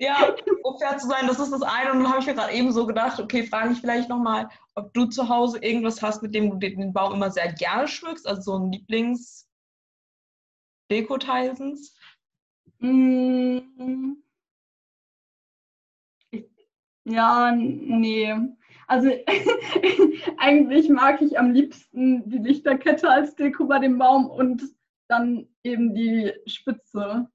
Ja, 0.00 0.34
um 0.62 0.78
fair 0.78 0.96
zu 0.96 1.06
sein, 1.08 1.26
das 1.26 1.38
ist 1.38 1.52
das 1.52 1.60
eine. 1.62 1.92
Und 1.92 1.98
dann 1.98 2.08
habe 2.08 2.20
ich 2.20 2.26
mir 2.26 2.34
gerade 2.34 2.54
eben 2.54 2.72
so 2.72 2.86
gedacht, 2.86 3.20
okay, 3.20 3.44
frage 3.44 3.72
ich 3.74 3.80
vielleicht 3.80 4.08
nochmal, 4.08 4.48
ob 4.74 4.94
du 4.94 5.04
zu 5.04 5.28
Hause 5.28 5.58
irgendwas 5.62 6.00
hast, 6.02 6.22
mit 6.22 6.34
dem 6.34 6.50
du 6.50 6.56
den 6.56 6.92
Baum 6.94 7.12
immer 7.12 7.30
sehr 7.30 7.52
gerne 7.52 7.86
schmückst, 7.86 8.26
also 8.26 8.40
so 8.40 8.58
ein 8.58 8.72
lieblings 8.72 9.46
Dekoteilsens. 10.90 11.94
Mm. 12.78 14.14
Ich- 16.30 16.46
Ja, 17.04 17.52
nee. 17.54 18.34
Also 18.86 19.10
eigentlich 20.38 20.88
mag 20.88 21.22
ich 21.22 21.38
am 21.38 21.52
liebsten 21.52 22.28
die 22.28 22.38
Lichterkette 22.38 23.08
als 23.08 23.34
Deko 23.36 23.66
bei 23.66 23.78
dem 23.78 23.98
Baum 23.98 24.28
und 24.30 24.62
dann 25.08 25.48
eben 25.62 25.94
die 25.94 26.32
Spitze, 26.46 27.28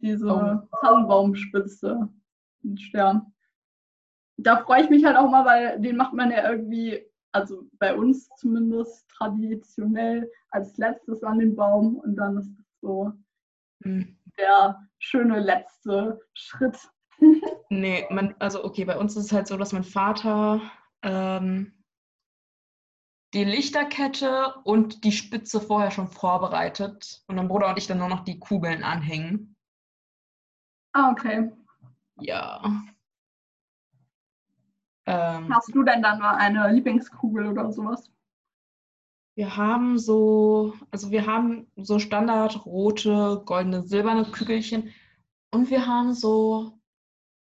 diese 0.00 0.26
Oh. 0.26 0.68
Tannenbaumspitze, 0.80 2.08
ein 2.64 2.78
Stern. 2.78 3.32
Da 4.38 4.58
freue 4.64 4.82
ich 4.82 4.90
mich 4.90 5.04
halt 5.04 5.16
auch 5.16 5.30
mal, 5.30 5.44
weil 5.46 5.80
den 5.80 5.96
macht 5.96 6.12
man 6.12 6.30
ja 6.30 6.50
irgendwie, 6.50 7.02
also 7.32 7.62
bei 7.78 7.94
uns 7.94 8.28
zumindest 8.36 9.08
traditionell 9.08 10.30
als 10.50 10.76
letztes 10.76 11.22
an 11.22 11.38
den 11.38 11.56
Baum 11.56 11.96
und 11.96 12.16
dann 12.16 12.38
ist 12.38 12.48
es 12.58 12.80
so 12.80 13.12
Hm. 13.82 14.16
der 14.38 14.88
schöne 14.98 15.40
letzte 15.40 16.20
Schritt. 16.34 16.76
Nee, 17.68 18.06
man, 18.10 18.34
also 18.38 18.62
okay, 18.64 18.84
bei 18.84 18.96
uns 18.96 19.16
ist 19.16 19.24
es 19.24 19.32
halt 19.32 19.48
so, 19.48 19.56
dass 19.56 19.72
mein 19.72 19.82
Vater 19.82 20.60
ähm, 21.02 21.72
die 23.34 23.42
Lichterkette 23.42 24.54
und 24.62 25.02
die 25.02 25.10
Spitze 25.10 25.60
vorher 25.60 25.90
schon 25.90 26.06
vorbereitet 26.06 27.24
und 27.26 27.34
mein 27.36 27.48
Bruder 27.48 27.68
und 27.68 27.78
ich 27.78 27.88
dann 27.88 27.98
nur 27.98 28.08
noch 28.08 28.20
die 28.24 28.38
Kugeln 28.38 28.84
anhängen. 28.84 29.55
Ah, 30.98 31.10
okay. 31.10 31.52
Ja. 32.20 32.62
Ähm, 35.04 35.54
Hast 35.54 35.74
du 35.74 35.82
denn 35.82 36.00
dann 36.00 36.18
mal 36.20 36.36
eine 36.36 36.72
Lieblingskugel 36.72 37.48
oder 37.48 37.70
sowas? 37.70 38.10
wir 39.34 39.54
haben 39.54 39.98
so, 39.98 40.72
also 40.90 41.10
wir 41.10 41.26
haben 41.26 41.70
so 41.76 41.98
Standard 41.98 42.64
rote, 42.64 43.42
goldene, 43.44 43.86
silberne 43.86 44.24
Kügelchen 44.24 44.94
und 45.50 45.68
wir 45.68 45.86
haben 45.86 46.14
so, 46.14 46.80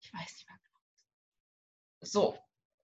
ich 0.01 0.11
weiß 0.11 0.33
nicht 0.33 0.47
mehr 0.47 0.57
genau, 0.63 0.79
so 2.01 2.37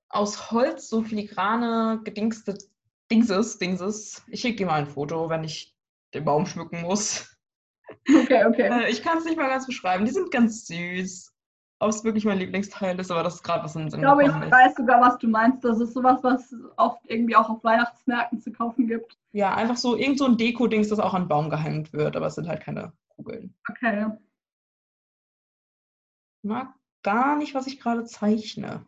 aus 0.09 0.51
Holz 0.51 0.87
so 0.87 1.01
filigrane 1.01 2.01
gedingste 2.03 2.59
Dingses, 3.11 3.57
Dingses. 3.57 4.23
Ich 4.27 4.41
schicke 4.41 4.57
dir 4.57 4.67
mal 4.67 4.81
ein 4.81 4.87
Foto, 4.87 5.29
wenn 5.29 5.43
ich 5.43 5.75
den 6.13 6.25
Baum 6.25 6.45
schmücken 6.45 6.83
muss. 6.83 7.35
Okay, 8.07 8.45
okay. 8.45 8.69
Äh, 8.69 8.89
ich 8.89 9.03
kann 9.03 9.17
es 9.17 9.25
nicht 9.25 9.37
mal 9.37 9.49
ganz 9.49 9.65
beschreiben. 9.65 10.05
Die 10.05 10.11
sind 10.11 10.31
ganz 10.31 10.67
süß. 10.67 11.33
Ob 11.81 11.89
es 11.89 12.03
wirklich 12.03 12.25
mein 12.25 12.39
Lieblingsteil 12.39 12.99
ist, 12.99 13.09
aber 13.09 13.23
das 13.23 13.35
ist 13.35 13.43
gerade 13.43 13.63
was 13.63 13.75
in 13.75 13.83
den 13.83 13.87
Ich 13.87 13.99
glaube, 13.99 14.23
ich 14.23 14.29
ist. 14.29 14.51
weiß 14.51 14.75
sogar, 14.75 14.99
was 14.99 15.17
du 15.17 15.29
meinst. 15.29 15.63
Das 15.63 15.79
ist 15.79 15.93
sowas, 15.93 16.19
was 16.23 16.53
oft 16.75 16.99
irgendwie 17.05 17.37
auch 17.37 17.49
auf 17.49 17.63
Weihnachtsmärkten 17.63 18.41
zu 18.41 18.51
kaufen 18.51 18.87
gibt. 18.87 19.17
Ja, 19.31 19.55
einfach 19.55 19.77
so 19.77 19.95
irgend 19.95 20.19
so 20.19 20.25
ein 20.25 20.35
Deko-Dings, 20.35 20.89
das 20.89 20.99
auch 20.99 21.13
an 21.13 21.29
Baum 21.29 21.49
gehängt 21.49 21.93
wird, 21.93 22.17
aber 22.17 22.27
es 22.27 22.35
sind 22.35 22.49
halt 22.49 22.61
keine 22.61 22.91
Kugeln. 23.15 23.55
Okay. 23.69 24.07
Ich 26.43 26.49
mag 26.49 26.73
gar 27.01 27.37
nicht, 27.37 27.55
was 27.55 27.67
ich 27.67 27.79
gerade 27.79 28.03
zeichne. 28.03 28.85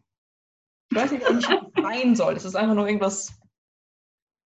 Ich 0.90 0.98
weiß 0.98 1.12
nicht, 1.12 1.30
ob 1.30 1.38
ich 1.38 1.48
sein 1.82 2.16
soll. 2.16 2.34
Es 2.34 2.44
ist 2.44 2.56
einfach 2.56 2.76
nur 2.76 2.88
irgendwas. 2.88 3.34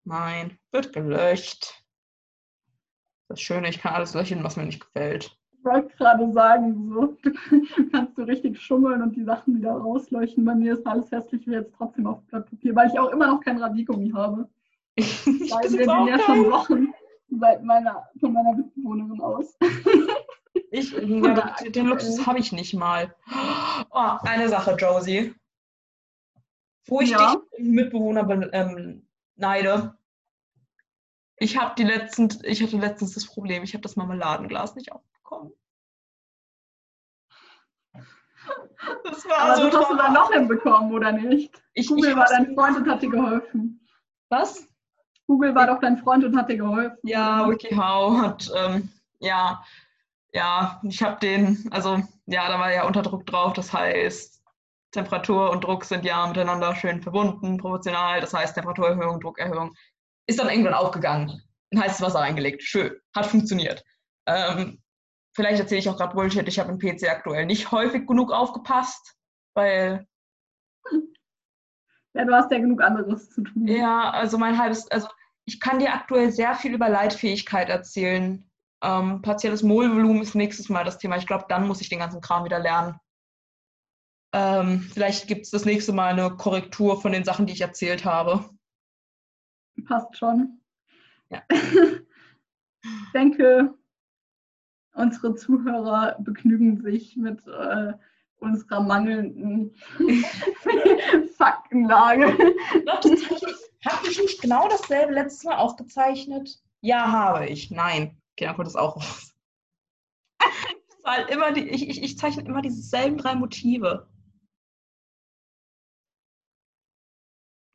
Nein, 0.05 0.59
wird 0.73 0.93
gelöscht. 0.93 1.82
Das 3.33 3.41
Schöne, 3.41 3.71
ich 3.71 3.81
kann 3.81 3.95
alles 3.95 4.13
löschen, 4.13 4.45
was 4.45 4.57
mir 4.57 4.65
nicht 4.67 4.81
gefällt. 4.81 5.35
Ich 5.59 5.65
wollte 5.65 5.89
gerade 5.97 6.31
sagen, 6.33 6.91
so, 6.93 7.17
du 7.23 7.33
kannst 7.93 8.19
du 8.19 8.23
richtig 8.25 8.61
schummeln 8.61 9.01
und 9.01 9.17
die 9.17 9.25
Sachen 9.25 9.57
wieder 9.57 9.73
rausleuchten. 9.73 10.45
Bei 10.45 10.55
mir 10.55 10.75
ist 10.75 10.87
alles 10.87 11.11
hässliche 11.11 11.51
jetzt 11.53 11.73
trotzdem 11.75 12.07
auf 12.07 12.21
Blatt 12.27 12.51
Papier, 12.51 12.75
weil 12.77 12.89
ich 12.91 12.99
auch 12.99 13.11
immer 13.11 13.29
noch 13.29 13.41
kein 13.41 13.59
Radiergummi 13.59 14.11
habe. 14.11 14.49
Ich 14.97 15.17
besitze 15.63 15.87
wir 15.87 15.99
auch 15.99 16.07
ja 16.07 16.19
schon. 16.19 16.51
Wochen 16.51 16.93
seit 17.41 17.63
meiner, 17.65 18.07
von 18.21 18.33
meiner 18.35 18.53
Mitbewohnerin 18.55 19.21
aus. 19.21 19.57
Ich, 20.71 20.93
ja, 20.93 21.55
den 21.69 21.87
Luxus 21.87 22.27
habe 22.27 22.39
ich 22.39 22.53
nicht 22.53 22.75
mal. 22.75 23.15
Oh, 23.91 24.17
eine 24.23 24.49
Sache, 24.51 24.73
Josie. 24.79 25.35
Wo 26.87 27.01
ich 27.01 27.11
Ja. 27.11 27.37
dich 27.57 27.65
Mitbewohner 27.65 28.25
be- 28.25 28.51
ähm, 28.53 29.07
neide. 29.37 29.95
Ich 31.43 31.56
habe 31.56 31.74
die 31.77 31.82
letzten, 31.82 32.28
ich 32.44 32.62
hatte 32.62 32.77
letztens 32.77 33.14
das 33.14 33.27
Problem, 33.27 33.64
ich 33.64 33.74
habe 33.74 33.82
das 33.82 33.97
Marmeladenglas 33.97 34.77
nicht 34.77 34.93
aufbekommen. 34.93 35.52
Das 39.05 39.24
war 39.27 39.39
Aber 39.39 39.56
so 39.56 39.70
das 39.70 39.77
hast 39.77 39.90
du 39.93 39.97
dann 39.97 40.12
noch 40.12 40.32
hinbekommen, 40.32 40.93
oder 40.93 41.12
nicht? 41.12 41.62
Ich, 41.74 41.86
Google 41.86 42.10
ich 42.10 42.16
war 42.16 42.27
dein 42.27 42.55
Freund 42.55 42.77
und 42.77 42.89
hat 42.89 43.01
dir 43.02 43.10
geholfen. 43.10 43.86
Was? 44.28 44.69
Google 45.28 45.55
war 45.55 45.69
doch 45.69 45.78
dein 45.78 45.98
Freund 45.98 46.24
und 46.24 46.36
hat 46.36 46.48
dir 46.48 46.56
geholfen. 46.56 46.98
Ja, 47.05 47.48
WikiHow 47.48 48.20
hat, 48.20 48.51
ähm, 48.56 48.89
ja, 49.20 49.62
ja, 50.32 50.81
ich 50.82 51.01
habe 51.02 51.20
den, 51.20 51.69
also 51.70 52.02
ja, 52.27 52.48
da 52.48 52.59
war 52.59 52.73
ja 52.73 52.85
Unterdruck 52.86 53.24
drauf, 53.27 53.52
das 53.52 53.73
heißt, 53.73 54.43
Temperatur 54.93 55.51
und 55.51 55.62
Druck 55.64 55.85
sind 55.85 56.05
ja 56.05 56.27
miteinander 56.27 56.74
schön 56.74 57.02
verbunden, 57.02 57.56
proportional, 57.56 58.20
das 58.20 58.35
heißt 58.35 58.55
Temperaturerhöhung, 58.55 59.20
Druckerhöhung, 59.20 59.74
ist 60.27 60.39
dann 60.39 60.49
irgendwann 60.49 60.74
aufgegangen, 60.74 61.43
in 61.70 61.81
heißes 61.81 62.01
Wasser 62.01 62.20
reingelegt, 62.20 62.62
schön, 62.62 62.97
hat 63.15 63.27
funktioniert. 63.27 63.82
Ähm, 64.27 64.82
vielleicht 65.35 65.61
erzähle 65.61 65.81
ich 65.81 65.89
auch 65.89 65.97
gerade 65.97 66.15
Bullshit, 66.15 66.47
ich 66.47 66.59
habe 66.59 66.73
im 66.73 66.78
PC 66.78 67.09
aktuell 67.09 67.47
nicht 67.47 67.70
häufig 67.73 68.07
genug 68.07 68.32
aufgepasst, 68.32 69.16
weil 69.55 70.07
Ja, 72.15 72.24
du 72.24 72.35
hast 72.35 72.51
ja 72.51 72.59
genug 72.59 72.82
anderes 72.82 73.31
zu 73.31 73.43
tun. 73.43 73.66
Ja, 73.66 74.11
also 74.11 74.39
mein 74.39 74.59
halbes, 74.59 74.90
also 74.90 75.09
ich 75.44 75.61
kann 75.61 75.78
dir 75.78 75.94
aktuell 75.94 76.31
sehr 76.31 76.55
viel 76.55 76.74
über 76.74 76.89
Leitfähigkeit 76.89 77.69
erzählen. 77.69 78.49
Ähm, 78.82 79.23
partielles 79.23 79.62
Molvolumen 79.62 80.23
ist 80.23 80.35
nächstes 80.35 80.69
Mal 80.69 80.85
das 80.85 80.99
Thema. 80.99 81.16
Ich 81.16 81.27
glaube, 81.27 81.47
dann 81.49 81.66
muss 81.66 81.81
ich 81.81 81.89
den 81.89 82.01
ganzen 82.01 82.20
Kram 82.20 82.44
wieder 82.44 82.59
lernen. 82.59 82.99
Ähm, 84.35 84.81
vielleicht 84.81 85.27
gibt 85.27 85.43
es 85.43 85.51
das 85.51 85.65
nächste 85.65 85.93
Mal 85.93 86.12
eine 86.12 86.36
Korrektur 86.36 87.01
von 87.01 87.12
den 87.12 87.24
Sachen, 87.24 87.47
die 87.47 87.53
ich 87.53 87.61
erzählt 87.61 88.05
habe. 88.05 88.49
Passt 89.86 90.16
schon. 90.16 90.61
Ja. 91.31 91.43
Ich 91.51 91.62
denke, 93.15 93.74
unsere 94.94 95.35
Zuhörer 95.35 96.16
begnügen 96.20 96.82
sich 96.82 97.16
mit 97.16 97.47
äh, 97.47 97.93
unserer 98.36 98.81
mangelnden 98.81 99.74
Faktenlage. 101.36 102.36
Habe 103.86 104.09
ich 104.09 104.20
nicht 104.20 104.43
genau 104.43 104.69
dasselbe 104.69 105.12
letztes 105.12 105.44
Mal 105.44 105.57
aufgezeichnet? 105.57 106.61
Ja, 106.81 107.11
habe 107.11 107.47
ich. 107.47 107.70
Nein. 107.70 108.19
Okay, 108.32 108.47
dann 108.47 108.57
kommt 108.57 108.66
das 108.66 108.77
auch 108.77 108.97
raus. 108.97 109.35
Halt 111.05 111.31
immer 111.31 111.53
die, 111.53 111.69
ich, 111.69 111.89
ich, 111.89 112.03
ich 112.03 112.19
zeichne 112.19 112.44
immer 112.44 112.62
dieselben 112.62 113.19
drei 113.19 113.35
Motive. 113.35 114.09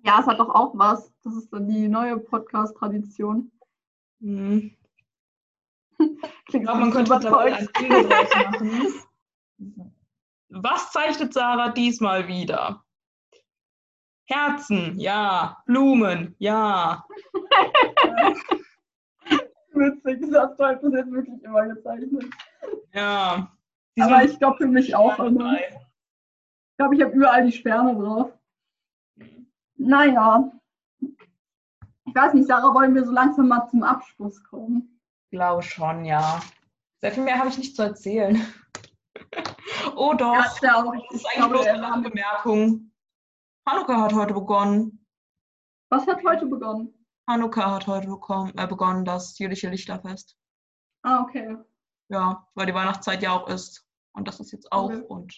Ja, 0.08 0.22
es 0.22 0.26
hat 0.28 0.40
doch 0.40 0.50
auch 0.56 0.72
was. 0.74 1.12
Das 1.26 1.36
ist 1.36 1.52
dann 1.52 1.68
die 1.68 1.90
neue 1.90 2.18
Podcast-Tradition. 2.18 3.52
Hm. 4.22 4.72
Ich 6.00 6.52
Klingt 6.52 6.66
glaube, 6.66 6.80
man 6.82 6.92
könnte 6.92 7.12
mittlerweile 7.12 7.56
ein 7.58 7.66
überzeugt. 7.66 7.90
Bild 7.90 8.12
draus 8.12 8.36
machen. 9.58 9.96
Was 10.50 10.92
zeichnet 10.92 11.34
Sarah 11.34 11.70
diesmal 11.70 12.28
wieder? 12.28 12.86
Herzen, 14.28 14.98
ja. 15.00 15.58
Blumen, 15.66 16.36
ja. 16.38 17.04
Witzig, 19.74 20.22
das 20.32 20.50
hast 20.50 20.60
du 20.60 20.64
halt 20.64 20.82
bis 20.82 20.94
jetzt 20.94 21.12
wirklich 21.12 21.44
immer 21.44 21.66
gezeichnet. 21.66 22.26
Ja. 22.94 23.52
Aber 24.00 24.24
ich 24.24 24.38
glaube 24.38 24.58
für 24.58 24.68
mich 24.68 24.96
auch 24.96 25.18
immer. 25.20 25.60
Ich 25.60 26.78
glaube, 26.78 26.96
ich 26.96 27.02
habe 27.02 27.14
überall 27.14 27.44
die 27.46 27.52
Sterne 27.52 27.96
drauf. 27.96 28.37
Naja. 29.78 30.52
Ich 31.02 32.16
weiß 32.16 32.34
nicht, 32.34 32.48
Sarah, 32.48 32.74
wollen 32.74 32.96
wir 32.96 33.06
so 33.06 33.12
langsam 33.12 33.48
mal 33.48 33.68
zum 33.70 33.84
Abschluss 33.84 34.44
kommen? 34.44 35.00
glaube 35.30 35.62
schon, 35.62 36.06
ja. 36.06 36.42
Sehr 37.02 37.12
viel 37.12 37.24
mehr 37.24 37.38
habe 37.38 37.50
ich 37.50 37.58
nicht 37.58 37.76
zu 37.76 37.84
erzählen. 37.84 38.42
oh 39.96 40.14
doch. 40.14 40.34
Ja, 40.34 40.42
das 40.44 40.56
ist 40.56 40.64
eigentlich 40.64 41.34
glaube, 41.36 41.54
bloß 41.56 41.68
eine 41.68 41.88
haben- 41.88 42.04
Bemerkung. 42.04 42.92
Hanukkah 43.68 44.02
hat 44.02 44.14
heute 44.14 44.34
begonnen. 44.34 45.06
Was 45.92 46.08
hat 46.08 46.24
heute 46.24 46.46
begonnen? 46.46 46.94
Hanukkah 47.30 47.72
hat 47.76 47.88
heute 47.88 48.08
bekommen, 48.08 48.54
äh, 48.58 48.66
begonnen, 48.66 49.04
das 49.04 49.38
jüdische 49.38 49.70
Lichterfest. 49.70 50.38
Ah, 51.04 51.22
okay. 51.22 51.58
Ja, 52.10 52.48
weil 52.56 52.66
die 52.66 52.74
Weihnachtszeit 52.74 53.22
ja 53.22 53.34
auch 53.34 53.48
ist. 53.50 53.86
Und 54.14 54.28
das 54.30 54.40
ist 54.40 54.52
jetzt 54.54 54.72
auch. 54.72 54.86
Okay. 54.86 55.02
Und 55.02 55.36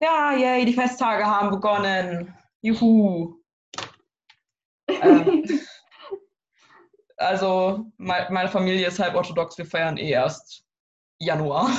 ja, 0.00 0.32
yay, 0.32 0.64
die 0.64 0.72
Festtage 0.72 1.26
haben 1.26 1.50
begonnen. 1.50 2.32
Juhu. 2.64 3.38
Ähm, 4.88 5.44
also, 7.18 7.92
mei- 7.98 8.28
meine 8.30 8.48
Familie 8.48 8.86
ist 8.88 8.98
halb 8.98 9.14
orthodox, 9.14 9.58
wir 9.58 9.66
feiern 9.66 9.98
eh 9.98 10.10
erst 10.10 10.64
Januar. 11.18 11.70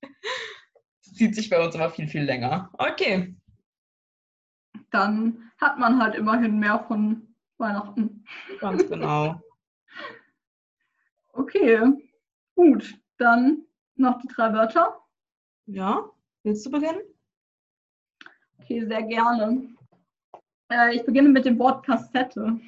Das 0.00 1.12
zieht 1.14 1.34
sich 1.34 1.50
bei 1.50 1.62
uns 1.64 1.74
immer 1.74 1.90
viel, 1.90 2.06
viel 2.06 2.22
länger. 2.22 2.70
Okay. 2.78 3.34
Dann 4.90 5.50
hat 5.60 5.78
man 5.78 6.00
halt 6.00 6.14
immerhin 6.14 6.60
mehr 6.60 6.84
von 6.86 7.34
Weihnachten. 7.58 8.24
Ganz 8.60 8.88
genau. 8.88 9.40
Okay, 11.38 11.82
gut. 12.54 12.98
Dann 13.18 13.66
noch 13.96 14.18
die 14.22 14.28
drei 14.28 14.54
Wörter. 14.54 14.98
Ja, 15.66 16.08
willst 16.44 16.64
du 16.64 16.70
beginnen? 16.70 17.02
Okay, 18.60 18.84
sehr 18.86 19.02
gerne. 19.02 19.68
Äh, 20.72 20.96
ich 20.96 21.04
beginne 21.04 21.28
mit 21.28 21.44
dem 21.44 21.58
Wort 21.58 21.84
Kassette. 21.86 22.58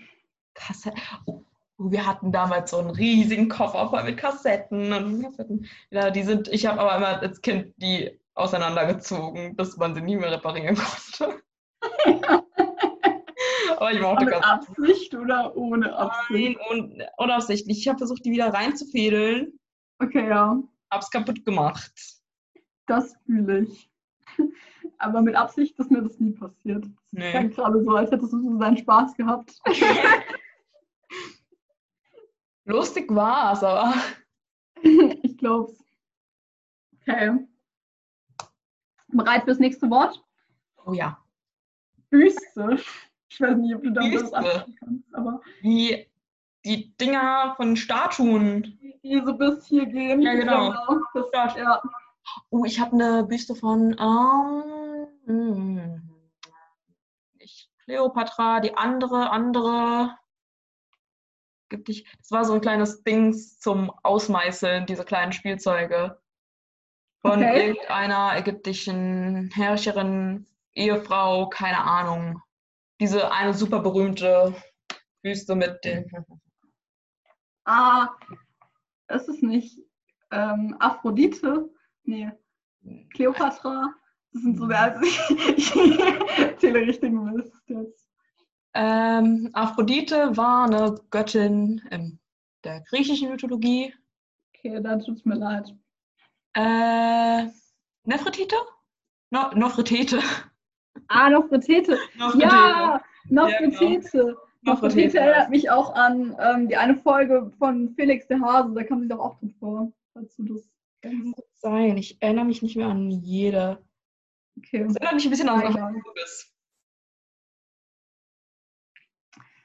Kassette. 0.55 0.97
Oh, 1.27 1.43
wir 1.79 2.07
hatten 2.07 2.33
damals 2.33 2.71
so 2.71 2.79
einen 2.79 2.91
riesigen 2.91 3.49
Koffer 3.49 3.89
voll 3.89 4.05
mit 4.05 4.17
Kassetten 4.17 4.93
und 4.93 5.23
Kassetten. 5.23 5.67
Ja, 5.91 6.11
die 6.11 6.23
sind, 6.23 6.49
ich 6.49 6.67
habe 6.67 6.81
aber 6.81 6.97
immer 6.97 7.21
als 7.21 7.41
Kind 7.41 7.73
die 7.77 8.19
auseinandergezogen, 8.35 9.57
bis 9.57 9.77
man 9.77 9.95
sie 9.95 10.01
nie 10.01 10.17
mehr 10.17 10.33
reparieren 10.33 10.77
konnte. 10.77 11.43
aber 13.77 13.93
ich 13.93 14.01
mochte 14.01 14.25
Mit. 14.25 14.35
Absicht 14.35 15.15
oder 15.15 15.57
ohne 15.57 15.97
Absicht? 15.97 16.59
Nein, 16.71 16.81
un 16.81 17.03
unabsichtlich. 17.17 17.79
Ich 17.79 17.89
habe 17.89 17.99
versucht, 17.99 18.25
die 18.25 18.31
wieder 18.31 18.53
reinzufädeln, 18.53 19.59
Okay, 20.01 20.29
ja, 20.29 20.57
hab's 20.93 21.11
kaputt 21.11 21.45
gemacht. 21.45 21.93
das 22.87 23.17
fühle 23.27 23.61
ich. 23.65 23.88
Aber 24.99 25.21
mit 25.21 25.37
Absicht 25.37 25.79
ist 25.79 25.91
mir 25.91 26.03
das 26.03 26.19
nie 26.19 26.33
passiert. 26.33 26.85
Nee. 27.13 27.31
Klingt 27.31 27.55
gerade 27.55 27.83
so, 27.85 27.91
als 27.93 28.11
hättest 28.11 28.33
du 28.33 28.43
so 28.43 28.59
seinen 28.59 28.77
Spaß 28.77 29.15
gehabt. 29.17 29.61
Lustig 32.65 33.15
war's, 33.15 33.63
aber 33.65 33.95
ich 34.83 35.39
glaub's. 35.39 35.83
Okay. 37.01 37.47
Bereit 39.09 39.45
fürs 39.45 39.59
nächste 39.59 39.89
Wort? 39.89 40.23
oh 40.89 40.93
ja, 40.93 41.19
Büste. 42.11 42.79
Ich 43.31 43.41
weiß 43.41 43.57
nicht, 43.57 43.75
ob 43.75 43.83
du 43.83 43.91
damit 43.91 44.23
was 44.23 44.33
anfangen 44.33 44.77
kannst, 44.79 45.15
aber 45.15 45.41
die, 45.63 46.07
die 46.65 46.97
Dinger 46.97 47.55
von 47.57 47.77
Statuen. 47.77 48.63
die, 48.63 48.99
die 49.03 49.23
so 49.25 49.35
bis 49.35 49.67
hier 49.67 49.87
gehen. 49.87 50.23
Ja, 50.23 50.35
genau. 50.35 50.75
Das, 51.15 51.57
ja. 51.57 51.83
Oh, 52.51 52.65
ich 52.65 52.81
habe 52.81 52.93
eine 52.93 53.25
Büste 53.25 53.55
von 53.55 53.97
ähm, 53.99 55.09
hm, 55.27 56.09
nicht 57.35 57.71
Cleopatra, 57.85 58.61
die 58.61 58.77
andere, 58.77 59.31
andere. 59.31 60.17
Gibt 61.69 61.89
ich, 61.89 62.07
das 62.19 62.31
war 62.31 62.45
so 62.45 62.55
ein 62.55 62.61
kleines 62.61 63.03
Dings 63.03 63.59
zum 63.59 63.91
Ausmeißeln, 64.03 64.87
diese 64.87 65.05
kleinen 65.05 65.33
Spielzeuge. 65.33 66.21
Von 67.21 67.43
Okay. 67.43 67.69
irgendeiner 67.69 68.37
ägyptischen 68.37 69.51
Herrscherin, 69.53 70.47
Ehefrau, 70.73 71.49
keine 71.49 71.83
Ahnung. 71.83 72.41
Diese 73.01 73.33
eine 73.33 73.55
super 73.55 73.81
berühmte 73.81 74.55
Büste 75.23 75.55
mit 75.55 75.85
den. 75.85 76.11
Ah, 77.65 78.17
ist 79.09 79.29
es 79.29 79.43
nicht 79.43 79.79
ähm, 80.31 80.77
Aphrodite? 80.79 81.69
Nee, 82.09 82.31
Kleopatra? 83.13 83.93
Das 84.33 84.41
sind 84.41 84.57
so 84.57 84.65
also 84.65 85.01
ich, 85.05 85.77
erzähle 86.39 86.81
richtigen 86.81 87.23
Mist 87.35 87.53
jetzt. 87.67 88.09
Ähm, 88.73 89.51
Aphrodite 89.53 90.35
war 90.35 90.65
eine 90.65 90.99
Göttin 91.11 91.83
in 91.91 92.19
der 92.65 92.81
griechischen 92.81 93.29
Mythologie. 93.29 93.95
Okay, 94.55 94.81
dann 94.83 95.01
tut's 95.01 95.27
mir 95.27 95.35
leid. 95.35 95.75
Äh, 96.55 97.49
Nefretite? 98.05 98.57
No, 99.29 99.51
Nofretete. 99.55 100.21
Ah, 101.09 101.29
Nofretete. 101.29 101.99
Nofretete. 102.17 102.43
Ja, 102.43 103.03
genau. 103.29 104.35
Nofretete. 104.63 105.19
Erinnert 105.19 105.51
mich 105.51 105.71
auch 105.71 105.95
an 105.95 106.35
ähm, 106.41 106.69
die 106.69 106.77
eine 106.77 106.97
Folge 106.97 107.53
von 107.59 107.91
Felix 107.97 108.27
der 108.29 108.41
Hase, 108.41 108.73
da 108.73 108.83
kam 108.83 109.03
sie 109.03 109.09
doch 109.09 109.19
auch 109.19 109.39
drin 109.41 109.55
vor, 109.61 109.93
falls 110.15 110.35
du 110.37 110.45
das 110.55 110.71
sein. 111.71 111.97
Ich 111.97 112.21
erinnere 112.23 112.45
mich 112.45 112.63
nicht 112.63 112.77
mehr 112.77 112.89
an 112.89 113.11
jede. 113.11 113.85
Okay. 114.59 114.85
Das 114.85 114.97
erinnert 114.97 115.15
mich 115.15 115.25
ein 115.27 115.31
bisschen 115.31 115.49
an 115.49 115.61
Ja, 115.61 115.67
was 115.69 115.75
egal. 115.75 115.87
anderes. 115.95 116.55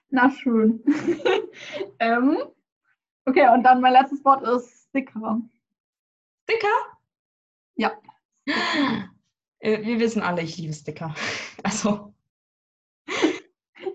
Na 0.09 0.29
schön. 0.29 0.83
ähm, 1.99 2.37
okay, 3.25 3.47
und 3.53 3.63
dann 3.63 3.81
mein 3.81 3.93
letztes 3.93 4.23
Wort 4.23 4.43
ist 4.47 4.87
Sticker. 4.89 5.41
Sticker? 6.43 6.67
Ja. 7.75 7.91
Äh, 9.59 9.81
Wir 9.83 9.99
wissen 9.99 10.21
alle, 10.21 10.41
ich 10.43 10.57
liebe 10.57 10.73
Sticker. 10.73 11.13
Also, 11.63 12.13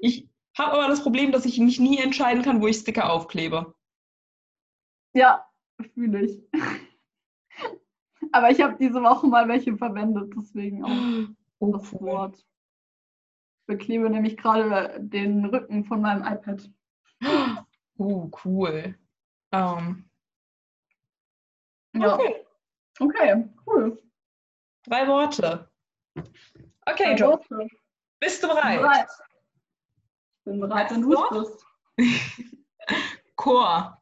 ich 0.01 0.27
habe 0.57 0.73
aber 0.73 0.89
das 0.89 1.03
Problem, 1.03 1.33
dass 1.33 1.45
ich 1.45 1.59
mich 1.59 1.79
nie 1.79 1.99
entscheiden 1.99 2.43
kann, 2.43 2.63
wo 2.63 2.67
ich 2.67 2.79
Sticker 2.79 3.13
aufklebe. 3.13 3.75
Ja, 5.13 5.47
fühle 5.95 6.25
ich. 6.25 6.41
Aber 8.33 8.51
ich 8.51 8.61
habe 8.61 8.77
diese 8.79 9.03
Woche 9.03 9.27
mal 9.27 9.49
welche 9.49 9.77
verwendet, 9.77 10.33
deswegen 10.37 10.85
auch 10.85 10.89
Oh, 11.61 11.73
das 11.73 11.93
cool. 11.93 12.01
Wort. 12.03 12.37
Ich 12.37 13.67
beklebe 13.67 14.09
nämlich 14.09 14.37
gerade 14.37 14.97
den 15.01 15.45
Rücken 15.45 15.85
von 15.85 16.01
meinem 16.01 16.25
iPad. 16.25 16.71
Oh, 18.01 18.31
cool. 18.45 18.97
Ähm, 19.51 20.09
Ja, 21.97 22.15
okay. 22.15 22.47
okay, 23.01 23.49
cool. 23.67 24.01
Drei 24.85 25.09
Worte. 25.09 25.69
Okay, 26.87 27.17
Joe, 27.17 27.41
bist 28.21 28.41
du 28.41 28.47
Ich 28.47 28.53
bin 28.53 28.57
bereit? 28.63 28.81
bereit. 28.81 29.09
Ich 30.39 30.45
bin 30.45 30.61
bereit, 30.61 30.91
wenn 30.93 31.03
du 31.03 31.13
es 31.13 31.29
bist. 31.31 31.67
Chor. 33.37 34.01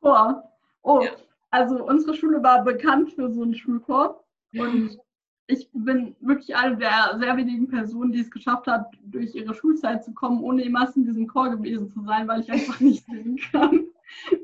Chor. 0.00 0.52
Oh, 0.82 1.00
Ja. 1.02 1.10
Also 1.50 1.84
unsere 1.84 2.14
Schule 2.14 2.42
war 2.42 2.64
bekannt 2.64 3.12
für 3.12 3.30
so 3.32 3.42
einen 3.42 3.54
Schulchor. 3.54 4.24
Und 4.54 4.98
ich 5.46 5.68
bin 5.72 6.14
wirklich 6.20 6.54
eine 6.54 6.76
der 6.76 7.16
sehr 7.18 7.36
wenigen 7.36 7.68
Personen, 7.68 8.12
die 8.12 8.20
es 8.20 8.30
geschafft 8.30 8.66
hat, 8.66 8.86
durch 9.02 9.34
ihre 9.34 9.54
Schulzeit 9.54 10.04
zu 10.04 10.12
kommen, 10.12 10.42
ohne 10.42 10.62
jemals 10.62 10.94
in 10.96 11.06
diesem 11.06 11.26
Chor 11.26 11.50
gewesen 11.50 11.90
zu 11.90 12.02
sein, 12.04 12.28
weil 12.28 12.40
ich 12.40 12.50
einfach 12.50 12.80
nicht 12.80 13.04
singen 13.06 13.38
kann. 13.50 13.86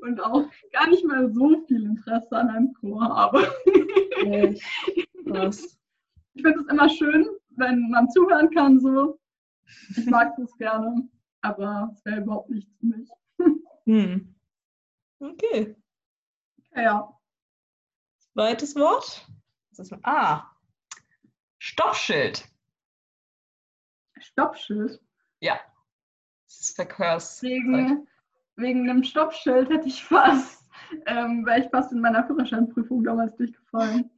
Und 0.02 0.22
auch 0.22 0.44
gar 0.72 0.88
nicht 0.88 1.04
mehr 1.04 1.30
so 1.30 1.64
viel 1.66 1.84
Interesse 1.84 2.36
an 2.36 2.48
einem 2.48 2.74
Chor 2.74 3.02
habe. 3.02 3.46
Echt? 4.24 4.62
Ich 4.94 6.42
finde 6.42 6.60
es 6.60 6.66
immer 6.68 6.88
schön, 6.88 7.26
wenn 7.50 7.90
man 7.90 8.10
zuhören 8.10 8.50
kann, 8.50 8.80
so. 8.80 9.18
Ich 9.96 10.06
mag 10.06 10.34
das 10.36 10.54
gerne, 10.56 11.08
aber 11.42 11.90
es 11.94 12.04
wäre 12.04 12.20
überhaupt 12.22 12.50
nichts 12.50 12.74
für 12.78 12.86
mich. 12.86 13.08
Hm. 13.86 14.34
Okay. 15.18 15.76
Ja, 16.74 16.82
ja. 16.82 17.20
Zweites 18.32 18.74
Wort. 18.76 19.26
Was 19.70 19.90
ist, 19.90 19.98
ah. 20.02 20.50
Stoppschild. 21.58 22.44
Stoppschild. 24.18 25.00
Das 26.54 26.68
ist 26.68 26.76
Verkehrs. 26.76 27.42
Wegen, 27.42 28.06
wegen 28.56 28.88
einem 28.88 29.02
Stoppschild 29.02 29.68
hätte 29.70 29.88
ich 29.88 30.04
fast, 30.04 30.64
ähm, 31.06 31.44
wäre 31.44 31.60
ich 31.60 31.70
fast 31.70 31.92
in 31.92 32.00
meiner 32.00 32.24
Führerscheinprüfung 32.26 33.02
damals 33.02 33.36
durchgefallen. 33.36 34.10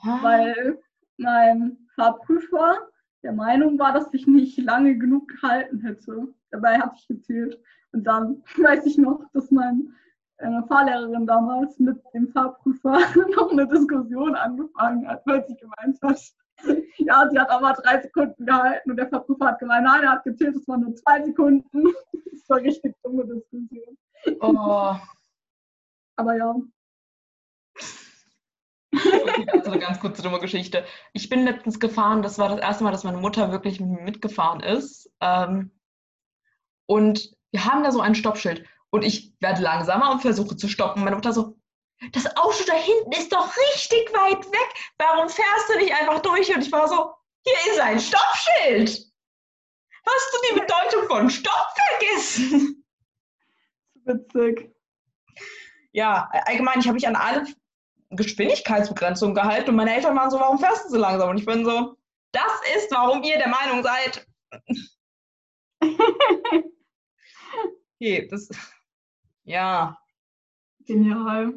Ah. 0.00 0.18
Weil 0.22 0.82
mein 1.18 1.78
Fahrprüfer 1.94 2.88
der 3.22 3.32
Meinung 3.32 3.78
war, 3.78 3.92
dass 3.92 4.12
ich 4.12 4.26
nicht 4.26 4.58
lange 4.58 4.96
genug 4.98 5.28
gehalten 5.28 5.80
hätte. 5.80 6.34
Dabei 6.50 6.78
hatte 6.78 6.96
ich 6.98 7.08
gezählt. 7.08 7.60
Und 7.92 8.04
dann 8.04 8.42
weiß 8.56 8.86
ich 8.86 8.98
noch, 8.98 9.24
dass 9.32 9.50
meine 9.50 9.84
äh, 10.38 10.62
Fahrlehrerin 10.68 11.26
damals 11.26 11.78
mit 11.78 12.00
dem 12.14 12.28
Fahrprüfer 12.32 12.98
noch 13.36 13.50
eine 13.50 13.66
Diskussion 13.68 14.34
angefangen 14.34 15.06
hat, 15.06 15.22
weil 15.26 15.44
sie 15.46 15.56
gemeint 15.56 15.98
hat, 16.02 16.20
ja, 16.98 17.28
sie 17.30 17.38
hat 17.38 17.50
aber 17.50 17.72
drei 17.74 18.00
Sekunden 18.00 18.46
gehalten 18.46 18.90
und 18.90 18.96
der 18.96 19.08
Fahrprüfer 19.08 19.46
hat 19.46 19.58
gemeint, 19.58 19.84
nein, 19.84 20.02
er 20.02 20.12
hat 20.12 20.24
gezählt, 20.24 20.56
es 20.56 20.66
waren 20.66 20.82
nur 20.82 20.94
zwei 20.96 21.22
Sekunden. 21.24 21.84
Das 22.30 22.50
war 22.50 22.58
eine 22.58 22.68
richtig 22.68 22.94
dumme 23.02 23.26
Diskussion. 23.26 23.98
Oh. 24.40 24.96
Aber 26.16 26.34
ja, 26.34 26.54
Okay, 28.90 29.46
also 29.52 29.70
eine 29.70 29.80
ganz 29.80 30.00
kurze 30.00 30.22
dumme 30.22 30.40
Geschichte. 30.40 30.84
Ich 31.12 31.28
bin 31.28 31.44
letztens 31.44 31.78
gefahren, 31.78 32.22
das 32.22 32.38
war 32.38 32.48
das 32.48 32.60
erste 32.60 32.84
Mal, 32.84 32.90
dass 32.90 33.04
meine 33.04 33.18
Mutter 33.18 33.52
wirklich 33.52 33.80
mit 33.80 33.90
mir 33.90 34.02
mitgefahren 34.02 34.60
ist. 34.60 35.10
Ähm, 35.20 35.70
und 36.86 37.36
wir 37.50 37.64
haben 37.64 37.82
da 37.82 37.92
so 37.92 38.00
ein 38.00 38.14
Stoppschild. 38.14 38.64
Und 38.90 39.02
ich 39.02 39.34
werde 39.40 39.62
langsamer 39.62 40.10
und 40.10 40.20
versuche 40.20 40.56
zu 40.56 40.68
stoppen. 40.68 41.04
Meine 41.04 41.16
Mutter 41.16 41.32
so, 41.32 41.58
das 42.12 42.26
Auto 42.36 42.64
da 42.66 42.74
hinten 42.74 43.12
ist 43.12 43.32
doch 43.32 43.48
richtig 43.56 44.12
weit 44.12 44.44
weg. 44.46 44.74
Warum 44.98 45.28
fährst 45.28 45.68
du 45.68 45.78
nicht 45.78 45.94
einfach 45.94 46.20
durch? 46.20 46.54
Und 46.54 46.62
ich 46.62 46.72
war 46.72 46.88
so, 46.88 47.12
hier 47.44 47.72
ist 47.72 47.80
ein 47.80 48.00
Stoppschild. 48.00 48.88
Hast 50.06 50.32
du 50.32 50.38
die 50.48 50.60
Bedeutung 50.60 51.06
von 51.06 51.30
Stopp 51.30 51.66
vergessen? 51.76 52.84
witzig. 54.04 54.74
Ja, 55.92 56.28
allgemein, 56.46 56.80
ich 56.80 56.86
habe 56.86 56.94
mich 56.94 57.06
an 57.06 57.16
alle 57.16 57.46
Geschwindigkeitsbegrenzungen 58.10 59.34
gehalten 59.34 59.70
und 59.70 59.76
meine 59.76 59.94
Eltern 59.94 60.16
waren 60.16 60.30
so, 60.30 60.38
warum 60.38 60.58
fährst 60.58 60.86
du 60.86 60.90
so 60.90 60.96
langsam? 60.96 61.30
Und 61.30 61.38
ich 61.38 61.46
bin 61.46 61.64
so, 61.64 61.96
das 62.32 62.52
ist, 62.76 62.90
warum 62.90 63.22
ihr 63.22 63.36
der 63.38 63.48
Meinung 63.48 63.82
seid. 63.82 64.26
Okay, 68.00 68.28
das, 68.28 68.48
ja, 69.48 69.98
Genial. 70.86 71.54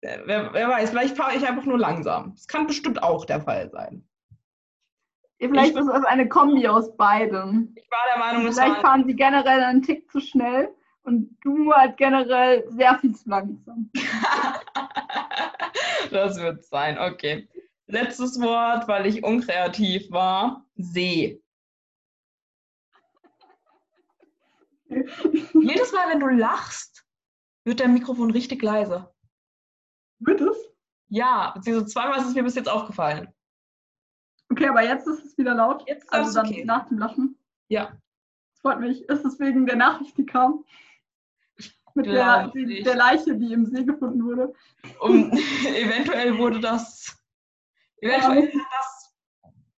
wer, 0.00 0.52
wer 0.52 0.68
weiß, 0.68 0.90
vielleicht 0.90 1.16
fahre 1.16 1.36
ich 1.36 1.46
einfach 1.46 1.64
nur 1.64 1.78
langsam. 1.78 2.32
Das 2.34 2.46
kann 2.46 2.66
bestimmt 2.66 3.02
auch 3.02 3.24
der 3.24 3.40
Fall 3.40 3.70
sein. 3.70 4.04
Vielleicht 5.40 5.76
ist 5.76 5.88
es 5.88 6.04
eine 6.04 6.28
Kombi 6.28 6.66
aus 6.66 6.96
beidem. 6.96 7.72
Ich 7.76 7.88
war 7.90 7.98
der 8.12 8.18
Meinung, 8.18 8.46
es 8.46 8.56
Vielleicht 8.56 8.76
war, 8.76 8.90
fahren 8.90 9.04
sie 9.06 9.14
generell 9.14 9.62
einen 9.62 9.82
Tick 9.82 10.10
zu 10.10 10.20
schnell 10.20 10.74
und 11.02 11.36
du 11.42 11.72
halt 11.72 11.96
generell 11.96 12.64
sehr 12.70 12.98
viel 12.98 13.14
zu 13.14 13.28
langsam. 13.28 13.90
das 16.10 16.40
wird 16.40 16.64
sein, 16.64 16.98
okay. 16.98 17.48
Letztes 17.86 18.40
Wort, 18.40 18.88
weil 18.88 19.06
ich 19.06 19.24
unkreativ 19.24 20.10
war, 20.10 20.64
See. 20.76 21.40
Jedes 24.88 25.92
Mal, 25.92 26.08
wenn 26.08 26.20
du 26.20 26.28
lachst, 26.28 27.04
wird 27.64 27.80
dein 27.80 27.94
Mikrofon 27.94 28.30
richtig 28.30 28.62
leise. 28.62 29.12
Wird 30.20 30.40
es? 30.40 30.56
Ja, 31.08 31.52
beziehungsweise 31.54 31.92
zweimal 31.92 32.18
ist 32.20 32.28
es 32.28 32.34
mir 32.34 32.42
bis 32.42 32.54
jetzt 32.54 32.68
aufgefallen. 32.68 33.32
Okay, 34.50 34.66
aber 34.68 34.82
jetzt 34.82 35.06
ist 35.06 35.24
es 35.24 35.38
wieder 35.38 35.54
laut. 35.54 35.84
Jetzt 35.86 36.10
Also 36.12 36.32
dann 36.34 36.48
okay. 36.50 36.64
nach 36.64 36.88
dem 36.88 36.98
Lachen. 36.98 37.38
Ja, 37.68 37.92
Das 38.52 38.60
freut 38.60 38.80
mich. 38.80 39.02
Ist 39.08 39.24
es 39.24 39.38
wegen 39.38 39.66
der 39.66 39.76
Nachricht, 39.76 40.16
die 40.16 40.26
kam? 40.26 40.64
Mit 41.94 42.06
der, 42.06 42.48
die, 42.48 42.82
der 42.82 42.94
Leiche, 42.94 43.36
die 43.36 43.52
im 43.52 43.66
See 43.66 43.84
gefunden 43.84 44.24
wurde. 44.24 44.54
und 45.00 45.32
eventuell 45.66 46.38
wurde 46.38 46.60
das, 46.60 47.18
eventuell 48.00 48.46
hat 48.46 48.54
das 48.78 49.07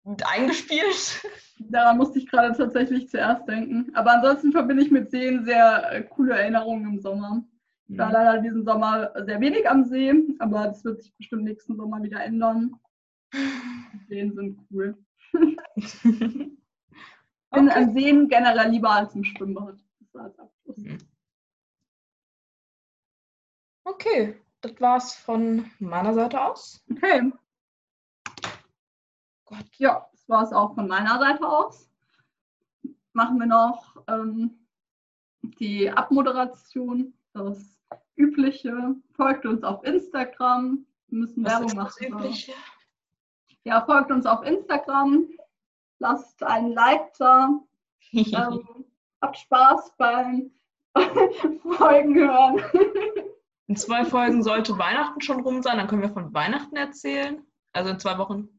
mit 0.09 0.25
eingespielt. 0.25 1.23
Daran 1.59 1.97
musste 1.97 2.19
ich 2.19 2.27
gerade 2.27 2.55
tatsächlich 2.57 3.09
zuerst 3.09 3.47
denken. 3.47 3.93
Aber 3.95 4.13
ansonsten 4.13 4.51
verbinde 4.51 4.83
ich 4.83 4.91
mit 4.91 5.11
Seen 5.11 5.45
sehr 5.45 5.91
äh, 5.91 6.03
coole 6.03 6.33
Erinnerungen 6.33 6.93
im 6.93 6.99
Sommer. 6.99 7.43
Ich 7.87 7.97
war 7.97 8.11
leider 8.11 8.41
diesen 8.41 8.65
Sommer 8.65 9.11
sehr 9.25 9.41
wenig 9.41 9.67
am 9.67 9.83
See, 9.83 10.13
aber 10.37 10.67
das 10.67 10.83
wird 10.85 11.01
sich 11.01 11.15
bestimmt 11.15 11.43
nächsten 11.43 11.75
Sommer 11.75 12.01
wieder 12.03 12.23
ändern. 12.23 12.75
Seen 14.07 14.33
sind 14.35 14.59
cool. 14.71 14.95
Ich 15.75 16.01
bin 16.03 16.57
Okay. 17.51 17.69
an 17.71 17.93
Seen 17.93 18.27
generell 18.29 18.69
lieber 18.69 18.91
als 18.91 19.15
im 19.15 19.23
Schwimmbad. 19.23 19.79
Das 19.99 20.13
war 20.13 20.23
als 20.25 20.37
Abschluss. 20.37 20.77
Mhm. 20.77 20.97
Okay, 23.85 24.39
das 24.61 24.79
war's 24.79 25.15
von 25.15 25.65
meiner 25.79 26.13
Seite 26.13 26.39
aus. 26.41 26.85
Okay, 26.91 27.31
Gott. 29.49 29.65
ja, 29.77 30.07
das 30.11 30.29
war 30.29 30.43
es 30.43 30.53
auch 30.53 30.75
von 30.75 30.87
meiner 30.87 31.19
Seite 31.19 31.47
aus. 31.47 31.89
Machen 33.13 33.39
wir 33.39 33.47
noch 33.47 33.95
ähm, 34.07 34.59
die 35.41 35.89
Abmoderation, 35.89 37.13
das 37.33 37.77
Übliche. 38.15 38.95
Folgt 39.15 39.45
uns 39.45 39.63
auf 39.63 39.83
Instagram. 39.83 40.85
Wir 41.07 41.19
müssen 41.19 41.43
Was 41.43 41.53
Werbung 41.53 41.67
ist 41.67 41.77
das 41.77 42.09
machen. 42.09 42.13
Übliche? 42.13 42.53
Ja, 43.63 43.81
folgt 43.85 44.11
uns 44.11 44.25
auf 44.25 44.43
Instagram. 44.43 45.27
Lasst 45.99 46.43
ein 46.43 46.71
Like 46.71 47.13
da. 47.17 47.49
Ähm, 48.11 48.85
habt 49.21 49.37
Spaß 49.37 49.93
beim 49.97 50.49
Folgen 51.77 52.15
hören. 52.15 52.63
In 53.67 53.75
zwei 53.75 54.03
Folgen 54.03 54.41
sollte 54.41 54.79
Weihnachten 54.79 55.21
schon 55.21 55.41
rum 55.41 55.61
sein, 55.61 55.77
dann 55.77 55.87
können 55.87 56.01
wir 56.01 56.09
von 56.09 56.33
Weihnachten 56.33 56.75
erzählen. 56.75 57.45
Also 57.71 57.91
in 57.91 57.99
zwei 57.99 58.17
Wochen, 58.17 58.58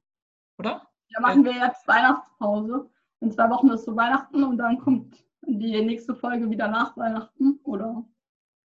oder? 0.60 0.86
Da 1.12 1.20
machen 1.20 1.44
wir 1.44 1.52
jetzt 1.52 1.86
Weihnachtspause. 1.88 2.88
In 3.20 3.32
zwei 3.32 3.50
Wochen 3.50 3.70
ist 3.70 3.84
so 3.84 3.96
Weihnachten 3.96 4.44
und 4.44 4.58
dann 4.58 4.78
kommt 4.78 5.16
die 5.42 5.82
nächste 5.82 6.14
Folge 6.14 6.48
wieder 6.50 6.68
nach 6.68 6.96
Weihnachten? 6.96 7.58
Oder? 7.64 8.04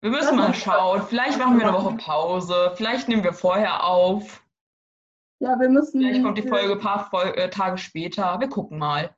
Wir 0.01 0.11
müssen 0.11 0.38
mal 0.38 0.53
schauen. 0.53 1.01
Vielleicht 1.03 1.39
machen 1.39 1.57
wir 1.57 1.68
eine 1.68 1.77
Woche 1.77 1.95
Pause. 1.97 2.72
Vielleicht 2.76 3.07
nehmen 3.07 3.23
wir 3.23 3.34
vorher 3.34 3.84
auf. 3.84 4.43
Ja, 5.39 5.59
wir 5.59 5.69
müssen. 5.69 6.01
Vielleicht 6.01 6.23
kommt 6.23 6.38
die 6.38 6.47
Folge 6.47 6.73
ein 6.73 6.80
paar 6.80 7.09
Fol 7.09 7.34
äh, 7.35 7.49
Tage 7.49 7.77
später. 7.77 8.39
Wir 8.39 8.49
gucken 8.49 8.77
mal. 8.77 9.15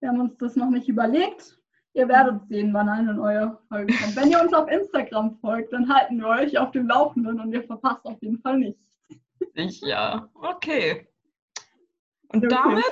Wir 0.00 0.10
haben 0.10 0.20
uns 0.20 0.36
das 0.38 0.56
noch 0.56 0.70
nicht 0.70 0.88
überlegt. 0.88 1.58
Ihr 1.94 2.08
werdet 2.08 2.46
sehen, 2.48 2.72
wann 2.74 2.88
eine 2.88 3.14
neue 3.14 3.58
Folge 3.68 3.94
kommt. 3.94 4.14
Wenn 4.14 4.30
ihr 4.30 4.40
uns 4.40 4.52
auf 4.52 4.68
Instagram 4.68 5.36
folgt, 5.40 5.72
dann 5.72 5.92
halten 5.92 6.18
wir 6.18 6.28
euch 6.28 6.56
auf 6.58 6.70
dem 6.70 6.86
Laufenden 6.86 7.40
und 7.40 7.52
ihr 7.52 7.64
verpasst 7.64 8.04
auf 8.04 8.20
jeden 8.22 8.38
Fall 8.38 8.58
nichts. 8.58 8.84
Sicher. 9.54 10.28
Okay. 10.34 11.07
Und 12.28 12.44
Okay. 12.44 12.54
damit 12.54 12.84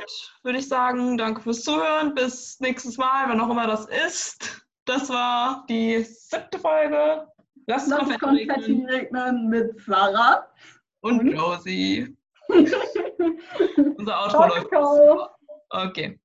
würde 0.42 0.58
ich 0.58 0.68
sagen, 0.68 1.18
danke 1.18 1.42
fürs 1.42 1.62
Zuhören. 1.62 2.14
Bis 2.14 2.58
nächstes 2.60 2.96
Mal, 2.96 3.28
wann 3.28 3.40
auch 3.40 3.50
immer 3.50 3.66
das 3.66 3.86
ist. 4.06 4.66
Das 4.86 5.08
war 5.10 5.64
die 5.68 6.02
siebte 6.04 6.58
Folge. 6.58 7.26
Lass 7.66 7.90
Konfetti 7.90 8.18
Konfetti 8.18 8.72
regnen. 8.72 8.86
regnen 8.86 9.48
mit 9.48 9.80
Sarah. 9.82 10.46
Und. 11.00 11.30
Ciao, 11.34 11.58
Unser 13.96 14.20
Outro 14.22 14.46
läuft. 14.46 15.30
Okay. 15.70 16.18